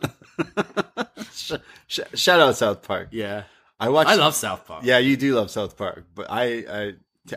Sh- 1.34 1.54
sh- 1.88 2.00
shout 2.16 2.40
out 2.40 2.58
South 2.58 2.82
Park. 2.84 3.10
Yeah. 3.12 3.44
I 3.80 3.90
watch. 3.90 4.08
I 4.08 4.16
love 4.16 4.34
South 4.34 4.66
Park. 4.66 4.84
Yeah, 4.84 4.98
you 4.98 5.18
do 5.18 5.36
love 5.36 5.52
South 5.52 5.78
Park, 5.78 6.06
but 6.16 6.28
I, 6.30 6.44
I, 6.70 6.94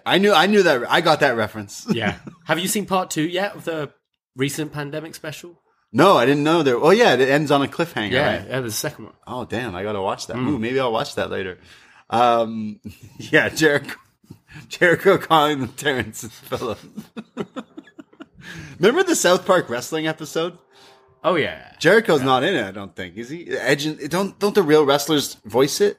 I 0.07 0.19
knew, 0.19 0.33
I 0.33 0.47
knew 0.47 0.63
that. 0.63 0.91
I 0.91 1.01
got 1.01 1.21
that 1.21 1.37
reference. 1.37 1.87
Yeah. 1.95 2.17
Have 2.45 2.59
you 2.59 2.69
seen 2.69 2.87
part 2.87 3.11
two 3.11 3.23
yet 3.23 3.55
of 3.57 3.65
the 3.65 3.91
recent 4.37 4.73
pandemic 4.73 5.15
special? 5.15 5.61
no, 5.93 6.17
I 6.17 6.25
didn't 6.27 6.45
know 6.45 6.63
there. 6.63 6.77
Oh 6.77 6.91
yeah, 6.91 7.15
it 7.15 7.29
ends 7.29 7.51
on 7.51 7.63
a 7.63 7.67
cliffhanger. 7.67 8.13
Yeah. 8.13 8.37
right? 8.39 8.49
Yeah, 8.49 8.59
a 8.59 8.71
second 8.71 9.07
one. 9.07 9.15
Oh 9.27 9.45
damn, 9.45 9.75
I 9.75 9.83
gotta 9.83 10.01
watch 10.01 10.27
that. 10.29 10.37
Ooh, 10.37 10.59
maybe 10.59 10.79
I'll 10.79 10.93
watch 10.93 11.17
that 11.17 11.31
later. 11.31 11.59
Um, 12.09 12.81
yeah, 13.19 13.49
Jericho, 13.49 13.97
Jericho 14.69 15.19
calling 15.19 15.61
them 15.61 15.69
Terrance 15.71 16.23
and 16.23 16.33
Phillip. 16.33 16.79
Remember 18.79 19.03
the 19.03 19.17
South 19.17 19.45
Park 19.47 19.69
wrestling 19.69 20.07
episode? 20.07 20.59
Oh 21.23 21.35
yeah. 21.35 21.73
Jericho's 21.79 22.23
not 22.23 22.45
in 22.45 22.55
it. 22.55 22.65
I 22.65 22.71
don't 22.71 22.95
think 22.97 23.17
is 23.17 23.29
he. 23.29 23.51
Edge 23.51 24.09
don't 24.09 24.39
don't 24.39 24.55
the 24.55 24.63
real 24.63 24.85
wrestlers 24.87 25.35
voice 25.45 25.81
it? 25.81 25.99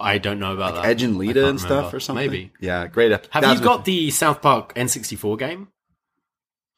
I 0.00 0.18
don't 0.18 0.38
know 0.40 0.52
about 0.54 0.74
that. 0.76 0.84
Edge 0.86 1.02
and 1.02 1.18
Leader 1.18 1.44
and 1.44 1.58
stuff 1.60 1.70
remember. 1.70 1.96
or 1.96 2.00
something. 2.00 2.26
Maybe. 2.30 2.52
Yeah, 2.60 2.86
great. 2.86 3.12
ep- 3.12 3.26
Have 3.30 3.44
you 3.58 3.60
got 3.64 3.84
the 3.84 4.10
South 4.10 4.40
Park 4.42 4.74
N64 4.74 5.38
game? 5.38 5.68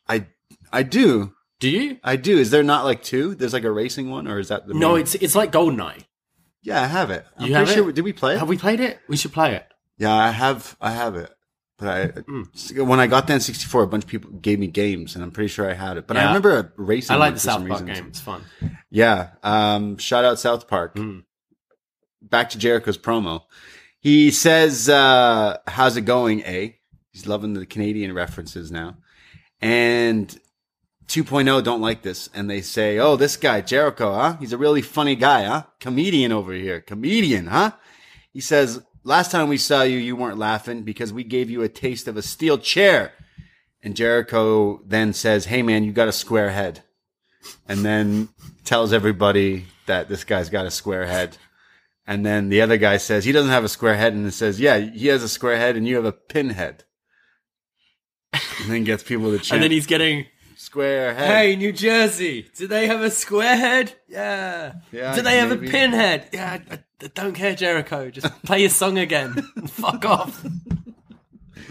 I 0.09 0.27
I 0.73 0.83
do. 0.83 1.35
Do 1.61 1.69
you? 1.71 1.99
I 2.03 2.17
do. 2.17 2.39
Is 2.39 2.51
there 2.51 2.63
not 2.65 2.85
like 2.85 3.03
two? 3.03 3.35
There's 3.35 3.53
like 3.53 3.65
a 3.65 3.71
racing 3.71 4.11
one, 4.11 4.27
or 4.27 4.39
is 4.39 4.49
that 4.49 4.67
the 4.67 4.75
No, 4.75 4.93
main- 4.95 5.03
it's 5.03 5.15
it's 5.17 5.35
like 5.35 5.53
Goldeneye. 5.53 6.05
yeah. 6.63 6.83
I 6.83 6.87
have 6.87 7.11
it. 7.11 7.25
I'm 7.39 7.47
You 7.47 7.55
have 7.55 7.69
sure. 7.71 7.91
it? 7.91 7.95
Did 7.95 8.05
we 8.05 8.13
play 8.13 8.35
it? 8.35 8.39
Have 8.39 8.49
we 8.49 8.59
played 8.59 8.81
it? 8.81 8.99
We 9.09 9.17
should 9.17 9.33
play 9.33 9.55
it. 9.55 9.67
Yeah, 9.99 10.13
I 10.15 10.31
have. 10.31 10.77
I 10.81 10.91
have 10.91 11.15
it. 11.17 11.31
But 11.79 11.89
I 11.89 12.07
Hmm. 12.21 12.43
when 12.87 13.01
I 13.01 13.07
got 13.07 13.27
the 13.27 13.33
N64, 13.35 13.83
a 13.83 13.87
bunch 13.87 14.05
of 14.05 14.11
people 14.11 14.31
gave 14.33 14.59
me 14.59 14.67
games, 14.69 15.15
and 15.15 15.23
I'm 15.25 15.31
pretty 15.33 15.49
sure 15.49 15.69
I 15.71 15.75
had 15.75 15.97
it. 15.97 16.07
But 16.07 16.17
I 16.17 16.27
remember 16.27 16.57
a 16.59 16.73
racing. 16.77 17.15
I 17.15 17.19
like 17.19 17.35
the 17.35 17.41
South 17.41 17.67
Park 17.67 17.87
game. 17.87 18.07
It's 18.09 18.21
fun. 18.21 18.43
Yeah. 18.91 19.31
Um, 19.43 19.97
shout 19.99 20.25
out 20.25 20.39
South 20.39 20.69
Park. 20.69 20.95
Mm. 20.97 21.25
Back 22.23 22.51
to 22.51 22.59
Jericho's 22.59 22.99
promo. 22.99 23.43
He 24.01 24.31
says, 24.31 24.89
uh, 24.89 25.59
how's 25.67 25.97
it 25.97 26.03
going, 26.03 26.41
A? 26.41 26.79
He's 27.13 27.27
loving 27.27 27.55
the 27.55 27.67
Canadian 27.67 28.15
references 28.15 28.73
now. 28.73 28.97
And 29.61 30.29
2.0 31.07 31.63
don't 31.63 31.81
like 31.81 32.03
this. 32.03 32.29
And 32.35 32.49
they 32.49 32.63
say, 32.63 32.99
oh, 32.99 33.17
this 33.17 33.37
guy, 33.37 33.61
Jericho, 33.61 34.15
huh? 34.15 34.37
He's 34.41 34.53
a 34.53 34.59
really 34.59 34.83
funny 34.83 35.15
guy, 35.15 35.45
huh? 35.45 35.65
Comedian 35.79 36.33
over 36.33 36.53
here. 36.53 36.81
Comedian, 36.81 37.47
huh? 37.47 37.73
He 38.33 38.41
says, 38.41 38.83
last 39.05 39.31
time 39.31 39.49
we 39.49 39.59
saw 39.59 39.83
you, 39.83 39.99
you 39.99 40.17
weren't 40.17 40.39
laughing 40.39 40.83
because 40.83 41.13
we 41.13 41.25
gave 41.25 41.51
you 41.51 41.63
a 41.63 41.69
taste 41.69 42.09
of 42.09 42.17
a 42.17 42.23
steel 42.23 42.59
chair. 42.59 43.13
And 43.83 43.97
Jericho 43.97 44.81
then 44.87 45.13
says, 45.13 45.47
hey 45.47 45.63
man, 45.63 45.85
you 45.85 45.93
got 45.93 46.09
a 46.09 46.13
square 46.13 46.51
head 46.51 46.83
and 47.69 47.85
then 47.85 48.29
tells 48.65 48.93
everybody 48.93 49.67
that 49.87 50.09
this 50.09 50.25
guy's 50.25 50.49
got 50.49 50.67
a 50.67 50.71
square 50.71 51.07
head. 51.07 51.37
And 52.07 52.27
then 52.27 52.49
the 52.49 52.61
other 52.61 52.77
guy 52.79 52.97
says 52.97 53.25
he 53.25 53.33
doesn't 53.33 53.51
have 53.51 53.65
a 53.65 53.69
square 53.69 53.97
head, 53.97 54.13
and 54.13 54.27
it 54.27 54.33
says, 54.33 54.59
"Yeah, 54.59 54.79
he 54.79 55.07
has 55.07 55.23
a 55.23 55.29
square 55.29 55.57
head, 55.57 55.77
and 55.77 55.87
you 55.87 55.97
have 55.97 56.05
a 56.05 56.13
pinhead." 56.13 56.85
And 58.33 58.71
then 58.71 58.85
gets 58.85 59.03
people 59.03 59.31
to 59.31 59.39
chant, 59.39 59.53
And 59.53 59.63
then 59.63 59.71
he's 59.71 59.87
getting, 59.87 60.27
"Square 60.57 61.15
head." 61.15 61.29
"Hey, 61.29 61.57
New 61.57 61.73
Jersey, 61.73 62.49
do 62.57 62.67
they 62.67 62.89
have 62.89 63.03
a 63.03 63.11
square 63.11 63.57
head? 63.57 63.95
Yeah. 64.09 64.75
Yeah, 64.91 65.15
do 65.15 65.23
they 65.23 65.39
have 65.39 65.51
maybe. 65.51 65.69
a 65.69 65.71
pinhead? 65.71 66.29
Yeah. 66.33 66.59
I, 66.71 66.75
I 66.75 67.07
don't 67.15 67.35
care, 67.35 67.55
Jericho. 67.55 68.11
Just 68.11 68.43
play 68.43 68.61
your 68.63 68.71
song 68.71 68.99
again. 68.99 69.35
Fuck 69.69 70.05
off." 70.05 70.45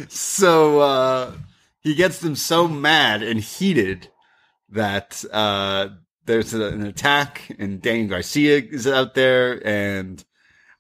So 0.07 0.79
uh, 0.79 1.33
he 1.81 1.93
gets 1.95 2.19
them 2.19 2.35
so 2.35 2.67
mad 2.67 3.21
and 3.21 3.39
heated 3.39 4.07
that 4.69 5.23
uh, 5.31 5.89
there's 6.25 6.53
a- 6.53 6.67
an 6.67 6.85
attack, 6.85 7.55
and 7.59 7.81
Daniel 7.81 8.09
Garcia 8.09 8.57
is 8.59 8.87
out 8.87 9.15
there, 9.15 9.65
and 9.67 10.23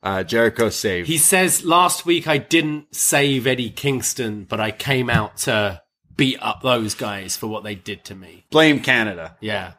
uh, 0.03 0.23
Jericho 0.23 0.69
saved. 0.69 1.07
He 1.07 1.17
says, 1.17 1.63
"Last 1.63 2.05
week 2.05 2.27
I 2.27 2.37
didn't 2.37 2.95
save 2.95 3.45
Eddie 3.47 3.69
Kingston, 3.69 4.45
but 4.45 4.59
I 4.59 4.71
came 4.71 5.09
out 5.09 5.37
to 5.39 5.81
beat 6.15 6.37
up 6.41 6.61
those 6.61 6.93
guys 6.95 7.35
for 7.37 7.47
what 7.47 7.63
they 7.63 7.75
did 7.75 8.03
to 8.05 8.15
me." 8.15 8.45
Blame 8.51 8.79
Canada. 8.81 9.37
Yeah. 9.41 9.73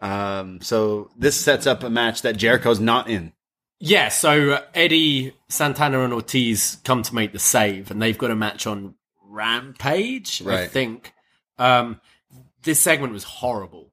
Um, 0.00 0.60
so 0.60 1.10
this 1.16 1.38
sets 1.40 1.66
up 1.66 1.82
a 1.82 1.90
match 1.90 2.22
that 2.22 2.36
Jericho's 2.36 2.78
not 2.80 3.08
in. 3.08 3.32
Yeah, 3.80 4.08
so 4.08 4.50
uh, 4.52 4.62
Eddie, 4.74 5.34
Santana, 5.48 6.00
and 6.02 6.12
Ortiz 6.12 6.78
come 6.84 7.02
to 7.02 7.14
make 7.14 7.32
the 7.32 7.38
save, 7.38 7.90
and 7.90 8.02
they've 8.02 8.18
got 8.18 8.30
a 8.30 8.36
match 8.36 8.66
on 8.66 8.94
Rampage, 9.22 10.42
I 10.46 10.66
think. 10.66 11.12
Um, 11.58 12.00
this 12.62 12.80
segment 12.80 13.12
was 13.12 13.24
horrible. 13.24 13.87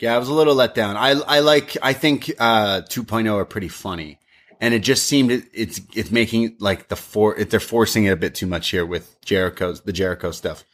Yeah, 0.00 0.14
I 0.14 0.18
was 0.18 0.28
a 0.28 0.34
little 0.34 0.54
let 0.54 0.74
down. 0.74 0.96
I 0.96 1.10
I 1.10 1.40
like 1.40 1.76
I 1.82 1.92
think 1.92 2.30
uh 2.38 2.82
2.0 2.82 3.32
are 3.34 3.44
pretty 3.44 3.68
funny. 3.68 4.18
And 4.60 4.72
it 4.72 4.80
just 4.80 5.06
seemed 5.06 5.30
it, 5.30 5.44
it's 5.52 5.80
it's 5.94 6.10
making 6.10 6.56
like 6.58 6.88
the 6.88 6.96
for 6.96 7.34
they're 7.34 7.60
forcing 7.60 8.04
it 8.04 8.10
a 8.10 8.16
bit 8.16 8.34
too 8.34 8.46
much 8.46 8.70
here 8.70 8.86
with 8.86 9.20
Jericho's 9.24 9.82
the 9.82 9.92
Jericho 9.92 10.30
stuff. 10.30 10.64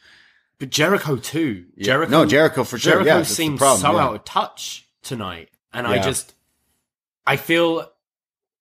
But 0.59 0.69
Jericho 0.69 1.17
too. 1.17 1.65
Jericho, 1.79 2.11
No, 2.11 2.25
Jericho 2.25 2.63
for 2.63 2.77
sure. 2.77 2.93
Jericho 2.93 3.17
Yeah, 3.17 3.23
seems 3.23 3.57
problem, 3.57 3.81
so 3.81 3.93
yeah. 3.93 4.03
out 4.03 4.15
of 4.15 4.23
touch 4.25 4.87
tonight, 5.01 5.49
and 5.73 5.87
I 5.87 5.99
just, 5.99 6.35
I 7.25 7.35
feel 7.35 7.89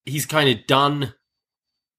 he's 0.07 0.25
kind 0.25 0.49
of 0.49 0.67
done 0.67 1.13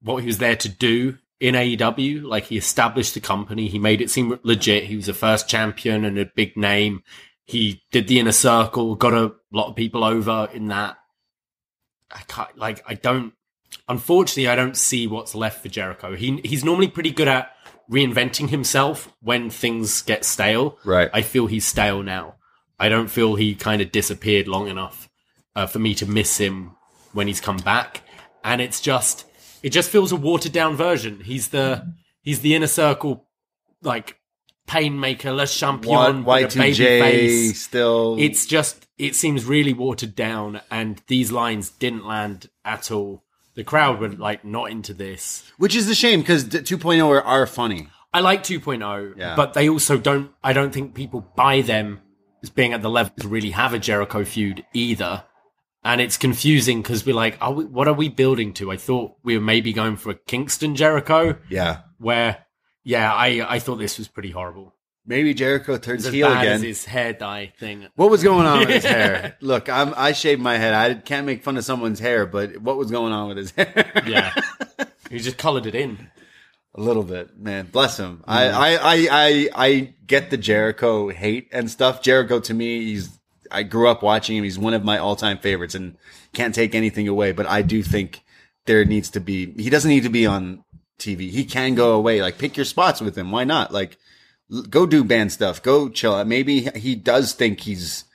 what 0.02 0.18
he 0.18 0.26
was 0.26 0.40
there 0.40 0.56
to 0.56 0.70
do 0.70 1.20
in 1.40 1.54
AEW. 1.54 2.24
Like 2.24 2.46
he 2.46 2.58
established 2.58 3.14
the 3.14 3.20
company, 3.20 3.68
he 3.68 3.78
made 3.78 4.02
it 4.02 4.10
seem 4.10 4.40
legit. 4.42 4.86
He 4.86 4.96
was 4.96 5.08
a 5.08 5.14
first 5.14 5.48
champion 5.48 6.04
and 6.04 6.18
a 6.18 6.26
big 6.26 6.58
name. 6.58 7.04
He 7.46 7.82
did 7.92 8.08
the 8.08 8.20
inner 8.20 8.32
circle, 8.32 8.96
got 8.96 9.14
a 9.14 9.34
lot 9.52 9.70
of 9.70 9.76
people 9.76 10.04
over 10.04 10.50
in 10.54 10.68
that. 10.68 10.98
I 12.12 12.22
can't 12.28 12.58
like 12.58 12.84
I 12.88 12.94
don't. 12.94 13.34
Unfortunately, 13.88 14.48
I 14.48 14.56
don't 14.56 14.76
see 14.76 15.08
what's 15.08 15.34
left 15.34 15.62
for 15.62 15.70
Jericho. 15.70 16.16
He 16.16 16.42
he's 16.44 16.64
normally 16.64 16.88
pretty 16.88 17.12
good 17.12 17.28
at 17.28 17.52
reinventing 17.92 18.50
himself 18.50 19.14
when 19.22 19.50
things 19.50 20.02
get 20.02 20.24
stale. 20.24 20.78
Right. 20.86 21.10
I 21.14 21.22
feel 21.22 21.48
he's 21.48 21.66
stale 21.66 22.04
now. 22.04 22.36
I 22.80 22.90
don't 22.90 23.10
feel 23.10 23.36
he 23.36 23.54
kind 23.54 23.82
of 23.82 23.92
disappeared 23.92 24.48
long 24.48 24.68
enough 24.68 25.10
uh, 25.56 25.68
for 25.68 25.80
me 25.80 25.94
to 25.96 26.06
miss 26.06 26.38
him 26.38 26.76
when 27.14 27.28
he's 27.28 27.42
come 27.42 27.58
back. 27.58 28.02
And 28.44 28.62
it's 28.62 28.82
just, 28.82 29.26
it 29.62 29.70
just 29.70 29.90
feels 29.92 30.12
a 30.12 30.16
watered 30.16 30.54
down 30.54 30.76
version. 30.76 31.20
He's 31.20 31.50
the, 31.50 31.94
he's 32.22 32.40
the 32.40 32.56
inner 32.56 32.68
circle, 32.68 33.28
like 33.84 34.18
painmaker, 34.72 35.32
le 35.34 35.46
champion, 35.48 36.22
a 36.22 36.48
baby 36.48 36.74
J 36.74 37.00
face. 37.02 37.62
still 37.64 38.16
It's 38.20 38.46
just, 38.46 38.88
it 38.98 39.16
seems 39.16 39.46
really 39.46 39.74
watered 39.74 40.16
down, 40.16 40.62
and 40.72 41.02
these 41.08 41.32
lines 41.32 41.70
didn't 41.70 42.06
land 42.08 42.50
at 42.64 42.92
all. 42.92 43.24
The 43.56 43.64
crowd 43.66 44.00
were 44.00 44.10
like 44.10 44.46
not 44.46 44.72
into 44.72 44.94
this. 44.94 45.44
which 45.58 45.76
is 45.76 45.90
a 45.90 45.96
shame 45.96 46.22
because 46.22 46.46
2.0 46.46 47.06
are, 47.06 47.22
are 47.22 47.46
funny. 47.46 47.90
I 48.14 48.22
like 48.22 48.44
2.0, 48.44 49.18
Yeah. 49.18 49.36
but 49.36 49.54
they 49.54 49.68
also 49.70 49.98
don't. 49.98 50.32
I 50.44 50.54
don't 50.54 50.72
think 50.74 50.94
people 50.96 51.22
buy 51.36 51.62
them 51.62 52.00
as 52.44 52.50
being 52.50 52.74
at 52.74 52.82
the 52.82 52.90
level 52.90 53.14
to 53.20 53.28
really 53.28 53.52
have 53.52 53.74
a 53.74 53.80
Jericho 53.80 54.24
feud 54.26 54.66
either. 54.74 55.24
And 55.84 56.00
it's 56.00 56.16
confusing 56.18 56.82
because 56.82 57.06
we're 57.06 57.16
like, 57.16 57.38
are 57.42 57.52
we, 57.54 57.66
what 57.66 57.88
are 57.88 57.94
we 57.94 58.08
building 58.10 58.54
to? 58.56 58.72
I 58.72 58.78
thought 58.78 59.16
we 59.24 59.36
were 59.38 59.44
maybe 59.44 59.74
going 59.74 59.96
for 59.98 60.12
a 60.12 60.16
Kingston 60.16 60.76
Jericho, 60.76 61.38
Yeah. 61.50 61.82
where, 61.98 62.46
yeah, 62.84 63.14
I 63.14 63.56
I 63.56 63.60
thought 63.60 63.78
this 63.78 63.98
was 63.98 64.08
pretty 64.08 64.32
horrible. 64.32 64.74
Maybe 65.06 65.34
Jericho 65.34 65.78
turns 65.78 66.08
heel 66.08 66.32
again. 66.32 66.62
his 66.62 66.86
hair 66.86 67.14
dye 67.14 67.52
thing. 67.58 67.88
What 67.96 68.12
was 68.12 68.24
going 68.24 68.46
on 68.46 68.60
with 68.60 68.70
his 68.70 68.84
hair? 68.86 69.36
Look, 69.42 69.68
I'm 69.68 69.94
I 69.98 70.12
shaved 70.12 70.42
my 70.42 70.58
head. 70.58 70.74
I 70.74 70.94
can't 70.96 71.26
make 71.26 71.44
fun 71.44 71.58
of 71.58 71.64
someone's 71.64 72.00
hair, 72.00 72.26
but 72.26 72.58
what 72.58 72.78
was 72.78 72.92
going 72.92 73.12
on 73.12 73.30
with 73.30 73.38
his 73.38 73.52
hair? 73.52 74.04
Yeah, 74.06 74.34
he 75.10 75.20
just 75.20 75.38
colored 75.38 75.66
it 75.66 75.76
in. 75.76 76.10
A 76.76 76.82
little 76.82 77.04
bit, 77.04 77.38
man. 77.38 77.68
Bless 77.70 77.98
him. 77.98 78.24
I, 78.26 78.44
mm. 78.44 78.54
I, 78.54 78.76
I, 78.76 79.08
I, 79.12 79.50
I 79.56 79.94
get 80.08 80.30
the 80.30 80.38
Jericho 80.38 81.10
hate 81.10 81.50
and 81.52 81.70
stuff. 81.70 82.02
Jericho 82.02 82.40
to 82.40 82.54
me, 82.54 82.86
he's, 82.86 83.20
I 83.52 83.64
grew 83.64 83.90
up 83.90 84.02
watching 84.02 84.38
him. 84.38 84.46
He's 84.46 84.58
one 84.58 84.74
of 84.74 84.86
my 84.86 84.98
all 84.98 85.18
time 85.18 85.38
favorites 85.38 85.76
and 85.76 85.98
can't 86.32 86.56
take 86.56 86.74
anything 86.74 87.10
away, 87.10 87.34
but 87.34 87.46
I 87.46 87.62
do 87.62 87.84
think 87.84 88.24
there 88.68 88.86
needs 88.86 89.10
to 89.12 89.20
be, 89.20 89.52
he 89.62 89.70
doesn't 89.70 89.90
need 89.90 90.04
to 90.04 90.10
be 90.10 90.26
on 90.26 90.64
TV. 91.02 91.30
He 91.30 91.44
can 91.44 91.76
go 91.76 91.94
away. 91.94 92.22
Like 92.22 92.38
pick 92.38 92.56
your 92.56 92.66
spots 92.66 93.02
with 93.02 93.18
him. 93.18 93.32
Why 93.32 93.44
not? 93.44 93.74
Like 93.74 93.98
go 94.70 94.86
do 94.86 95.04
band 95.04 95.32
stuff. 95.32 95.62
Go 95.62 95.90
chill. 95.90 96.16
Out. 96.16 96.28
Maybe 96.28 96.62
he 96.76 96.96
does 96.96 97.34
think 97.34 97.62
he's 97.62 98.06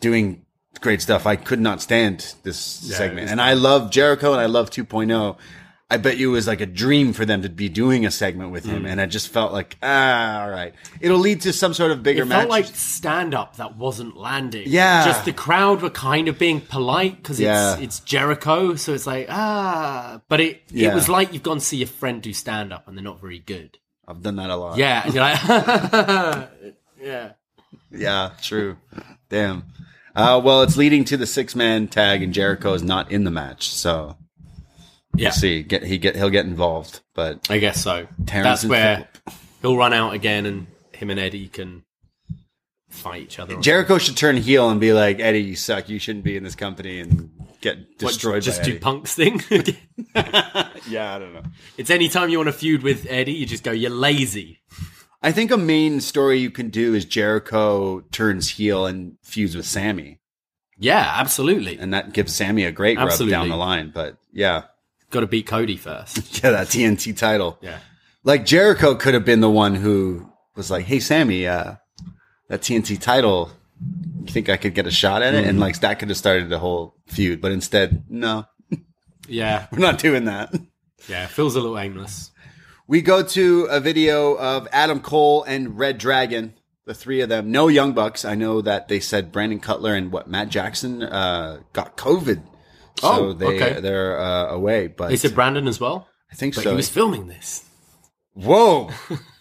doing 0.00 0.44
great 0.80 1.02
stuff. 1.02 1.26
I 1.26 1.36
could 1.36 1.60
not 1.60 1.82
stand 1.82 2.34
this 2.42 2.58
segment. 2.58 3.30
And 3.30 3.40
I 3.40 3.54
love 3.54 3.90
Jericho 3.90 4.32
and 4.32 4.40
I 4.40 4.46
love 4.46 4.70
2.0. 4.70 5.36
I 5.92 5.96
bet 5.96 6.18
you 6.18 6.30
it 6.30 6.32
was 6.34 6.46
like 6.46 6.60
a 6.60 6.66
dream 6.66 7.12
for 7.12 7.24
them 7.24 7.42
to 7.42 7.48
be 7.48 7.68
doing 7.68 8.06
a 8.06 8.12
segment 8.12 8.52
with 8.52 8.64
Mm. 8.64 8.70
him. 8.70 8.86
And 8.86 9.00
I 9.00 9.06
just 9.06 9.28
felt 9.28 9.52
like, 9.52 9.76
ah, 9.82 10.42
all 10.42 10.48
right. 10.50 10.72
It'll 11.00 11.18
lead 11.18 11.40
to 11.40 11.52
some 11.52 11.74
sort 11.74 11.90
of 11.90 12.02
bigger 12.04 12.22
It 12.22 12.26
match. 12.26 12.38
felt 12.42 12.50
like 12.50 12.66
stand 12.66 13.34
up 13.34 13.56
that 13.56 13.76
wasn't 13.76 14.16
landing. 14.16 14.64
Yeah. 14.66 15.04
Just 15.04 15.24
the 15.24 15.32
crowd 15.32 15.82
were 15.82 15.90
kind 15.90 16.28
of 16.28 16.38
being 16.38 16.60
polite 16.60 17.16
because 17.16 17.40
Yeah. 17.40 17.72
it's, 17.74 17.82
it's 17.82 18.00
Jericho. 18.00 18.76
So 18.76 18.94
it's 18.94 19.06
like, 19.06 19.26
ah, 19.30 20.20
but 20.28 20.40
it, 20.40 20.62
Yeah. 20.70 20.92
it 20.92 20.94
was 20.94 21.08
like 21.08 21.32
you've 21.32 21.42
gone 21.42 21.58
to 21.58 21.64
see 21.64 21.78
your 21.78 21.88
friend 21.88 22.22
do 22.22 22.32
stand 22.32 22.72
up 22.72 22.86
and 22.86 22.96
they're 22.96 23.02
not 23.02 23.20
very 23.20 23.40
good. 23.40 23.78
I've 24.06 24.22
done 24.22 24.36
that 24.36 24.50
a 24.50 24.56
lot. 24.56 24.78
Yeah. 24.78 25.04
You're 25.06 25.22
like, 25.22 26.48
yeah. 27.02 27.32
Yeah, 27.90 28.30
true. 28.40 28.76
Damn. 29.28 29.64
Uh, 30.14 30.40
well, 30.42 30.62
it's 30.62 30.76
leading 30.76 31.04
to 31.06 31.16
the 31.16 31.26
six 31.26 31.54
man 31.56 31.88
tag 31.88 32.22
and 32.22 32.32
Jericho 32.32 32.74
is 32.74 32.82
not 32.82 33.10
in 33.10 33.24
the 33.24 33.30
match. 33.30 33.70
So 33.70 34.16
Yeah. 35.14 35.26
we'll 35.28 35.32
see. 35.32 35.62
Get, 35.62 35.82
he 35.84 35.98
get, 35.98 36.16
he'll 36.16 36.30
get 36.30 36.46
involved, 36.46 37.00
but 37.14 37.46
I 37.50 37.58
guess 37.58 37.82
so. 37.82 38.06
Terrence 38.26 38.62
That's 38.62 38.64
where 38.66 39.08
he'll 39.62 39.76
run 39.76 39.92
out 39.92 40.14
again 40.14 40.46
and 40.46 40.66
him 40.92 41.10
and 41.10 41.18
Eddie 41.20 41.48
can 41.48 41.82
fight 42.88 43.22
each 43.22 43.38
other. 43.38 43.56
Jericho 43.60 43.98
should 43.98 44.16
turn 44.16 44.36
heel 44.36 44.68
and 44.70 44.80
be 44.80 44.92
like, 44.92 45.20
Eddie, 45.20 45.42
you 45.42 45.56
suck. 45.56 45.88
You 45.88 45.98
shouldn't 45.98 46.24
be 46.24 46.36
in 46.36 46.44
this 46.44 46.54
company 46.54 47.00
and 47.00 47.30
get 47.60 47.78
What, 47.78 47.98
destroyed 47.98 48.42
just 48.42 48.60
by 48.60 48.64
do 48.64 48.70
Eddie. 48.72 48.80
Punk's 48.80 49.14
thing. 49.14 49.40
yeah, 50.88 51.14
I 51.14 51.18
don't 51.18 51.32
know. 51.34 51.42
it's 51.76 51.90
any 51.90 52.08
time 52.08 52.30
you 52.30 52.38
want 52.38 52.48
to 52.48 52.52
feud 52.52 52.82
with 52.82 53.06
Eddie, 53.08 53.32
you 53.32 53.46
just 53.46 53.62
go, 53.64 53.70
you're 53.72 53.90
lazy. 53.90 54.60
I 55.22 55.32
think 55.32 55.50
a 55.50 55.56
main 55.58 56.00
story 56.00 56.38
you 56.38 56.50
can 56.50 56.70
do 56.70 56.94
is 56.94 57.04
Jericho 57.04 58.00
turns 58.10 58.50
heel 58.50 58.86
and 58.86 59.16
feuds 59.22 59.54
with 59.54 59.66
Sammy, 59.66 60.18
Yeah, 60.78 61.06
absolutely. 61.16 61.78
and 61.78 61.92
that 61.92 62.14
gives 62.14 62.34
Sammy 62.34 62.64
a 62.64 62.72
great 62.72 62.96
rub 62.96 63.08
Absolutely. 63.08 63.32
down 63.32 63.48
the 63.50 63.56
line. 63.56 63.90
But 63.94 64.16
yeah, 64.32 64.62
Got 65.10 65.20
to 65.20 65.26
beat 65.26 65.46
Cody 65.46 65.76
first. 65.76 66.16
yeah, 66.42 66.50
that 66.52 66.68
TNT 66.68 67.16
title. 67.16 67.58
Yeah. 67.60 67.78
Like 68.24 68.44
Jericho 68.46 68.94
could 68.94 69.14
have 69.14 69.24
been 69.24 69.40
the 69.40 69.50
one 69.50 69.74
who 69.74 70.30
was 70.56 70.70
like, 70.70 70.84
"Hey, 70.86 71.00
Sammy, 71.00 71.46
uh, 71.46 71.74
that 72.48 72.60
TNT 72.62 73.00
title, 73.00 73.50
you 74.24 74.32
think 74.32 74.48
I 74.48 74.56
could 74.56 74.74
get 74.74 74.86
a 74.86 74.90
shot 74.90 75.22
at 75.22 75.34
it?" 75.34 75.46
And 75.46 75.58
like 75.58 75.80
that 75.80 75.98
could 75.98 76.08
have 76.10 76.18
started 76.18 76.48
the 76.48 76.58
whole 76.58 76.94
feud. 77.06 77.40
But 77.40 77.52
instead, 77.52 78.04
no, 78.08 78.46
Yeah. 79.28 79.66
we're 79.72 79.78
not 79.78 79.98
doing 79.98 80.24
that. 80.26 80.54
Yeah. 81.08 81.26
Feels 81.26 81.56
a 81.56 81.60
little 81.60 81.78
aimless. 81.78 82.30
We 82.86 83.02
go 83.02 83.22
to 83.22 83.64
a 83.70 83.80
video 83.80 84.34
of 84.36 84.68
Adam 84.72 85.00
Cole 85.00 85.44
and 85.44 85.78
Red 85.78 85.96
Dragon, 85.98 86.54
the 86.86 86.92
three 86.94 87.20
of 87.20 87.28
them. 87.28 87.50
No 87.52 87.68
Young 87.68 87.92
Bucks. 87.94 88.24
I 88.24 88.34
know 88.34 88.60
that 88.62 88.88
they 88.88 89.00
said 89.00 89.32
Brandon 89.32 89.60
Cutler 89.60 89.94
and 89.94 90.10
what 90.12 90.28
Matt 90.28 90.48
Jackson 90.50 91.02
uh, 91.04 91.60
got 91.72 91.96
COVID, 91.96 92.42
so 92.98 93.08
Oh, 93.08 93.32
they 93.32 93.46
okay. 93.60 93.80
they're 93.80 94.18
uh, 94.20 94.46
away. 94.48 94.86
But 94.88 95.08
They 95.08 95.16
said 95.16 95.34
Brandon 95.34 95.68
as 95.68 95.78
well. 95.80 96.08
I 96.32 96.34
think 96.34 96.54
But 96.54 96.64
so. 96.64 96.70
he 96.70 96.76
was 96.76 96.88
filming 96.88 97.26
this. 97.28 97.64
Whoa, 98.34 98.90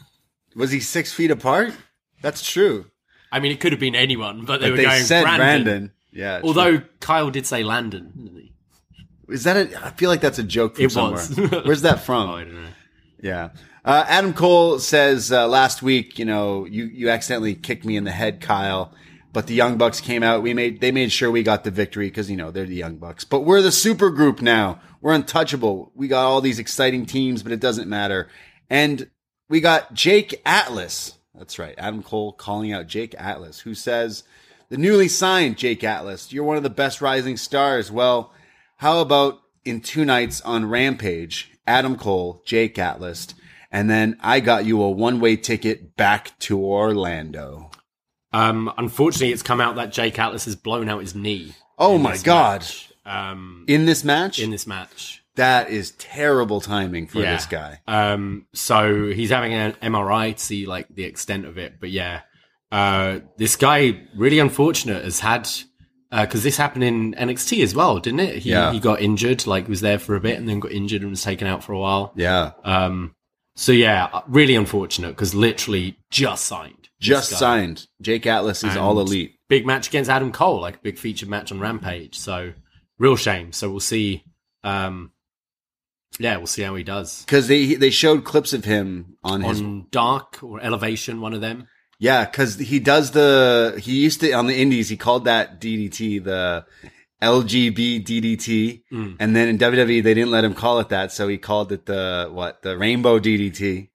was 0.55 0.71
he 0.71 0.79
six 0.79 1.13
feet 1.13 1.31
apart? 1.31 1.73
That's 2.21 2.41
true. 2.49 2.85
I 3.31 3.39
mean, 3.39 3.51
it 3.51 3.59
could 3.59 3.71
have 3.71 3.79
been 3.79 3.95
anyone, 3.95 4.43
but 4.45 4.59
they 4.59 4.67
But 4.67 4.71
were 4.71 4.77
they 4.77 4.83
going 4.85 5.03
said 5.03 5.21
Brandon. 5.23 5.39
Brandon. 5.63 5.91
Yeah. 6.11 6.39
true. 6.39 6.47
Although 6.47 6.81
Kyle 6.99 7.29
did 7.29 7.45
say 7.45 7.63
Landon. 7.63 8.49
is 9.29 9.43
that 9.43 9.55
a? 9.57 9.85
I 9.85 9.91
feel 9.91 10.09
like 10.09 10.21
that's 10.21 10.39
a 10.39 10.43
joke 10.43 10.75
from 10.75 10.85
It 10.85 10.91
somewhere. 10.91 11.13
was. 11.13 11.37
Where's 11.65 11.81
that 11.83 12.01
from? 12.01 12.29
Oh, 12.29 12.33
I 12.35 12.43
don't 12.43 12.55
know. 12.63 12.67
Yeah. 13.21 13.49
Uh, 13.85 14.03
Adam 14.07 14.33
Cole 14.33 14.79
says 14.79 15.31
uh, 15.31 15.47
last 15.47 15.81
week, 15.81 16.19
you 16.19 16.25
know, 16.25 16.65
you, 16.65 16.85
you 16.85 17.09
accidentally 17.09 17.55
kicked 17.55 17.85
me 17.85 17.95
in 17.95 18.03
the 18.03 18.11
head, 18.11 18.41
Kyle. 18.41 18.93
But 19.31 19.47
the 19.47 19.53
Young 19.53 19.77
Bucks 19.77 20.01
came 20.01 20.23
out. 20.23 20.41
We 20.41 20.53
made 20.53 20.81
they 20.81 20.91
made 20.91 21.11
sure 21.11 21.29
we 21.29 21.43
got 21.43 21.63
the 21.63 21.71
victory 21.71 22.07
because 22.07 22.29
you 22.29 22.37
know 22.37 22.51
they're 22.51 22.65
the 22.65 22.75
Young 22.75 22.97
Bucks. 22.97 23.23
But 23.23 23.41
we're 23.41 23.61
the 23.61 23.71
super 23.71 24.09
group 24.09 24.41
now. 24.41 24.79
We're 25.01 25.13
untouchable. 25.13 25.91
We 25.95 26.07
got 26.07 26.25
all 26.25 26.41
these 26.41 26.59
exciting 26.59 27.05
teams, 27.05 27.43
but 27.43 27.51
it 27.51 27.59
doesn't 27.59 27.87
matter. 27.87 28.27
And 28.69 29.09
we 29.47 29.61
got 29.61 29.93
Jake 29.93 30.41
Atlas. 30.45 31.17
That's 31.35 31.59
right, 31.59 31.75
Adam 31.77 32.03
Cole 32.03 32.33
calling 32.33 32.73
out 32.73 32.87
Jake 32.87 33.15
Atlas, 33.17 33.59
who 33.61 33.73
says 33.73 34.23
the 34.69 34.77
newly 34.77 35.07
signed 35.07 35.57
Jake 35.57 35.83
Atlas. 35.83 36.33
You're 36.33 36.43
one 36.43 36.57
of 36.57 36.63
the 36.63 36.69
best 36.69 37.01
rising 37.01 37.37
stars. 37.37 37.91
Well, 37.91 38.33
how 38.77 38.99
about 38.99 39.41
in 39.63 39.81
two 39.81 40.05
nights 40.05 40.41
on 40.41 40.69
Rampage, 40.69 41.51
Adam 41.67 41.95
Cole, 41.95 42.41
Jake 42.45 42.79
Atlas, 42.79 43.27
and 43.71 43.89
then 43.89 44.17
I 44.21 44.39
got 44.39 44.65
you 44.65 44.81
a 44.81 44.89
one 44.89 45.19
way 45.19 45.35
ticket 45.35 45.95
back 45.95 46.37
to 46.39 46.59
Orlando. 46.59 47.68
Um, 48.31 48.71
unfortunately, 48.77 49.31
it's 49.31 49.41
come 49.41 49.59
out 49.61 49.75
that 49.75 49.91
Jake 49.91 50.17
Atlas 50.19 50.45
has 50.45 50.55
blown 50.55 50.87
out 50.89 51.01
his 51.01 51.15
knee. 51.15 51.53
Oh 51.77 51.97
my 51.97 52.17
God. 52.17 52.65
Um, 53.05 53.65
In 53.67 53.85
this 53.85 54.03
match, 54.03 54.39
in 54.39 54.51
this 54.51 54.67
match. 54.67 55.23
that 55.35 55.69
is 55.69 55.91
terrible 55.91 56.61
timing 56.61 57.07
for 57.07 57.19
Yeah. 57.21 57.33
this 57.35 57.45
guy. 57.45 57.79
Um, 57.87 58.45
so 58.53 59.07
he's 59.11 59.29
having 59.31 59.53
an 59.53 59.73
MRI 59.81 60.33
to 60.33 60.39
see 60.43 60.65
like 60.65 60.87
the 60.93 61.05
extent 61.05 61.45
of 61.45 61.57
it. 61.57 61.75
But 61.79 61.89
yeah, 61.91 62.21
uh, 62.71 63.19
this 63.37 63.55
guy 63.55 64.01
really 64.15 64.37
unfortunate 64.39 65.03
has 65.03 65.21
had, 65.21 65.49
uh, 66.11 66.25
cause 66.27 66.43
this 66.43 66.57
happened 66.57 66.83
in 66.83 67.13
NXT 67.15 67.63
as 67.63 67.73
well, 67.73 67.97
didn't 67.99 68.19
it? 68.19 68.39
He, 68.39 68.51
Yeah. 68.51 68.71
he 68.71 68.79
got 68.79 69.01
injured, 69.01 69.47
like 69.47 69.67
was 69.67 69.81
there 69.81 69.97
for 69.97 70.15
a 70.15 70.19
bit 70.19 70.37
and 70.37 70.47
then 70.47 70.59
got 70.59 70.71
injured 70.71 71.01
and 71.01 71.09
was 71.09 71.23
taken 71.23 71.47
out 71.47 71.63
for 71.63 71.73
a 71.73 71.79
while. 71.79 72.13
Yeah, 72.15 72.51
Um, 72.63 73.15
so 73.55 73.71
yeah, 73.71 74.21
really 74.27 74.55
unfortunate 74.55 75.09
because 75.09 75.33
literally 75.33 75.97
just 76.11 76.45
signed. 76.45 76.78
Just 76.99 77.29
signed. 77.31 77.87
Jake 78.01 78.25
Atlas 78.27 78.63
is 78.63 78.71
And 78.71 78.79
all 78.79 78.99
elite. 78.99 79.35
Big 79.47 79.65
match 79.65 79.87
against 79.87 80.09
Adam 80.09 80.31
Cole, 80.31 80.59
like 80.61 80.75
a 80.75 80.79
big 80.79 80.97
featured 80.97 81.29
match 81.29 81.51
on 81.51 81.59
Rampage. 81.59 82.17
So 82.17 82.53
real 82.97 83.15
shame. 83.15 83.51
So 83.51 83.69
we'll 83.69 83.79
see. 83.79 84.23
Um, 84.63 85.11
yeah, 86.19 86.37
we'll 86.37 86.47
see 86.47 86.63
how 86.63 86.75
he 86.75 86.83
does 86.83 87.23
Because 87.23 87.47
they 87.47 87.75
they 87.75 87.91
showed 87.91 88.25
clips 88.25 88.51
of 88.51 88.65
him 88.65 89.15
on 89.23 89.41
his 89.41 89.61
on 89.61 89.87
Dark 89.91 90.43
or 90.43 90.59
Elevation, 90.61 91.21
one 91.21 91.33
of 91.33 91.41
them. 91.41 91.67
Yeah, 91.97 92.25
because 92.25 92.57
he 92.57 92.79
does 92.79 93.11
the 93.11 93.79
he 93.81 94.01
used 94.01 94.19
to 94.21 94.31
on 94.33 94.47
the 94.47 94.55
Indies 94.59 94.89
he 94.89 94.97
called 94.97 95.25
that 95.25 95.61
DDT 95.61 96.23
the 96.23 96.65
LGB 97.21 98.03
DDT, 98.05 98.83
Mm. 98.91 99.15
and 99.19 99.35
then 99.35 99.49
in 99.49 99.57
WWE 99.57 100.01
they 100.03 100.13
didn't 100.13 100.31
let 100.31 100.43
him 100.43 100.53
call 100.53 100.79
it 100.79 100.89
that, 100.89 101.11
so 101.11 101.27
he 101.27 101.37
called 101.37 101.71
it 101.71 101.85
the 101.85 102.29
what 102.31 102.61
the 102.61 102.77
Rainbow 102.77 103.19
DDT, 103.19 103.89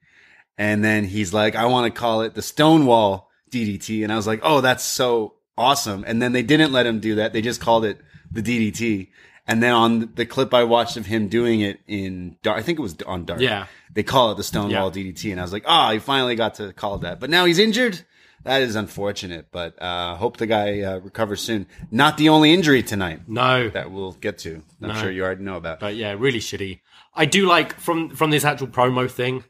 and 0.58 0.84
then 0.84 1.04
he's 1.04 1.32
like, 1.34 1.56
I 1.56 1.66
want 1.66 1.92
to 1.92 1.98
call 2.00 2.22
it 2.22 2.34
the 2.34 2.42
Stonewall 2.42 3.30
DDT, 3.50 4.02
and 4.02 4.12
I 4.12 4.16
was 4.16 4.26
like, 4.26 4.40
oh, 4.42 4.60
that's 4.60 4.84
so 4.84 5.34
awesome, 5.56 6.04
and 6.06 6.20
then 6.20 6.32
they 6.32 6.42
didn't 6.42 6.72
let 6.72 6.86
him 6.86 7.00
do 7.00 7.16
that, 7.16 7.32
they 7.32 7.42
just 7.42 7.60
called 7.60 7.84
it 7.84 7.98
the 8.30 8.42
DDT. 8.42 9.08
And 9.46 9.62
then 9.62 9.72
on 9.72 10.12
the 10.14 10.24
clip 10.24 10.54
I 10.54 10.64
watched 10.64 10.96
of 10.96 11.04
him 11.06 11.28
doing 11.28 11.60
it 11.60 11.78
in 11.86 12.36
Dark, 12.42 12.58
I 12.58 12.62
think 12.62 12.78
it 12.78 12.82
was 12.82 12.96
on 13.06 13.26
Dark. 13.26 13.40
Yeah. 13.40 13.66
They 13.92 14.02
call 14.02 14.32
it 14.32 14.36
the 14.36 14.42
Stonewall 14.42 14.90
Yeah. 14.96 15.02
DDT. 15.12 15.30
And 15.32 15.38
I 15.38 15.44
was 15.44 15.52
like, 15.52 15.64
oh, 15.66 15.90
he 15.90 15.98
finally 15.98 16.34
got 16.34 16.54
to 16.54 16.72
call 16.72 16.96
that. 16.98 17.20
But 17.20 17.28
now 17.28 17.44
he's 17.44 17.58
injured. 17.58 18.00
That 18.44 18.62
is 18.62 18.74
unfortunate, 18.74 19.48
but 19.52 19.80
uh, 19.82 20.16
hope 20.16 20.38
the 20.38 20.46
guy 20.46 20.80
uh, 20.80 20.98
recovers 21.00 21.42
soon. 21.42 21.66
Not 21.90 22.16
the 22.16 22.30
only 22.30 22.54
injury 22.54 22.82
tonight 22.82 23.20
No, 23.28 23.68
that 23.68 23.90
we'll 23.90 24.12
get 24.12 24.38
to. 24.38 24.62
I'm 24.82 24.88
No. 24.88 24.94
sure 24.94 25.10
you 25.10 25.22
already 25.22 25.44
know 25.44 25.56
about. 25.56 25.78
but 25.78 25.94
yeah, 25.94 26.14
really 26.18 26.40
shitty. 26.40 26.80
I 27.14 27.26
do 27.26 27.46
like 27.46 27.78
from 27.78 28.08
from 28.16 28.30
this 28.30 28.44
actual 28.46 28.68
promo 28.68 29.10
thing. 29.10 29.44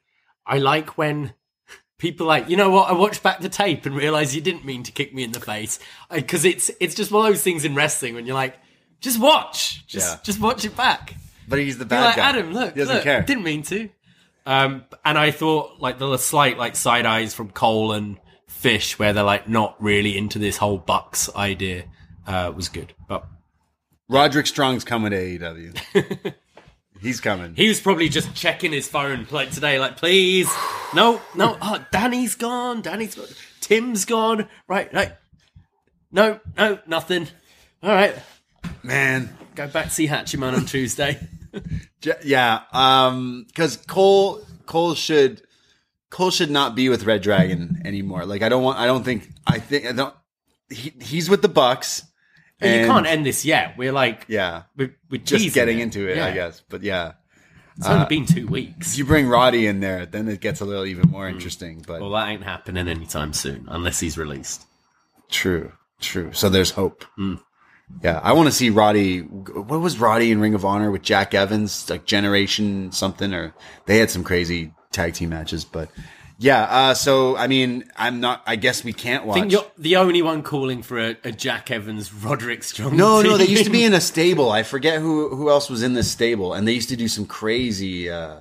I 0.47 0.59
like 0.59 0.99
when 0.99 1.35
people 1.99 2.27
like, 2.27 2.49
you 2.49 2.57
know 2.57 2.71
what? 2.71 2.91
I 2.91 2.93
watched 2.93 3.23
back 3.23 3.41
the 3.41 3.49
tape 3.49 3.87
and 3.87 3.95
realized 3.97 4.35
you 4.35 4.41
didn't 4.41 4.65
mean 4.65 4.83
to 4.85 4.93
kick 4.93 5.15
me 5.15 5.25
in 5.25 5.33
the 5.33 5.41
face 5.41 5.79
because 6.11 6.45
it's 6.45 6.71
it's 6.81 6.95
just 6.95 7.11
one 7.11 7.25
of 7.27 7.33
those 7.33 7.43
things 7.43 7.65
in 7.65 7.75
wrestling 7.75 8.15
when 8.15 8.27
you're 8.27 8.35
like, 8.35 8.57
just 9.01 9.19
watch, 9.21 9.87
just 9.87 10.17
Yeah. 10.17 10.21
just 10.23 10.41
watch 10.41 10.65
it 10.65 10.77
back. 10.77 11.15
But 11.49 11.59
he's 11.59 11.77
the 11.79 11.85
You're 11.85 11.89
bad 11.91 12.05
like 12.05 12.17
guy. 12.17 12.29
Adam, 12.31 12.53
look, 12.53 12.75
he 12.75 12.81
doesn't 12.81 12.95
look, 12.97 13.05
care. 13.05 13.23
didn't 13.23 13.45
mean 13.45 13.63
to. 13.65 13.89
Um, 14.47 14.85
and 15.05 15.17
I 15.19 15.31
thought 15.31 15.81
like 15.81 15.99
the 15.99 16.17
slight 16.19 16.59
like 16.59 16.77
side 16.77 17.07
eyes 17.07 17.33
from 17.35 17.51
Cole 17.51 17.93
and 17.93 18.19
Fish, 18.49 18.99
where 18.99 19.13
they're 19.13 19.23
like 19.25 19.49
not 19.49 19.77
really 19.83 20.17
into 20.17 20.39
this 20.39 20.57
whole 20.59 20.79
Bucks 20.79 21.29
idea, 21.35 21.85
uh, 22.27 22.53
was 22.55 22.69
good. 22.69 22.95
But 23.09 23.27
Roderick 24.09 24.47
Strong's 24.47 24.85
coming 24.85 25.11
to 25.13 25.17
AEW. 25.39 26.35
he's 27.01 27.21
coming. 27.21 27.55
he 27.55 27.69
was 27.69 27.81
probably 27.81 28.09
just 28.09 28.35
checking 28.35 28.73
his 28.73 28.89
phone 28.89 29.27
like 29.31 29.51
today, 29.51 29.79
like 29.79 29.97
please, 29.97 30.49
no, 30.95 31.21
no, 31.35 31.57
oh, 31.61 31.85
Danny's 31.93 32.35
gone, 32.35 32.83
Danny's 32.83 33.15
gone, 33.15 33.29
Tim's 33.61 34.05
gone, 34.05 34.49
right, 34.69 34.93
right, 34.93 35.13
no, 36.11 36.41
no, 36.57 36.79
nothing. 36.87 37.29
All 37.83 37.91
right, 37.91 38.15
Man, 38.83 39.37
go 39.55 39.67
back 39.69 39.91
see 39.91 40.07
Hachiman 40.07 40.55
on 40.55 40.67
Tuesday. 40.67 41.19
Yeah. 42.23 42.63
Um, 42.73 43.45
because 43.47 43.77
Cole 43.79 44.45
Cole 44.67 44.95
should 44.95 45.41
Cole 46.11 46.31
should 46.31 46.51
not 46.51 46.75
be 46.75 46.89
with 46.89 47.05
Red 47.05 47.23
Dragon 47.23 47.81
anymore. 47.85 48.27
Like 48.27 48.43
I 48.43 48.49
don't 48.49 48.63
want. 48.63 48.79
I 48.79 48.87
don't 48.87 49.05
think. 49.05 49.31
I 49.47 49.59
think 49.59 49.87
I 49.87 49.93
don't. 49.93 50.15
He, 50.69 50.93
he's 51.01 51.31
with 51.31 51.43
the 51.43 51.49
Bucks. 51.49 52.03
And 52.61 52.81
you 52.81 52.87
can't 52.87 53.07
end 53.07 53.27
this 53.27 53.45
yet. 53.45 53.77
We're 53.77 53.93
like, 53.93 54.27
Yeah. 54.29 54.63
we're, 54.77 54.97
we're 55.11 55.21
Just 55.21 55.55
getting 55.55 55.81
it. 55.81 55.83
into 55.83 56.09
it, 56.09 56.17
Yeah. 56.17 56.27
I 56.27 56.33
guess. 56.33 56.63
But 56.69 56.83
yeah. 56.83 57.13
It's 57.77 57.87
only 57.89 58.05
uh, 58.05 58.09
been 58.09 58.25
two 58.25 58.47
weeks. 58.47 58.97
You 58.97 59.05
bring 59.05 59.27
Roddy 59.27 59.67
in 59.67 59.81
there, 59.81 60.07
then 60.07 60.29
it 60.29 60.41
gets 60.41 60.61
a 60.61 60.65
little 60.65 60.87
even 60.87 61.11
more 61.11 61.29
hmm. 61.29 61.35
interesting. 61.35 61.85
But 61.87 62.01
Well, 62.01 62.11
that 62.11 62.29
ain't 62.29 62.45
happening 62.45 62.87
anytime 62.89 63.33
soon, 63.33 63.67
unless 63.69 63.99
he's 64.01 64.17
released. 64.17 64.65
true, 65.31 65.73
true. 66.01 66.33
So 66.33 66.49
there's 66.49 66.71
hope. 66.71 67.05
Hmm. 67.17 67.37
Yeah, 68.03 68.21
I 68.23 68.33
want 68.33 68.49
to 68.49 68.53
see 68.53 68.71
Roddy. 68.71 69.21
What 69.21 69.81
was 69.81 69.99
Roddy 69.99 70.31
in 70.31 70.41
Ring 70.41 70.55
of 70.55 70.65
Honor 70.65 70.91
with 70.91 71.03
Jack 71.03 71.35
Evans, 71.35 71.89
like 71.91 72.07
Generation 72.07 72.93
something, 72.93 73.35
or 73.35 73.55
they 73.87 73.99
had 73.99 74.11
some 74.11 74.25
crazy 74.25 74.73
tag 74.91 75.15
team 75.15 75.31
matches. 75.31 75.65
But 75.65 75.91
yeah, 76.45 76.63
uh, 76.65 76.95
so 76.95 77.37
I 77.37 77.47
mean, 77.47 77.85
I'm 77.97 78.21
not. 78.21 78.43
I 78.47 78.57
guess 78.57 78.85
we 78.85 78.93
can't 78.93 79.25
watch. 79.25 79.39
I 79.39 79.41
think 79.41 79.53
you're 79.53 79.65
the 79.79 79.97
only 79.97 80.21
one 80.21 80.43
calling 80.43 80.83
for 80.83 80.99
a, 80.99 81.17
a 81.25 81.33
Jack 81.33 81.71
Evans, 81.71 82.13
Roderick 82.13 82.63
Strong. 82.63 82.97
no, 82.97 83.23
no, 83.23 83.39
they 83.39 83.47
used 83.47 83.65
to 83.65 83.71
be 83.71 83.83
in 83.85 83.95
a 83.95 84.01
stable. 84.13 84.51
I 84.51 84.63
forget 84.63 85.01
who 85.01 85.35
who 85.35 85.49
else 85.49 85.71
was 85.71 85.83
in 85.83 85.95
this 85.95 86.11
stable, 86.11 86.53
and 86.53 86.69
they 86.69 86.73
used 86.73 86.91
to 86.91 86.97
do 86.97 87.09
some 87.09 87.25
crazy 87.25 88.11
uh, 88.11 88.41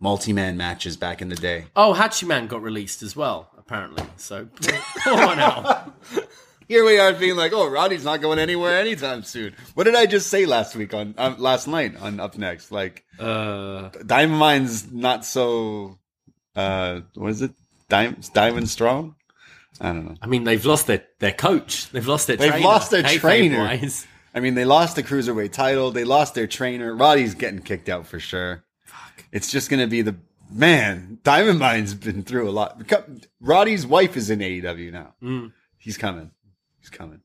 multi 0.00 0.32
man 0.32 0.56
matches 0.56 0.96
back 0.96 1.20
in 1.20 1.28
the 1.28 1.36
day. 1.36 1.66
Oh, 1.76 1.92
Hachiman 1.92 2.48
got 2.48 2.62
released 2.62 3.02
as 3.02 3.14
well, 3.14 3.50
apparently. 3.58 4.04
So 4.16 4.48
pour 5.04 5.14
one 5.14 5.38
out. 5.38 5.92
Here 6.68 6.86
we 6.86 6.98
are 6.98 7.12
being 7.12 7.36
like, 7.36 7.52
oh, 7.52 7.68
Roddy's 7.68 8.04
not 8.04 8.22
going 8.22 8.38
anywhere 8.38 8.78
anytime 8.80 9.24
soon. 9.24 9.54
What 9.74 9.84
did 9.84 9.94
I 9.94 10.06
just 10.06 10.28
say 10.30 10.46
last 10.46 10.74
week 10.74 10.94
on 10.94 11.14
um, 11.18 11.36
last 11.38 11.66
night 11.68 12.00
on 12.00 12.18
Up 12.18 12.38
Next? 12.38 12.72
Like, 12.72 13.04
Uh, 13.18 13.90
Diamond 14.06 14.38
Mine's 14.38 14.90
not 14.90 15.26
so. 15.26 15.98
Uh, 16.54 17.00
what 17.14 17.30
is 17.30 17.42
it? 17.42 17.52
Diamond 17.88 18.30
Diamond 18.32 18.68
Strong. 18.68 19.14
I 19.80 19.92
don't 19.92 20.04
know. 20.06 20.14
I 20.20 20.26
mean, 20.26 20.44
they've 20.44 20.64
lost 20.64 20.86
their, 20.86 21.04
their 21.18 21.32
coach. 21.32 21.88
They've 21.90 22.06
lost 22.06 22.26
their 22.26 22.36
They've 22.36 22.50
trainer. 22.50 22.66
lost 22.66 22.90
their 22.90 23.02
trainer. 23.02 23.58
wise. 23.58 24.06
I 24.34 24.40
mean, 24.40 24.54
they 24.54 24.64
lost 24.64 24.96
the 24.96 25.02
cruiserweight 25.02 25.52
title. 25.52 25.90
They 25.90 26.04
lost 26.04 26.34
their 26.34 26.46
trainer. 26.46 26.94
Roddy's 26.94 27.34
getting 27.34 27.60
kicked 27.60 27.88
out 27.88 28.06
for 28.06 28.18
sure. 28.20 28.64
Fuck. 28.84 29.24
It's 29.32 29.50
just 29.50 29.68
gonna 29.70 29.86
be 29.86 30.02
the 30.02 30.16
man, 30.50 31.18
Diamond 31.22 31.58
Mine's 31.58 31.94
been 31.94 32.22
through 32.22 32.48
a 32.48 32.52
lot. 32.52 32.80
Roddy's 33.40 33.86
wife 33.86 34.16
is 34.16 34.30
in 34.30 34.40
AEW 34.40 34.92
now. 34.92 35.14
Mm. 35.22 35.52
He's 35.78 35.96
coming. 35.96 36.30
He's 36.80 36.90
coming. 36.90 37.20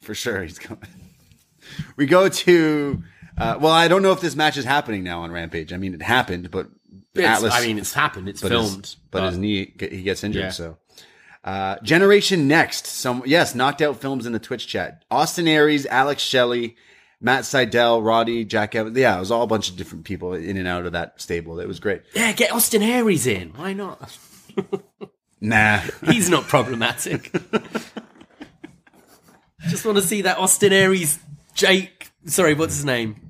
For 0.00 0.14
sure, 0.14 0.42
he's 0.42 0.58
coming. 0.58 0.88
We 1.96 2.06
go 2.06 2.28
to. 2.28 3.02
Uh, 3.38 3.56
well, 3.60 3.72
I 3.72 3.86
don't 3.86 4.02
know 4.02 4.10
if 4.10 4.20
this 4.20 4.34
match 4.34 4.56
is 4.56 4.64
happening 4.64 5.04
now 5.04 5.20
on 5.22 5.30
Rampage. 5.30 5.72
I 5.72 5.76
mean, 5.76 5.94
it 5.94 6.02
happened, 6.02 6.50
but 6.50 6.66
Atlas. 7.16 7.52
I 7.54 7.66
mean, 7.66 7.78
it's 7.78 7.92
happened. 7.92 8.28
It's 8.28 8.40
but 8.40 8.52
his- 8.52 8.70
filmed. 8.70 8.96
but, 9.10 9.24
his 9.30 9.38
knee 9.38 9.72
he 9.78 10.02
gets 10.02 10.24
injured. 10.24 10.42
Yeah. 10.44 10.50
So, 10.50 10.78
uh, 11.44 11.76
Generation 11.82 12.48
Next. 12.48 12.86
Some 12.86 13.22
yes, 13.26 13.54
knocked 13.54 13.82
out 13.82 14.00
films 14.00 14.26
in 14.26 14.32
the 14.32 14.38
Twitch 14.38 14.66
chat. 14.66 15.04
Austin 15.10 15.46
Aries, 15.48 15.86
Alex 15.86 16.22
Shelley, 16.22 16.76
Matt 17.20 17.44
Sydal, 17.44 18.04
Roddy, 18.04 18.44
Jack 18.44 18.74
Evans. 18.74 18.96
Yeah, 18.96 19.16
it 19.16 19.20
was 19.20 19.30
all 19.30 19.42
a 19.42 19.46
bunch 19.46 19.68
of 19.70 19.76
different 19.76 20.04
people 20.04 20.34
in 20.34 20.56
and 20.56 20.66
out 20.68 20.86
of 20.86 20.92
that 20.92 21.20
stable. 21.20 21.60
It 21.60 21.68
was 21.68 21.80
great. 21.80 22.02
yeah, 22.14 22.32
get 22.32 22.52
Austin 22.52 22.82
Aries 22.82 23.26
in. 23.26 23.50
Why 23.50 23.72
not? 23.72 24.16
Nah, 25.44 25.80
He's 26.06 26.30
not 26.30 26.44
problematic. 26.44 27.32
Just 29.68 29.84
want 29.84 29.98
to 29.98 30.02
see 30.02 30.22
that 30.22 30.38
Austin 30.38 30.72
Aries, 30.72 31.18
Jake. 31.54 32.10
Sorry, 32.26 32.54
what's 32.54 32.76
his 32.76 32.84
name? 32.84 33.21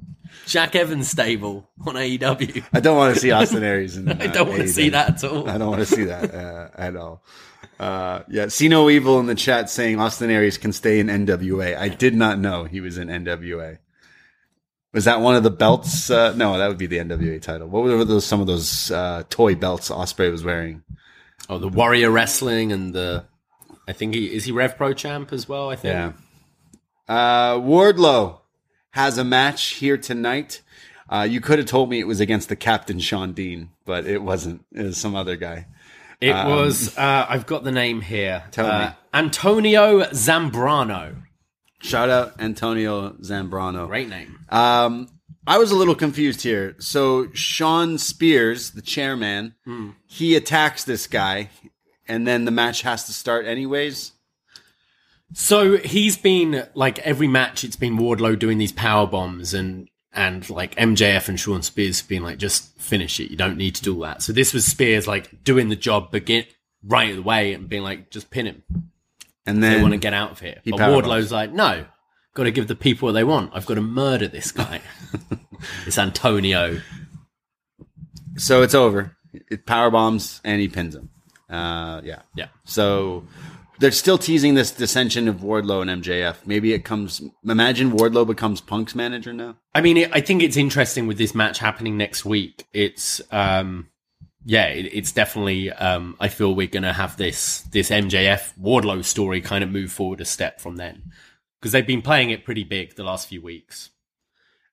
Jack 0.52 0.76
Evans 0.76 1.08
stable 1.08 1.66
on 1.86 1.94
AEW. 1.94 2.62
I 2.74 2.80
don't 2.80 2.98
want 2.98 3.14
to 3.14 3.20
see 3.20 3.30
Austin 3.30 3.62
Aries. 3.62 3.96
In, 3.96 4.06
I 4.06 4.26
don't 4.26 4.50
want 4.50 4.60
to 4.60 4.68
see 4.68 4.90
that 4.90 5.24
at 5.24 5.24
all. 5.24 5.48
I 5.48 5.56
don't 5.56 5.70
want 5.70 5.80
to 5.80 5.86
see 5.86 6.04
that 6.04 6.34
uh, 6.34 6.68
at 6.74 6.94
all. 6.94 7.24
Uh, 7.80 8.20
yeah, 8.28 8.48
see 8.48 8.68
no 8.68 8.90
evil 8.90 9.18
in 9.18 9.24
the 9.24 9.34
chat 9.34 9.70
saying 9.70 9.98
Austin 9.98 10.28
Aries 10.28 10.58
can 10.58 10.74
stay 10.74 11.00
in 11.00 11.06
NWA. 11.06 11.74
I 11.74 11.88
did 11.88 12.14
not 12.14 12.38
know 12.38 12.64
he 12.64 12.82
was 12.82 12.98
in 12.98 13.08
NWA. 13.08 13.78
Was 14.92 15.06
that 15.06 15.22
one 15.22 15.36
of 15.36 15.42
the 15.42 15.50
belts? 15.50 16.10
Uh, 16.10 16.34
no, 16.34 16.58
that 16.58 16.68
would 16.68 16.76
be 16.76 16.86
the 16.86 16.98
NWA 16.98 17.40
title. 17.40 17.66
What 17.68 17.84
were 17.84 18.04
those? 18.04 18.26
Some 18.26 18.42
of 18.42 18.46
those 18.46 18.90
uh, 18.90 19.22
toy 19.30 19.54
belts 19.54 19.88
Ospreay 19.88 20.30
was 20.30 20.44
wearing. 20.44 20.82
Oh, 21.48 21.56
the 21.56 21.68
Warrior 21.68 22.10
Wrestling 22.10 22.72
and 22.72 22.94
the. 22.94 23.24
I 23.88 23.94
think 23.94 24.14
he 24.14 24.26
is 24.26 24.44
he 24.44 24.52
Rev 24.52 24.76
Pro 24.76 24.92
champ 24.92 25.32
as 25.32 25.48
well. 25.48 25.70
I 25.70 25.76
think. 25.76 25.94
Yeah. 25.94 26.12
Uh, 27.08 27.54
Wardlow 27.54 28.41
has 28.92 29.18
a 29.18 29.24
match 29.24 29.74
here 29.74 29.96
tonight. 29.96 30.62
Uh, 31.08 31.26
you 31.28 31.40
could 31.40 31.58
have 31.58 31.68
told 31.68 31.90
me 31.90 32.00
it 32.00 32.06
was 32.06 32.20
against 32.20 32.48
the 32.48 32.56
Captain 32.56 32.98
Shawn 32.98 33.32
Dean, 33.32 33.70
but 33.84 34.06
it 34.06 34.22
wasn't. 34.22 34.64
It 34.72 34.82
was 34.82 34.96
some 34.96 35.14
other 35.14 35.36
guy. 35.36 35.66
It 36.20 36.32
was. 36.32 36.96
Uh, 36.96 37.26
I've 37.28 37.46
got 37.46 37.64
the 37.64 37.72
name 37.72 38.00
here. 38.00 38.44
Tell 38.52 38.66
uh, 38.66 38.86
me. 38.86 38.94
Antonio 39.12 40.00
Zambrano. 40.04 41.22
Shout 41.80 42.08
out 42.08 42.40
Antonio 42.40 43.10
Zambrano. 43.20 43.88
Great 43.88 44.08
name. 44.08 44.38
Um, 44.48 45.08
I 45.46 45.58
was 45.58 45.72
a 45.72 45.74
little 45.74 45.96
confused 45.96 46.42
here. 46.42 46.76
So 46.78 47.32
Shawn 47.32 47.98
Spears, 47.98 48.70
the 48.70 48.82
chairman, 48.82 49.56
he 50.06 50.36
attacks 50.36 50.84
this 50.84 51.08
guy, 51.08 51.50
and 52.06 52.26
then 52.26 52.44
the 52.44 52.52
match 52.52 52.82
has 52.82 53.04
to 53.06 53.12
start 53.12 53.46
anyways. 53.46 54.12
So 55.34 55.78
he's 55.78 56.16
been 56.16 56.66
like 56.74 56.98
every 57.00 57.28
match. 57.28 57.64
It's 57.64 57.76
been 57.76 57.96
Wardlow 57.98 58.38
doing 58.38 58.58
these 58.58 58.72
power 58.72 59.06
bombs 59.06 59.54
and 59.54 59.88
and 60.12 60.48
like 60.50 60.74
MJF 60.76 61.28
and 61.28 61.40
Shawn 61.40 61.62
Spears 61.62 62.00
have 62.00 62.08
been 62.08 62.22
like 62.22 62.38
just 62.38 62.78
finish 62.78 63.18
it. 63.18 63.30
You 63.30 63.36
don't 63.36 63.56
need 63.56 63.74
to 63.76 63.82
do 63.82 63.94
all 63.94 64.00
that. 64.02 64.22
So 64.22 64.32
this 64.32 64.52
was 64.52 64.66
Spears 64.66 65.06
like 65.06 65.42
doing 65.42 65.68
the 65.68 65.76
job 65.76 66.10
begin 66.10 66.44
right 66.84 67.16
away 67.16 67.54
and 67.54 67.68
being 67.68 67.82
like 67.82 68.10
just 68.10 68.30
pin 68.30 68.46
him. 68.46 68.62
And 69.46 69.62
then 69.62 69.76
They 69.76 69.82
want 69.82 69.94
to 69.94 69.98
get 69.98 70.12
out 70.12 70.32
of 70.32 70.40
here. 70.40 70.60
he 70.64 70.70
But 70.70 70.80
Wardlow's 70.80 71.32
like 71.32 71.52
no, 71.52 71.86
got 72.34 72.44
to 72.44 72.50
give 72.50 72.68
the 72.68 72.76
people 72.76 73.06
what 73.06 73.12
they 73.12 73.24
want. 73.24 73.52
I've 73.54 73.66
got 73.66 73.74
to 73.74 73.80
murder 73.82 74.28
this 74.28 74.52
guy. 74.52 74.82
it's 75.86 75.98
Antonio. 75.98 76.80
so 78.36 78.62
it's 78.62 78.74
over. 78.74 79.16
It 79.32 79.64
power 79.64 79.90
bombs 79.90 80.42
and 80.44 80.60
he 80.60 80.68
pins 80.68 80.94
him. 80.94 81.08
Uh, 81.48 82.00
yeah, 82.04 82.22
Yeah. 82.34 82.48
So 82.64 83.24
they're 83.82 83.90
still 83.90 84.16
teasing 84.16 84.54
this 84.54 84.70
dissension 84.70 85.26
of 85.26 85.40
Wardlow 85.40 85.82
and 85.82 86.04
MJF. 86.04 86.46
Maybe 86.46 86.72
it 86.72 86.84
comes. 86.84 87.20
Imagine 87.44 87.90
Wardlow 87.90 88.24
becomes 88.24 88.60
Punk's 88.60 88.94
manager 88.94 89.32
now. 89.32 89.56
I 89.74 89.80
mean, 89.80 89.96
it, 89.96 90.10
I 90.12 90.20
think 90.20 90.40
it's 90.40 90.56
interesting 90.56 91.08
with 91.08 91.18
this 91.18 91.34
match 91.34 91.58
happening 91.58 91.96
next 91.96 92.24
week. 92.24 92.64
It's, 92.72 93.20
um, 93.32 93.88
yeah, 94.44 94.66
it, 94.66 94.84
it's 94.92 95.10
definitely. 95.10 95.72
Um, 95.72 96.16
I 96.20 96.28
feel 96.28 96.54
we're 96.54 96.68
going 96.68 96.84
to 96.84 96.92
have 96.92 97.16
this 97.16 97.62
this 97.72 97.90
MJF 97.90 98.52
Wardlow 98.56 99.04
story 99.04 99.40
kind 99.40 99.64
of 99.64 99.70
move 99.70 99.90
forward 99.90 100.20
a 100.20 100.24
step 100.24 100.60
from 100.60 100.76
then 100.76 101.10
because 101.60 101.72
they've 101.72 101.86
been 101.86 102.02
playing 102.02 102.30
it 102.30 102.44
pretty 102.44 102.64
big 102.64 102.94
the 102.94 103.04
last 103.04 103.28
few 103.28 103.42
weeks. 103.42 103.90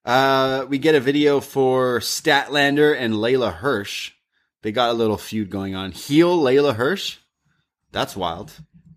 Uh, 0.04 0.66
we 0.68 0.78
get 0.78 0.94
a 0.94 1.00
video 1.00 1.40
for 1.40 1.98
Statlander 1.98 2.96
and 2.96 3.14
Leyla 3.14 3.54
Hirsch. 3.54 4.12
They 4.62 4.70
got 4.70 4.90
a 4.90 4.94
little 4.94 5.18
feud 5.18 5.50
going 5.50 5.74
on. 5.74 5.90
Heel 5.90 6.38
Leyla 6.38 6.76
Hirsch. 6.76 7.16
That's 7.90 8.16
wild. 8.16 8.52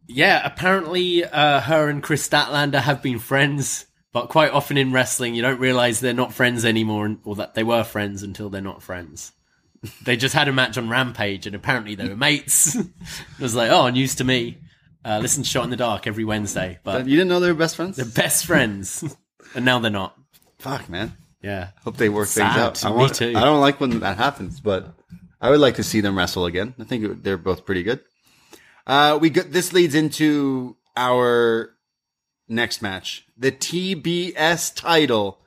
Yeah, 0.07 0.41
apparently, 0.45 1.23
uh, 1.23 1.61
her 1.61 1.89
and 1.89 2.03
Kris 2.03 2.27
Statlander 2.27 2.81
have 2.81 3.01
been 3.01 3.19
friends, 3.19 3.85
but 4.11 4.29
quite 4.29 4.51
often 4.51 4.77
in 4.77 4.91
wrestling, 4.91 5.33
you 5.35 5.41
don't 5.41 5.59
realize 5.59 5.99
they're 5.99 6.13
not 6.13 6.33
friends 6.33 6.65
anymore, 6.65 7.17
or 7.23 7.35
that 7.35 7.53
they 7.55 7.63
were 7.63 7.83
friends 7.83 8.21
until 8.23 8.49
they're 8.49 8.61
not 8.61 8.83
friends. 8.83 9.31
They 10.05 10.15
just 10.15 10.33
had 10.33 10.47
a 10.47 10.53
match 10.53 10.77
on 10.77 10.87
Rampage, 10.87 11.45
and 11.45 11.55
apparently 11.55 11.95
they 11.95 12.07
were 12.07 12.15
mates. 12.15 12.73
it 12.75 12.87
was 13.37 13.53
like, 13.53 13.69
oh, 13.69 13.89
news 13.89 14.15
to 14.15 14.23
me. 14.23 14.57
Uh, 15.03 15.19
listen 15.21 15.43
to 15.43 15.49
Shot 15.49 15.65
in 15.65 15.71
the 15.71 15.75
Dark 15.75 16.07
every 16.07 16.23
Wednesday, 16.23 16.79
but 16.85 17.05
You 17.05 17.17
didn't 17.17 17.27
know 17.27 17.41
they 17.41 17.49
were 17.51 17.53
best 17.53 17.75
friends? 17.75 17.97
they're 17.97 18.05
best 18.05 18.45
friends, 18.45 19.03
and 19.55 19.65
now 19.65 19.79
they're 19.79 19.91
not. 19.91 20.15
Fuck, 20.59 20.87
man. 20.87 21.17
Yeah. 21.41 21.71
Hope 21.83 21.97
they 21.97 22.07
work 22.07 22.29
things 22.29 22.55
out. 22.55 22.85
I, 22.85 22.95
Me 22.95 23.09
too. 23.09 23.33
I 23.35 23.43
don't 23.43 23.59
like 23.59 23.81
when 23.81 23.99
that 23.99 24.15
happens, 24.17 24.61
but 24.61 24.93
I 25.41 25.49
would 25.49 25.59
like 25.59 25.75
to 25.75 25.83
see 25.83 25.99
them 25.99 26.17
wrestle 26.17 26.45
again. 26.45 26.73
I 26.79 26.85
think 26.85 27.21
they're 27.21 27.37
both 27.37 27.65
pretty 27.65 27.83
good. 27.83 27.99
Uh, 28.85 29.17
we 29.21 29.29
got, 29.29 29.51
this 29.51 29.71
leads 29.73 29.95
into 29.95 30.75
our 30.97 31.71
next 32.47 32.81
match. 32.81 33.25
The 33.37 33.51
TBS 33.51 34.75
title 34.75 35.39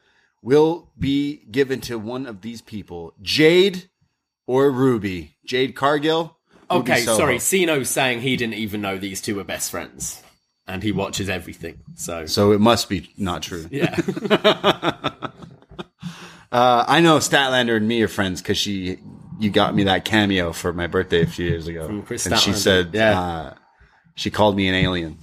will 0.42 0.90
be 0.98 1.44
given 1.50 1.80
to 1.82 1.98
one 1.98 2.26
of 2.26 2.40
these 2.42 2.62
people, 2.62 3.14
Jade 3.20 3.90
or 4.46 4.70
Ruby. 4.70 5.36
Jade 5.44 5.74
Cargill. 5.76 6.36
Ruby 6.70 6.92
Okay, 6.92 7.00
Soho. 7.02 7.16
sorry. 7.18 7.38
Siino's 7.38 7.90
saying 7.90 8.20
he 8.22 8.36
didn't 8.36 8.54
even 8.54 8.80
know 8.80 8.96
these 8.98 9.20
two 9.20 9.36
were 9.36 9.44
best 9.44 9.70
friends, 9.70 10.22
and 10.66 10.82
he 10.82 10.90
watches 10.92 11.28
everything. 11.28 11.80
So, 11.94 12.26
So 12.26 12.52
it 12.52 12.60
must 12.60 12.88
be 12.88 13.10
not 13.16 13.42
true. 13.42 13.66
yeah. 13.70 13.94
Uh, 16.52 16.84
I 16.86 17.00
know 17.00 17.18
Statlander 17.18 17.76
and 17.76 17.88
me 17.88 18.00
are 18.02 18.08
friends 18.08 18.40
because 18.40 18.56
she, 18.56 18.98
you 19.38 19.50
got 19.50 19.74
me 19.74 19.84
that 19.84 20.04
cameo 20.04 20.52
for 20.52 20.72
my 20.72 20.86
birthday 20.86 21.22
a 21.22 21.26
few 21.26 21.46
years 21.46 21.66
ago, 21.68 21.86
From 21.86 22.02
Kris 22.02 22.26
and 22.26 22.38
she 22.38 22.52
said, 22.52 22.90
Yeah. 22.92 23.20
uh, 23.20 23.54
she 24.14 24.30
called 24.30 24.56
me 24.56 24.68
an 24.68 24.74
alien 24.74 25.18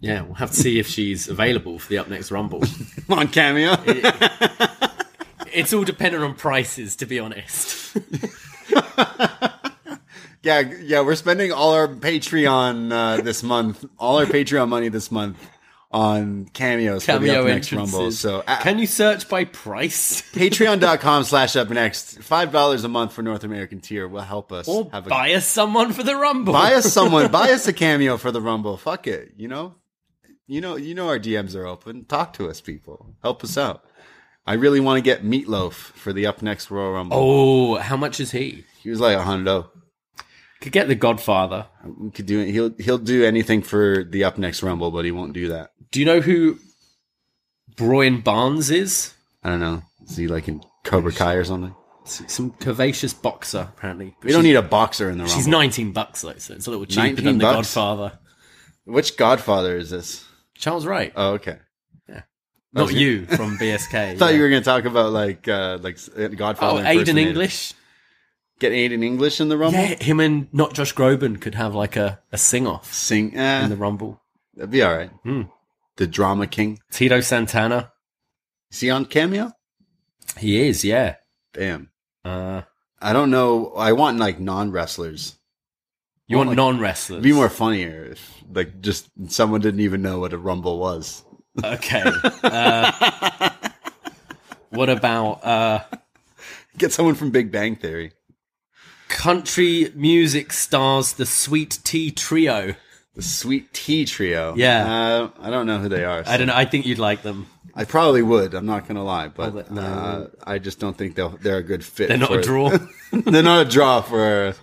yeah, 0.00 0.22
we'll 0.22 0.34
have 0.34 0.50
to 0.50 0.56
see 0.56 0.78
if 0.78 0.86
she's 0.86 1.28
available 1.28 1.78
for 1.78 1.88
the 1.88 1.98
up 1.98 2.08
next 2.08 2.30
Rumble. 2.30 2.62
on 3.08 3.28
cameo. 3.28 3.76
It's 5.52 5.72
all 5.72 5.84
dependent 5.84 6.22
on 6.24 6.34
prices, 6.34 6.96
to 6.96 7.06
be 7.06 7.18
honest. 7.18 7.96
yeah, 10.42 10.60
yeah, 10.82 11.00
we're 11.00 11.14
spending 11.14 11.52
all 11.52 11.72
our 11.72 11.88
Patreon 11.88 12.92
uh, 12.92 13.22
this 13.22 13.42
month, 13.42 13.84
all 13.98 14.18
our 14.18 14.26
Patreon 14.26 14.68
money 14.68 14.88
this 14.88 15.10
month 15.10 15.38
on 15.96 16.44
cameos 16.52 17.06
for 17.06 17.12
the 17.12 17.26
Cameo 17.26 17.40
up 17.40 17.46
next. 17.46 17.72
Rumble. 17.72 18.10
So 18.12 18.44
uh, 18.46 18.60
Can 18.60 18.78
you 18.78 18.86
search 18.86 19.30
by 19.30 19.44
price? 19.44 20.20
patreon.com 20.32 21.24
slash 21.24 21.56
up 21.56 21.70
next, 21.70 22.22
five 22.22 22.52
dollars 22.52 22.84
a 22.84 22.88
month 22.88 23.14
for 23.14 23.22
North 23.22 23.44
American 23.44 23.80
tier 23.80 24.06
will 24.06 24.20
help 24.20 24.52
us 24.52 24.68
Or 24.68 24.90
have 24.92 25.06
a 25.06 25.08
buy 25.08 25.32
us 25.32 25.46
someone 25.46 25.92
for 25.94 26.02
the 26.02 26.14
Rumble? 26.14 26.52
buy 26.52 26.74
us 26.74 26.92
someone, 26.92 27.30
buy 27.30 27.50
us 27.50 27.66
a 27.66 27.72
cameo 27.72 28.18
for 28.18 28.30
the 28.30 28.42
Rumble. 28.42 28.76
Fuck 28.76 29.06
it, 29.06 29.32
you 29.38 29.48
know, 29.48 29.74
you 30.46 30.60
know, 30.60 30.76
you 30.76 30.94
know 30.94 31.08
our 31.08 31.18
DMs 31.18 31.56
are 31.56 31.66
open. 31.66 32.04
Talk 32.04 32.34
to 32.34 32.50
us, 32.50 32.60
people. 32.60 33.14
Help 33.22 33.42
us 33.42 33.56
out. 33.56 33.82
I 34.46 34.52
really 34.52 34.80
want 34.80 34.98
to 34.98 35.02
get 35.02 35.24
Meatloaf 35.24 35.72
for 35.72 36.12
the 36.12 36.26
up 36.26 36.42
next 36.42 36.70
Royal 36.70 36.92
Rumble. 36.92 37.16
Oh, 37.18 37.74
how 37.76 37.96
much 37.96 38.20
is 38.20 38.32
he? 38.32 38.64
He 38.82 38.90
was 38.90 39.00
like 39.00 39.16
a 39.16 39.22
hundo. 39.22 39.68
Could 40.60 40.72
get 40.72 40.88
the 40.88 40.94
Godfather. 40.94 41.66
Could 42.14 42.26
do 42.26 42.40
it. 42.40 42.50
He'll 42.50 42.74
he'll 42.78 42.98
do 42.98 43.24
anything 43.24 43.62
for 43.62 44.04
the 44.04 44.24
up 44.24 44.36
next 44.38 44.62
Rumble, 44.62 44.90
but 44.90 45.04
he 45.04 45.10
won't 45.10 45.32
do 45.32 45.48
that. 45.48 45.70
Do 45.90 46.00
you 46.00 46.06
know 46.06 46.20
who 46.20 46.58
Brian 47.76 48.20
Barnes 48.20 48.70
is? 48.70 49.14
I 49.42 49.50
don't 49.50 49.60
know. 49.60 49.82
Is 50.08 50.16
he 50.16 50.28
like 50.28 50.48
in 50.48 50.62
Cobra 50.84 51.12
Kai 51.12 51.34
or 51.34 51.44
something? 51.44 51.74
Some 52.04 52.52
curvaceous 52.52 53.20
boxer, 53.20 53.68
apparently. 53.76 54.16
We 54.22 54.30
don't 54.32 54.44
need 54.44 54.54
a 54.54 54.62
boxer 54.62 55.10
in 55.10 55.18
the 55.18 55.24
Rumble. 55.24 55.36
She's 55.36 55.48
19 55.48 55.92
bucks, 55.92 56.22
though, 56.22 56.34
so 56.38 56.54
it's 56.54 56.66
a 56.68 56.70
little 56.70 56.86
cheaper 56.86 57.00
19 57.08 57.24
than 57.24 57.38
the? 57.38 57.42
Godfather. 57.42 58.18
Which 58.84 59.16
Godfather 59.16 59.76
is 59.76 59.90
this? 59.90 60.24
Charles 60.54 60.86
Wright. 60.86 61.12
Oh, 61.16 61.32
okay. 61.32 61.58
Yeah. 62.08 62.22
Not 62.72 62.92
you 62.92 63.26
from 63.26 63.58
BSK. 63.58 63.94
I 63.94 64.16
thought 64.16 64.34
you 64.34 64.40
were 64.42 64.48
going 64.48 64.62
to 64.62 64.64
talk 64.64 64.84
about 64.84 65.12
like 65.12 65.48
uh 65.48 65.78
like 65.82 65.98
uh, 66.16 66.28
Godfather. 66.28 66.82
Oh, 66.82 66.84
Aiden. 66.84 67.18
English? 67.18 67.74
Get 68.60 68.70
Aiden 68.72 69.02
English 69.04 69.40
in 69.40 69.48
the 69.48 69.58
Rumble. 69.58 69.78
Yeah, 69.80 70.02
him 70.02 70.20
and 70.20 70.46
not 70.54 70.74
Josh 70.74 70.94
Groban 70.94 71.40
could 71.40 71.56
have 71.56 71.74
like 71.74 71.96
a, 71.96 72.20
a 72.32 72.38
sing 72.38 72.66
off 72.68 72.92
Sing. 72.94 73.36
Eh, 73.36 73.64
in 73.64 73.70
the 73.70 73.76
Rumble. 73.76 74.22
that'd 74.54 74.70
be 74.70 74.82
all 74.82 74.96
right. 74.96 75.10
Hmm. 75.24 75.42
The 75.96 76.06
Drama 76.06 76.46
King. 76.46 76.78
Tito 76.90 77.20
Santana. 77.20 77.92
Is 78.70 78.80
he 78.80 78.90
on 78.90 79.06
cameo? 79.06 79.52
He 80.38 80.68
is, 80.68 80.84
yeah. 80.84 81.16
Damn. 81.54 81.90
Uh, 82.24 82.62
I 83.00 83.12
don't 83.12 83.30
know. 83.30 83.72
I 83.76 83.92
want 83.92 84.18
like 84.18 84.38
non 84.40 84.70
wrestlers. 84.72 85.36
You 86.28 86.36
want 86.38 86.48
like- 86.50 86.56
non 86.56 86.78
wrestlers? 86.80 87.22
Be 87.22 87.32
more 87.32 87.48
funnier 87.48 88.04
if 88.12 88.42
like 88.52 88.80
just 88.80 89.08
someone 89.28 89.60
didn't 89.60 89.80
even 89.80 90.02
know 90.02 90.18
what 90.18 90.32
a 90.32 90.38
rumble 90.38 90.78
was. 90.78 91.22
Okay. 91.64 92.04
Uh, 92.42 93.50
what 94.70 94.88
about 94.90 95.44
uh, 95.44 95.80
Get 96.76 96.92
someone 96.92 97.14
from 97.14 97.30
Big 97.30 97.50
Bang 97.50 97.76
Theory. 97.76 98.12
country 99.08 99.90
music 99.94 100.52
stars 100.52 101.14
the 101.14 101.24
Sweet 101.26 101.78
Tea 101.84 102.10
Trio? 102.10 102.74
The 103.16 103.22
Sweet 103.22 103.72
Tea 103.72 104.04
Trio. 104.04 104.54
Yeah. 104.56 104.86
Uh, 104.86 105.30
I 105.40 105.50
don't 105.50 105.66
know 105.66 105.78
who 105.78 105.88
they 105.88 106.04
are. 106.04 106.22
I 106.26 106.36
don't 106.36 106.46
know. 106.46 106.54
I 106.54 106.66
think 106.66 106.86
you'd 106.86 106.98
like 106.98 107.22
them. 107.22 107.46
I 107.74 107.84
probably 107.84 108.22
would. 108.22 108.54
I'm 108.54 108.66
not 108.66 108.86
gonna 108.86 109.04
lie, 109.04 109.28
but 109.28 109.54
Oh, 109.54 109.64
no. 109.74 109.80
uh, 109.82 110.26
I 110.44 110.58
just 110.58 110.78
don't 110.78 110.96
think 110.96 111.14
they'll 111.14 111.30
they're 111.40 111.58
a 111.58 111.62
good 111.62 111.84
fit. 111.84 112.08
They're 112.08 112.18
not 112.18 112.28
for 112.28 112.38
a 112.38 112.42
draw. 112.42 112.70
they're 113.12 113.42
not 113.42 113.66
a 113.66 113.70
draw 113.70 114.00
for 114.02 114.54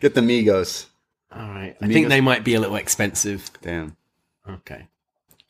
get 0.00 0.14
the 0.14 0.20
Migos. 0.20 0.86
All 1.34 1.40
right. 1.48 1.76
I 1.80 1.86
think 1.86 2.08
they 2.08 2.20
might 2.20 2.44
be 2.44 2.54
a 2.54 2.60
little 2.60 2.76
expensive. 2.76 3.50
Damn. 3.62 3.96
Okay. 4.48 4.88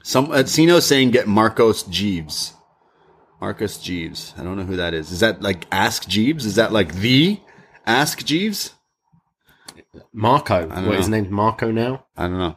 Some 0.04 0.30
uh, 0.30 0.44
Siino 0.44 0.80
saying 0.80 1.10
get 1.12 1.26
Marcos 1.26 1.82
Jeeves. 1.84 2.54
Marcos 3.40 3.78
Jeeves. 3.78 4.32
I 4.38 4.44
don't 4.44 4.56
know 4.56 4.64
who 4.64 4.76
that 4.76 4.94
is. 4.94 5.10
Is 5.10 5.20
that 5.20 5.42
like 5.42 5.66
Ask 5.72 6.06
Jeeves? 6.08 6.44
Is 6.46 6.54
that 6.56 6.72
like 6.72 6.94
the 6.94 7.40
Ask 7.86 8.24
Jeeves? 8.24 8.74
Marco. 10.12 10.68
What 10.68 10.96
his 10.96 11.08
name's 11.08 11.28
Marco 11.28 11.70
now? 11.70 12.06
I 12.16 12.22
don't 12.28 12.38
know. 12.38 12.56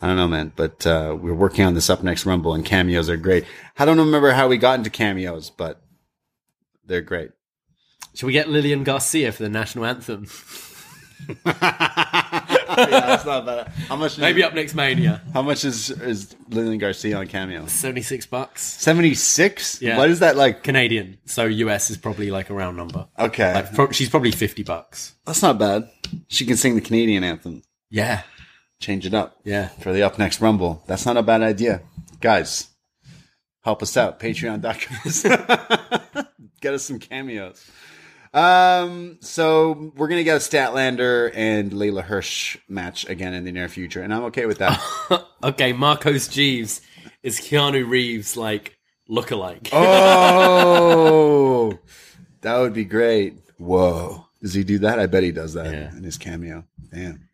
I 0.00 0.06
don't 0.06 0.16
know, 0.16 0.28
man. 0.28 0.52
But 0.54 0.86
uh, 0.86 1.16
we're 1.20 1.34
working 1.34 1.64
on 1.64 1.74
this 1.74 1.90
up 1.90 2.02
next 2.02 2.24
Rumble, 2.26 2.54
and 2.54 2.64
cameos 2.64 3.10
are 3.10 3.16
great. 3.16 3.44
I 3.78 3.84
don't 3.84 3.98
remember 3.98 4.32
how 4.32 4.48
we 4.48 4.56
got 4.56 4.78
into 4.78 4.90
cameos, 4.90 5.50
but 5.50 5.82
they're 6.84 7.00
great. 7.00 7.30
Should 8.14 8.26
we 8.26 8.32
get 8.32 8.48
Lillian 8.48 8.84
Garcia 8.84 9.32
for 9.32 9.42
the 9.42 9.48
national 9.48 9.84
anthem? 9.84 10.26
yeah, 12.78 13.00
that's 13.00 13.24
not 13.24 13.46
bad. 13.46 13.68
How 13.88 13.96
much? 13.96 14.18
Maybe 14.18 14.42
up 14.42 14.54
next 14.54 14.74
Mania. 14.74 15.22
How 15.34 15.42
much 15.42 15.64
is 15.64 15.90
is 15.90 16.34
Lillian 16.48 16.78
Garcia 16.78 17.18
on 17.18 17.26
cameo? 17.26 17.66
Seventy 17.66 18.02
six 18.02 18.26
bucks. 18.26 18.62
Seventy 18.62 19.14
six. 19.14 19.80
Yeah. 19.82 19.98
What 19.98 20.10
is 20.10 20.20
that 20.20 20.36
like? 20.36 20.62
Canadian. 20.62 21.18
So 21.26 21.44
US 21.46 21.90
is 21.90 21.96
probably 21.96 22.30
like 22.30 22.50
a 22.50 22.54
round 22.54 22.76
number. 22.76 23.06
Okay, 23.18 23.54
Like 23.54 23.74
pro- 23.74 23.90
she's 23.90 24.08
probably 24.08 24.30
fifty 24.32 24.62
bucks. 24.62 25.14
that's 25.26 25.42
not 25.42 25.58
bad. 25.58 25.88
She 26.28 26.46
can 26.46 26.56
sing 26.56 26.74
the 26.74 26.80
Canadian 26.80 27.24
anthem. 27.24 27.62
Yeah. 27.90 28.22
Change 28.80 29.06
it 29.06 29.14
up. 29.14 29.36
Yeah. 29.44 29.68
for 29.80 29.92
the 29.92 30.02
up 30.02 30.18
next 30.18 30.40
rumble. 30.40 30.82
That's 30.86 31.04
not 31.04 31.16
a 31.16 31.22
bad 31.22 31.42
idea. 31.42 31.82
Guys, 32.20 32.68
help 33.64 33.82
us 33.82 33.96
out. 33.96 34.20
Patreon.com. 34.20 36.26
get 36.60 36.74
us 36.74 36.84
some 36.84 36.98
cameos. 36.98 37.68
Um, 38.34 39.18
so 39.20 39.92
we're 39.96 40.08
gonna 40.08 40.24
get 40.24 40.36
a 40.36 40.40
Statlander 40.40 41.30
and 41.34 41.72
Leyla 41.72 42.02
Hirsch 42.02 42.58
match 42.68 43.08
again 43.08 43.34
in 43.34 43.44
the 43.44 43.52
near 43.52 43.68
future, 43.68 44.02
and 44.02 44.12
I'm 44.12 44.24
okay 44.24 44.46
with 44.46 44.58
that. 44.58 44.80
Okay, 45.40 45.72
Marcos 45.72 46.26
Jeeves 46.26 46.80
is 47.22 47.38
Keanu 47.40 47.88
Reeves 47.88 48.36
like 48.36 48.76
lookalike. 49.08 49.68
oh, 49.72 51.78
that 52.42 52.58
would 52.58 52.74
be 52.74 52.84
great. 52.84 53.34
Whoa. 53.56 54.26
Does 54.42 54.52
he 54.54 54.64
do 54.64 54.80
that? 54.80 54.98
I 54.98 55.06
bet 55.06 55.22
he 55.22 55.30
does 55.32 55.54
that 55.54 55.72
Yeah. 55.72 55.96
in 55.96 56.02
his 56.02 56.18
cameo. 56.18 56.64
Damn. 56.92 57.28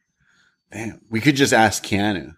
Damn. 0.71 1.01
We 1.11 1.21
could 1.23 1.35
just 1.37 1.53
ask 1.55 1.83
Keanu. 1.83 2.35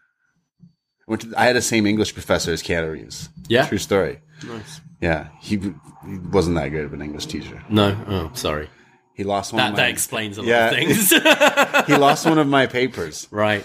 I 1.09 1.16
I 1.37 1.47
had 1.47 1.57
the 1.57 1.62
same 1.62 1.85
English 1.87 2.15
professor 2.15 2.53
as 2.53 2.62
Keanu 2.62 2.93
Reeves. 2.93 3.28
Yeah? 3.49 3.66
True 3.66 3.78
story. 3.78 4.20
Nice. 4.47 4.81
Yeah, 5.01 5.28
he, 5.40 5.56
he 5.56 6.18
wasn't 6.31 6.56
that 6.56 6.68
good 6.68 6.85
of 6.85 6.93
an 6.93 7.02
English 7.02 7.27
teacher. 7.27 7.62
No, 7.68 7.97
oh, 8.09 8.31
sorry. 8.35 8.68
He 9.14 9.24
lost 9.24 9.52
one. 9.52 9.59
That 9.59 9.66
of 9.70 9.73
my, 9.73 9.82
that 9.82 9.90
explains 9.90 10.39
a 10.39 10.43
lot 10.43 10.52
of 10.52 10.70
things. 10.70 11.10
he 11.86 11.97
lost 11.97 12.27
one 12.27 12.39
of 12.39 12.47
my 12.47 12.66
papers. 12.66 13.28
right. 13.31 13.64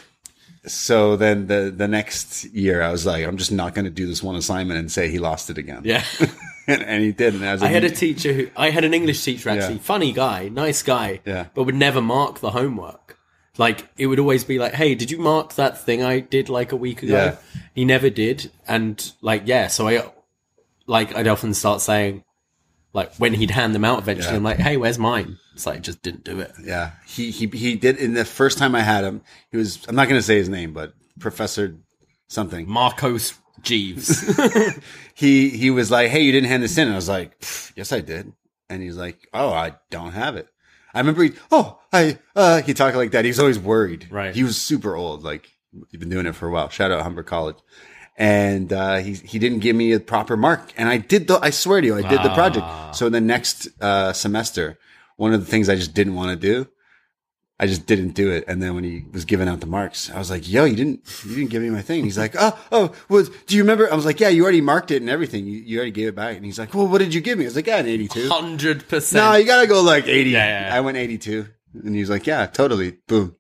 So 0.68 1.16
then 1.16 1.48
the 1.48 1.74
the 1.76 1.88
next 1.88 2.45
year, 2.45 2.84
I 2.84 2.91
was 2.91 3.06
like, 3.06 3.26
I'm 3.26 3.38
just 3.38 3.52
not 3.52 3.74
going 3.74 3.86
to 3.86 3.91
do 3.91 4.06
this 4.06 4.22
one 4.22 4.36
assignment 4.36 4.80
and 4.80 4.91
say 4.91 5.10
he 5.10 5.18
lost 5.18 5.49
it 5.49 5.58
again. 5.58 5.82
Yeah. 5.84 6.03
and, 6.68 6.84
and 6.84 7.03
he 7.03 7.12
did. 7.12 7.34
And 7.34 7.44
I 7.44 7.53
was 7.53 7.64
I 7.64 7.68
had 7.68 7.84
a 7.84 7.90
teacher 7.90 8.32
who 8.32 8.48
I 8.56 8.70
had 8.70 8.84
an 8.84 8.94
English 8.94 9.24
teacher 9.24 9.49
actually, 9.49 9.76
Yeah. 9.76 9.82
funny 9.82 10.12
guy, 10.12 10.49
nice 10.49 10.84
guy, 10.84 11.22
Yeah. 11.26 11.48
but 11.56 11.64
would 11.64 11.74
never 11.76 11.99
mark 11.99 12.41
the 12.41 12.52
homework. 12.52 13.18
Like 13.58 13.90
it 13.98 14.06
would 14.06 14.20
always 14.20 14.44
be 14.44 14.60
like, 14.60 14.74
"Hey, 14.74 14.94
did 14.94 15.10
you 15.10 15.18
mark 15.18 15.56
that 15.56 15.82
thing 15.84 16.03
I 16.03 16.20
did 16.20 16.48
like 16.48 16.72
a 16.72 16.78
week 16.78 17.02
ago?" 17.02 17.16
Yeah. 17.16 17.36
He 17.74 17.84
never 17.84 18.10
did, 18.12 18.52
and 18.68 19.12
like, 19.22 19.44
yeah, 19.45 19.68
so 19.68 19.88
I 19.88 20.12
like 20.88 21.16
I'd 21.16 21.28
often 21.28 21.53
start 21.53 21.82
saying, 21.82 22.24
like 22.94 23.16
when 23.16 23.34
he'd 23.34 23.52
hand 23.52 23.74
them 23.76 23.86
out 23.86 23.99
eventually, 23.99 24.32
Yeah. 24.32 24.38
I'm 24.38 24.44
like, 24.44 24.58
"Hey, 24.58 24.78
where's 24.78 24.99
mine?" 24.99 25.38
It's 25.53 25.66
like 25.66 25.82
just 25.82 26.02
didn't 26.02 26.24
do 26.24 26.40
it. 26.40 26.52
yeah, 26.64 26.91
he 27.08 27.32
he 27.32 27.48
he 27.48 27.76
did. 27.76 27.98
In 27.98 28.14
the 28.14 28.26
first 28.26 28.58
time 28.58 28.76
I 28.76 28.82
had 28.82 29.03
him, 29.03 29.22
he 29.52 29.58
was. 29.58 29.80
I'm 29.88 29.95
not 29.95 30.08
going 30.08 30.20
to 30.20 30.24
say 30.24 30.36
his 30.38 30.49
name, 30.49 30.74
but 30.74 30.94
Professor 31.20 31.76
something. 32.28 32.70
Marcos 32.70 33.34
Jeeves. 33.62 34.24
He 35.14 35.49
he 35.49 35.70
was 35.70 35.91
like, 35.91 36.10
"Hey, 36.10 36.22
you 36.22 36.32
didn't 36.32 36.48
hand 36.49 36.64
this 36.64 36.78
in," 36.78 36.88
and 36.88 36.94
I 36.94 36.95
was 36.95 37.10
like, 37.10 37.34
"Yes, 37.76 37.91
I 37.91 37.99
did." 38.02 38.32
And 38.70 38.82
he's 38.82 38.95
like, 38.98 39.20
"Oh, 39.34 39.49
I 39.52 39.76
don't 39.91 40.14
have 40.14 40.36
it." 40.36 40.48
I 40.94 40.99
remember 40.99 41.24
he, 41.24 41.34
oh, 41.52 41.80
I, 41.94 42.18
uh, 42.36 42.62
he 42.64 42.74
talked 42.74 42.95
like 42.98 43.12
that. 43.12 43.24
He 43.24 43.30
was 43.30 43.40
always 43.40 43.60
worried. 43.60 44.08
Right. 44.12 44.34
He 44.36 44.44
was 44.44 44.60
super 44.60 44.95
old. 44.95 45.24
Like, 45.24 45.49
he'd 45.90 45.99
been 45.99 46.10
doing 46.10 46.26
it 46.26 46.34
for 46.36 46.48
a 46.48 46.52
while. 46.52 46.70
Shout 46.70 46.91
out 46.91 47.03
Humber 47.03 47.24
College. 47.24 47.56
And, 48.18 48.72
uh, 48.72 48.98
he, 48.98 49.14
he 49.14 49.40
didn't 49.40 49.60
give 49.60 49.76
me 49.76 49.94
a 49.94 50.00
proper 50.00 50.38
mark. 50.38 50.74
And 50.78 50.88
I 50.90 50.98
did 50.98 51.28
the, 51.28 51.40
I 51.42 51.50
swear 51.50 51.82
to 51.82 51.88
you, 51.88 51.96
I 51.96 52.02
did 52.02 52.22
the 52.24 52.34
project. 52.34 52.96
So 52.96 53.08
in 53.08 53.14
the 53.14 53.22
next, 53.22 53.68
uh, 53.82 54.14
semester, 54.14 54.78
one 55.16 55.34
of 55.34 55.40
the 55.40 55.46
things 55.46 55.70
I 55.70 55.76
just 55.76 55.94
didn't 55.94 56.16
want 56.16 56.30
to 56.32 56.36
do, 56.36 56.68
I 57.60 57.68
just 57.68 57.86
didn't 57.86 58.14
do 58.14 58.32
it. 58.32 58.44
And 58.48 58.62
then 58.62 58.74
when 58.74 58.84
he 58.84 59.06
was 59.14 59.24
giving 59.24 59.48
out 59.48 59.60
the 59.60 59.68
marks, 59.68 60.10
I 60.10 60.18
was 60.18 60.32
like, 60.32 60.50
yo, 60.50 60.66
you 60.66 60.76
didn't, 60.76 61.02
you 61.24 61.36
didn't 61.36 61.52
give 61.52 61.62
me 61.62 61.70
my 61.70 61.84
thing. 61.84 62.04
He's 62.04 62.18
like, 62.18 62.36
oh, 62.38 62.60
oh, 62.72 62.92
well, 63.08 63.28
do 63.46 63.56
you 63.56 63.62
remember? 63.62 63.92
I 63.92 63.96
was 63.96 64.04
like, 64.04 64.20
yeah, 64.20 64.30
you 64.30 64.42
already 64.42 64.62
marked 64.62 64.90
it 64.90 65.00
and 65.02 65.10
everything. 65.12 65.46
You, 65.46 65.60
you 65.60 65.78
already 65.78 65.92
gave 65.92 66.08
it 66.08 66.16
back. 66.16 66.36
And 66.36 66.44
he's 66.44 66.58
like, 66.58 66.74
well, 66.74 66.88
what 66.88 66.98
did 66.98 67.14
you 67.14 67.22
give 67.22 67.38
me? 67.38 67.46
I 67.46 67.48
was 67.50 67.56
like, 67.56 67.68
yeah, 67.68 67.78
an 67.78 67.86
82. 67.86 68.30
Hundred 68.30 68.84
No, 69.14 69.36
you 69.36 69.46
gotta 69.46 69.68
go 69.68 69.82
like 69.84 70.08
80. 70.08 70.32
Yeah, 70.32 70.44
yeah, 70.44 70.68
yeah. 70.70 70.76
I 70.76 70.80
went 70.82 70.98
82. 70.98 71.48
And 71.84 71.94
he 71.94 72.02
was 72.02 72.10
like, 72.10 72.26
yeah, 72.26 72.48
totally. 72.48 72.98
Boom. 73.08 73.36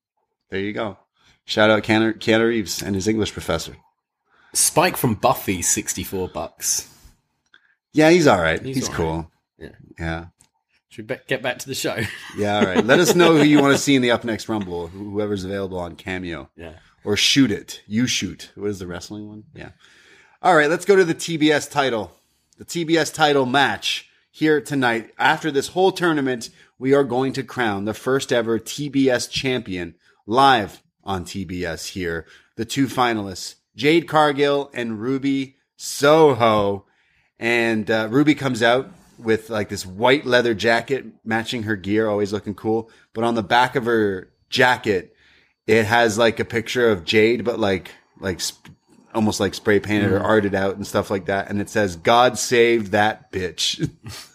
There 0.51 0.59
you 0.59 0.73
go. 0.73 0.99
Shout 1.45 1.71
out 1.71 1.81
Keanu, 1.81 2.13
Keanu 2.13 2.47
Reeves 2.47 2.83
and 2.83 2.93
his 2.93 3.07
English 3.07 3.33
professor. 3.33 3.75
Spike 4.53 4.97
from 4.97 5.15
Buffy, 5.15 5.61
sixty 5.61 6.03
four 6.03 6.27
bucks. 6.27 6.87
Yeah, 7.93 8.09
he's 8.09 8.27
all 8.27 8.41
right. 8.41 8.61
He's, 8.61 8.75
He's 8.77 8.89
all 8.89 8.95
cool. 8.95 9.31
Yeah. 9.57 9.69
Yeah. 9.99 10.25
Should 10.89 11.09
we 11.09 11.17
get 11.27 11.41
back 11.41 11.59
to 11.59 11.67
the 11.67 11.75
show? 11.75 11.97
Yeah. 12.37 12.57
All 12.59 12.65
right. 12.65 12.85
Let 12.85 12.99
us 12.99 13.15
know 13.15 13.35
who 13.37 13.43
you 13.43 13.61
want 13.61 13.73
to 13.75 13.81
see 13.81 13.95
in 13.95 14.01
the 14.01 14.11
up 14.11 14.23
next 14.23 14.47
Rumble, 14.49 14.87
whoever's 14.87 15.43
available 15.45 15.79
on 15.79 15.95
Cameo. 15.95 16.49
yeah. 16.55 16.73
Or 17.03 17.17
shoot 17.17 17.49
it. 17.51 17.81
You 17.87 18.05
shoot. 18.07 18.51
What 18.55 18.69
is 18.69 18.77
the 18.79 18.85
wrestling 18.87 19.27
one? 19.27 19.43
Yeah. 19.55 19.69
All 20.41 20.55
right. 20.55 20.69
Let's 20.69 20.85
go 20.85 20.95
to 20.95 21.03
the 21.03 21.15
TBS 21.15 21.69
title. 21.71 22.11
The 22.57 22.65
TBS 22.65 23.11
title 23.13 23.45
match 23.47 24.07
here 24.29 24.61
tonight. 24.61 25.11
After 25.17 25.49
this 25.49 25.69
whole 25.69 25.91
tournament, 25.91 26.49
we 26.77 26.93
are 26.93 27.03
going 27.03 27.33
to 27.33 27.43
crown 27.43 27.85
the 27.85 27.93
first 27.95 28.31
ever 28.31 28.59
TBS 28.59 29.29
champion 29.31 29.95
live 30.27 30.83
on 31.03 31.25
TBS 31.25 31.87
here. 31.89 32.27
The 32.55 32.65
two 32.65 32.85
finalists, 32.85 33.55
Jade 33.75 34.07
Cargill 34.07 34.69
and 34.73 34.99
Ruby 34.99 35.55
Soho. 35.75 36.85
And 37.39 37.89
uh, 37.89 38.07
Ruby 38.11 38.35
comes 38.35 38.61
out 38.61 38.91
with 39.17 39.49
like 39.49 39.69
this 39.69 39.85
white 39.85 40.25
leather 40.25 40.53
jacket 40.53 41.05
matching 41.23 41.63
her 41.63 41.75
gear, 41.75 42.07
always 42.07 42.33
looking 42.33 42.55
cool. 42.55 42.89
But 43.13 43.23
on 43.23 43.35
the 43.35 43.43
back 43.43 43.75
of 43.75 43.85
her 43.85 44.31
jacket, 44.49 45.15
it 45.67 45.85
has 45.85 46.17
like 46.17 46.39
a 46.39 46.45
picture 46.45 46.89
of 46.89 47.05
Jade, 47.05 47.43
but 47.43 47.59
like 47.59 47.91
like 48.19 48.41
sp- 48.43 48.69
almost 49.13 49.39
like 49.39 49.53
spray 49.53 49.79
painted 49.79 50.11
or 50.11 50.19
arted 50.19 50.55
out 50.55 50.75
and 50.75 50.85
stuff 50.85 51.09
like 51.09 51.25
that. 51.25 51.49
And 51.49 51.61
it 51.61 51.69
says, 51.69 51.95
"God 51.95 52.37
save 52.37 52.91
that 52.91 53.31
bitch." 53.31 53.89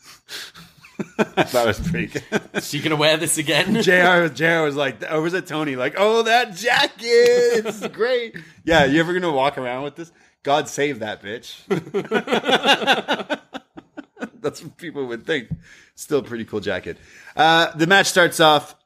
It 1.19 1.53
was 1.53 1.81
pretty 1.81 2.07
good. 2.07 2.23
Is 2.55 2.69
she 2.69 2.81
gonna 2.81 2.97
wear 2.97 3.17
this 3.17 3.39
again? 3.39 3.75
Jr. 3.83 4.33
Jr. 4.33 4.63
was 4.63 4.77
like, 4.77 5.03
or 5.11 5.21
was 5.21 5.35
it 5.35 5.47
Tony? 5.47 5.77
Like, 5.77 5.95
oh, 5.97 6.23
that 6.23 6.55
jacket, 6.55 7.67
it's 7.67 7.87
great. 7.89 8.37
Yeah, 8.65 8.85
you 8.85 9.01
ever 9.01 9.13
gonna 9.13 9.33
walk 9.33 9.59
around 9.59 9.85
with 9.85 9.97
this? 9.97 10.13
God 10.43 10.69
save 10.69 11.01
that 11.01 11.23
bitch. 11.23 11.57
That's 14.41 14.63
what 14.63 14.77
people 14.77 15.07
would 15.07 15.27
think. 15.27 15.49
Still 15.97 16.21
a 16.21 16.23
pretty 16.23 16.45
cool 16.45 16.61
jacket. 16.61 16.99
Uh, 17.35 17.75
the 17.77 17.87
match 17.87 18.07
starts 18.07 18.41
off. 18.41 18.77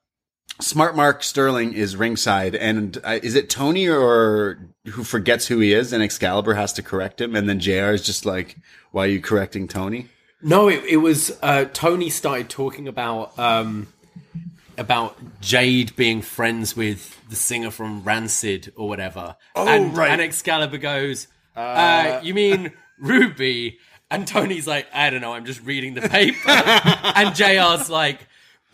Smart 0.60 0.96
Mark 0.96 1.22
Sterling 1.22 1.72
is 1.72 1.96
ringside, 1.96 2.54
and 2.54 2.98
uh, 3.04 3.18
is 3.22 3.34
it 3.34 3.48
Tony 3.48 3.88
or 3.88 4.58
who 4.86 5.04
forgets 5.04 5.46
who 5.46 5.58
he 5.58 5.72
is, 5.72 5.92
and 5.92 6.02
Excalibur 6.02 6.54
has 6.54 6.72
to 6.74 6.82
correct 6.82 7.20
him, 7.20 7.34
and 7.34 7.48
then 7.48 7.60
Jr. 7.60 7.92
is 7.92 8.02
just 8.02 8.26
like, 8.26 8.56
"Why 8.90 9.04
are 9.04 9.08
you 9.08 9.20
correcting 9.20 9.68
Tony?" 9.68 10.08
No, 10.42 10.68
it, 10.68 10.84
it 10.84 10.96
was 10.98 11.36
uh, 11.42 11.66
Tony 11.72 12.10
started 12.10 12.48
talking 12.48 12.88
about 12.88 13.38
um, 13.38 13.88
about 14.78 15.16
Jade 15.40 15.94
being 15.96 16.22
friends 16.22 16.74
with 16.76 17.18
the 17.28 17.36
singer 17.36 17.70
from 17.70 18.02
Rancid 18.02 18.72
or 18.76 18.88
whatever. 18.88 19.36
Oh, 19.54 19.68
and, 19.68 19.96
right. 19.96 20.10
And 20.10 20.20
Excalibur 20.20 20.78
goes, 20.78 21.28
uh, 21.56 21.60
Uh, 21.60 22.20
"You 22.22 22.34
mean 22.34 22.72
Ruby?" 22.98 23.78
And 24.10 24.26
Tony's 24.26 24.66
like, 24.66 24.86
"I 24.92 25.10
don't 25.10 25.20
know. 25.20 25.34
I'm 25.34 25.44
just 25.44 25.62
reading 25.62 25.94
the 25.94 26.02
paper." 26.08 26.38
and 26.48 27.34
Jr's 27.34 27.90
like. 27.90 28.26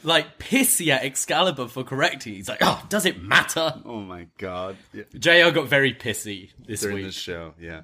like 0.05 0.39
pissy 0.39 0.89
at 0.89 1.03
Excalibur 1.03 1.67
for 1.67 1.83
correcting. 1.83 2.35
He's 2.35 2.49
like, 2.49 2.59
"Oh, 2.61 2.81
does 2.89 3.07
it 3.07 3.21
matter?" 3.21 3.75
Oh 3.85 4.01
my 4.01 4.29
god. 4.39 4.77
Yeah. 4.93 5.03
JR 5.19 5.51
got 5.53 5.67
very 5.67 5.93
pissy 5.93 6.51
this 6.65 6.83
during 6.83 6.97
week. 6.99 7.07
this 7.07 7.17
show. 7.17 7.55
Yeah. 7.61 7.81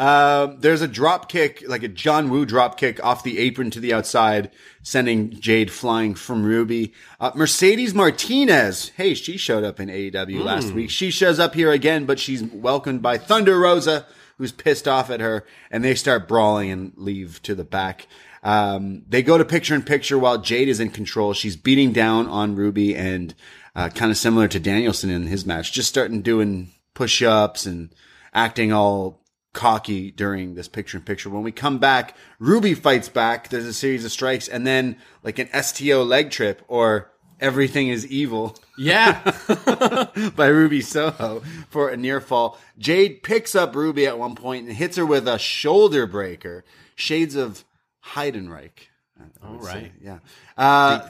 Um, 0.00 0.56
there's 0.60 0.80
a 0.80 0.88
drop 0.88 1.28
kick, 1.28 1.62
like 1.68 1.82
a 1.82 1.88
John 1.88 2.30
Woo 2.30 2.46
drop 2.46 2.78
kick 2.78 3.04
off 3.04 3.22
the 3.22 3.38
apron 3.38 3.70
to 3.72 3.80
the 3.80 3.92
outside, 3.92 4.50
sending 4.82 5.38
Jade 5.38 5.70
flying 5.70 6.14
from 6.14 6.42
Ruby. 6.42 6.94
Uh, 7.20 7.32
Mercedes 7.34 7.94
Martinez, 7.94 8.92
hey, 8.96 9.12
she 9.12 9.36
showed 9.36 9.62
up 9.62 9.78
in 9.78 9.90
AEW 9.90 10.42
last 10.42 10.72
week. 10.72 10.88
She 10.88 11.10
shows 11.10 11.38
up 11.38 11.54
here 11.54 11.70
again, 11.70 12.06
but 12.06 12.18
she's 12.18 12.42
welcomed 12.42 13.02
by 13.02 13.18
Thunder 13.18 13.58
Rosa, 13.58 14.06
who's 14.38 14.52
pissed 14.52 14.88
off 14.88 15.10
at 15.10 15.20
her, 15.20 15.44
and 15.70 15.84
they 15.84 15.94
start 15.94 16.26
brawling 16.26 16.70
and 16.70 16.92
leave 16.96 17.42
to 17.42 17.54
the 17.54 17.62
back. 17.62 18.06
Um, 18.42 19.02
they 19.06 19.22
go 19.22 19.36
to 19.36 19.44
picture 19.44 19.74
in 19.74 19.82
picture 19.82 20.18
while 20.18 20.38
Jade 20.38 20.70
is 20.70 20.80
in 20.80 20.88
control. 20.88 21.34
She's 21.34 21.56
beating 21.56 21.92
down 21.92 22.26
on 22.26 22.56
Ruby 22.56 22.96
and 22.96 23.34
uh, 23.76 23.90
kind 23.90 24.10
of 24.10 24.16
similar 24.16 24.48
to 24.48 24.58
Danielson 24.58 25.10
in 25.10 25.26
his 25.26 25.44
match, 25.44 25.72
just 25.72 25.90
starting 25.90 26.22
doing 26.22 26.70
push 26.94 27.20
ups 27.20 27.66
and 27.66 27.94
acting 28.32 28.72
all 28.72 29.19
cocky 29.52 30.10
during 30.10 30.54
this 30.54 30.68
picture 30.68 30.98
in 30.98 31.04
picture. 31.04 31.28
When 31.30 31.42
we 31.42 31.52
come 31.52 31.78
back, 31.78 32.16
Ruby 32.38 32.74
fights 32.74 33.08
back. 33.08 33.48
There's 33.48 33.66
a 33.66 33.72
series 33.72 34.04
of 34.04 34.12
strikes 34.12 34.48
and 34.48 34.66
then 34.66 34.96
like 35.22 35.38
an 35.38 35.48
STO 35.62 36.02
leg 36.04 36.30
trip 36.30 36.62
or 36.68 37.10
everything 37.40 37.88
is 37.88 38.06
evil 38.06 38.56
Yeah, 38.78 39.20
by 40.36 40.46
Ruby 40.46 40.80
Soho 40.82 41.42
for 41.68 41.88
a 41.88 41.96
near 41.96 42.20
fall. 42.20 42.58
Jade 42.78 43.22
picks 43.22 43.54
up 43.54 43.74
Ruby 43.74 44.06
at 44.06 44.18
one 44.18 44.34
point 44.34 44.68
and 44.68 44.76
hits 44.76 44.96
her 44.96 45.06
with 45.06 45.26
a 45.26 45.38
shoulder 45.38 46.06
breaker. 46.06 46.64
Shades 46.94 47.34
of 47.34 47.64
Heidenreich. 48.14 48.88
all 49.42 49.56
right. 49.56 49.92
Yeah. 50.00 50.18
Uh. 50.56 51.08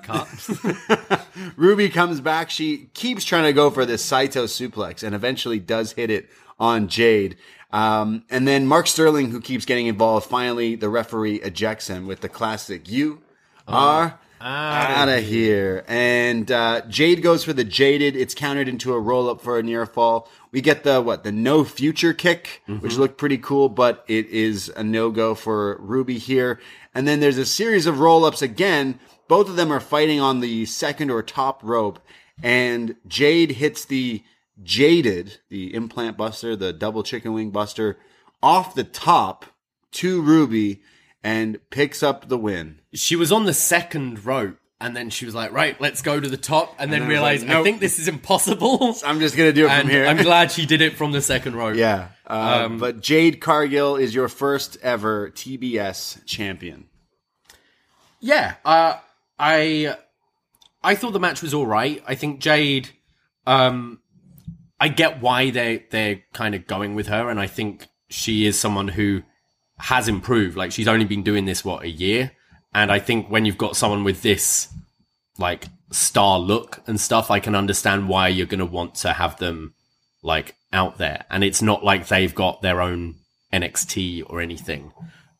Ruby 1.56 1.88
comes 1.88 2.20
back. 2.20 2.50
She 2.50 2.88
keeps 2.94 3.24
trying 3.24 3.44
to 3.44 3.52
go 3.52 3.70
for 3.70 3.84
this 3.84 4.04
Saito 4.04 4.44
suplex 4.44 5.02
and 5.02 5.14
eventually 5.14 5.58
does 5.58 5.92
hit 5.92 6.10
it 6.10 6.28
on 6.58 6.88
Jade. 6.88 7.36
Um, 7.72 8.24
and 8.30 8.48
then 8.48 8.66
Mark 8.66 8.86
Sterling, 8.86 9.30
who 9.30 9.40
keeps 9.40 9.64
getting 9.64 9.86
involved, 9.86 10.26
finally 10.26 10.74
the 10.74 10.88
referee 10.88 11.36
ejects 11.42 11.86
him 11.86 12.06
with 12.06 12.20
the 12.20 12.28
classic 12.28 12.90
"You 12.90 13.22
are 13.68 14.18
out 14.40 15.08
of 15.08 15.22
here." 15.22 15.84
And 15.86 16.50
uh, 16.50 16.82
Jade 16.88 17.22
goes 17.22 17.44
for 17.44 17.52
the 17.52 17.62
jaded. 17.64 18.16
It's 18.16 18.34
countered 18.34 18.68
into 18.68 18.92
a 18.92 18.98
roll 18.98 19.28
up 19.30 19.40
for 19.40 19.58
a 19.58 19.62
near 19.62 19.86
fall. 19.86 20.28
We 20.50 20.60
get 20.60 20.82
the 20.82 21.00
what 21.00 21.22
the 21.22 21.30
no 21.30 21.62
future 21.62 22.12
kick, 22.12 22.62
which 22.80 22.96
looked 22.96 23.18
pretty 23.18 23.38
cool, 23.38 23.68
but 23.68 24.04
it 24.08 24.26
is 24.26 24.68
a 24.76 24.82
no 24.82 25.10
go 25.10 25.36
for 25.36 25.76
Ruby 25.80 26.18
here. 26.18 26.58
And 26.92 27.06
then 27.06 27.20
there's 27.20 27.38
a 27.38 27.46
series 27.46 27.86
of 27.86 28.00
roll 28.00 28.24
ups 28.24 28.42
again. 28.42 28.98
Both 29.28 29.48
of 29.48 29.54
them 29.54 29.72
are 29.72 29.78
fighting 29.78 30.18
on 30.20 30.40
the 30.40 30.66
second 30.66 31.10
or 31.12 31.22
top 31.22 31.62
rope, 31.62 32.00
and 32.42 32.96
Jade 33.06 33.52
hits 33.52 33.84
the 33.84 34.24
jaded, 34.62 35.38
the 35.48 35.74
implant 35.74 36.16
buster, 36.16 36.56
the 36.56 36.72
double 36.72 37.02
chicken 37.02 37.32
wing 37.32 37.50
buster, 37.50 37.98
off 38.42 38.74
the 38.74 38.84
top 38.84 39.46
to 39.92 40.20
Ruby 40.22 40.82
and 41.22 41.58
picks 41.70 42.02
up 42.02 42.28
the 42.28 42.38
win. 42.38 42.80
she 42.94 43.14
was 43.16 43.30
on 43.30 43.44
the 43.44 43.52
second 43.54 44.24
rope, 44.24 44.56
and 44.80 44.96
then 44.96 45.10
she 45.10 45.26
was 45.26 45.34
like, 45.34 45.52
"Right, 45.52 45.78
let's 45.80 46.00
go 46.00 46.18
to 46.18 46.28
the 46.28 46.38
top," 46.38 46.74
and, 46.78 46.90
then 46.90 47.00
then 47.00 47.02
I 47.02 47.06
was 47.06 47.12
realized, 47.12 47.50
"I 47.50 47.62
think 47.62 47.80
this 47.80 47.98
is 47.98 48.08
impossible." 48.08 48.96
I'm 49.04 49.20
just 49.20 49.36
gonna 49.36 49.52
do 49.52 49.66
it 49.66 49.70
and 49.70 49.82
from 49.82 49.90
here. 49.90 50.06
I'm 50.06 50.16
glad 50.16 50.50
she 50.50 50.64
did 50.64 50.80
it 50.80 50.96
from 50.96 51.12
the 51.12 51.20
second 51.20 51.56
rope. 51.56 51.76
yeah. 51.76 52.08
Um, 52.26 52.78
but 52.78 53.00
Jade 53.00 53.40
Cargill 53.40 53.96
is 53.96 54.14
your 54.14 54.28
first 54.28 54.78
ever 54.82 55.30
TBS 55.30 56.24
champion. 56.24 56.86
Yeah, 58.20 58.54
uh, 58.64 58.94
I 59.38 59.96
I 60.82 60.94
thought 60.94 61.12
the 61.12 61.20
match 61.20 61.42
was 61.42 61.52
all 61.52 61.66
right. 61.66 62.02
I 62.06 62.14
think 62.14 62.40
Jade, 62.40 62.90
um, 63.46 63.99
I 64.80 64.88
get 64.88 65.20
why 65.20 65.50
they 65.50 65.84
they're 65.90 66.22
kind 66.32 66.54
of 66.54 66.66
going 66.66 66.94
with 66.94 67.08
her, 67.08 67.28
and 67.28 67.38
I 67.38 67.46
think 67.46 67.86
she 68.08 68.46
is 68.46 68.58
someone 68.58 68.88
who 68.88 69.22
has 69.78 70.08
improved. 70.08 70.56
Like 70.56 70.72
she's 70.72 70.88
only 70.88 71.04
been 71.04 71.22
doing 71.22 71.44
this 71.44 71.64
what 71.64 71.84
a 71.84 71.88
year, 71.88 72.32
and 72.74 72.90
I 72.90 72.98
think 72.98 73.28
when 73.28 73.44
you've 73.44 73.58
got 73.58 73.76
someone 73.76 74.04
with 74.04 74.22
this 74.22 74.68
like 75.38 75.66
star 75.92 76.38
look 76.38 76.82
and 76.86 77.00
stuff, 77.00 77.30
I 77.30 77.40
can 77.40 77.54
understand 77.54 78.08
why 78.08 78.28
you're 78.28 78.46
going 78.46 78.60
to 78.60 78.66
want 78.66 78.94
to 78.96 79.12
have 79.12 79.38
them 79.38 79.74
like 80.22 80.56
out 80.72 80.98
there, 80.98 81.24
and 81.30 81.44
it's 81.44 81.62
not 81.62 81.84
like 81.84 82.08
they've 82.08 82.34
got 82.34 82.62
their 82.62 82.80
own 82.80 83.16
NXT 83.52 84.24
or 84.26 84.40
anything. 84.40 84.92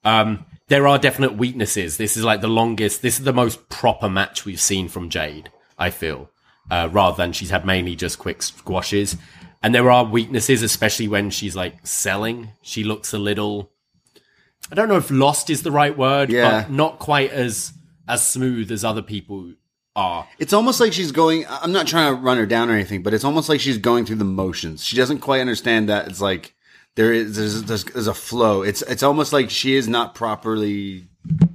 Um, 0.05 0.47
there 0.69 0.87
are 0.87 0.99
definite 0.99 1.37
weaknesses. 1.37 1.97
This 1.97 2.17
is 2.17 2.25
like 2.25 2.41
the 2.41 2.49
longest, 2.49 3.03
this 3.03 3.19
is 3.19 3.25
the 3.25 3.33
most 3.33 3.69
proper 3.69 4.09
match 4.09 4.45
we've 4.45 4.61
seen 4.61 4.89
from 4.89 5.11
Jade, 5.11 5.51
I 5.79 5.91
feel, 5.91 6.31
uh, 6.71 6.89
rather 6.93 7.17
than 7.17 7.33
she's 7.33 7.51
had 7.51 7.65
mainly 7.65 7.97
just 7.97 8.19
quick 8.19 8.43
squashes. 8.43 9.17
And 9.63 9.75
there 9.75 9.91
are 9.91 10.05
weaknesses, 10.05 10.63
especially 10.63 11.09
when 11.09 11.31
she's 11.31 11.55
like 11.55 11.87
selling. 11.87 12.51
She 12.63 12.83
looks 12.85 13.13
a 13.13 13.19
little, 13.19 13.71
I 14.71 14.75
don't 14.75 14.89
know 14.89 14.97
if 14.97 15.11
lost 15.11 15.51
is 15.51 15.63
the 15.63 15.71
right 15.71 15.97
word, 15.97 16.31
Yeah. 16.31 16.63
but 16.63 16.71
not 16.71 16.99
quite 16.99 17.31
as, 17.31 17.73
as 18.09 18.27
smooth 18.27 18.71
as 18.73 18.85
other 18.85 19.03
people 19.03 19.53
are. 19.95 20.27
It's 20.39 20.53
almost 20.53 20.81
like 20.81 20.93
she's 20.93 21.13
going. 21.13 21.45
I'm 21.49 21.73
not 21.73 21.87
trying 21.87 22.15
to 22.15 22.21
run 22.23 22.39
her 22.39 22.47
down 22.47 22.71
or 22.71 22.75
anything, 22.75 23.03
but 23.03 23.13
it's 23.13 23.25
almost 23.25 23.49
like 23.49 23.61
she's 23.61 23.77
going 23.79 24.07
through 24.07 24.17
the 24.17 24.25
motions. 24.25 24.85
She 24.85 24.97
doesn't 24.97 25.19
quite 25.19 25.41
understand 25.41 25.89
that 25.89 26.09
it's 26.09 26.21
like 26.21 26.55
there 26.95 27.13
is 27.13 27.37
there's, 27.37 27.63
there's, 27.65 27.85
there's 27.85 28.07
a 28.07 28.15
flow. 28.15 28.63
It's 28.63 28.83
it's 28.83 29.03
almost 29.03 29.33
like 29.33 29.51
she 29.51 29.75
is 29.75 29.89
not 29.89 30.15
properly. 30.15 31.09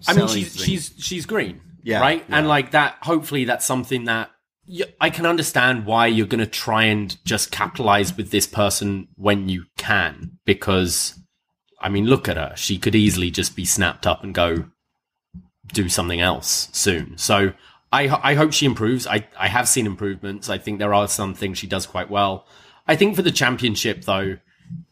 I 0.07 0.13
mean, 0.13 0.27
she's 0.27 0.53
things. 0.53 0.63
she's 0.65 0.93
she's 0.99 1.25
green, 1.25 1.61
Yeah, 1.81 2.01
right? 2.01 2.23
yeah. 2.29 2.37
And 2.37 2.47
like 2.47 2.71
that. 2.71 2.97
Hopefully, 3.01 3.45
that's 3.45 3.65
something 3.65 4.05
that 4.05 4.29
I 4.99 5.09
can 5.09 5.25
understand 5.25 5.85
why 5.85 6.07
you're 6.07 6.25
going 6.25 6.39
to 6.39 6.47
try 6.49 6.85
and 6.85 7.15
just 7.23 7.51
capitalize 7.51 8.17
with 8.17 8.31
this 8.31 8.47
person 8.47 9.07
when 9.15 9.47
you 9.47 9.65
can, 9.77 10.39
because 10.45 11.19
I 11.79 11.89
mean, 11.89 12.05
look 12.05 12.27
at 12.27 12.37
her. 12.37 12.53
She 12.55 12.77
could 12.79 12.95
easily 12.95 13.29
just 13.29 13.55
be 13.55 13.65
snapped 13.65 14.07
up 14.07 14.23
and 14.23 14.33
go 14.33 14.65
do 15.73 15.89
something 15.89 16.19
else 16.21 16.69
soon. 16.71 17.17
So 17.17 17.53
I 17.91 18.07
I 18.31 18.33
hope 18.33 18.53
she 18.53 18.65
improves. 18.65 19.05
I 19.05 19.27
I 19.37 19.47
have 19.47 19.67
seen 19.67 19.85
improvements. 19.85 20.49
I 20.49 20.57
think 20.57 20.79
there 20.79 20.93
are 20.93 21.07
some 21.07 21.33
things 21.33 21.57
she 21.57 21.67
does 21.67 21.85
quite 21.85 22.09
well. 22.09 22.47
I 22.87 22.95
think 22.95 23.15
for 23.15 23.21
the 23.21 23.31
championship 23.31 24.05
though, 24.05 24.37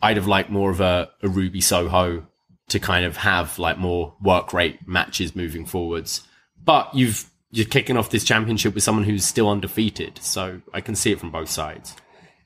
I'd 0.02 0.18
have 0.18 0.28
liked 0.28 0.50
more 0.50 0.70
of 0.70 0.82
a, 0.82 1.10
a 1.22 1.30
Ruby 1.30 1.62
Soho 1.62 2.28
to 2.70 2.80
kind 2.80 3.06
of 3.06 3.18
have 3.18 3.60
like 3.60 3.78
more 3.78 4.16
work 4.22 4.54
rate 4.54 4.88
matches 4.88 5.36
moving 5.36 5.66
forwards. 5.66 6.22
But 6.64 6.94
you've 6.94 7.30
you're 7.54 7.68
kicking 7.68 7.96
off 7.98 8.10
this 8.10 8.24
championship 8.24 8.74
with 8.74 8.84
someone 8.84 9.06
who's 9.06 9.24
still 9.26 9.48
undefeated, 9.50 10.20
so 10.22 10.62
I 10.74 10.82
can 10.82 10.96
see 10.96 11.12
it 11.12 11.20
from 11.20 11.30
both 11.32 11.50
sides. 11.50 11.96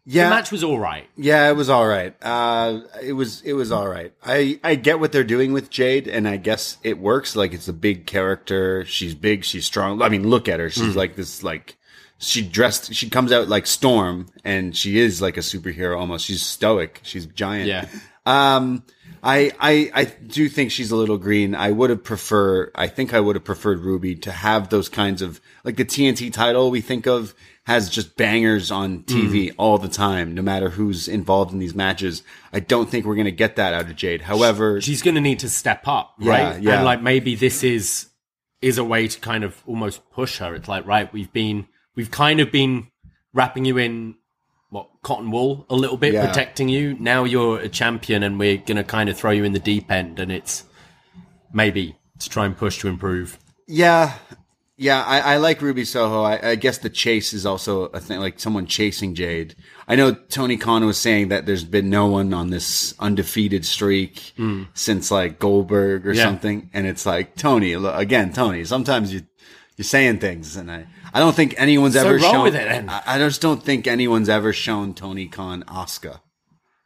yeah. 0.06 0.26
The 0.30 0.36
match 0.36 0.52
was 0.52 0.64
all 0.64 0.78
right. 0.80 1.08
Yeah, 1.16 1.50
it 1.50 1.56
was 1.56 1.70
all 1.70 1.88
right. 1.88 2.14
Uh, 2.22 2.82
it 3.02 3.14
was 3.14 3.42
it 3.44 3.54
was 3.54 3.72
all 3.72 3.88
right. 3.88 4.12
I 4.24 4.60
I 4.64 4.76
get 4.76 5.00
what 5.00 5.12
they're 5.14 5.24
doing 5.24 5.54
with 5.54 5.70
Jade, 5.70 6.08
and 6.08 6.28
I 6.28 6.36
guess 6.38 6.78
it 6.84 7.00
works. 7.00 7.36
Like 7.36 7.54
it's 7.54 7.68
a 7.70 7.74
big 7.74 8.06
character. 8.06 8.84
She's 8.86 9.16
big. 9.16 9.44
She's 9.46 9.66
strong. 9.66 10.02
I 10.02 10.10
mean, 10.10 10.30
look 10.30 10.48
at 10.50 10.60
her. 10.60 10.70
She's 10.70 10.96
like 10.96 11.16
this. 11.16 11.42
Like 11.42 11.78
she 12.18 12.42
dressed. 12.42 12.94
She 12.94 13.10
comes 13.10 13.32
out 13.32 13.48
like 13.48 13.66
Storm, 13.66 14.28
and 14.44 14.76
she 14.76 15.00
is 15.00 15.22
like 15.22 15.38
a 15.38 15.42
superhero 15.42 15.98
almost. 15.98 16.26
She's 16.26 16.42
stoic. 16.46 17.00
She's 17.04 17.26
giant. 17.28 17.68
Yeah. 17.68 17.88
Um, 18.26 18.84
I, 19.28 19.52
I, 19.60 19.92
I 19.94 20.04
do 20.06 20.48
think 20.48 20.72
she's 20.72 20.90
a 20.90 20.96
little 20.96 21.18
green. 21.18 21.54
I 21.54 21.72
would 21.72 21.90
have 21.90 22.02
preferred, 22.02 22.72
I 22.74 22.88
think 22.88 23.14
I 23.14 23.20
would 23.20 23.36
have 23.36 23.44
preferred 23.44 23.82
Ruby 23.82 24.16
to 24.16 24.32
have 24.32 24.70
those 24.70 24.88
kinds 24.88 25.22
of, 25.22 25.42
like 25.66 25.76
the 25.76 25.84
TNT 25.84 26.32
title 26.32 26.72
we 26.72 26.80
think 26.80 27.06
of 27.08 27.36
has 27.66 27.90
just 27.90 28.16
bangers 28.16 28.72
on 28.72 29.04
TV 29.04 29.50
mm. 29.50 29.56
all 29.58 29.78
the 29.78 29.90
time, 29.90 30.34
no 30.34 30.42
matter 30.42 30.70
who's 30.70 31.10
involved 31.10 31.52
in 31.52 31.60
these 31.60 31.76
matches. 31.76 32.24
I 32.54 32.62
don't 32.62 32.90
think 32.90 33.06
we're 33.06 33.16
going 33.16 33.26
to 33.26 33.32
get 33.32 33.58
that 33.58 33.74
out 33.74 33.90
of 33.90 33.96
Jade. 33.98 34.22
However, 34.22 34.80
She's 34.80 35.02
going 35.02 35.16
to 35.16 35.22
need 35.22 35.40
to 35.40 35.50
step 35.50 35.86
up, 35.90 36.14
Yeah, 36.20 36.32
right? 36.32 36.62
yeah. 36.64 36.76
And 36.76 36.86
like 36.86 37.02
maybe 37.02 37.36
this 37.36 37.66
is 37.66 38.08
is 38.62 38.78
a 38.78 38.84
way 38.84 39.10
to 39.10 39.20
kind 39.20 39.44
of 39.44 39.62
almost 39.68 40.10
push 40.10 40.38
her. 40.40 40.56
It's 40.56 40.70
like 40.70 40.86
right, 40.88 41.12
we've 41.12 41.34
been 41.34 41.68
we've 41.96 42.12
kind 42.12 42.40
of 42.40 42.50
been 42.50 42.88
wrapping 43.34 43.66
you 43.66 43.78
in 43.78 44.16
what 44.70 44.90
cotton 45.02 45.32
wool 45.32 45.66
a 45.70 45.76
little 45.76 45.98
bit, 45.98 46.14
Yeah. 46.14 46.28
protecting 46.28 46.70
you. 46.70 46.96
Now 47.00 47.24
you're 47.24 47.60
a 47.60 47.70
champion, 47.70 48.24
and 48.24 48.40
we're 48.40 48.58
going 48.58 48.78
to 48.78 48.84
kind 48.84 49.10
of 49.10 49.18
throw 49.18 49.32
you 49.32 49.44
in 49.44 49.54
the 49.54 49.60
deep 49.60 49.90
end, 49.92 50.20
and 50.20 50.32
it's 50.32 50.64
maybe 51.54 51.96
to 52.20 52.30
try 52.30 52.46
and 52.46 52.58
push 52.58 52.80
to 52.80 52.88
improve. 52.88 53.38
Yeah, 53.68 54.14
yeah, 54.80 55.04
I, 55.04 55.20
I 55.34 55.38
like 55.38 55.64
Ruby 55.64 55.86
Soho. 55.86 56.22
I, 56.22 56.52
I 56.52 56.56
guess 56.56 56.78
the 56.78 56.90
chase 56.90 57.34
is 57.34 57.48
also 57.48 57.86
a 57.86 58.00
thing, 58.00 58.20
like 58.20 58.40
someone 58.40 58.68
chasing 58.68 59.16
Jade. 59.16 59.56
I 59.88 59.96
know 59.96 60.14
Tony 60.14 60.56
Khan 60.56 60.86
was 60.86 61.00
saying 61.00 61.30
that 61.30 61.48
there's 61.48 61.64
been 61.64 61.90
no 61.90 62.06
one 62.06 62.32
on 62.32 62.52
this 62.52 62.94
undefeated 63.00 63.66
streak 63.66 64.34
hmm. 64.38 64.64
since 64.76 65.10
like 65.10 65.40
Goldberg 65.40 66.06
or. 66.06 66.14
Yeah. 66.14 66.26
something, 66.26 66.70
and 66.74 66.86
it's 66.86 67.08
like 67.08 67.36
Tony 67.36 67.74
again. 67.74 68.32
Tony, 68.34 68.64
sometimes 68.66 69.12
you 69.12 69.24
you're 69.78 69.84
saying 69.84 70.20
things, 70.20 70.56
and 70.56 70.72
I 70.72 70.86
I 71.18 71.20
don't 71.20 71.36
think 71.36 71.56
anyone's 71.58 71.96
So 71.96 72.02
ever 72.08 72.20
shown. 72.20 72.44
with 72.44 72.54
it. 72.56 72.86
I, 72.88 73.02
I 73.08 73.18
just 73.18 73.42
don't 73.42 73.64
think 73.64 73.88
anyone's 73.88 74.30
ever 74.30 74.54
shown 74.54 74.94
Tony 74.94 75.28
Khan 75.28 75.64
Oscar 75.68 76.20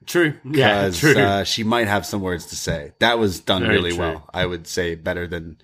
True, 0.06 0.36
yeah, 0.45 0.90
true. 0.94 1.18
uh, 1.18 1.44
she 1.44 1.64
might 1.66 1.88
have 1.90 2.06
some 2.06 2.22
words 2.22 2.45
to 2.48 2.56
say. 2.56 2.94
That 2.99 3.20
was 3.20 3.41
done 3.41 3.64
Very 3.64 3.76
really 3.76 3.90
true. 3.91 3.99
well. 3.99 4.30
I 4.34 4.45
would 4.45 4.68
say 4.68 4.95
better 4.95 5.28
than 5.28 5.58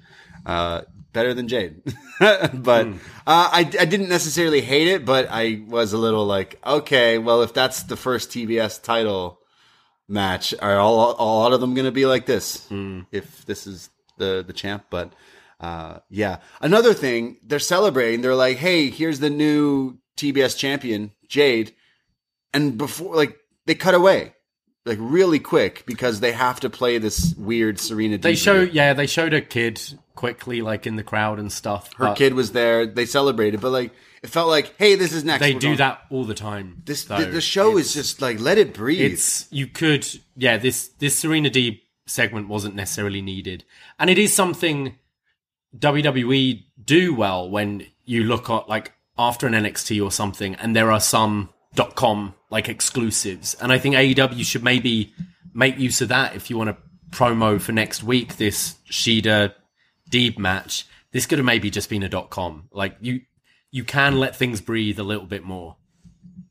uh, 0.46 0.82
better 1.14 1.34
than 1.34 1.48
Jade. 1.48 1.82
but 2.20 2.88
uh, 2.88 2.92
I, 3.26 3.60
I 3.80 3.86
didn't 3.86 4.10
necessarily 4.10 4.60
hate 4.62 4.90
it, 4.90 5.06
but 5.06 5.28
I 5.32 5.64
was 5.68 5.94
a 5.94 5.98
little 5.98 6.26
like, 6.26 6.60
okay, 6.66 7.18
well, 7.20 7.42
if 7.42 7.54
that's 7.54 7.84
the 7.84 7.96
first 7.96 8.30
TBS 8.32 8.84
title 8.84 9.40
match, 10.10 10.54
are 10.62 10.78
all, 10.78 11.00
all, 11.00 11.14
all 11.16 11.54
of 11.54 11.62
them 11.62 11.74
going 11.74 11.86
to 11.86 11.92
be 11.92 12.06
like 12.06 12.26
this? 12.26 12.68
If 13.12 13.46
this 13.46 13.66
is 13.66 13.90
the, 14.18 14.44
the 14.46 14.54
champ, 14.54 14.86
but, 14.90 15.14
uh, 15.60 16.00
yeah. 16.10 16.38
Another 16.62 16.94
thing, 16.94 17.38
they're 17.44 17.60
celebrating. 17.60 18.22
They're 18.22 18.36
like, 18.36 18.58
hey, 18.58 18.90
here's 18.90 19.20
the 19.20 19.30
new 19.30 19.98
TBS 20.18 20.58
champion, 20.58 21.12
Jade. 21.28 21.74
And 22.54 22.78
before, 22.78 23.16
like, 23.16 23.38
they 23.66 23.76
cut 23.76 23.94
away. 23.96 24.34
Like 24.86 25.00
really 25.02 25.40
quick 25.40 25.84
because 25.86 26.22
they 26.22 26.32
have 26.32 26.62
to 26.62 26.70
play 26.70 26.98
this 26.98 27.36
weird 27.38 27.78
Serena. 27.78 28.18
They 28.18 28.36
show, 28.36 28.62
yeah, 28.62 28.94
they 28.94 29.06
showed 29.06 29.34
a 29.34 29.42
kid 29.42 29.82
quickly, 30.16 30.62
like 30.62 30.88
in 30.88 30.96
the 30.96 31.04
crowd 31.04 31.40
and 31.40 31.52
stuff. 31.52 31.92
her 31.98 32.14
kid 32.16 32.34
was 32.34 32.54
there. 32.54 32.86
They 32.86 33.06
celebrated, 33.06 33.60
but 33.60 33.72
like 33.72 33.92
it 34.24 34.30
felt 34.30 34.48
like, 34.48 34.74
hey, 34.78 34.96
this 34.96 35.12
is 35.12 35.26
next. 35.26 35.42
They 35.42 35.56
We're 35.56 35.60
do 35.60 35.68
going- 35.68 35.78
that 35.80 36.04
all 36.10 36.24
the 36.24 36.34
time. 36.34 36.84
This 36.86 37.04
though. 37.04 37.18
the, 37.20 37.26
the 37.26 37.42
show 37.42 37.72
It's- 37.72 37.88
is 37.88 37.94
just 37.96 38.22
like 38.22 38.40
let 38.40 38.58
it 38.58 38.74
breathe. 38.74 39.12
It's 39.12 39.52
you 39.52 39.68
could, 39.68 40.08
yeah. 40.38 40.56
This 40.56 40.88
this 41.00 41.20
Serena 41.20 41.50
Deeb 41.50 41.82
segment 42.06 42.48
wasn't 42.48 42.76
necessarily 42.76 43.22
needed, 43.22 43.66
and 44.00 44.10
it 44.10 44.18
is 44.18 44.34
something 44.34 44.96
WWE 45.78 46.64
do 46.84 47.14
well 47.14 47.50
when 47.50 47.86
you 48.06 48.24
look 48.24 48.50
at 48.50 48.70
like 48.70 48.94
after 49.18 49.48
an 49.48 49.54
NXT 49.54 50.04
or 50.04 50.12
something, 50.12 50.56
and 50.56 50.76
there 50.76 50.92
are 50.92 51.00
some 51.00 51.50
dot 51.76 51.96
.com 51.96 52.34
like 52.50 52.70
exclusives, 52.70 53.56
and 53.56 53.72
I 53.72 53.78
think 53.78 53.96
AEW 53.96 54.46
should 54.46 54.64
maybe 54.64 55.14
make 55.54 55.78
use 55.78 56.02
of 56.02 56.10
that 56.10 56.36
if 56.36 56.50
you 56.50 56.58
want 56.58 56.70
to 56.70 56.78
promo 57.18 57.60
for 57.60 57.72
next 57.72 58.04
week 58.04 58.38
this 58.38 58.76
Shida 58.90 59.54
Deeb 60.12 60.38
match. 60.38 60.86
This 61.12 61.26
could 61.26 61.40
have 61.40 61.46
maybe 61.46 61.70
just 61.70 61.90
been 61.90 62.04
a 62.04 62.10
dot 62.10 62.30
.com. 62.30 62.68
Like 62.72 62.96
you, 63.02 63.22
you 63.72 63.84
can 63.84 64.20
let 64.20 64.36
things 64.36 64.62
breathe 64.62 65.00
a 65.00 65.04
little 65.04 65.26
bit 65.26 65.44
more 65.44 65.78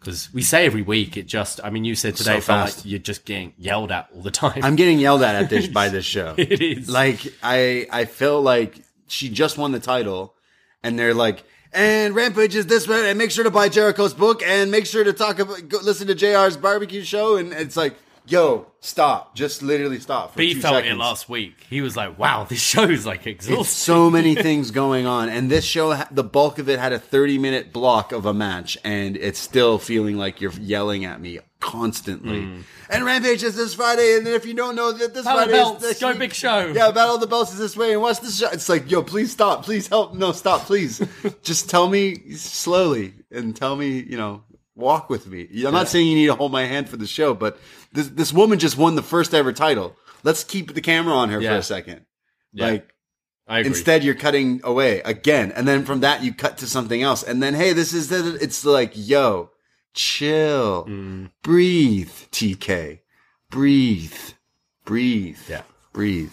because 0.00 0.32
we 0.32 0.42
say 0.42 0.66
every 0.66 0.82
week. 0.82 1.16
It 1.16 1.26
just, 1.26 1.60
I 1.62 1.70
mean, 1.70 1.84
you 1.84 1.94
said 1.94 2.16
today 2.16 2.36
So 2.36 2.40
fast. 2.40 2.78
like 2.78 2.86
you're 2.86 2.98
just 2.98 3.24
getting 3.24 3.52
yelled 3.56 3.92
at 3.92 4.08
all 4.14 4.22
the 4.22 4.30
time. 4.30 4.60
I'm 4.64 4.76
getting 4.76 4.98
yelled 4.98 5.22
at 5.22 5.34
at 5.36 5.50
this 5.50 5.66
by 5.68 5.88
this 5.90 6.04
show. 6.04 6.34
It 6.36 6.60
is. 6.60 6.88
like 6.90 7.20
I 7.42 7.86
I 7.92 8.04
feel 8.06 8.40
like 8.42 8.80
she 9.06 9.28
just 9.28 9.58
won 9.58 9.72
the 9.72 9.80
title, 9.80 10.34
and 10.82 10.98
they're 10.98 11.14
like. 11.14 11.44
And 11.72 12.14
Rampage 12.14 12.54
is 12.54 12.66
this 12.66 12.88
way, 12.88 13.10
and 13.10 13.18
make 13.18 13.30
sure 13.30 13.44
to 13.44 13.50
buy 13.50 13.68
Jericho's 13.68 14.14
book, 14.14 14.42
and 14.42 14.70
make 14.70 14.86
sure 14.86 15.04
to 15.04 15.12
talk 15.12 15.40
about, 15.40 15.68
go, 15.68 15.78
listen 15.82 16.06
to 16.06 16.14
JR's 16.14 16.56
barbecue 16.56 17.02
show, 17.02 17.36
and 17.36 17.52
it's 17.52 17.76
like, 17.76 17.96
yo, 18.26 18.66
stop, 18.80 19.34
just 19.34 19.62
literally 19.62 20.00
stop. 20.00 20.34
For 20.34 20.42
felt 20.60 20.84
it 20.84 20.96
last 20.96 21.28
week. 21.28 21.66
He 21.68 21.80
was 21.80 21.96
like, 21.96 22.18
"Wow, 22.18 22.44
this 22.44 22.60
show 22.62 22.84
is 22.84 23.06
like 23.06 23.26
exhausting." 23.26 23.60
It's 23.60 23.70
so 23.70 24.10
many 24.10 24.34
things 24.34 24.70
going 24.70 25.06
on, 25.06 25.28
and 25.28 25.50
this 25.50 25.64
show, 25.64 25.94
the 26.10 26.24
bulk 26.24 26.58
of 26.58 26.68
it 26.68 26.78
had 26.78 26.92
a 26.92 26.98
30 26.98 27.38
minute 27.38 27.72
block 27.72 28.12
of 28.12 28.26
a 28.26 28.34
match, 28.34 28.76
and 28.84 29.16
it's 29.16 29.38
still 29.38 29.78
feeling 29.78 30.16
like 30.16 30.40
you're 30.40 30.52
yelling 30.52 31.04
at 31.04 31.20
me 31.20 31.38
constantly. 31.66 32.42
Hmm. 32.42 32.60
And 32.88 33.04
Rampage 33.04 33.42
is 33.42 33.56
this 33.56 33.74
Friday, 33.74 34.16
and 34.16 34.26
then 34.26 34.34
if 34.34 34.46
you 34.46 34.54
don't 34.54 34.76
know 34.76 34.92
that 34.92 35.12
this 35.12 35.24
Battle 35.24 35.42
Friday 35.42 35.52
belts, 35.52 35.82
is 35.82 35.88
this 35.90 36.00
go 36.00 36.10
week- 36.10 36.18
big 36.20 36.32
show. 36.32 36.72
Yeah, 36.74 36.92
Battle 36.92 37.16
of 37.16 37.20
the 37.20 37.26
Belts 37.26 37.52
is 37.52 37.58
this 37.58 37.76
way, 37.76 37.92
and 37.92 38.00
watch 38.00 38.20
this 38.20 38.38
show. 38.38 38.48
It's 38.50 38.68
like, 38.68 38.90
yo, 38.90 39.02
please 39.02 39.32
stop, 39.32 39.64
please 39.64 39.88
help, 39.88 40.14
no, 40.14 40.32
stop, 40.32 40.62
please. 40.62 41.02
Just 41.42 41.68
tell 41.68 41.88
me 41.88 42.30
slowly, 42.32 43.14
and 43.30 43.54
tell 43.54 43.76
me, 43.76 44.00
you 44.00 44.16
know. 44.16 44.42
Walk 44.78 45.08
with 45.08 45.26
me. 45.26 45.48
I'm 45.64 45.72
not 45.72 45.88
saying 45.88 46.06
you 46.06 46.14
need 46.16 46.26
to 46.26 46.34
hold 46.34 46.52
my 46.52 46.66
hand 46.66 46.90
for 46.90 46.98
the 46.98 47.06
show, 47.06 47.32
but 47.32 47.58
this 47.92 48.08
this 48.08 48.30
woman 48.30 48.58
just 48.58 48.76
won 48.76 48.94
the 48.94 49.02
first 49.02 49.32
ever 49.32 49.50
title. 49.50 49.96
Let's 50.22 50.44
keep 50.44 50.74
the 50.74 50.82
camera 50.82 51.14
on 51.14 51.30
her 51.30 51.40
for 51.40 51.48
a 51.48 51.62
second. 51.62 52.04
Yeah. 52.52 52.66
Like 52.66 52.94
I 53.48 53.60
agree. 53.60 53.70
Instead, 53.70 54.04
you're 54.04 54.14
cutting 54.14 54.60
away 54.64 55.00
again, 55.00 55.50
and 55.52 55.66
then 55.66 55.86
from 55.86 56.00
that 56.00 56.22
you 56.22 56.34
cut 56.34 56.58
to 56.58 56.66
something 56.66 57.00
else, 57.02 57.22
and 57.22 57.42
then 57.42 57.54
hey, 57.54 57.72
this 57.72 57.94
is 57.94 58.10
the, 58.10 58.36
it's 58.38 58.66
like 58.66 58.92
yo, 58.94 59.50
chill, 59.96 60.84
Mm. 60.88 61.30
breathe, 61.42 62.10
TK, 62.30 63.00
breathe, 63.50 64.12
breathe, 64.84 65.38
Yeah. 65.48 65.62
breathe. 65.92 66.32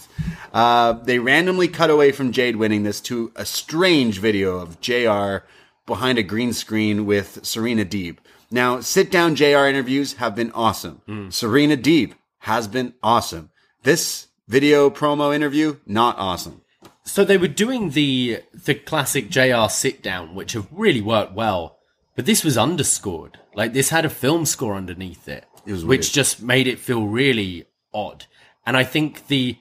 Uh, 0.54 0.94
they 0.94 1.18
randomly 1.20 1.68
cut 1.68 1.90
away 1.90 2.12
from 2.12 2.32
Jade 2.32 2.58
winning 2.58 2.84
this 2.84 3.00
to 3.02 3.32
a 3.36 3.46
strange 3.46 4.20
video 4.20 4.60
of 4.60 4.80
JR 4.82 5.46
behind 5.88 6.18
a 6.20 6.24
green 6.24 6.54
screen 6.54 7.06
with 7.06 7.40
Serena 7.44 7.86
Deeb. 7.86 8.18
Now, 8.52 8.82
sit 8.82 9.10
down 9.10 9.36
JR 9.36 9.66
interviews 9.68 10.14
have 10.14 10.36
been 10.36 10.52
awesome. 10.52 11.02
Mm. 11.08 11.34
Serena 11.34 11.76
Deeb 11.78 12.14
has 12.40 12.68
been 12.68 12.94
awesome. 13.02 13.50
This 13.84 14.28
video 14.48 14.90
promo 14.90 15.34
interview, 15.34 15.78
not 15.88 16.18
awesome. 16.20 16.62
So 17.06 17.26
they 17.26 17.38
were 17.38 17.48
doing 17.48 17.92
the 17.92 18.40
the 18.54 18.76
classic 18.76 19.30
JR 19.30 19.68
sit 19.70 20.02
down, 20.04 20.36
which 20.36 20.54
have 20.54 20.68
really 20.72 21.02
worked 21.02 21.34
well. 21.34 21.78
But 22.16 22.26
this 22.26 22.44
was 22.44 22.58
underscored. 22.58 23.40
Like 23.56 23.74
this 23.74 23.90
had 23.90 24.06
a 24.06 24.10
film 24.10 24.46
score 24.46 24.76
underneath 24.76 25.28
it, 25.28 25.46
was 25.66 25.84
which 25.84 26.14
just 26.14 26.42
made 26.42 26.68
it 26.68 26.80
feel 26.80 27.08
really 27.08 27.66
odd. 27.94 28.26
And 28.66 28.78
I 28.78 28.84
think 28.84 29.28
the 29.28 29.58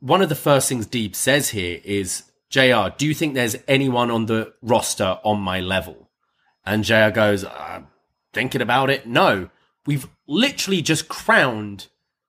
one 0.00 0.22
of 0.22 0.28
the 0.28 0.34
first 0.34 0.68
things 0.68 0.86
Deeb 0.86 1.14
says 1.14 1.50
here 1.50 1.80
is, 1.84 2.24
JR, 2.50 2.88
do 2.96 3.06
you 3.06 3.14
think 3.14 3.34
there's 3.34 3.56
anyone 3.68 4.10
on 4.10 4.26
the 4.26 4.52
roster 4.60 5.18
on 5.24 5.40
my 5.40 5.60
level? 5.60 6.10
And 6.66 6.84
JR 6.84 7.10
goes, 7.10 7.44
uh, 7.44 7.82
thinking 8.32 8.60
about 8.60 8.90
it, 8.90 9.06
no. 9.06 9.48
We've 9.86 10.08
literally 10.26 10.82
just 10.82 11.08
crowned 11.08 11.86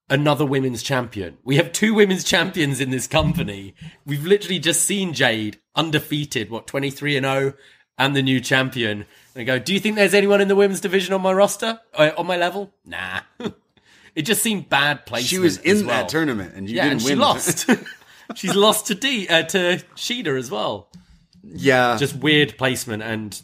another 0.09 0.45
women's 0.45 0.83
champion. 0.83 1.37
We 1.43 1.55
have 1.57 1.71
two 1.71 1.93
women's 1.93 2.23
champions 2.23 2.79
in 2.79 2.91
this 2.91 3.07
company. 3.07 3.73
We've 4.05 4.25
literally 4.25 4.59
just 4.59 4.83
seen 4.83 5.13
Jade 5.13 5.59
undefeated, 5.75 6.49
what, 6.49 6.67
23 6.67 7.17
and 7.17 7.25
0, 7.25 7.53
and 7.97 8.15
the 8.15 8.21
new 8.21 8.39
champion. 8.39 9.05
And 9.35 9.45
go, 9.47 9.57
do 9.59 9.73
you 9.73 9.79
think 9.79 9.95
there's 9.95 10.13
anyone 10.13 10.41
in 10.41 10.47
the 10.47 10.55
women's 10.55 10.79
division 10.81 11.13
on 11.13 11.21
my 11.21 11.33
roster? 11.33 11.79
Uh, 11.93 12.11
on 12.17 12.27
my 12.27 12.37
level? 12.37 12.71
Nah. 12.85 13.21
it 14.15 14.23
just 14.23 14.43
seemed 14.43 14.69
bad 14.69 15.05
placement. 15.05 15.29
She 15.29 15.39
was 15.39 15.57
as 15.59 15.81
in 15.81 15.87
well. 15.87 16.01
that 16.03 16.09
tournament, 16.09 16.53
and 16.55 16.69
you 16.69 16.75
Yeah, 16.75 16.83
didn't 16.83 16.93
and 16.93 17.01
she 17.01 17.15
lost. 17.15 17.69
She's 18.35 18.55
lost 18.55 18.87
to 18.87 18.95
D 18.95 19.27
uh, 19.27 19.43
to 19.43 19.57
Shida 19.95 20.37
as 20.37 20.49
well. 20.51 20.89
yeah, 21.43 21.97
Just 21.97 22.15
weird 22.15 22.57
placement 22.57 23.03
and 23.03 23.39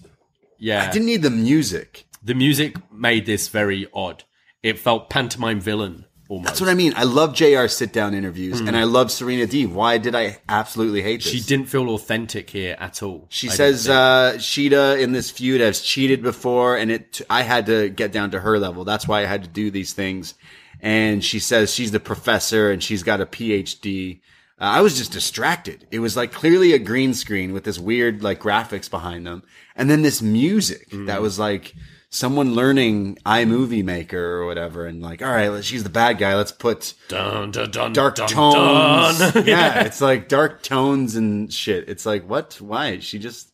yeah. 0.57 0.87
I 0.87 0.91
didn't 0.91 1.05
need 1.07 1.21
the 1.21 1.29
music. 1.29 2.05
the 2.23 2.33
music 2.33 2.75
made 2.91 3.25
this 3.25 3.47
very 3.49 3.87
odd. 3.93 4.23
It 4.63 4.79
felt 4.79 5.09
pantomime 5.09 5.59
villain 5.59 6.05
almost. 6.29 6.47
That's 6.47 6.61
what 6.61 6.69
I 6.69 6.73
mean. 6.75 6.93
I 6.95 7.03
love 7.03 7.33
JR 7.33 7.67
sit 7.67 7.91
down 7.91 8.13
interviews, 8.13 8.61
and 8.61 8.77
I 8.77 8.83
love 8.85 9.11
Serena 9.11 9.45
Deeb. 9.45 9.71
Why 9.73 9.97
did 9.97 10.15
I 10.15 10.37
absolutely 10.47 11.01
hate 11.01 11.21
this? 11.21 11.31
Hmm. 11.33 11.37
she 11.37 11.43
didn't 11.43 11.65
feel 11.67 11.89
authentic 11.89 12.49
here 12.51 12.77
at 12.79 13.03
all. 13.03 13.25
She 13.29 13.49
I 13.49 13.51
says 13.51 13.89
uh, 13.89 14.33
Shida 14.37 15.01
in 15.01 15.11
this 15.11 15.29
feud 15.29 15.59
has 15.59 15.81
cheated 15.81 16.21
before, 16.21 16.77
and 16.77 16.89
it. 16.91 17.19
I 17.29 17.41
had 17.41 17.65
to 17.65 17.89
get 17.89 18.13
down 18.13 18.31
to 18.31 18.39
her 18.39 18.57
level. 18.57 18.85
That's 18.85 19.07
why 19.07 19.21
I 19.23 19.25
had 19.25 19.43
to 19.43 19.49
do 19.49 19.69
these 19.69 19.91
things. 19.91 20.35
And 20.79 21.21
she 21.25 21.39
says 21.39 21.73
she's 21.73 21.91
the 21.91 21.99
professor, 21.99 22.71
and 22.71 22.81
she's 22.81 23.03
got 23.03 23.19
a 23.19 23.25
PhD. 23.25 24.21
Uh, 24.61 24.63
I 24.63 24.81
was 24.81 24.97
just 24.97 25.11
distracted. 25.11 25.87
It 25.91 25.99
was 25.99 26.15
like 26.15 26.31
clearly 26.31 26.73
a 26.73 26.79
green 26.79 27.13
screen 27.13 27.51
with 27.53 27.63
this 27.63 27.79
weird 27.79 28.21
like 28.23 28.39
graphics 28.39 28.89
behind 28.89 29.25
them, 29.27 29.43
and 29.75 29.89
then 29.89 30.01
this 30.03 30.21
music 30.21 30.87
Hmm. 30.91 31.05
that 31.05 31.21
was 31.21 31.37
like 31.39 31.75
someone 32.09 32.53
learning 32.53 33.17
iMovie 33.25 33.83
Maker 33.83 34.37
or 34.37 34.45
whatever, 34.45 34.85
and 34.85 35.01
like, 35.01 35.21
all 35.21 35.31
right, 35.31 35.63
she's 35.63 35.83
the 35.83 35.89
bad 35.89 36.17
guy. 36.17 36.35
Let's 36.35 36.51
put 36.51 36.93
dun, 37.07 37.51
dun, 37.51 37.71
dun, 37.71 37.93
dark 37.93 38.15
tones. 38.15 39.19
dun. 39.19 39.43
yeah, 39.45 39.83
it's 39.83 40.01
like 40.01 40.27
dark 40.27 40.63
tones 40.63 41.15
and 41.15 41.51
shit. 41.53 41.87
It's 41.87 42.05
like 42.05 42.27
what? 42.27 42.59
Why? 42.59 42.99
She 42.99 43.19
just 43.19 43.51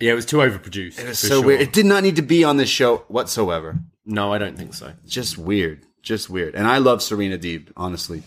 yeah, 0.00 0.12
it 0.12 0.14
was 0.14 0.26
too 0.26 0.38
overproduced. 0.38 0.98
it 0.98 1.08
was 1.08 1.18
so 1.18 1.42
weird. 1.42 1.60
It 1.60 1.72
did 1.72 1.86
not 1.86 2.02
need 2.02 2.16
to 2.16 2.22
be 2.22 2.42
on 2.42 2.56
this 2.56 2.70
show 2.70 2.98
whatsoever. 3.08 3.78
No, 4.06 4.32
I 4.32 4.38
don't 4.38 4.56
think 4.56 4.74
so. 4.74 4.94
Just 5.06 5.36
weird. 5.36 5.84
Just 6.02 6.30
weird. 6.30 6.54
And 6.54 6.66
I 6.66 6.78
love 6.78 7.02
Serena 7.02 7.36
Deeb, 7.36 7.70
honestly. 7.76 8.22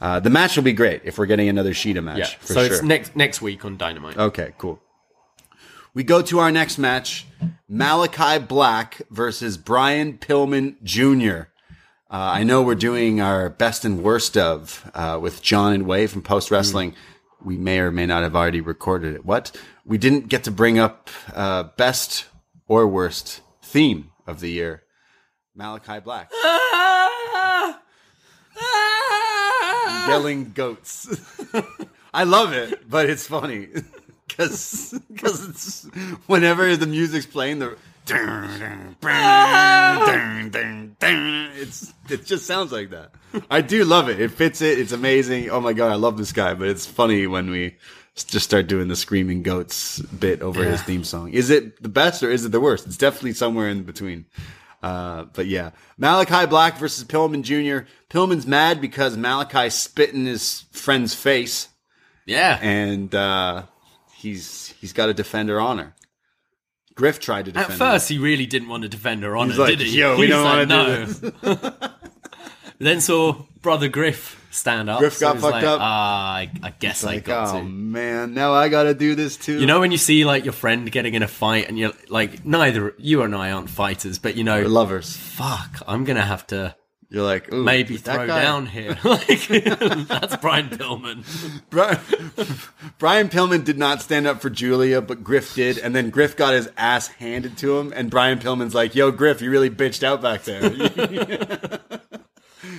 Uh, 0.00 0.20
the 0.20 0.30
match 0.30 0.56
will 0.56 0.64
be 0.64 0.72
great 0.72 1.02
if 1.04 1.18
we're 1.18 1.26
getting 1.26 1.48
another 1.48 1.72
Shida 1.72 2.02
match. 2.02 2.18
Yeah, 2.18 2.26
for 2.40 2.52
so 2.54 2.64
sure. 2.64 2.74
it's 2.74 2.82
next 2.82 3.14
next 3.14 3.42
week 3.42 3.64
on 3.64 3.76
Dynamite. 3.76 4.16
okay, 4.16 4.54
cool. 4.56 4.80
We 5.98 6.04
go 6.04 6.22
to 6.22 6.38
our 6.38 6.52
next 6.52 6.78
match 6.78 7.26
Malakai 7.68 8.46
Black 8.46 9.02
versus 9.10 9.56
Brian 9.56 10.16
Pillman 10.16 10.80
Jr. 10.84 11.48
Uh, 12.08 12.38
I 12.38 12.44
know 12.44 12.62
we're 12.62 12.76
doing 12.76 13.20
our 13.20 13.48
best 13.48 13.84
and 13.84 14.04
worst 14.04 14.36
of 14.36 14.88
uh, 14.94 15.18
with 15.20 15.42
John 15.42 15.72
and 15.72 15.88
Way 15.88 16.06
from 16.06 16.22
Post 16.22 16.52
Wrestling. 16.52 16.94
We 17.42 17.56
may 17.56 17.80
or 17.80 17.90
may 17.90 18.06
not 18.06 18.22
have 18.22 18.36
already 18.36 18.60
recorded 18.60 19.16
it. 19.16 19.24
What? 19.24 19.50
We 19.84 19.98
didn't 19.98 20.28
get 20.28 20.44
to 20.44 20.52
bring 20.52 20.78
up 20.78 21.10
uh, 21.34 21.64
best 21.76 22.26
or 22.68 22.86
worst 22.86 23.40
theme 23.60 24.12
of 24.24 24.38
the 24.38 24.50
year 24.50 24.84
Malakai 25.58 26.04
Black. 26.04 26.30
Yelling 30.08 30.52
goats. 30.52 31.08
I 32.14 32.22
love 32.22 32.52
it, 32.52 32.88
but 32.88 33.10
it's 33.10 33.26
funny 33.26 33.66
because 34.38 35.48
it's 35.48 35.82
whenever 36.26 36.76
the 36.76 36.86
music's 36.86 37.26
playing, 37.26 37.58
the 37.58 37.76
It's 41.60 41.92
it 42.08 42.24
just 42.24 42.46
sounds 42.46 42.72
like 42.72 42.90
that. 42.90 43.12
I 43.50 43.60
do 43.60 43.84
love 43.84 44.08
it. 44.08 44.20
It 44.20 44.30
fits 44.30 44.62
it. 44.62 44.78
It's 44.78 44.92
amazing. 44.92 45.50
Oh 45.50 45.60
my 45.60 45.72
god, 45.72 45.92
I 45.92 45.96
love 45.96 46.16
this 46.16 46.32
guy. 46.32 46.54
But 46.54 46.68
it's 46.68 46.86
funny 46.86 47.26
when 47.26 47.50
we 47.50 47.76
just 48.14 48.44
start 48.44 48.66
doing 48.66 48.88
the 48.88 48.96
screaming 48.96 49.42
goats 49.42 50.00
bit 50.00 50.40
over 50.42 50.64
his 50.64 50.82
theme 50.82 51.04
song. 51.04 51.32
Is 51.32 51.50
it 51.50 51.82
the 51.82 51.88
best 51.88 52.22
or 52.22 52.30
is 52.30 52.44
it 52.44 52.52
the 52.52 52.60
worst? 52.60 52.86
It's 52.86 52.96
definitely 52.96 53.32
somewhere 53.34 53.68
in 53.68 53.82
between. 53.84 54.26
Uh, 54.82 55.24
but 55.32 55.46
yeah, 55.46 55.70
Malakai 56.00 56.48
Black 56.48 56.78
versus 56.78 57.04
Pillman 57.04 57.42
Jr. 57.42 57.88
Pillman's 58.08 58.46
mad 58.46 58.80
because 58.80 59.16
Malakai 59.16 59.72
spit 59.72 60.14
in 60.14 60.24
his 60.24 60.64
friend's 60.70 61.14
face, 61.14 61.68
Yeah. 62.26 62.58
and 62.62 63.12
uh, 63.12 63.64
he's 64.18 64.74
he's 64.80 64.92
got 64.92 65.06
to 65.06 65.14
defend 65.14 65.48
her 65.48 65.60
honor. 65.60 65.94
Griff 66.94 67.20
tried 67.20 67.44
to 67.46 67.50
At 67.52 67.54
defend. 67.54 67.72
her. 67.72 67.92
first, 67.92 68.08
he 68.08 68.18
really 68.18 68.46
didn't 68.46 68.68
want 68.68 68.82
to 68.82 68.88
defend 68.88 69.22
her 69.22 69.36
honor, 69.36 69.50
He's 69.52 69.58
like, 69.58 69.78
did 69.78 69.86
he? 69.86 69.98
"Yo, 70.00 70.16
we 70.18 70.26
He's 70.26 70.34
don't 70.34 70.44
like, 70.44 70.68
wanna 70.68 71.06
do 71.06 71.32
"No." 71.42 71.88
then 72.78 73.00
saw 73.00 73.44
brother 73.62 73.88
Griff 73.88 74.34
stand 74.50 74.90
up. 74.90 74.98
Griff 74.98 75.14
so 75.14 75.26
got 75.32 75.40
fucked 75.40 75.52
like, 75.52 75.64
up. 75.64 75.78
Ah, 75.80 76.34
I, 76.36 76.50
I 76.62 76.70
guess 76.78 77.04
I 77.04 77.14
like, 77.14 77.24
got 77.24 77.54
oh 77.54 77.58
to. 77.60 77.64
man, 77.64 78.34
now 78.34 78.52
I 78.52 78.68
got 78.68 78.84
to 78.84 78.94
do 78.94 79.14
this 79.14 79.36
too. 79.36 79.60
You 79.60 79.66
know 79.66 79.78
when 79.80 79.92
you 79.92 79.98
see 79.98 80.24
like 80.24 80.44
your 80.44 80.52
friend 80.52 80.90
getting 80.90 81.14
in 81.14 81.22
a 81.22 81.28
fight 81.28 81.68
and 81.68 81.78
you're 81.78 81.92
like, 82.08 82.44
neither 82.44 82.94
you 82.98 83.22
and 83.22 83.34
I 83.34 83.52
aren't 83.52 83.70
fighters, 83.70 84.18
but 84.18 84.36
you 84.36 84.42
know, 84.44 84.60
We're 84.62 84.68
lovers. 84.68 85.16
fuck, 85.16 85.80
I'm 85.86 86.04
gonna 86.04 86.24
have 86.24 86.46
to 86.48 86.74
You're 87.10 87.24
like 87.24 87.50
Ooh, 87.52 87.64
maybe 87.64 87.96
throw 87.96 88.26
down 88.26 88.66
here. 88.66 88.98
like 89.04 89.26
that's 89.48 90.36
Brian 90.36 90.68
Pillman. 90.68 91.24
Brian, 91.70 92.00
Brian 92.98 93.28
Pillman 93.30 93.64
did 93.64 93.78
not 93.78 94.02
stand 94.02 94.26
up 94.26 94.42
for 94.42 94.50
Julia, 94.50 95.00
but 95.00 95.24
Griff 95.24 95.54
did, 95.54 95.78
and 95.78 95.96
then 95.96 96.10
Griff 96.10 96.36
got 96.36 96.52
his 96.52 96.68
ass 96.76 97.08
handed 97.08 97.56
to 97.58 97.78
him, 97.78 97.94
and 97.96 98.10
Brian 98.10 98.38
Pillman's 98.38 98.74
like, 98.74 98.94
"Yo, 98.94 99.10
Griff, 99.10 99.40
you 99.40 99.50
really 99.50 99.70
bitched 99.70 100.02
out 100.02 100.20
back 100.20 100.42
there." 100.42 101.80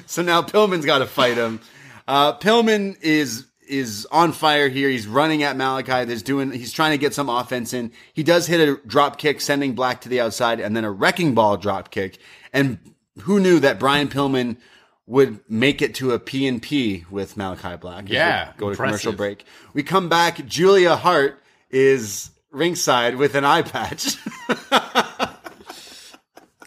so 0.05 0.21
now 0.21 0.43
Pillman's 0.43 0.85
got 0.85 0.99
to 0.99 1.07
fight 1.07 1.37
him. 1.37 1.59
Uh, 2.07 2.37
Pillman 2.37 3.01
is 3.01 3.47
is 3.67 4.07
on 4.11 4.31
fire 4.31 4.69
here. 4.69 4.89
He's 4.89 5.07
running 5.07 5.41
at 5.41 5.55
Malakai. 5.55 6.05
There's 6.05 6.21
doing. 6.21 6.51
He's 6.51 6.71
trying 6.71 6.91
to 6.91 6.99
get 6.99 7.15
some 7.15 7.29
offense 7.29 7.73
in. 7.73 7.91
He 8.13 8.21
does 8.21 8.45
hit 8.45 8.59
a 8.59 8.79
drop 8.85 9.17
kick, 9.17 9.41
sending 9.41 9.73
Black 9.73 10.01
to 10.01 10.09
the 10.09 10.21
outside, 10.21 10.59
and 10.59 10.75
then 10.77 10.83
a 10.83 10.91
wrecking 10.91 11.33
ball 11.33 11.57
drop 11.57 11.89
kick. 11.89 12.19
And 12.53 12.77
who 13.21 13.39
knew 13.39 13.59
that 13.59 13.79
Brian 13.79 14.07
Pillman 14.07 14.57
would 15.07 15.39
make 15.49 15.81
it 15.81 15.95
to 15.95 16.11
a 16.11 16.19
P&P 16.19 17.05
with 17.09 17.35
Malakai 17.35 17.79
Black? 17.79 18.09
Yeah, 18.09 18.51
Go 18.57 18.67
to 18.67 18.71
impressive. 18.71 18.77
commercial 18.77 19.13
break. 19.13 19.45
We 19.73 19.83
come 19.83 20.07
back. 20.09 20.45
Julia 20.45 20.95
Hart 20.95 21.41
is 21.71 22.29
ringside 22.51 23.15
with 23.15 23.35
an 23.35 23.45
eye 23.45 23.61
patch. 23.63 24.15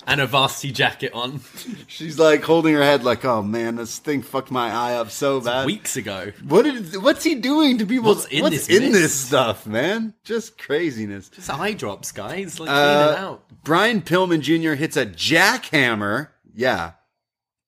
And 0.05 0.20
a 0.20 0.27
varsity 0.27 0.73
jacket 0.73 1.12
on 1.15 1.41
She's 1.87 2.19
like 2.19 2.43
holding 2.43 2.74
her 2.74 2.83
head, 2.83 3.05
like, 3.05 3.24
"Oh 3.24 3.41
man, 3.41 3.77
this 3.77 3.99
thing 4.01 4.23
fucked 4.23 4.51
my 4.51 4.69
eye 4.69 4.95
up 4.95 5.11
so 5.12 5.41
bad." 5.41 5.65
weeks 5.65 5.97
ago. 5.97 6.33
What 6.47 6.62
did, 6.65 6.97
what's 7.01 7.23
he 7.23 7.37
doing 7.37 7.79
to 7.79 7.87
people? 7.87 8.09
What's 8.12 8.24
in 8.27 8.43
what's 8.43 8.66
this 8.66 8.81
in 8.81 8.91
this 8.91 9.15
stuff, 9.15 9.65
man? 9.65 10.12
Just 10.24 10.59
craziness. 10.59 11.29
Just 11.29 11.49
eye 11.49 11.74
drops, 11.74 12.11
guys. 12.11 12.59
Like, 12.59 12.69
clean 12.69 12.81
Uh, 12.81 13.12
it 13.12 13.19
out. 13.19 13.45
Brian 13.62 14.03
Pillman 14.03 14.41
Jr. 14.41 14.73
hits 14.74 14.97
a 14.97 15.07
jackhammer. 15.07 16.29
Yeah. 16.55 16.93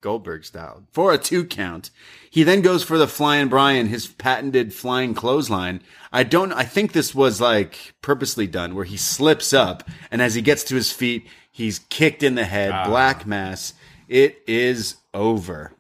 Goldberg 0.01 0.45
style 0.45 0.83
for 0.93 1.15
a 1.15 1.19
two 1.19 1.47
count. 1.47 1.91
He 2.31 2.43
then 2.43 2.61
goes 2.61 2.83
for 2.85 2.99
the 2.99 3.09
flying 3.09 3.49
Brian, 3.49 3.87
his 3.87 4.07
patented 4.07 4.75
flying 4.75 5.15
clothesline. 5.15 5.81
I 6.13 6.25
don't, 6.25 6.53
I 6.53 6.65
think 6.65 6.93
this 6.93 7.15
was 7.15 7.41
like 7.41 7.95
purposely 8.03 8.47
done 8.47 8.75
where 8.75 8.85
he 8.85 8.99
slips 8.99 9.55
up 9.55 9.89
and 10.11 10.21
as 10.21 10.35
he 10.35 10.43
gets 10.43 10.63
to 10.65 10.75
his 10.75 10.93
feet, 10.93 11.27
he's 11.51 11.79
kicked 11.89 12.23
in 12.23 12.35
the 12.35 12.45
head, 12.45 12.71
black 12.87 13.27
mass. 13.27 13.73
It 14.07 14.43
is 14.47 14.97
over. 15.15 15.73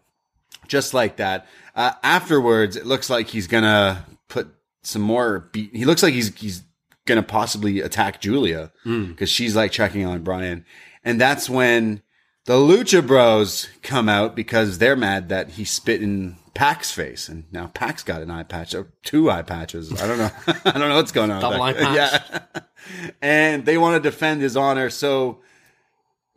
Just 0.68 0.94
like 0.94 1.16
that. 1.16 1.46
Uh, 1.76 1.92
afterwards, 2.02 2.76
it 2.76 2.86
looks 2.86 3.10
like 3.10 3.26
he's 3.28 3.46
gonna 3.46 4.06
put 4.28 4.48
some 4.82 5.02
more 5.02 5.50
beat. 5.52 5.76
He 5.76 5.84
looks 5.84 6.02
like 6.02 6.14
he's, 6.14 6.34
he's 6.38 6.62
gonna 7.04 7.22
possibly 7.22 7.80
attack 7.80 8.22
Julia 8.22 8.72
because 8.84 9.28
she's 9.28 9.54
like 9.54 9.70
checking 9.70 10.06
on 10.06 10.22
Brian. 10.22 10.64
And 11.04 11.20
that's 11.20 11.50
when 11.50 12.00
the 12.46 12.54
Lucha 12.54 13.06
Bros 13.06 13.68
come 13.82 14.08
out 14.08 14.36
because 14.36 14.78
they're 14.78 14.96
mad 14.96 15.28
that 15.30 15.50
he 15.50 15.64
spit 15.64 16.02
in 16.02 16.36
Pac's 16.54 16.90
face, 16.90 17.28
and 17.28 17.44
now 17.50 17.68
Pac's 17.68 18.02
got 18.02 18.22
an 18.22 18.30
eye 18.30 18.42
patch 18.42 18.74
or 18.74 18.92
two 19.02 19.30
eye 19.30 19.42
patches. 19.42 19.92
I 20.00 20.06
don't 20.06 20.18
know. 20.18 20.30
I 20.64 20.78
don't 20.78 20.88
know 20.88 20.96
what's 20.96 21.12
going 21.12 21.30
on. 21.30 21.40
Double 21.40 21.62
eye 21.62 21.72
patch. 21.72 22.22
Yeah. 22.32 22.62
and 23.22 23.64
they 23.64 23.78
want 23.78 24.02
to 24.02 24.10
defend 24.10 24.40
his 24.40 24.56
honor, 24.56 24.90
so 24.90 25.40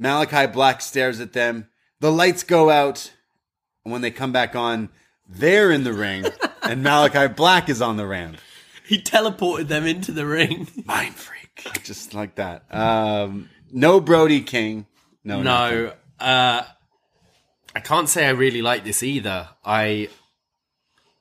Malakai 0.02 0.52
Black 0.52 0.82
stares 0.82 1.20
at 1.20 1.34
them. 1.34 1.68
The 2.00 2.12
lights 2.12 2.44
go 2.44 2.70
out, 2.70 3.12
and 3.84 3.92
when 3.92 4.02
they 4.02 4.12
come 4.12 4.32
back 4.32 4.56
on, 4.56 4.90
they're 5.28 5.72
in 5.72 5.84
the 5.84 5.94
ring, 5.94 6.26
and 6.64 6.84
Malakai 6.84 7.36
Black 7.36 7.70
is 7.70 7.82
on 7.82 7.98
the 7.98 8.08
ramp. 8.08 8.38
He 8.86 9.02
teleported 9.02 9.68
them 9.68 9.86
into 9.86 10.14
the 10.14 10.26
ring. 10.26 10.68
Mind 10.86 11.16
freak, 11.16 11.84
just 11.84 12.14
like 12.14 12.36
that. 12.36 12.64
Um, 12.74 13.50
no 13.72 14.00
Brody 14.00 14.42
King. 14.42 14.86
No. 15.28 15.42
No, 15.44 15.94
uh, 16.20 16.64
I 17.76 17.80
can't 17.82 18.08
say 18.08 18.26
I 18.26 18.30
really 18.30 18.62
like 18.62 18.84
this 18.86 19.04
either. 19.04 19.50
I 19.64 20.08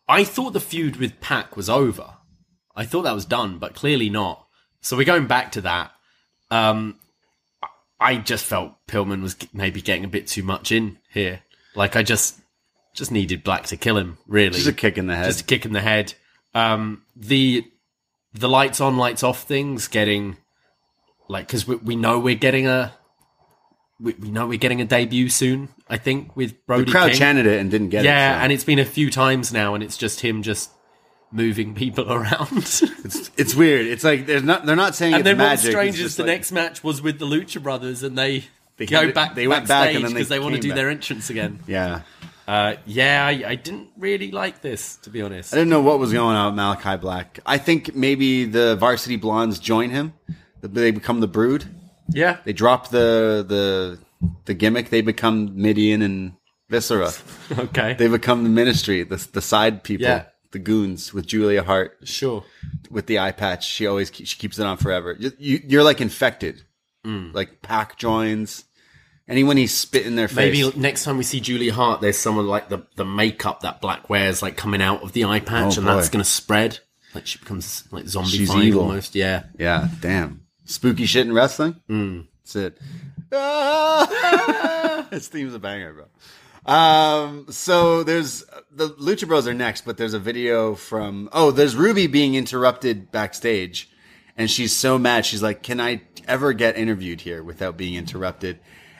I 0.08 0.22
thought 0.24 0.52
the 0.52 0.60
feud 0.60 0.96
with 0.96 1.20
Pac 1.20 1.56
was 1.56 1.68
over. 1.68 2.14
I 2.74 2.84
thought 2.84 3.02
that 3.02 3.14
was 3.14 3.24
done, 3.24 3.58
but 3.58 3.74
clearly 3.74 4.08
not. 4.08 4.46
So 4.80 4.96
we're 4.96 5.04
going 5.04 5.26
back 5.26 5.52
to 5.52 5.62
that. 5.62 5.90
Um, 6.50 7.00
I 7.98 8.18
just 8.18 8.44
felt 8.44 8.74
Pillman 8.86 9.22
was 9.22 9.36
maybe 9.52 9.80
getting 9.82 10.04
a 10.04 10.08
bit 10.08 10.28
too 10.28 10.42
much 10.44 10.70
in 10.70 10.98
here. 11.10 11.40
Like 11.74 11.96
I 11.96 12.02
just 12.04 12.38
just 12.94 13.10
needed 13.10 13.42
Black 13.42 13.64
to 13.66 13.76
kill 13.76 13.98
him. 13.98 14.18
Really, 14.28 14.54
Just 14.54 14.68
a 14.68 14.72
kick 14.72 14.96
in 14.98 15.08
the 15.08 15.16
head. 15.16 15.26
just 15.26 15.40
a 15.40 15.44
kick 15.44 15.64
in 15.66 15.72
the 15.72 15.80
head. 15.80 16.14
Um, 16.54 17.02
the 17.16 17.64
the 18.32 18.48
lights 18.48 18.80
on, 18.80 18.96
lights 18.96 19.22
off 19.24 19.42
things 19.42 19.88
getting 19.88 20.36
like 21.28 21.48
because 21.48 21.66
we, 21.66 21.76
we 21.76 21.96
know 21.96 22.20
we're 22.20 22.34
getting 22.36 22.66
a 22.68 22.94
we, 24.00 24.14
we 24.14 24.30
know 24.30 24.46
we're 24.46 24.58
getting 24.58 24.80
a 24.80 24.84
debut 24.84 25.28
soon. 25.28 25.68
I 25.88 25.96
think 25.96 26.36
with 26.36 26.66
Brody 26.66 26.84
the 26.84 26.90
crowd 26.92 27.10
King. 27.10 27.18
chanted 27.18 27.46
it 27.46 27.60
and 27.60 27.70
didn't 27.70 27.88
get 27.90 28.04
it. 28.04 28.08
yeah, 28.08 28.38
so. 28.38 28.42
and 28.44 28.52
it's 28.52 28.64
been 28.64 28.78
a 28.78 28.84
few 28.84 29.10
times 29.10 29.52
now, 29.52 29.74
and 29.74 29.82
it's 29.82 29.96
just 29.96 30.20
him 30.20 30.42
just 30.42 30.70
moving 31.32 31.74
people 31.82 32.12
around. 32.12 32.48
it's 32.56 33.30
it's 33.36 33.54
weird. 33.54 33.86
It's 33.86 34.04
like 34.04 34.26
there's 34.26 34.42
not. 34.42 34.66
They're 34.66 34.76
not 34.76 34.94
saying 34.94 35.14
and 35.14 35.20
it's 35.20 35.24
then 35.26 35.36
magic. 35.38 35.52
what's 35.64 35.70
strange 35.70 36.00
is 36.00 36.16
the 36.16 36.22
like- 36.24 36.28
next 36.32 36.52
match 36.52 36.82
was 36.84 37.00
with 37.02 37.18
the 37.18 37.26
Lucha 37.26 37.62
Brothers, 37.62 38.02
and 38.02 38.16
they, 38.18 38.44
They 38.76 38.86
go 38.86 39.10
back. 39.12 39.34
they 39.34 39.48
went 39.48 39.66
back 39.68 39.92
then 39.92 40.02
they 40.02 40.08
because 40.08 40.28
they 40.28 40.38
want 40.40 40.54
to 40.56 40.60
do 40.60 40.72
their 40.74 40.90
entrance 40.90 41.30
again. 41.30 41.60
Yeah, 41.66 42.02
Uh, 42.46 42.76
yeah, 42.86 43.24
I, 43.26 43.50
I 43.50 43.54
didn't 43.54 43.88
really 43.96 44.30
like 44.30 44.60
this 44.60 44.96
to 44.98 45.10
be 45.10 45.22
honest. 45.22 45.52
I 45.54 45.56
didn't 45.56 45.70
know 45.70 45.80
what 45.82 45.98
was 45.98 46.12
going 46.12 46.36
on 46.36 46.54
with 46.54 46.60
Malakai 46.62 47.00
Black. 47.00 47.40
I 47.46 47.58
think 47.58 47.94
maybe 47.94 48.44
the 48.44 48.76
Varsity 48.76 49.16
Blondes 49.16 49.58
join 49.58 49.90
him. 49.90 50.12
They 50.62 50.90
become 50.90 51.20
the 51.20 51.28
Brood. 51.28 51.64
Yeah, 52.08 52.38
They 52.44 52.52
drop 52.52 52.90
the 52.90 53.44
the 53.46 53.98
the 54.44 54.54
gimmick. 54.54 54.90
They 54.90 55.00
become 55.02 55.56
Mideon 55.56 56.02
and 56.02 56.32
Viscera. 56.70 57.12
okay, 57.58 57.94
They 57.94 58.08
become 58.08 58.44
the 58.44 58.50
Ministry, 58.50 59.02
the 59.02 59.16
the 59.32 59.42
side 59.42 59.82
people, 59.82 60.06
Yeah. 60.06 60.24
the 60.52 60.58
goons 60.58 61.12
with 61.12 61.26
Julia 61.26 61.62
Hart 61.62 61.98
sure. 62.04 62.44
with 62.90 63.06
the 63.06 63.18
eye 63.18 63.32
patch. 63.32 63.66
She 63.66 63.86
always 63.86 64.10
ke- 64.10 64.24
she 64.26 64.36
keeps 64.38 64.58
it 64.58 64.66
on 64.66 64.76
forever. 64.76 65.16
You, 65.18 65.60
you're 65.66 65.84
like 65.84 66.00
infected. 66.00 66.62
Mm. 67.04 67.34
Like 67.34 67.62
Pac 67.62 67.98
joins. 67.98 68.64
Anyone 69.28 69.56
he 69.56 69.66
spit 69.66 70.06
in 70.06 70.14
their 70.14 70.28
face. 70.28 70.36
Maybe 70.56 70.78
next 70.78 71.02
time 71.02 71.16
we 71.18 71.24
see 71.24 71.40
Julia 71.40 71.72
Hart, 71.74 72.00
there's 72.00 72.16
someone 72.16 72.46
like 72.46 72.68
the, 72.68 72.86
the 72.94 73.04
makeup 73.04 73.62
that 73.62 73.80
Black 73.80 74.08
wears, 74.08 74.40
like 74.40 74.56
coming 74.56 74.80
out 74.80 75.02
of 75.02 75.12
the 75.12 75.24
eye 75.24 75.40
patch, 75.40 75.76
Oh, 75.76 75.80
and 75.80 75.88
that's 75.88 76.08
going 76.10 76.22
to 76.24 76.30
spread. 76.30 76.78
Like 77.12 77.26
she 77.26 77.38
becomes 77.40 77.84
like 77.90 78.06
zombie 78.06 78.30
She's 78.30 78.54
evil. 78.54 78.82
almost. 78.82 79.16
Yeah. 79.16 79.44
Yeah, 79.58 79.88
damn. 80.00 80.45
Spooky 80.66 81.06
shit 81.06 81.26
in 81.26 81.32
wrestling? 81.32 81.80
Mm. 81.88 82.26
That's 82.42 82.56
it. 82.56 82.78
Ah! 83.32 85.06
His 85.10 85.28
theme's 85.28 85.54
a 85.54 85.58
banger, 85.58 85.92
bro. 85.94 86.72
Um, 86.72 87.46
so 87.50 88.02
there's 88.02 88.44
the 88.72 88.88
Lucha 88.90 89.26
Bros 89.28 89.46
are 89.46 89.54
next, 89.54 89.84
but 89.84 89.96
there's 89.96 90.14
a 90.14 90.18
video 90.18 90.74
from 90.74 91.28
oh, 91.32 91.50
there's 91.50 91.76
Ruby 91.76 92.06
being 92.08 92.34
interrupted 92.34 93.12
backstage, 93.12 93.88
and 94.36 94.50
she's 94.50 94.74
so 94.74 94.98
mad. 94.98 95.24
She's 95.24 95.42
like, 95.42 95.62
"Can 95.62 95.80
I 95.80 96.02
ever 96.26 96.52
get 96.52 96.76
interviewed 96.76 97.20
here 97.20 97.42
without 97.42 97.76
being 97.76 97.94
interrupted?" 97.94 98.58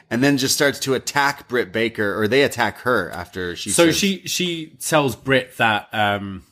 And 0.09 0.23
then 0.23 0.37
just 0.37 0.55
starts 0.55 0.79
to 0.79 0.93
attack 0.93 1.49
Britt 1.49 1.73
Baker, 1.73 2.17
or 2.17 2.29
they 2.29 2.43
attack 2.43 2.79
her 2.79 3.11
after 3.11 3.55
she. 3.57 3.69
So 3.71 3.87
says- 3.87 3.97
she 3.97 4.21
she 4.27 4.67
tells 4.79 5.17
Brit 5.17 5.57
that 5.57 5.89
um 5.93 6.43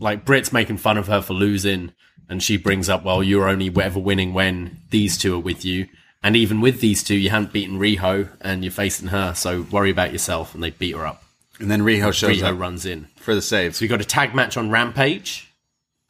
like 0.00 0.24
Brit's 0.24 0.52
making 0.52 0.78
fun 0.78 0.98
of 0.98 1.06
her 1.06 1.22
for 1.22 1.34
losing 1.34 1.92
and 2.28 2.42
she 2.42 2.56
brings 2.56 2.88
up 2.88 3.04
well 3.04 3.22
you're 3.22 3.48
only 3.48 3.72
ever 3.82 3.98
winning 3.98 4.32
when 4.34 4.78
these 4.90 5.16
two 5.18 5.34
are 5.34 5.38
with 5.40 5.64
you 5.64 5.86
and 6.22 6.36
even 6.36 6.60
with 6.60 6.80
these 6.80 7.02
two 7.02 7.14
you 7.16 7.30
haven't 7.30 7.52
beaten 7.52 7.78
Riho 7.78 8.28
and 8.40 8.64
you're 8.64 8.70
facing 8.70 9.08
her 9.08 9.34
so 9.34 9.62
worry 9.70 9.90
about 9.90 10.12
yourself 10.12 10.54
and 10.54 10.62
they 10.62 10.70
beat 10.70 10.94
her 10.96 11.06
up. 11.06 11.22
and 11.60 11.70
then 11.70 11.80
Riho 11.82 12.12
shows 12.12 12.38
Riho 12.38 12.54
up 12.54 12.58
runs 12.60 12.84
in. 12.86 13.06
for 13.16 13.34
the 13.34 13.42
save. 13.42 13.74
So 13.76 13.84
we 13.84 13.88
got 13.88 14.00
a 14.00 14.04
tag 14.04 14.34
match 14.34 14.56
on 14.56 14.70
Rampage. 14.70 15.52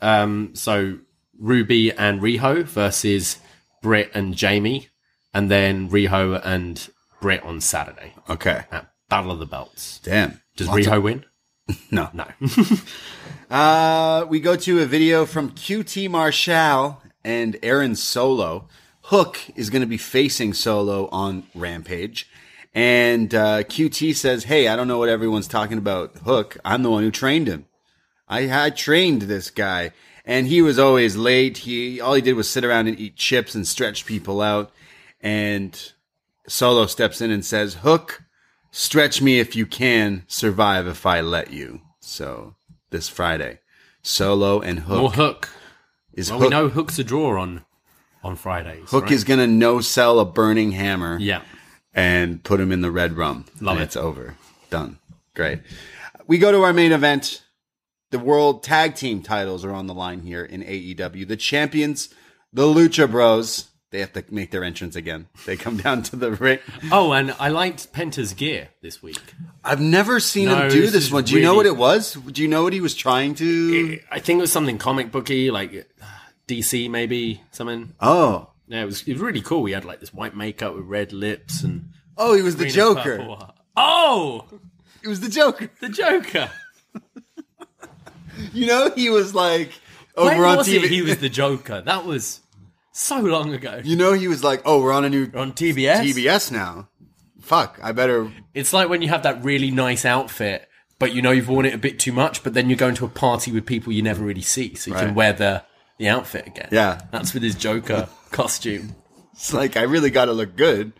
Um 0.00 0.50
so 0.54 0.98
Ruby 1.38 1.92
and 1.92 2.20
Riho 2.20 2.64
versus 2.64 3.38
Britt 3.82 4.10
and 4.12 4.34
Jamie, 4.34 4.88
and 5.32 5.48
then 5.50 5.88
Riho 5.88 6.40
and 6.44 6.88
Britt 7.20 7.42
on 7.44 7.60
Saturday 7.60 8.14
Okay. 8.28 8.64
at 8.72 8.90
Battle 9.08 9.30
of 9.30 9.38
the 9.38 9.46
Belts. 9.46 10.00
Damn. 10.02 10.40
Does 10.56 10.66
Lots 10.68 10.80
Riho 10.86 10.96
of- 10.96 11.02
win? 11.04 11.24
no. 11.92 12.08
No. 12.12 12.24
Uh, 13.50 14.26
we 14.28 14.40
go 14.40 14.56
to 14.56 14.80
a 14.80 14.84
video 14.84 15.24
from 15.24 15.50
QT 15.50 16.10
Marshall 16.10 17.00
and 17.24 17.58
Aaron 17.62 17.96
Solo. 17.96 18.68
Hook 19.04 19.38
is 19.56 19.70
going 19.70 19.80
to 19.80 19.88
be 19.88 19.96
facing 19.96 20.52
Solo 20.52 21.08
on 21.08 21.44
Rampage. 21.54 22.28
And 22.74 23.34
uh, 23.34 23.62
QT 23.62 24.14
says, 24.16 24.44
Hey, 24.44 24.68
I 24.68 24.76
don't 24.76 24.86
know 24.86 24.98
what 24.98 25.08
everyone's 25.08 25.48
talking 25.48 25.78
about. 25.78 26.14
Hook, 26.18 26.58
I'm 26.62 26.82
the 26.82 26.90
one 26.90 27.02
who 27.02 27.10
trained 27.10 27.46
him. 27.46 27.64
I, 28.28 28.66
I 28.66 28.70
trained 28.70 29.22
this 29.22 29.48
guy. 29.48 29.92
And 30.26 30.46
he 30.46 30.60
was 30.60 30.78
always 30.78 31.16
late. 31.16 31.58
He 31.58 32.02
all 32.02 32.12
he 32.12 32.20
did 32.20 32.34
was 32.34 32.50
sit 32.50 32.66
around 32.66 32.86
and 32.86 33.00
eat 33.00 33.16
chips 33.16 33.54
and 33.54 33.66
stretch 33.66 34.04
people 34.04 34.42
out. 34.42 34.70
And 35.22 35.90
Solo 36.46 36.84
steps 36.84 37.22
in 37.22 37.30
and 37.30 37.42
says, 37.42 37.76
Hook, 37.76 38.24
stretch 38.70 39.22
me 39.22 39.40
if 39.40 39.56
you 39.56 39.64
can, 39.64 40.24
survive 40.28 40.86
if 40.86 41.06
I 41.06 41.22
let 41.22 41.50
you. 41.50 41.80
So 42.00 42.56
this 42.90 43.08
Friday, 43.08 43.60
Solo 44.02 44.60
and 44.60 44.80
Hook 44.80 45.02
Or 45.02 45.10
Hook. 45.10 45.50
is 46.12 46.30
Well, 46.30 46.40
Hook. 46.40 46.46
we 46.48 46.50
know 46.50 46.68
Hook's 46.68 46.98
a 46.98 47.04
draw 47.04 47.40
on 47.40 47.64
on 48.24 48.36
Fridays. 48.36 48.90
Hook 48.90 49.04
right? 49.04 49.12
is 49.12 49.24
gonna 49.24 49.46
no 49.46 49.80
sell 49.80 50.18
a 50.18 50.24
burning 50.24 50.72
hammer 50.72 51.18
yeah. 51.20 51.42
and 51.94 52.42
put 52.42 52.60
him 52.60 52.72
in 52.72 52.80
the 52.80 52.90
red 52.90 53.16
rum. 53.16 53.44
Love 53.60 53.76
and 53.76 53.82
it. 53.82 53.84
It's 53.84 53.96
over. 53.96 54.36
Done. 54.70 54.98
Great. 55.34 55.60
We 56.26 56.38
go 56.38 56.50
to 56.52 56.62
our 56.62 56.72
main 56.72 56.92
event. 56.92 57.42
The 58.10 58.18
world 58.18 58.62
tag 58.62 58.94
team 58.94 59.22
titles 59.22 59.64
are 59.64 59.72
on 59.72 59.86
the 59.86 59.94
line 59.94 60.20
here 60.20 60.44
in 60.44 60.62
AEW. 60.62 61.28
The 61.28 61.36
champions, 61.36 62.12
the 62.52 62.62
Lucha 62.62 63.10
Bros, 63.10 63.68
they 63.90 64.00
have 64.00 64.12
to 64.12 64.24
make 64.30 64.50
their 64.50 64.64
entrance 64.64 64.96
again. 64.96 65.28
They 65.46 65.56
come 65.56 65.76
down 65.84 66.02
to 66.04 66.16
the 66.16 66.32
ring. 66.32 66.58
Oh, 66.92 67.12
and 67.12 67.34
I 67.38 67.48
liked 67.48 67.92
Penta's 67.92 68.34
gear 68.34 68.68
this 68.82 69.02
week. 69.02 69.20
I've 69.64 69.80
never 69.80 70.20
seen 70.20 70.46
No, 70.48 70.62
him 70.64 70.70
do 70.70 70.80
this 70.82 70.92
this 70.92 71.12
one. 71.12 71.24
Do 71.24 71.34
you 71.34 71.42
know 71.42 71.54
what 71.54 71.66
it 71.66 71.76
was? 71.76 72.14
Do 72.14 72.42
you 72.42 72.48
know 72.48 72.62
what 72.62 72.72
he 72.72 72.80
was 72.80 72.94
trying 72.94 73.34
to? 73.36 73.98
I 74.10 74.18
think 74.18 74.38
it 74.38 74.42
was 74.42 74.52
something 74.52 74.78
comic 74.78 75.10
booky, 75.10 75.50
like 75.50 75.74
uh, 76.02 76.04
DC 76.46 76.90
maybe 76.90 77.42
something. 77.50 77.94
Oh, 78.00 78.50
Yeah, 78.66 78.82
it 78.82 78.86
was 78.86 79.02
it 79.08 79.12
was 79.14 79.22
really 79.22 79.40
cool. 79.42 79.64
He 79.64 79.72
had 79.72 79.84
like 79.84 80.00
this 80.00 80.12
white 80.12 80.36
makeup 80.36 80.74
with 80.74 80.84
red 80.84 81.12
lips 81.12 81.62
and 81.62 81.90
oh, 82.16 82.34
he 82.34 82.42
was 82.42 82.56
the 82.56 82.66
Joker. 82.68 83.16
purple. 83.18 83.54
Oh, 83.76 84.44
It 85.02 85.08
was 85.08 85.20
the 85.20 85.28
Joker. 85.28 85.70
the 85.80 85.88
Joker. 85.88 86.50
You 88.52 88.66
know, 88.66 88.90
he 88.94 89.10
was 89.10 89.34
like 89.34 89.72
over 90.16 90.30
when 90.42 90.58
on 90.58 90.64
TV. 90.64 90.84
it 90.84 90.90
he 90.90 91.02
was 91.02 91.18
the 91.18 91.28
Joker? 91.28 91.80
That 91.80 92.04
was 92.04 92.40
so 92.92 93.20
long 93.20 93.52
ago. 93.54 93.80
you 93.84 93.96
know, 93.96 94.12
he 94.12 94.28
was 94.28 94.42
like, 94.44 94.62
"Oh, 94.64 94.82
we're 94.82 94.92
on 94.92 95.04
a 95.04 95.10
new 95.10 95.30
On 95.34 95.52
TBS. 95.52 96.00
TBS 96.02 96.50
now. 96.52 96.88
Fuck, 97.40 97.78
I 97.82 97.92
better." 97.92 98.30
It's 98.54 98.72
like 98.72 98.88
when 98.88 99.02
you 99.02 99.08
have 99.08 99.22
that 99.22 99.42
really 99.44 99.70
nice 99.70 100.04
outfit, 100.04 100.68
but 100.98 101.14
you 101.14 101.22
know 101.22 101.30
you've 101.30 101.48
worn 101.48 101.66
it 101.66 101.74
a 101.74 101.78
bit 101.78 101.98
too 101.98 102.12
much, 102.12 102.42
but 102.42 102.54
then 102.54 102.68
you're 102.68 102.76
going 102.76 102.94
to 102.96 103.04
a 103.04 103.08
party 103.08 103.52
with 103.52 103.66
people 103.66 103.92
you 103.92 104.02
never 104.02 104.24
really 104.24 104.42
see, 104.42 104.74
so 104.74 104.90
you 104.90 104.94
Right. 104.96 105.06
can 105.06 105.14
wear 105.14 105.32
the 105.32 105.62
the 105.98 106.08
outfit 106.08 106.46
again. 106.46 106.68
Yeah. 106.70 107.00
That's 107.10 107.34
with 107.34 107.42
his 107.42 107.54
Joker 107.56 108.08
costume. 108.30 108.94
It's 109.32 109.52
like 109.52 109.76
I 109.76 109.82
really 109.82 110.10
got 110.10 110.26
to 110.26 110.32
look 110.32 110.56
good 110.56 110.92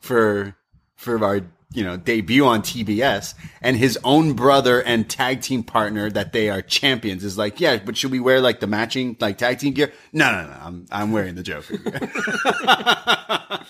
for 0.00 0.56
for 0.96 1.22
our 1.24 1.40
you 1.74 1.84
know 1.84 1.96
debut 1.96 2.44
on 2.46 2.62
TBS. 2.62 3.34
And 3.60 3.76
his 3.76 3.98
own 4.04 4.32
brother 4.34 4.80
and 4.82 5.08
tag 5.08 5.40
team 5.42 5.62
partner 5.62 6.10
that 6.10 6.32
they 6.32 6.48
are 6.48 6.62
champions 6.62 7.24
is 7.24 7.36
like, 7.36 7.60
yeah, 7.60 7.76
but 7.84 7.96
should 7.96 8.10
we 8.12 8.20
wear 8.20 8.40
like 8.40 8.60
the 8.60 8.66
matching 8.66 9.16
like 9.20 9.36
tag 9.38 9.58
team 9.58 9.74
gear? 9.74 9.92
No, 10.12 10.30
no, 10.32 10.46
no. 10.46 10.56
I'm 10.62 10.86
I'm 10.90 11.12
wearing 11.12 11.34
the 11.34 11.42
Joker. 11.42 11.74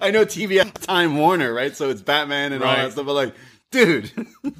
I 0.00 0.10
know 0.10 0.24
TBS 0.26 0.74
Time 0.86 1.16
Warner, 1.16 1.52
right? 1.54 1.74
So 1.74 1.88
it's 1.90 2.02
Batman 2.02 2.52
and 2.52 2.62
all 2.62 2.70
Right. 2.72 2.82
that 2.82 2.92
stuff. 2.92 3.06
But 3.06 3.14
like, 3.14 3.34
dude. 3.70 4.10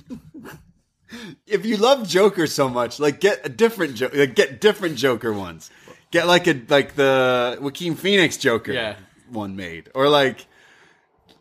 If 1.44 1.66
you 1.66 1.76
love 1.76 2.06
Joker 2.06 2.46
so 2.46 2.68
much, 2.68 3.00
like 3.00 3.18
get 3.18 3.44
a 3.44 3.48
different 3.48 3.96
Joker, 3.96 4.16
like 4.16 4.36
get 4.36 4.60
different 4.60 4.94
Joker 4.96 5.32
ones. 5.32 5.68
Get 6.12 6.28
like 6.28 6.46
a 6.46 6.62
like 6.68 6.94
the 6.94 7.58
Joaquin 7.60 7.96
Phoenix 7.96 8.36
Joker 8.36 8.70
Yeah. 8.70 8.94
one 9.28 9.56
made, 9.56 9.90
or 9.92 10.08
like 10.08 10.46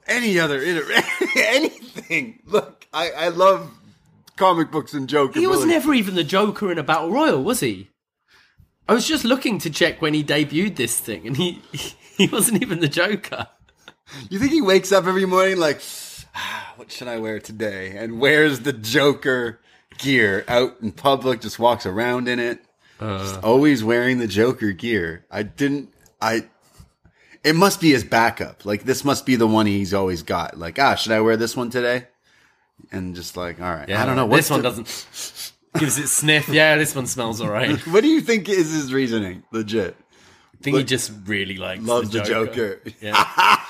any 0.09 0.39
other 0.39 0.59
anything. 1.35 2.39
Look, 2.45 2.87
I 2.93 3.11
I 3.11 3.27
love 3.29 3.71
comic 4.35 4.71
books 4.71 4.93
and 4.93 5.07
Joker. 5.07 5.39
He 5.39 5.47
was 5.47 5.65
never 5.65 5.93
even 5.93 6.15
the 6.15 6.23
Joker 6.23 6.71
in 6.71 6.77
a 6.77 6.83
battle 6.83 7.11
royal, 7.11 7.43
was 7.43 7.59
he? 7.59 7.89
I 8.87 8.93
was 8.93 9.07
just 9.07 9.23
looking 9.23 9.59
to 9.59 9.69
check 9.69 10.01
when 10.01 10.13
he 10.13 10.23
debuted 10.23 10.75
this 10.75 10.99
thing, 10.99 11.27
and 11.27 11.37
he 11.37 11.61
he 11.71 12.27
wasn't 12.27 12.61
even 12.61 12.79
the 12.79 12.87
Joker. 12.87 13.47
You 14.29 14.39
think 14.39 14.51
he 14.51 14.61
wakes 14.61 14.91
up 14.91 15.05
every 15.05 15.25
morning 15.25 15.57
like, 15.57 15.81
ah, 16.35 16.73
what 16.75 16.91
should 16.91 17.07
I 17.07 17.19
wear 17.19 17.39
today? 17.39 17.95
And 17.95 18.19
wears 18.19 18.61
the 18.61 18.73
Joker 18.73 19.59
gear 19.99 20.43
out 20.47 20.77
in 20.81 20.91
public, 20.91 21.41
just 21.41 21.59
walks 21.59 21.85
around 21.85 22.27
in 22.27 22.39
it. 22.39 22.59
Just 22.99 23.43
always 23.43 23.83
wearing 23.83 24.17
the 24.17 24.27
Joker 24.27 24.71
gear. 24.71 25.25
I 25.31 25.43
didn't, 25.43 25.93
I, 26.19 26.49
it 27.43 27.55
must 27.55 27.79
be 27.81 27.91
his 27.91 28.03
backup. 28.03 28.65
Like, 28.65 28.83
this 28.83 29.03
must 29.03 29.25
be 29.25 29.35
the 29.35 29.47
one 29.47 29.65
he's 29.65 29.93
always 29.93 30.23
got. 30.23 30.57
Like, 30.57 30.79
ah, 30.79 30.95
should 30.95 31.11
I 31.11 31.21
wear 31.21 31.37
this 31.37 31.55
one 31.55 31.69
today? 31.69 32.07
And 32.91 33.15
just 33.15 33.35
like, 33.37 33.61
all 33.61 33.73
right. 33.73 33.87
yeah, 33.89 34.01
I 34.01 34.05
don't 34.05 34.15
know. 34.15 34.27
This 34.27 34.49
one 34.49 34.61
the- 34.61 34.69
doesn't. 34.69 35.53
Gives 35.77 35.99
it 35.99 36.07
sniff. 36.07 36.49
Yeah, 36.49 36.77
this 36.77 36.95
one 36.95 37.05
smells 37.05 37.41
alright. 37.41 37.77
What 37.87 38.01
do 38.01 38.07
you 38.07 38.21
think 38.21 38.49
is 38.49 38.71
his 38.73 38.91
reasoning? 38.91 39.43
Legit. 39.51 39.95
I 40.59 40.63
think 40.63 40.77
he 40.77 40.83
just 40.83 41.11
really 41.25 41.55
likes 41.57 41.83
Loves 41.83 42.09
the 42.09 42.19
the 42.19 42.25
Joker. 42.25 42.81
Yeah. 42.99 43.13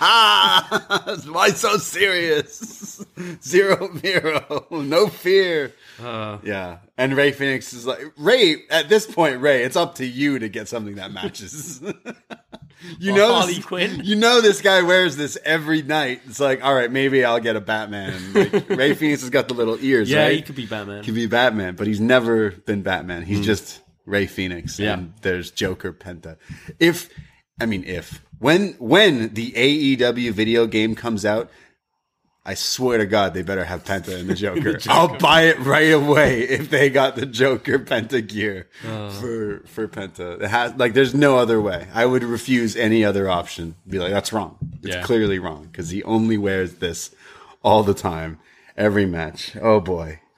Why 1.31 1.49
so 1.53 1.77
serious? 1.77 3.05
Zero 3.43 3.95
zero, 3.97 4.65
no 4.71 5.07
fear. 5.07 5.73
Uh. 6.01 6.39
yeah, 6.43 6.77
and 6.97 7.15
Rey 7.15 7.31
Fenix 7.31 7.73
is 7.73 7.85
like 7.85 7.99
Rey. 8.17 8.63
At 8.69 8.89
this 8.89 9.05
point, 9.05 9.41
Rey, 9.41 9.63
it's 9.63 9.75
up 9.75 9.95
to 9.95 10.05
you 10.05 10.39
to 10.39 10.49
get 10.49 10.67
something 10.67 10.95
that 10.95 11.11
matches. 11.11 11.81
you 12.99 13.13
know, 13.13 13.33
Harley 13.33 13.55
this, 13.55 13.65
Quinn. 13.65 14.01
you 14.03 14.15
know, 14.15 14.41
this 14.41 14.61
guy 14.61 14.81
wears 14.81 15.17
this 15.17 15.37
every 15.43 15.81
night. 15.81 16.21
It's 16.25 16.39
like, 16.39 16.63
all 16.63 16.73
right, 16.73 16.91
maybe 16.91 17.25
I'll 17.25 17.39
get 17.39 17.55
a 17.55 17.61
Batman. 17.61 18.33
Like, 18.33 18.69
Rey 18.69 18.93
Fenix 18.93 19.21
has 19.21 19.29
got 19.29 19.47
the 19.47 19.53
little 19.53 19.77
ears. 19.81 20.09
Yeah, 20.09 20.23
right? 20.23 20.35
he 20.35 20.41
could 20.41 20.55
be 20.55 20.65
Batman. 20.65 21.03
Could 21.03 21.15
be 21.15 21.27
Batman, 21.27 21.75
but 21.75 21.87
he's 21.87 21.99
never 21.99 22.51
been 22.51 22.81
Batman. 22.81 23.23
He's 23.23 23.45
just 23.45 23.81
Rey 24.05 24.25
Fenix. 24.25 24.79
Yeah. 24.79 24.93
And 24.93 25.13
there's 25.21 25.51
Joker 25.51 25.93
Penta. 25.93 26.37
If 26.79 27.09
I 27.61 27.65
mean 27.65 27.83
if 27.83 28.23
when 28.39 28.73
when 28.79 29.33
the 29.33 29.51
AEW 29.51 30.31
video 30.31 30.65
game 30.65 30.95
comes 30.95 31.25
out, 31.25 31.49
I 32.49 32.55
swear 32.55 32.97
to 32.97 33.05
God 33.05 33.33
they 33.33 33.43
better 33.43 33.63
have 33.63 33.83
Penta 33.83 34.17
and 34.19 34.27
the 34.31 34.33
Joker. 34.33 34.79
I'll 34.89 35.15
buy 35.17 35.41
it 35.43 35.59
right 35.59 35.91
away 35.93 36.41
if 36.41 36.69
they 36.69 36.89
got 36.89 37.15
the 37.15 37.25
Joker 37.25 37.77
Penta 37.79 38.25
gear 38.27 38.67
Uh. 38.87 39.09
for 39.11 39.59
for 39.67 39.87
Penta. 39.87 40.41
It 40.41 40.47
has 40.49 40.73
like 40.75 40.93
there's 40.93 41.13
no 41.13 41.37
other 41.37 41.61
way. 41.61 41.87
I 41.93 42.05
would 42.05 42.23
refuse 42.23 42.75
any 42.75 43.05
other 43.05 43.29
option. 43.29 43.75
Be 43.87 43.99
like 43.99 44.11
that's 44.11 44.33
wrong. 44.33 44.57
It's 44.83 44.95
Yeah. 44.95 45.03
clearly 45.03 45.37
wrong 45.39 45.67
because 45.71 45.89
he 45.91 46.01
only 46.03 46.37
wears 46.37 46.75
this 46.75 47.11
all 47.63 47.83
the 47.83 47.93
time, 47.93 48.39
every 48.77 49.05
match. 49.05 49.55
Oh 49.61 49.79
boy. 49.79 50.19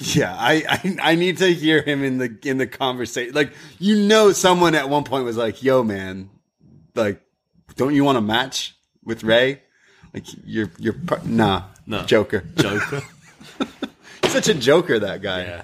Yeah, 0.00 0.34
I, 0.36 0.64
I 0.68 0.96
I 1.12 1.14
need 1.14 1.38
to 1.38 1.52
hear 1.52 1.80
him 1.82 2.02
in 2.02 2.18
the 2.18 2.36
in 2.44 2.58
the 2.58 2.66
conversation. 2.66 3.34
Like 3.34 3.52
you 3.78 3.94
know, 3.96 4.32
someone 4.32 4.74
at 4.74 4.88
one 4.88 5.04
point 5.04 5.24
was 5.24 5.36
like, 5.36 5.62
"Yo, 5.62 5.82
man, 5.84 6.28
like, 6.94 7.20
don't 7.76 7.94
you 7.94 8.02
want 8.02 8.16
to 8.16 8.22
match 8.22 8.74
with 9.04 9.22
Rey? 9.22 9.62
Like, 10.16 10.24
you're 10.46 10.70
you're 10.78 10.94
nah, 11.26 11.64
No. 11.86 12.02
Joker, 12.04 12.42
Joker. 12.56 13.02
Such 14.28 14.48
a 14.48 14.54
Joker. 14.54 14.98
That 14.98 15.20
guy, 15.20 15.42
Yeah. 15.44 15.62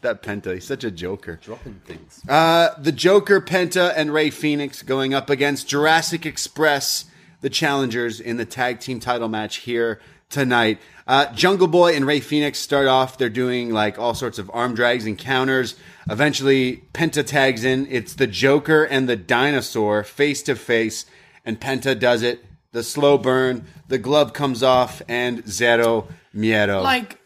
that 0.00 0.20
Penta, 0.22 0.52
he's 0.54 0.66
such 0.66 0.82
a 0.82 0.90
Joker. 0.90 1.38
Dropping 1.40 1.80
things. 1.86 2.20
Uh, 2.28 2.70
the 2.76 2.90
Joker, 2.90 3.40
Penta, 3.40 3.92
and 3.96 4.12
Rey 4.12 4.30
Fenix 4.30 4.82
going 4.82 5.14
up 5.14 5.30
against 5.30 5.68
Jurassic 5.68 6.26
Express, 6.26 7.04
the 7.40 7.48
challengers 7.50 8.18
in 8.20 8.36
the 8.36 8.44
tag 8.44 8.80
team 8.80 8.98
title 8.98 9.28
match 9.28 9.58
here 9.58 10.00
tonight. 10.28 10.80
Uh, 11.06 11.32
Jungle 11.32 11.68
Boy 11.68 11.94
and 11.94 12.04
Rey 12.04 12.18
Fenix 12.18 12.58
start 12.58 12.88
off. 12.88 13.16
They're 13.16 13.28
doing 13.28 13.70
like 13.70 13.96
all 13.96 14.14
sorts 14.14 14.40
of 14.40 14.50
arm 14.52 14.74
drags 14.74 15.06
and 15.06 15.16
counters. 15.16 15.76
Eventually, 16.10 16.82
Penta 16.92 17.24
tags 17.24 17.62
in. 17.62 17.86
It's 17.88 18.14
the 18.14 18.26
Joker 18.26 18.82
and 18.82 19.08
the 19.08 19.16
dinosaur 19.16 20.02
face 20.02 20.42
to 20.42 20.56
face, 20.56 21.06
and 21.44 21.60
Penta 21.60 21.96
does 21.96 22.22
it. 22.22 22.44
The 22.74 22.82
slow 22.82 23.18
burn, 23.18 23.66
the 23.86 23.98
glove 23.98 24.32
comes 24.32 24.60
off, 24.64 25.00
and 25.06 25.48
zero 25.48 26.08
miedo. 26.34 26.82
Like 26.82 27.20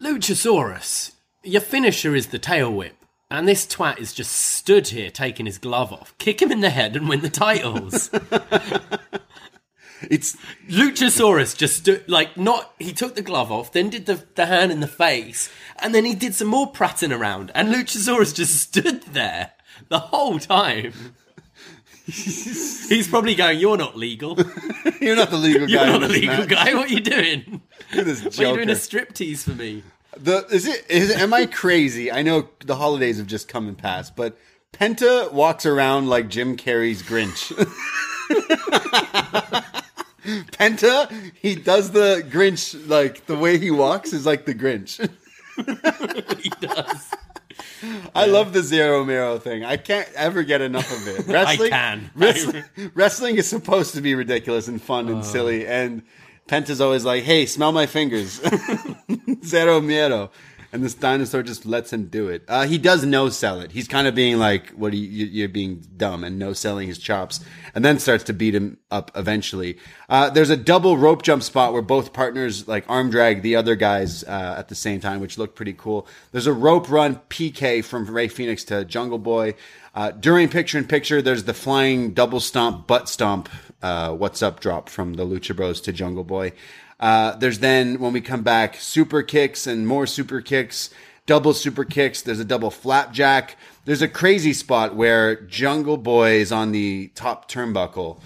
Luchasaurus, 0.00 1.10
your 1.42 1.60
finisher 1.60 2.14
is 2.14 2.28
the 2.28 2.38
tail 2.38 2.72
whip, 2.72 2.94
and 3.32 3.48
this 3.48 3.66
twat 3.66 3.98
is 3.98 4.12
just 4.12 4.30
stood 4.30 4.86
here 4.86 5.10
taking 5.10 5.44
his 5.44 5.58
glove 5.58 5.92
off. 5.92 6.16
Kick 6.18 6.40
him 6.40 6.52
in 6.52 6.60
the 6.60 6.70
head 6.70 6.94
and 6.94 7.08
win 7.08 7.22
the 7.22 7.28
titles. 7.28 8.08
it's 10.08 10.36
Luchasaurus 10.70 11.56
just 11.56 11.78
stood 11.78 12.08
like 12.08 12.36
not. 12.36 12.74
He 12.78 12.92
took 12.92 13.16
the 13.16 13.22
glove 13.22 13.50
off, 13.50 13.72
then 13.72 13.90
did 13.90 14.06
the 14.06 14.24
the 14.36 14.46
hand 14.46 14.70
in 14.70 14.78
the 14.78 14.86
face, 14.86 15.50
and 15.80 15.92
then 15.92 16.04
he 16.04 16.14
did 16.14 16.36
some 16.36 16.46
more 16.46 16.70
prattling 16.70 17.10
around, 17.10 17.50
and 17.56 17.74
Luchasaurus 17.74 18.32
just 18.32 18.54
stood 18.68 19.02
there 19.02 19.50
the 19.88 19.98
whole 19.98 20.38
time. 20.38 20.92
He's 22.88 23.08
probably 23.08 23.34
going, 23.34 23.58
"You're 23.58 23.76
not 23.76 23.96
legal. 23.96 24.36
You're 25.00 25.16
not 25.16 25.30
the 25.30 25.36
legal 25.36 25.66
guy. 25.66 25.72
You're 25.72 25.86
not 25.86 26.02
a 26.04 26.06
legal 26.08 26.36
match. 26.38 26.48
guy. 26.48 26.74
What 26.74 26.88
are 26.90 26.92
you 26.94 27.00
doing? 27.00 27.60
At 27.92 28.04
this 28.04 28.22
What 28.22 28.38
are 28.38 28.42
you 28.44 28.54
doing 28.54 28.70
a 28.70 28.74
joker. 28.74 29.06
striptease 29.06 29.42
for 29.42 29.50
me?" 29.56 29.82
The 30.16 30.46
is 30.50 30.66
it 30.66 30.86
is 30.88 31.10
am 31.10 31.34
I 31.34 31.46
crazy? 31.46 32.10
I 32.12 32.22
know 32.22 32.48
the 32.64 32.76
holidays 32.76 33.18
have 33.18 33.26
just 33.26 33.48
come 33.48 33.66
and 33.68 33.76
passed, 33.76 34.14
but 34.16 34.38
Penta 34.72 35.30
walks 35.32 35.66
around 35.66 36.08
like 36.08 36.28
Jim 36.28 36.56
Carrey's 36.56 37.02
Grinch. 37.02 37.52
Penta, 40.24 41.32
he 41.40 41.54
does 41.54 41.90
the 41.92 42.24
Grinch 42.30 42.88
like 42.88 43.26
the 43.26 43.36
way 43.36 43.58
he 43.58 43.70
walks 43.70 44.12
is 44.12 44.26
like 44.26 44.44
the 44.46 44.54
Grinch. 44.54 44.98
He 46.42 46.50
does. 46.60 47.10
I 48.14 48.26
love 48.26 48.52
the 48.52 48.62
Zero 48.62 49.04
Miedo 49.04 49.40
thing. 49.40 49.64
I 49.64 49.76
can't 49.76 50.08
ever 50.14 50.42
get 50.42 50.60
enough 50.60 50.90
of 50.90 51.08
it. 51.08 51.26
Wrestling, 51.32 51.70
can. 51.70 52.10
Wrestling, 52.14 52.64
wrestling 52.94 53.36
is 53.36 53.48
supposed 53.48 53.94
to 53.94 54.00
be 54.00 54.14
ridiculous 54.14 54.68
and 54.68 54.80
fun 54.80 55.08
and 55.08 55.18
uh. 55.18 55.22
silly, 55.22 55.66
and 55.66 56.02
Penta's 56.46 56.80
always 56.80 57.04
like, 57.04 57.24
"Hey, 57.24 57.46
smell 57.46 57.72
my 57.72 57.86
fingers, 57.86 58.40
Zero 59.44 59.80
Miedo," 59.80 60.30
and 60.72 60.82
this 60.82 60.94
dinosaur 60.94 61.42
just 61.42 61.64
lets 61.66 61.92
him 61.92 62.06
do 62.06 62.28
it. 62.28 62.42
Uh, 62.48 62.66
he 62.66 62.78
does 62.78 63.04
no 63.04 63.28
sell 63.28 63.60
it. 63.60 63.72
He's 63.72 63.88
kind 63.88 64.06
of 64.06 64.14
being 64.14 64.38
like, 64.38 64.70
"What 64.70 64.92
are 64.92 64.96
you? 64.96 65.08
you- 65.08 65.26
You're 65.26 65.48
being 65.48 65.84
dumb," 65.96 66.24
and 66.24 66.38
no 66.38 66.52
selling 66.52 66.88
his 66.88 66.98
chops, 66.98 67.40
and 67.74 67.84
then 67.84 67.98
starts 67.98 68.24
to 68.24 68.32
beat 68.32 68.54
him 68.54 68.78
up 68.90 69.10
eventually. 69.14 69.78
Uh, 70.08 70.30
there's 70.30 70.50
a 70.50 70.56
double 70.56 70.96
rope 70.96 71.22
jump 71.22 71.42
spot 71.42 71.72
where 71.72 71.82
both 71.82 72.12
partners 72.12 72.66
like 72.68 72.84
arm 72.88 73.10
drag 73.10 73.42
the 73.42 73.56
other 73.56 73.74
guys 73.76 74.24
uh, 74.24 74.54
at 74.58 74.68
the 74.68 74.74
same 74.74 75.00
time, 75.00 75.20
which 75.20 75.38
looked 75.38 75.54
pretty 75.56 75.72
cool. 75.74 76.06
There's 76.32 76.46
a 76.46 76.52
rope 76.52 76.90
run 76.90 77.20
PK 77.28 77.84
from 77.84 78.06
Rey 78.06 78.28
Fenix 78.28 78.64
to 78.64 78.84
Jungle 78.84 79.18
Boy. 79.18 79.54
Uh, 79.94 80.10
during 80.10 80.48
picture 80.48 80.76
in 80.76 80.84
picture, 80.84 81.22
there's 81.22 81.44
the 81.44 81.54
flying 81.54 82.12
double 82.12 82.38
stomp, 82.38 82.86
butt 82.86 83.08
stomp, 83.08 83.48
uh, 83.82 84.12
what's 84.12 84.42
up 84.42 84.60
drop 84.60 84.88
from 84.90 85.14
the 85.14 85.24
Lucha 85.24 85.56
Bros 85.56 85.80
to 85.80 85.92
Jungle 85.92 86.22
Boy. 86.24 86.52
Uh, 86.98 87.36
there's 87.36 87.58
then, 87.58 87.98
when 88.00 88.12
we 88.12 88.20
come 88.20 88.42
back, 88.42 88.76
super 88.76 89.22
kicks 89.22 89.66
and 89.66 89.86
more 89.86 90.06
super 90.06 90.40
kicks, 90.40 90.90
double 91.26 91.52
super 91.52 91.84
kicks. 91.84 92.22
There's 92.22 92.40
a 92.40 92.44
double 92.44 92.70
flapjack. 92.70 93.56
There's 93.84 94.02
a 94.02 94.08
crazy 94.08 94.52
spot 94.52 94.96
where 94.96 95.36
Jungle 95.36 95.98
Boy 95.98 96.32
is 96.36 96.52
on 96.52 96.72
the 96.72 97.08
top 97.14 97.50
turnbuckle. 97.50 98.20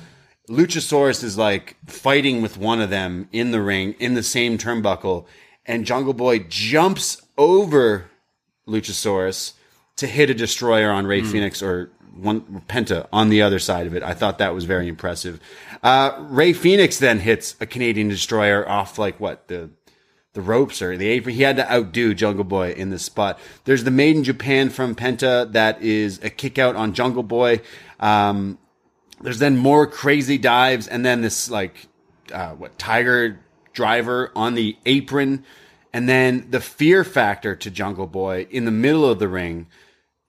Luchasaurus 0.49 1.23
is 1.23 1.39
like 1.39 1.77
fighting 1.87 2.43
with 2.43 2.59
one 2.59 2.81
of 2.81 2.91
them 2.91 3.29
in 3.33 3.51
the 3.51 3.63
ring 3.63 3.95
in 3.99 4.15
the 4.15 4.23
same 4.23 4.59
turnbuckle, 4.59 5.27
and 5.65 5.85
Jungle 5.85 6.15
Boy 6.15 6.41
jumps 6.41 7.23
over 7.39 8.11
Luchasaurus 8.67 9.53
to 9.97 10.07
hit 10.07 10.31
a 10.31 10.35
destroyer 10.35 10.91
on 10.91 11.07
Rey 11.07 11.23
Fenix 11.23 11.63
or 11.63 11.91
one 12.17 12.63
Penta 12.69 13.09
on 13.13 13.29
the 13.29 13.43
other 13.43 13.59
side 13.59 13.87
of 13.87 13.95
it. 13.95 14.03
I 14.03 14.15
thought 14.15 14.39
that 14.39 14.55
was 14.55 14.65
very 14.65 14.89
impressive. 14.89 15.41
Uh, 15.83 16.13
Rey 16.29 16.53
Fenix 16.53 16.99
then 16.99 17.21
hits 17.21 17.57
a 17.61 17.67
Canadian 17.67 18.09
destroyer 18.09 18.69
off 18.69 18.99
like 18.99 19.19
what 19.21 19.49
the 19.49 19.71
the 20.33 20.41
ropes 20.41 20.81
or 20.81 20.97
the 20.97 21.09
apron. 21.09 21.35
He 21.35 21.43
had 21.43 21.57
to 21.57 21.73
outdo 21.73 22.15
Jungle 22.15 22.45
Boy 22.45 22.73
in 22.73 22.91
this 22.91 23.03
spot. 23.03 23.41
There's 23.65 23.83
the 23.83 23.91
Made 23.91 24.17
in 24.17 24.23
Japan 24.23 24.71
from 24.71 24.95
Penta 24.95 25.51
that 25.53 25.83
is 25.83 26.21
a 26.23 26.31
kick 26.31 26.57
out 26.57 26.77
on 26.77 26.95
Jungle 26.95 27.25
Boy. 27.25 27.63
Um, 27.99 28.59
there's 29.21 29.39
then 29.39 29.57
more 29.57 29.87
crazy 29.87 30.39
dives 30.39 30.89
and 30.89 31.05
then 31.05 31.21
this 31.21 31.51
like 31.51 31.89
uh, 32.33 32.51
what 32.51 32.79
tiger 32.79 33.41
driver 33.73 34.33
on 34.35 34.55
the 34.55 34.77
apron 34.87 35.45
and 35.93 36.09
then 36.09 36.47
the 36.51 36.61
fear 36.61 37.05
factor 37.05 37.55
to 37.57 37.71
jungle 37.71 38.07
boy 38.07 38.47
in 38.51 38.65
the 38.65 38.71
middle 38.71 39.05
of 39.05 39.19
the 39.19 39.29
ring 39.29 39.67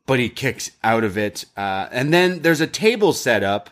but 0.06 0.20
he 0.20 0.30
kicks 0.30 0.72
out 0.84 1.04
of 1.04 1.18
it. 1.18 1.46
Uh, 1.56 1.88
and 1.92 2.14
then 2.14 2.42
there's 2.42 2.62
a 2.62 2.68
table 2.68 3.14
set 3.14 3.44
up 3.44 3.70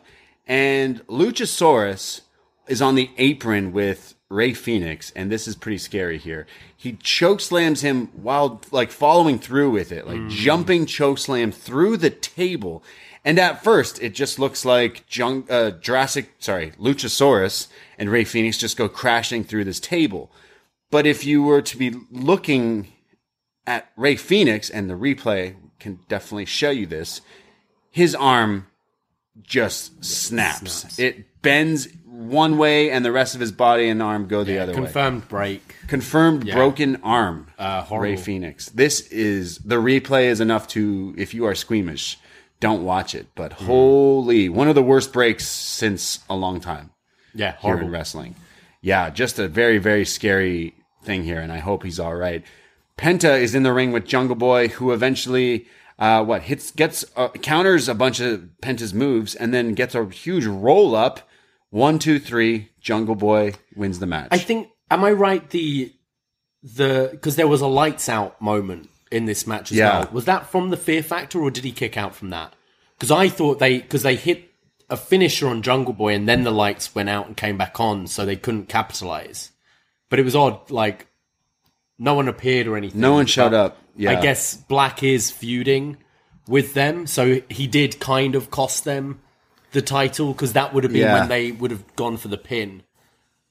and 0.47 1.05
luchasaurus 1.07 2.21
is 2.67 2.81
on 2.81 2.95
the 2.95 3.09
apron 3.17 3.71
with 3.71 4.15
rey 4.29 4.53
fenix 4.53 5.11
and 5.15 5.31
this 5.31 5.47
is 5.47 5.55
pretty 5.55 5.77
scary 5.77 6.17
here. 6.17 6.45
He 6.75 6.93
choke 6.93 7.41
slams 7.41 7.81
him 7.81 8.07
while 8.13 8.61
like 8.71 8.91
following 8.91 9.39
through 9.39 9.71
with 9.71 9.91
it 9.91 10.07
like 10.07 10.27
jumping 10.29 10.85
choke 10.85 11.17
slam 11.17 11.51
through 11.51 11.97
the 11.97 12.09
table. 12.09 12.83
And 13.25 13.37
at 13.37 13.63
first, 13.63 14.01
it 14.01 14.15
just 14.15 14.39
looks 14.39 14.63
like 14.63 15.03
Jung, 15.13 15.45
uh, 15.49 15.71
Jurassic, 15.71 16.31
sorry, 16.39 16.71
Luchasaurus 16.79 17.67
and 17.97 18.09
Rey 18.09 18.23
Fenix 18.23 18.57
just 18.57 18.77
go 18.77 18.87
crashing 18.87 19.43
through 19.43 19.65
this 19.65 19.79
table. 19.79 20.31
But 20.89 21.05
if 21.05 21.25
you 21.25 21.43
were 21.43 21.61
to 21.61 21.77
be 21.77 21.93
looking 22.09 22.87
at 23.67 23.91
Rey 23.95 24.15
Fenix, 24.15 24.69
and 24.69 24.89
the 24.89 24.95
replay 24.95 25.55
can 25.79 25.99
definitely 26.07 26.45
show 26.45 26.69
you 26.69 26.85
this, 26.85 27.21
his 27.91 28.13
arm 28.15 28.67
just 29.41 30.03
snaps. 30.03 30.99
It 30.99 31.41
bends 31.41 31.87
one 32.05 32.57
way, 32.57 32.91
and 32.91 33.05
the 33.05 33.11
rest 33.11 33.33
of 33.35 33.41
his 33.41 33.51
body 33.51 33.87
and 33.87 34.01
arm 34.03 34.27
go 34.27 34.43
the 34.43 34.59
other 34.59 34.73
way 34.73 34.77
Confirmed 34.79 35.27
break. 35.29 35.75
confirmed 35.87 36.43
Yeah. 36.45 36.55
broken 36.55 36.97
arm. 37.03 37.47
Uh. 37.57 37.85
Rey 37.91 38.17
Fenix. 38.17 38.67
This 38.69 39.01
is 39.09 39.59
the 39.59 39.77
replay 39.77 40.25
is 40.25 40.41
enough 40.41 40.67
to 40.69 41.15
if 41.17 41.33
you 41.33 41.45
are 41.45 41.55
squeamish, 41.55 42.17
don't 42.59 42.83
watch 42.83 43.15
it. 43.15 43.27
But 43.35 43.51
Mm. 43.53 43.65
holy, 43.65 44.49
one 44.49 44.67
of 44.67 44.75
the 44.75 44.83
worst 44.83 45.13
breaks 45.13 45.47
since 45.47 46.19
a 46.29 46.35
long 46.35 46.59
time 46.59 46.89
Yeah, 47.33 47.51
here 47.51 47.57
horrible. 47.61 47.85
in 47.85 47.91
wrestling. 47.93 48.35
Yeah, 48.81 49.09
just 49.09 49.39
a 49.39 49.47
very 49.47 49.77
very 49.77 50.03
scary 50.05 50.73
thing 51.03 51.23
here, 51.23 51.39
and 51.39 51.51
I 51.53 51.59
hope 51.59 51.83
he's 51.83 51.99
all 51.99 52.15
right. 52.15 52.43
Penta 52.99 53.39
is 53.39 53.55
in 53.55 53.63
the 53.63 53.71
ring 53.73 53.91
with 53.91 54.05
Jungle 54.05 54.35
Boy, 54.35 54.67
who 54.67 54.91
eventually. 54.91 55.67
Uh, 55.97 56.23
what 56.23 56.43
hits 56.43 56.71
gets 56.71 57.03
uh, 57.17 57.27
counters 57.27 57.89
a 57.89 57.93
bunch 57.93 58.21
of 58.21 58.47
Penta's 58.61 58.93
moves 58.93 59.35
and 59.35 59.53
then 59.53 59.73
gets 59.73 59.93
a 59.95 60.05
huge 60.09 60.45
roll 60.45 60.95
up. 60.95 61.19
One, 61.71 61.99
two, 61.99 62.19
three. 62.19 62.69
Jungle 62.79 63.15
Boy 63.15 63.55
wins 63.75 63.99
the 63.99 64.05
match. 64.05 64.29
I 64.31 64.37
think. 64.37 64.69
Am 64.89 65.03
I 65.03 65.11
right? 65.11 65.49
The 65.49 65.93
the 66.63 67.09
because 67.11 67.35
there 67.35 67.49
was 67.49 67.59
a 67.59 67.67
lights 67.67 68.07
out 68.07 68.41
moment 68.41 68.89
in 69.11 69.25
this 69.25 69.45
match 69.45 69.71
as 69.71 69.77
Yeah. 69.77 69.99
well. 69.99 70.09
Was 70.13 70.23
that 70.25 70.49
from 70.49 70.69
the 70.69 70.77
Fear 70.77 71.03
Factor, 71.03 71.41
or 71.41 71.51
did 71.51 71.65
he 71.65 71.71
kick 71.73 71.97
out 71.97 72.15
from 72.15 72.29
that? 72.29 72.53
Because 72.97 73.11
I 73.11 73.27
thought 73.27 73.59
they 73.59 73.79
because 73.79 74.03
they 74.03 74.15
hit 74.15 74.51
a 74.89 74.95
finisher 74.95 75.49
on 75.49 75.61
Jungle 75.61 75.93
Boy, 75.93 76.13
and 76.15 76.29
then 76.29 76.43
the 76.45 76.51
lights 76.51 76.95
went 76.95 77.09
out 77.09 77.27
and 77.27 77.35
came 77.35 77.57
back 77.57 77.77
on, 77.81 78.07
so 78.07 78.25
they 78.25 78.37
couldn't 78.37 78.69
capitalize. 78.69 79.51
But 80.09 80.19
it 80.19 80.23
was 80.23 80.35
odd. 80.35 80.71
Like 80.71 81.07
no 81.99 82.13
one 82.15 82.27
appeared 82.27 82.65
or 82.67 82.77
anything. 82.77 82.99
No 82.99 83.13
one 83.13 83.25
showed 83.27 83.53
up. 83.53 83.77
Yeah. 83.95 84.17
I 84.17 84.21
guess 84.21 84.55
Black 84.55 85.03
is 85.03 85.29
feuding 85.29 85.97
with 86.47 86.73
them, 86.73 87.05
so 87.05 87.41
he 87.49 87.67
did 87.67 87.99
kind 87.99 88.33
of 88.33 88.49
cost 88.49 88.85
them 88.85 89.19
the 89.73 89.81
title 89.83 90.33
because 90.33 90.53
that 90.53 90.73
would 90.73 90.83
have 90.83 90.93
been 90.93 91.01
Yeah. 91.03 91.19
when 91.19 91.29
they 91.29 91.51
would 91.51 91.69
have 91.71 91.95
gone 91.95 92.17
for 92.17 92.29
the 92.29 92.37
pin. 92.37 92.81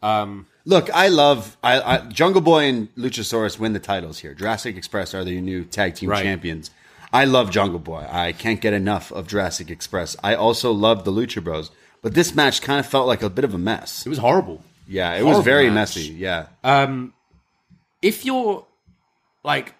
Um, 0.03 0.47
Look, 0.65 0.91
I 0.95 1.09
love 1.09 1.57
I, 1.63 1.81
I, 1.81 1.99
Jungle 2.09 2.41
Boy 2.43 2.65
and 2.65 2.95
Luchasaurus 2.97 3.59
win 3.59 3.73
the 3.73 3.79
titles 3.79 4.19
here. 4.19 4.35
Jurassic 4.35 4.77
Express 4.77 5.15
are 5.15 5.25
the 5.25 5.41
new 5.41 5.65
tag 5.65 5.95
team 5.95 6.09
Right. 6.11 6.23
champions. 6.23 6.71
I 7.13 7.25
love 7.25 7.51
Jungle 7.51 7.79
Boy. 7.79 8.07
I 8.11 8.33
can't 8.33 8.61
get 8.61 8.75
enough 8.75 9.11
of 9.13 9.27
Jurassic 9.29 9.71
Express. 9.71 10.15
I 10.23 10.35
also 10.35 10.73
love 10.73 11.05
the 11.05 11.11
Lucha 11.13 11.43
Bros. 11.43 11.71
But 12.03 12.15
this 12.15 12.35
match 12.35 12.61
kind 12.63 12.79
of 12.79 12.87
felt 12.87 13.07
like 13.07 13.23
a 13.23 13.31
bit 13.31 13.45
of 13.45 13.55
a 13.55 13.59
mess. 13.59 14.05
It 14.07 14.09
was 14.11 14.19
horrible. 14.19 14.63
Yeah, 14.87 15.15
it 15.15 15.25
was 15.25 15.43
very 15.45 15.67
match. 15.67 15.97
messy. 15.97 16.03
Yeah. 16.13 16.47
Um, 16.63 17.13
if 18.03 18.25
you're 18.25 18.67
like 19.45 19.75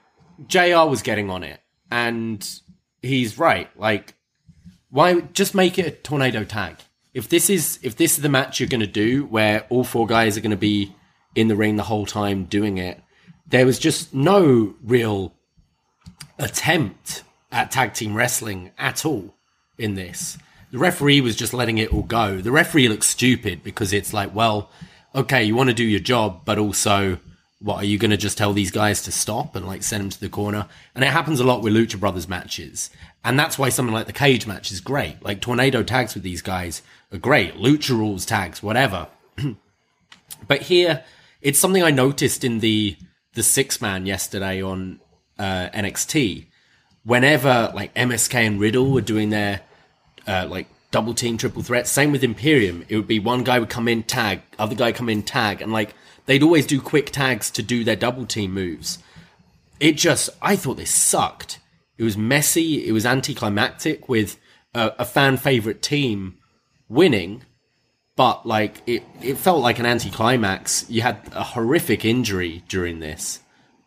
JR 0.47 0.87
was 0.89 1.03
getting 1.03 1.31
on 1.31 1.43
it 1.43 1.61
and 1.91 2.49
he's 3.03 3.39
right, 3.39 3.69
like 3.79 4.15
why 4.91 5.21
just 5.21 5.55
make 5.55 5.79
it 5.79 5.87
a 5.87 5.91
tornado 5.91 6.45
tag? 6.45 6.77
If 7.15 7.29
this 7.29 7.51
is 7.51 7.79
if 7.83 7.97
this 7.97 8.17
is 8.17 8.23
the 8.23 8.29
match 8.29 8.61
you're 8.61 8.69
going 8.69 8.81
to 8.81 8.87
do 8.87 9.27
where 9.27 9.67
all 9.69 9.85
four 9.85 10.07
guys 10.07 10.37
are 10.37 10.41
going 10.41 10.51
to 10.51 10.57
be 10.57 10.95
in 11.35 11.49
the 11.49 11.57
ring 11.57 11.77
the 11.77 11.85
whole 11.85 12.07
time 12.07 12.45
doing 12.45 12.79
it, 12.79 13.03
there 13.47 13.67
was 13.67 13.79
just 13.79 14.15
no 14.15 14.75
real 14.83 15.35
attempt 16.39 17.23
at 17.51 17.71
tag 17.71 17.95
team 17.95 18.15
wrestling 18.15 18.71
at 18.79 19.05
all 19.05 19.35
in 19.79 19.95
this. 19.95 20.39
The 20.71 20.79
referee 20.79 21.23
was 21.23 21.35
just 21.35 21.55
letting 21.55 21.79
it 21.79 21.93
all 21.93 22.03
go. 22.03 22.41
The 22.41 22.53
referee 22.53 22.89
looks 22.89 23.07
stupid 23.07 23.63
because 23.63 23.93
it's 23.93 24.13
like, 24.13 24.35
well, 24.35 24.71
okay, 25.15 25.43
you 25.43 25.55
want 25.55 25.71
to 25.71 25.75
do 25.75 25.85
your 25.85 26.01
job, 26.01 26.43
but 26.45 26.59
also, 26.59 27.19
what 27.61 27.77
are 27.77 27.87
you 27.87 27.99
going 27.99 28.13
to 28.13 28.17
just 28.17 28.39
tell 28.39 28.53
these 28.53 28.71
guys 28.71 29.03
to 29.03 29.13
stop 29.13 29.57
and 29.57 29.67
like 29.67 29.83
send 29.83 30.03
them 30.03 30.11
to 30.11 30.21
the 30.21 30.29
corner? 30.29 30.69
And 30.95 31.05
it 31.05 31.09
happens 31.09 31.41
a 31.41 31.45
lot 31.45 31.63
with 31.63 31.73
Lucha 31.73 31.99
Brothers 31.99 32.29
matches. 32.29 32.91
And 33.25 33.39
that's 33.39 33.59
why 33.59 33.69
something 33.69 33.95
like 33.95 34.07
the 34.07 34.13
cage 34.13 34.47
match 34.47 34.71
is 34.71 34.81
great. 34.81 35.23
Like 35.23 35.41
tornado 35.41 35.83
tags 35.83 36.15
with 36.15 36.23
these 36.23 36.43
guys 36.43 36.83
are 37.13 37.19
great. 37.19 37.55
Lucha 37.55 37.91
rules 37.91 38.25
tags, 38.25 38.63
whatever. 38.63 39.09
But 40.47 40.63
here, 40.63 41.05
it's 41.43 41.59
something 41.59 41.83
I 41.83 41.91
noticed 41.91 42.45
in 42.45 42.61
the 42.61 42.97
the 43.35 43.43
six 43.43 43.81
man 43.81 44.07
yesterday 44.07 44.63
on 44.63 45.01
uh, 45.39 45.69
NXT. 45.75 46.47
Whenever 47.05 47.73
like 47.75 47.95
MSK 47.95 48.35
and 48.35 48.61
Riddle 48.61 48.91
were 48.91 49.01
doing 49.01 49.31
their 49.31 49.63
uh, 50.27 50.47
like 50.49 50.69
double 50.91 51.15
team, 51.15 51.37
triple 51.39 51.63
threat, 51.63 51.87
same 51.87 52.13
with 52.13 52.25
Imperium. 52.25 52.85
It 52.89 52.97
would 52.97 53.07
be 53.07 53.19
one 53.19 53.45
guy 53.45 53.59
would 53.59 53.69
come 53.69 53.89
in 53.89 54.03
tag, 54.03 54.43
other 54.59 54.75
guy 54.75 54.93
come 54.93 55.09
in 55.09 55.23
tag, 55.23 55.61
and 55.61 55.73
like 55.73 55.95
they'd 56.29 56.43
always 56.43 56.67
do 56.67 56.81
quick 56.81 57.11
tags 57.11 57.51
to 57.51 57.63
do 57.63 57.83
their 57.83 57.97
double 57.97 58.27
team 58.27 58.53
moves. 58.53 58.99
It 59.81 59.97
just, 59.97 60.29
I 60.43 60.57
thought 60.57 60.77
this 60.77 60.91
sucked. 60.91 61.59
It 61.97 62.05
was 62.05 62.19
messy. 62.19 62.87
It 62.87 62.93
was 62.93 63.07
anticlimactic 63.07 64.09
with 64.09 64.39
a, 64.75 64.93
a 64.99 65.05
fan 65.07 65.39
favorite 65.39 65.81
team 65.81 66.37
winning, 66.89 67.45
but 68.15 68.45
like 68.47 68.83
it, 68.87 69.03
it 69.23 69.39
felt 69.39 69.63
like 69.63 69.79
an 69.79 69.87
anticlimax. 69.87 70.89
You 70.91 71.01
had 71.01 71.19
a 71.33 71.43
horrific 71.43 72.05
injury 72.05 72.63
during 72.69 73.01
this. 73.01 73.41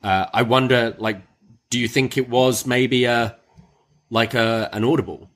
Uh, 0.04 0.26
I 0.34 0.42
wonder, 0.42 0.96
like, 0.98 1.22
do 1.70 1.80
you 1.80 1.88
think 1.88 2.18
it 2.18 2.28
was 2.28 2.66
maybe 2.66 3.06
a 3.06 3.38
like 4.10 4.34
a 4.34 4.68
an 4.74 4.84
audible? 4.84 5.30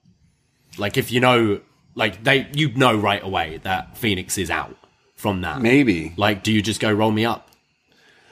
Like, 0.79 0.97
if 0.97 1.11
you 1.11 1.19
know, 1.19 1.61
like 1.93 2.23
they—you'd 2.23 2.77
know 2.77 2.97
right 2.97 3.23
away 3.23 3.59
that 3.63 3.95
Fenix 3.95 4.37
is 4.37 4.49
out 4.49 4.75
from 5.15 5.41
that. 5.41 5.61
Maybe. 5.61 6.13
Like, 6.17 6.43
do 6.43 6.51
you 6.51 6.61
just 6.61 6.79
go 6.79 6.91
roll 6.91 7.11
me 7.11 7.25
up? 7.25 7.49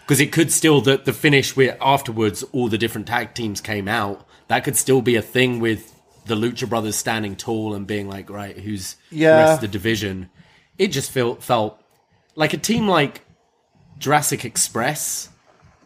Because 0.02 0.20
it 0.20 0.32
could 0.32 0.52
still 0.52 0.82
the 0.82 0.98
the 0.98 1.14
finish 1.14 1.56
where 1.56 1.78
afterwards 1.82 2.44
all 2.52 2.68
the 2.68 2.78
different 2.78 3.08
tag 3.08 3.34
teams 3.34 3.62
came 3.62 3.88
out. 3.88 4.28
That 4.50 4.64
could 4.66 4.76
still 4.76 5.02
be 5.02 5.16
a 5.16 5.22
thing 5.22 5.60
with 5.60 5.92
the 6.26 6.36
Lucha 6.36 6.68
Brothers 6.68 6.96
standing 6.98 7.36
tall 7.36 7.74
and 7.74 7.88
being 7.88 8.08
like, 8.10 8.30
right, 8.30 8.58
who's 8.58 8.96
Yeah. 9.10 9.32
the 9.32 9.38
rest 9.44 9.54
of 9.56 9.62
the 9.62 9.68
division? 9.70 10.30
It 10.78 10.88
just 10.88 11.12
felt 11.12 11.42
felt 11.42 11.82
like 12.36 12.54
a 12.54 12.58
team 12.58 12.88
like 12.88 13.22
Jurassic 13.98 14.44
Express. 14.44 15.30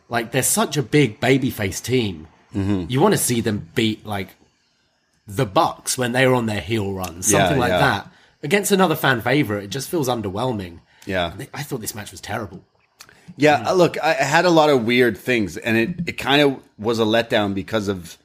Like 0.10 0.32
they're 0.32 0.42
such 0.44 0.78
a 0.78 0.84
big 0.84 1.20
babyface 1.20 1.84
team. 1.84 2.28
Mm-hmm. 2.56 2.86
You 2.90 3.00
want 3.02 3.14
to 3.14 3.18
see 3.20 3.42
them 3.42 3.70
beat 3.76 4.06
like 4.06 4.30
the 5.28 5.46
Bucks 5.46 5.98
when 5.98 6.14
they 6.14 6.26
were 6.26 6.34
on 6.34 6.46
their 6.46 6.62
heel 6.62 6.92
run, 6.94 7.22
something 7.22 7.58
Yeah, 7.58 7.62
like 7.62 7.70
yeah. 7.70 7.80
that. 7.80 8.12
Against 8.42 8.72
another 8.72 8.96
fan 8.96 9.22
favorite, 9.22 9.66
it 9.66 9.70
just 9.70 9.90
feels 9.90 10.08
underwhelming. 10.08 10.80
Yeah. 11.08 11.34
I 11.54 11.64
thought 11.64 11.82
this 11.82 11.96
match 11.96 12.12
was 12.12 12.22
terrible. 12.22 12.64
Yeah, 13.36 13.64
uh, 13.70 13.74
look, 13.74 14.00
I 14.02 14.14
had 14.14 14.46
a 14.46 14.50
lot 14.50 14.70
of 14.70 14.86
weird 14.86 15.18
things, 15.18 15.58
and 15.58 15.76
it, 15.78 16.10
it 16.10 16.12
kind 16.14 16.42
of 16.42 16.60
was 16.80 17.00
a 17.00 17.04
letdown 17.04 17.54
because 17.54 17.88
of 17.88 18.18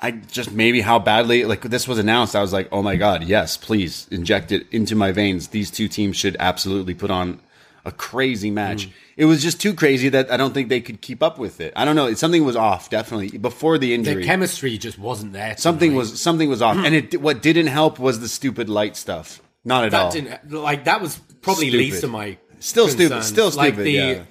I 0.00 0.10
just 0.10 0.50
maybe 0.52 0.80
how 0.80 0.98
badly 0.98 1.44
like 1.44 1.62
this 1.62 1.86
was 1.88 1.98
announced. 1.98 2.34
I 2.36 2.40
was 2.40 2.52
like, 2.52 2.68
oh 2.72 2.82
my 2.82 2.96
god, 2.96 3.24
yes, 3.24 3.56
please 3.56 4.06
inject 4.10 4.50
it 4.52 4.66
into 4.72 4.96
my 4.96 5.12
veins. 5.12 5.48
These 5.48 5.70
two 5.70 5.88
teams 5.88 6.16
should 6.16 6.36
absolutely 6.40 6.94
put 6.94 7.10
on 7.10 7.40
a 7.84 7.92
crazy 7.92 8.50
match. 8.50 8.88
It 9.16 9.24
was 9.26 9.42
just 9.42 9.60
too 9.60 9.74
crazy 9.74 10.08
that 10.10 10.30
I 10.30 10.36
don't 10.36 10.54
think 10.54 10.68
they 10.68 10.80
could 10.80 11.00
keep 11.00 11.22
up 11.22 11.38
with 11.38 11.60
it. 11.60 11.72
I 11.76 11.84
don't 11.84 11.96
know. 11.96 12.12
Something 12.14 12.44
was 12.44 12.56
off 12.56 12.90
definitely 12.90 13.36
before 13.38 13.76
the 13.76 13.88
The 13.88 13.94
injury. 13.94 14.24
chemistry 14.24 14.78
just 14.78 14.98
wasn't 14.98 15.32
there. 15.32 15.56
something 15.58 15.94
was 15.94 16.20
something 16.20 16.48
was 16.48 16.62
off, 16.62 16.76
and 16.76 16.94
it 16.94 17.20
what 17.20 17.42
didn't 17.42 17.66
help 17.66 17.98
was 17.98 18.20
the 18.20 18.28
stupid 18.28 18.68
light 18.68 18.96
stuff. 18.96 19.41
Not 19.64 19.84
at 19.84 19.94
all. 19.94 20.10
that 20.10 20.14
didn't 20.48 20.52
like 20.62 20.84
that 20.84 21.00
was 21.00 21.18
probably 21.40 21.68
Stupid. 21.68 21.78
least 21.78 22.04
of 22.04 22.10
my 22.10 22.36
Still 22.60 22.88
stupid. 22.88 23.10
concerns. 23.12 23.26
Still 23.26 23.50
Like, 23.50 23.74
stupid. 23.74 23.84
the- 23.86 23.90
yeah. 23.92 24.22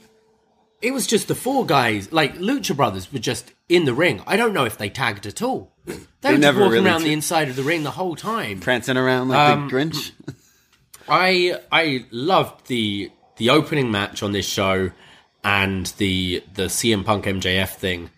It 0.82 0.94
was 0.94 1.06
just 1.06 1.28
the 1.28 1.36
four 1.36 1.66
guys, 1.66 2.12
like 2.12 2.38
Lucha 2.40 2.76
Brothers, 2.76 3.14
were 3.14 3.20
just 3.20 3.52
in 3.70 3.86
the 3.86 3.94
ring. 3.94 4.24
I 4.26 4.36
don't 4.36 4.52
know 4.54 4.66
if 4.66 4.78
they 4.80 4.90
tagged 4.90 5.26
at 5.28 5.42
all. 5.42 5.72
They, 6.22 6.34
were 6.34 6.38
never 6.38 6.60
just 6.60 6.66
walking 6.70 6.74
really 6.74 6.86
around 6.86 7.00
t- 7.02 7.08
the 7.08 7.14
inside 7.14 7.50
of 7.50 7.56
the 7.56 7.64
ring 7.64 7.82
the 7.84 7.92
whole 7.92 8.16
time. 8.16 8.60
Prancing 8.60 8.96
around 8.96 9.30
like 9.30 9.40
Um, 9.50 9.68
the 9.70 9.76
Grinch. 9.76 10.12
I 11.10 11.60
I 11.72 12.06
loved 12.12 12.68
the 12.68 13.12
the 13.38 13.50
opening 13.50 13.90
match 13.92 14.22
on 14.24 14.32
this 14.32 14.48
show 14.48 14.92
and 15.44 15.88
the 15.98 16.44
the 16.54 16.64
CM 16.64 17.04
Punk 17.04 17.26
MJF 17.26 17.70
thing. 17.70 18.10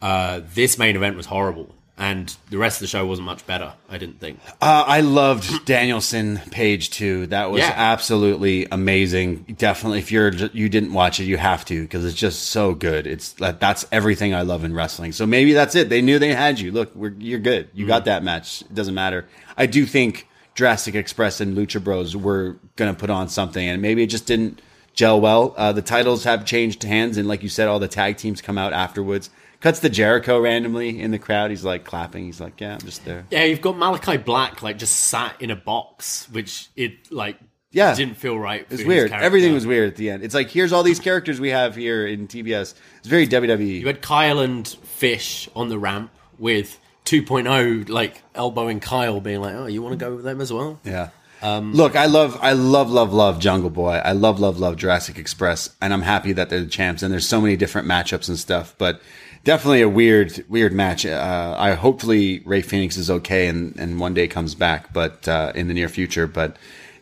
Uh, 0.00 0.40
this 0.54 0.78
main 0.78 0.96
event 0.96 1.16
was 1.16 1.26
horrible, 1.26 1.74
and 2.00 2.34
the 2.48 2.56
rest 2.58 2.78
of 2.78 2.80
the 2.80 2.86
show 2.88 3.04
wasn't 3.06 3.26
much 3.26 3.46
better. 3.46 3.74
I 3.88 3.98
didn't 3.98 4.18
think. 4.20 4.40
Uh, 4.60 4.84
I 4.86 5.02
loved 5.02 5.66
Danielson 5.66 6.38
Page 6.50 6.90
too. 6.90 7.26
That 7.28 7.50
was 7.50 7.60
Yeah. 7.60 7.72
absolutely 7.76 8.66
amazing. 8.72 9.44
Definitely, 9.58 9.98
if 10.00 10.10
you're 10.10 10.32
you 10.32 10.68
didn't 10.68 10.92
watch 10.94 11.20
it, 11.20 11.24
you 11.24 11.36
have 11.36 11.64
to 11.66 11.82
because 11.82 12.04
it's 12.04 12.16
just 12.16 12.44
so 12.44 12.74
good. 12.74 13.06
It's 13.06 13.32
that 13.34 13.60
that's 13.60 13.86
everything 13.92 14.34
I 14.34 14.42
love 14.42 14.64
in 14.64 14.74
wrestling. 14.74 15.12
So 15.12 15.26
maybe 15.26 15.52
that's 15.52 15.74
it. 15.74 15.90
They 15.90 16.00
knew 16.02 16.18
they 16.18 16.34
had 16.34 16.58
you. 16.58 16.72
Look, 16.72 16.96
we're, 16.96 17.14
you're 17.18 17.38
good. 17.38 17.68
You 17.74 17.86
got 17.86 18.06
that 18.06 18.24
match. 18.24 18.62
It 18.62 18.74
doesn't 18.74 18.94
matter. 18.94 19.26
I 19.58 19.66
do 19.66 19.84
think 19.84 20.26
Jurassic 20.54 20.94
Express 20.94 21.40
and 21.40 21.56
Lucha 21.56 21.84
Bros 21.84 22.16
were 22.16 22.56
gonna 22.76 22.94
put 22.94 23.10
on 23.10 23.28
something, 23.28 23.68
and 23.68 23.82
maybe 23.82 24.02
it 24.02 24.06
just 24.08 24.26
didn't 24.26 24.62
gel 24.94 25.20
well. 25.20 25.54
Uh, 25.56 25.72
the 25.72 25.82
titles 25.82 26.24
have 26.24 26.44
changed 26.46 26.82
hands, 26.82 27.16
and 27.18 27.28
like 27.28 27.42
you 27.42 27.48
said, 27.50 27.68
all 27.68 27.78
the 27.78 27.88
tag 27.88 28.16
teams 28.16 28.40
come 28.40 28.56
out 28.58 28.72
afterwards. 28.72 29.28
Cuts 29.60 29.80
to 29.80 29.88
Jericho 29.90 30.40
randomly 30.40 31.00
in 31.00 31.10
the 31.10 31.18
crowd. 31.18 31.50
He's 31.50 31.64
like 31.64 31.84
clapping. 31.84 32.24
He's 32.24 32.40
like, 32.40 32.60
"Yeah, 32.60 32.74
I'm 32.74 32.80
just 32.80 33.04
there." 33.04 33.26
Yeah, 33.30 33.44
you've 33.44 33.60
got 33.60 33.74
Malakai 33.76 34.24
Black 34.24 34.62
like 34.62 34.78
just 34.78 34.96
sat 34.96 35.40
in 35.40 35.50
a 35.50 35.56
box, 35.56 36.26
which 36.32 36.68
it 36.76 37.12
like 37.12 37.36
Yeah. 37.70 37.94
didn't 37.94 38.16
feel 38.16 38.38
right. 38.38 38.66
It's 38.70 38.84
weird. 38.84 39.12
Everything 39.12 39.52
was 39.52 39.66
weird 39.66 39.88
at 39.88 39.96
the 39.96 40.08
end. 40.10 40.22
It's 40.24 40.34
like 40.34 40.48
here's 40.50 40.72
all 40.72 40.82
these 40.82 40.98
characters 41.00 41.38
we 41.40 41.50
have 41.50 41.76
here 41.76 42.06
in 42.06 42.26
TBS. 42.26 42.74
It's 42.98 43.06
very. 43.08 43.26
WWE. 43.26 43.80
You 43.80 43.86
had 43.86 44.00
Kyle 44.00 44.38
and 44.40 44.66
Fish 44.66 45.48
on 45.54 45.68
the 45.68 45.78
ramp 45.78 46.10
with 46.38 46.78
2point0 47.04 47.88
like 47.88 48.22
elbowing 48.34 48.80
Kyle, 48.80 49.20
being 49.20 49.40
like, 49.42 49.54
"Oh, 49.54 49.66
you 49.66 49.82
want 49.82 49.98
to 49.98 50.02
go 50.04 50.14
with 50.16 50.24
them 50.24 50.40
as 50.40 50.52
well?" 50.52 50.80
yeah. 50.84 51.10
Um, 51.42 51.72
Look, 51.72 51.96
I 51.96 52.04
love, 52.04 52.38
I 52.42 52.52
love, 52.52 52.90
love, 52.90 53.14
love 53.14 53.38
Jungle 53.40 53.70
Boy. 53.70 53.92
I 54.04 54.12
love, 54.12 54.40
love, 54.40 54.58
love 54.60 54.76
Jurassic 54.76 55.16
Express, 55.18 55.70
and 55.80 55.94
I'm 55.94 56.02
happy 56.02 56.34
that 56.34 56.50
they're 56.50 56.60
the 56.60 56.66
champs. 56.66 57.02
And 57.02 57.10
there's 57.10 57.26
so 57.26 57.40
many 57.40 57.56
different 57.56 57.88
matchups 57.88 58.28
and 58.28 58.38
stuff, 58.38 58.74
but 58.76 59.00
definitely 59.44 59.82
a 59.82 59.88
weird, 59.88 60.44
weird 60.48 60.72
match. 60.72 61.04
Uh, 61.06 61.54
I 61.58 61.72
hopefully 61.74 62.40
Rey 62.44 62.62
Fenix 62.62 62.96
is 62.96 63.10
okay 63.10 63.48
and 63.48 63.78
and 63.78 63.98
one 64.00 64.14
day 64.14 64.28
comes 64.28 64.54
back, 64.54 64.92
but 64.92 65.26
uh, 65.28 65.52
in 65.54 65.68
the 65.68 65.74
near 65.74 65.88
future. 65.88 66.26
But 66.26 66.56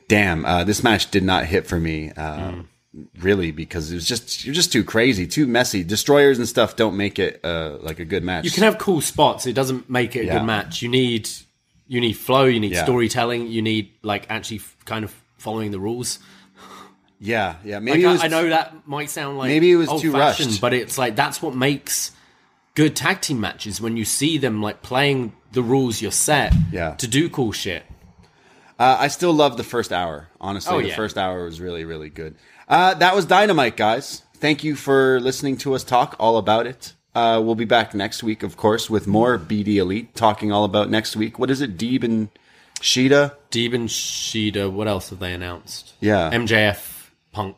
damn, 0.09 0.44
uh, 0.44 0.65
this 0.65 0.82
match 0.82 1.10
did 1.10 1.23
not 1.24 1.44
hit 1.47 1.66
for 1.66 1.78
me. 1.78 2.12
Uh, 2.16 2.62
Really, 3.20 3.52
because 3.52 3.93
it 3.93 3.94
was 3.94 4.09
just 4.09 4.44
you're 4.47 4.55
just 4.55 4.73
too 4.73 4.82
crazy, 4.82 5.27
too 5.27 5.47
messy. 5.47 5.85
Destroyers 5.85 6.39
and 6.39 6.48
stuff 6.48 6.74
don't 6.74 6.97
make 6.97 7.19
it 7.19 7.39
uh, 7.44 7.77
like 7.82 8.01
a 8.01 8.05
good 8.05 8.24
match. 8.24 8.44
You 8.47 8.51
can 8.51 8.65
have 8.65 8.78
cool 8.78 9.02
spots. 9.02 9.47
It 9.47 9.52
doesn't 9.52 9.89
make 9.90 10.16
it 10.16 10.20
a 10.20 10.24
Yeah. 10.24 10.39
good 10.39 10.47
match. 10.47 10.81
You 10.82 10.89
need 10.89 11.28
you 11.86 12.01
need 12.01 12.15
flow. 12.15 12.47
You 12.47 12.59
need 12.59 12.73
Yeah. 12.73 12.85
storytelling. 12.85 13.47
You 13.48 13.60
need 13.62 13.90
like 14.02 14.27
actually 14.31 14.56
f- 14.60 14.74
kind 14.86 15.05
of 15.05 15.15
following 15.36 15.70
the 15.70 15.78
rules. 15.78 16.19
Yeah, 17.20 17.56
yeah. 17.62 17.77
Like 17.77 17.82
Maybe 17.85 18.05
it 18.05 18.06
was, 18.06 18.23
I, 18.24 18.28
know 18.28 18.48
that 18.48 18.89
might 18.89 19.10
sound 19.10 19.39
like 19.39 19.48
maybe 19.48 19.70
it 19.70 19.77
was 19.77 20.01
too 20.01 20.12
rushed. 20.12 20.60
but 20.60 20.73
it's 20.73 20.97
like 20.97 21.15
that's 21.15 21.43
what 21.43 21.55
makes 21.55 22.12
good 22.78 22.94
tag 22.94 23.20
team 23.20 23.40
matches 23.40 23.80
when 23.80 23.96
you 23.96 24.05
see 24.05 24.38
them 24.38 24.62
like 24.62 24.82
playing 24.82 25.32
the 25.50 25.62
rules 25.62 26.00
you're 26.00 26.12
set 26.12 26.52
Yeah. 26.70 26.94
to 26.94 27.09
do 27.09 27.28
cool 27.28 27.50
shit. 27.50 27.82
Uh, 28.78 28.96
I 29.00 29.09
still 29.09 29.32
love 29.32 29.56
the 29.56 29.64
first 29.64 29.92
hour. 29.92 30.28
Honestly, 30.40 30.72
Oh, 30.76 30.80
the 30.80 30.88
yeah. 30.88 30.94
first 30.94 31.18
hour 31.18 31.44
was 31.44 31.60
really, 31.60 31.84
really 31.84 32.09
good. 32.09 32.36
Uh, 32.68 32.94
that 32.94 33.16
was 33.16 33.24
Dynamite, 33.26 33.76
guys. 33.76 34.22
Thank 34.36 34.62
you 34.62 34.76
for 34.76 35.18
listening 35.18 35.56
to 35.59 35.74
us 35.74 35.82
talk 35.82 36.14
all 36.20 36.36
about 36.38 36.68
it. 36.68 36.92
Uh, 37.16 37.40
we'll 37.44 37.56
be 37.56 37.64
back 37.64 37.94
next 37.94 38.22
week, 38.22 38.44
of 38.44 38.56
course, 38.56 38.88
with 38.88 39.09
more 39.09 39.36
BD 39.38 39.78
Elite 39.78 40.14
talking 40.14 40.52
all 40.52 40.62
about 40.64 40.88
next 40.88 41.16
week. 41.16 41.36
What 41.36 41.50
is 41.50 41.60
it, 41.60 41.76
Deeb 41.76 42.05
and 42.05 42.28
Shida? 42.80 43.32
Deeb 43.50 43.74
and 43.74 43.88
Shida. 43.88 44.70
What 44.70 44.86
else 44.86 45.10
have 45.10 45.18
they 45.18 45.32
announced? 45.32 45.94
Yeah. 45.98 46.30
MJF, 46.30 47.10
Punk. 47.32 47.56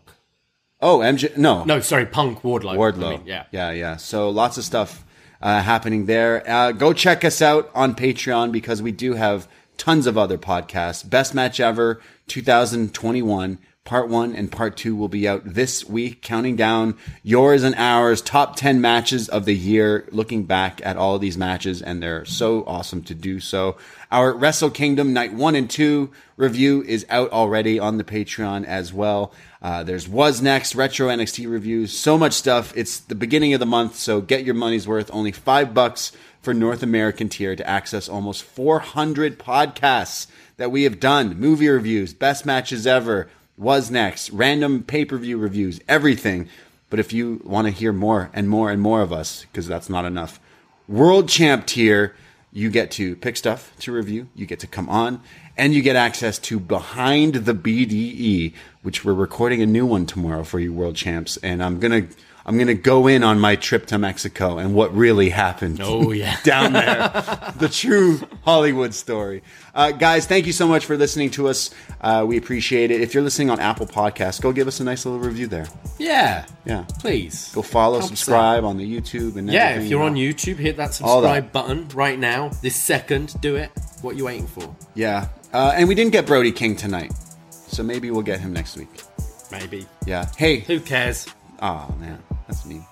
Oh, 0.81 1.01
MJ. 1.01 1.37
No, 1.37 1.65
No, 1.65 1.81
sorry, 1.81 2.07
Punk 2.07 2.41
Wardlow. 2.41 2.75
Wardlow. 2.79 3.07
I 3.09 3.11
mean, 3.19 3.27
yeah. 3.27 3.45
yeah, 3.53 3.71
yeah. 3.73 3.97
So 3.97 4.31
lots 4.31 4.57
of 4.57 4.65
stuff 4.65 5.05
uh, 5.41 5.63
happening 5.63 6.07
there. 6.07 6.49
Uh, 6.49 6.73
go 6.73 6.93
check 6.93 7.25
us 7.25 7.41
out 7.41 7.71
on 7.75 7.95
Patreon 7.95 8.53
because 8.53 8.83
we 8.83 8.93
do 8.93 9.15
have 9.15 9.49
tons 9.77 10.07
of 10.07 10.19
other 10.19 10.39
podcasts. 10.39 11.09
Best 11.09 11.35
match 11.35 11.61
ever, 11.61 12.01
2021. 12.29 13.59
Part 13.83 14.09
one 14.09 14.37
and 14.37 14.53
part 14.53 14.77
two 14.77 14.95
will 14.95 15.09
be 15.09 15.27
out 15.27 15.43
this 15.45 15.87
week, 15.89 16.21
counting 16.21 16.55
down 16.55 16.97
yours 17.23 17.65
and 17.65 17.75
ours 17.77 18.21
top 18.21 18.55
10 18.55 18.81
matches 18.81 19.27
of 19.29 19.47
the 19.47 19.55
year, 19.55 20.07
looking 20.13 20.45
back 20.45 20.81
at 20.85 20.99
all 20.99 21.19
these 21.19 21.39
matches, 21.39 21.81
and 21.81 22.03
they're 22.03 22.27
so 22.27 22.63
awesome 22.67 23.03
to 23.05 23.15
do 23.15 23.41
so. 23.41 23.79
Our 24.13 24.35
Wrestle 24.35 24.71
Kingdom 24.71 25.15
night 25.15 25.33
one 25.33 25.57
and 25.57 25.69
two 25.69 26.11
review 26.37 26.83
is 26.83 27.07
out 27.09 27.33
already 27.33 27.79
on 27.79 27.97
the 27.97 28.05
Patreon 28.05 28.67
as 28.67 28.93
well. 28.93 29.33
Uh, 29.63 29.83
there's 29.83 30.09
wasNXT, 30.09 30.75
Retro 30.75 31.09
NXT 31.09 31.51
reviews, 31.51 31.97
so 31.97 32.17
much 32.17 32.33
stuff. 32.33 32.73
It's 32.75 32.99
the 32.99 33.15
beginning 33.15 33.53
of 33.53 33.61
the 33.61 33.67
month, 33.67 33.97
so 33.97 34.23
get 34.23 34.45
your 34.45 34.55
money's 34.55 34.89
worth. 34.89 35.11
Only 35.13 35.33
five 35.33 35.75
bucks 35.75 36.13
for 36.41 36.55
North 36.55 36.83
American 36.83 37.29
tier 37.29 37.55
to 37.55 37.69
access 37.69 38.09
almost 38.09 38.43
400 38.43 39.39
podcasts 39.39 40.27
that 40.57 40.71
we 40.71 40.85
have 40.85 40.99
done, 40.99 41.39
movie 41.39 41.69
reviews, 41.69 42.15
best 42.15 42.47
matches 42.47 42.87
ever, 42.87 43.29
wasNXT, 43.61 44.31
random 44.33 44.83
pay 44.83 45.05
per 45.05 45.19
view 45.19 45.37
reviews, 45.37 45.81
everything. 45.87 46.49
But 46.89 46.99
if 46.99 47.13
you 47.13 47.43
want 47.45 47.67
to 47.67 47.73
hear 47.73 47.93
more 47.93 48.31
and 48.33 48.49
more 48.49 48.71
and 48.71 48.81
more 48.81 49.03
of 49.03 49.13
us, 49.13 49.43
because 49.43 49.67
that's 49.67 49.91
not 49.91 50.07
enough, 50.07 50.41
World 50.89 51.29
Champ 51.29 51.67
tier, 51.67 52.17
you 52.53 52.71
get 52.71 52.91
to 52.93 53.15
pick 53.17 53.37
stuff 53.37 53.73
to 53.81 53.93
review, 53.93 54.29
you 54.35 54.47
get 54.47 54.61
to 54.61 54.67
come 54.67 54.89
on, 54.89 55.21
and 55.57 55.75
you 55.75 55.83
get 55.83 55.97
access 55.97 56.39
to 56.39 56.59
Behind 56.59 57.35
the 57.35 57.55
BDE, 57.55 58.55
which 58.83 59.05
we're 59.05 59.13
recording 59.15 59.63
a 59.63 59.67
new 59.67 59.87
one 59.87 60.07
tomorrow 60.07 60.45
for 60.45 60.59
you 60.59 60.73
World 60.73 60.97
Champs, 60.97 61.37
and 61.39 61.63
I'm 61.63 61.79
gonna 61.81 62.07
I'm 62.51 62.59
gonna 62.59 62.75
go 62.75 63.07
in 63.07 63.23
on 63.23 63.39
my 63.39 63.55
trip 63.55 63.87
to 63.87 63.99
Mexico 63.99 64.59
and 64.59 64.75
what 64.75 64.93
really 64.93 65.29
happened. 65.29 65.79
Oh, 65.81 66.11
yeah. 66.11 66.37
down 66.43 66.73
there, 66.73 67.11
the 67.59 67.69
true 67.69 68.19
Hollywood 68.45 68.93
story. 68.93 69.45
Uh, 69.73 69.93
guys, 69.93 70.27
thank 70.27 70.47
you 70.47 70.53
so 70.53 70.67
much 70.67 70.85
for 70.85 70.97
listening 70.97 71.31
to 71.31 71.47
us. 71.47 71.71
Uh, 72.01 72.25
we 72.27 72.37
appreciate 72.37 72.91
it. 72.91 73.03
If 73.03 73.15
you're 73.15 73.23
listening 73.23 73.51
on 73.51 73.61
Apple 73.61 73.87
Podcasts, 73.87 74.41
go 74.43 74.51
give 74.51 74.67
us 74.67 74.81
a 74.81 74.85
nice 74.85 75.07
little 75.07 75.21
review 75.21 75.47
there. 75.47 75.69
Yeah. 75.97 76.45
Yeah. 76.65 76.87
Please. 76.99 77.53
Go 77.55 77.63
follow, 77.63 78.01
subscribe 78.01 78.65
on 78.65 78.79
the 78.79 79.01
YouTube 79.01 79.37
and 79.37 79.49
Yeah, 79.49 79.79
if 79.79 79.89
you're 79.89 80.03
on 80.03 80.17
YouTube, 80.17 80.57
hit 80.57 80.77
that 80.79 81.01
All 81.03 81.21
that. 81.21 81.37
subscribe 81.37 81.53
button 81.53 81.89
right 81.95 82.19
now, 82.19 82.49
this 82.63 82.75
second. 82.75 83.41
Do 83.41 83.55
it. 83.55 83.71
What 84.03 84.15
are 84.17 84.19
you 84.19 84.25
waiting 84.25 84.49
for? 84.49 84.75
Yeah. 84.97 85.29
Uh, 85.53 85.73
and 85.77 85.87
we 85.89 85.95
didn't 85.95 86.11
get 86.11 86.27
Brody 86.27 86.51
King 86.51 86.75
tonight. 86.75 87.13
So 87.51 87.85
maybe 87.85 88.11
we'll 88.11 88.23
get 88.23 88.41
him 88.41 88.53
next 88.53 88.77
week. 88.77 88.89
Maybe. 89.53 89.87
Yeah. 90.05 90.27
Hey. 90.37 90.61
Who 90.61 90.81
cares? 90.81 91.29
Oh, 91.63 91.95
man. 92.01 92.21
That's 92.51 92.67
mean. 92.67 92.85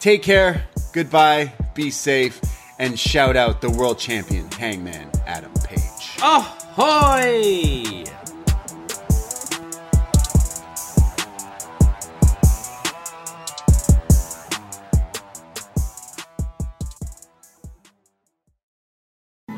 Take 0.00 0.22
care. 0.22 0.68
Goodbye. 0.92 1.50
Be 1.74 1.90
safe. 1.90 2.40
And 2.78 2.98
shout 2.98 3.36
out 3.36 3.62
the 3.62 3.70
world 3.70 3.98
champion, 3.98 4.50
Hangman 4.52 5.10
Adam 5.26 5.52
Page. 5.64 6.18
Ahoy! 6.22 8.04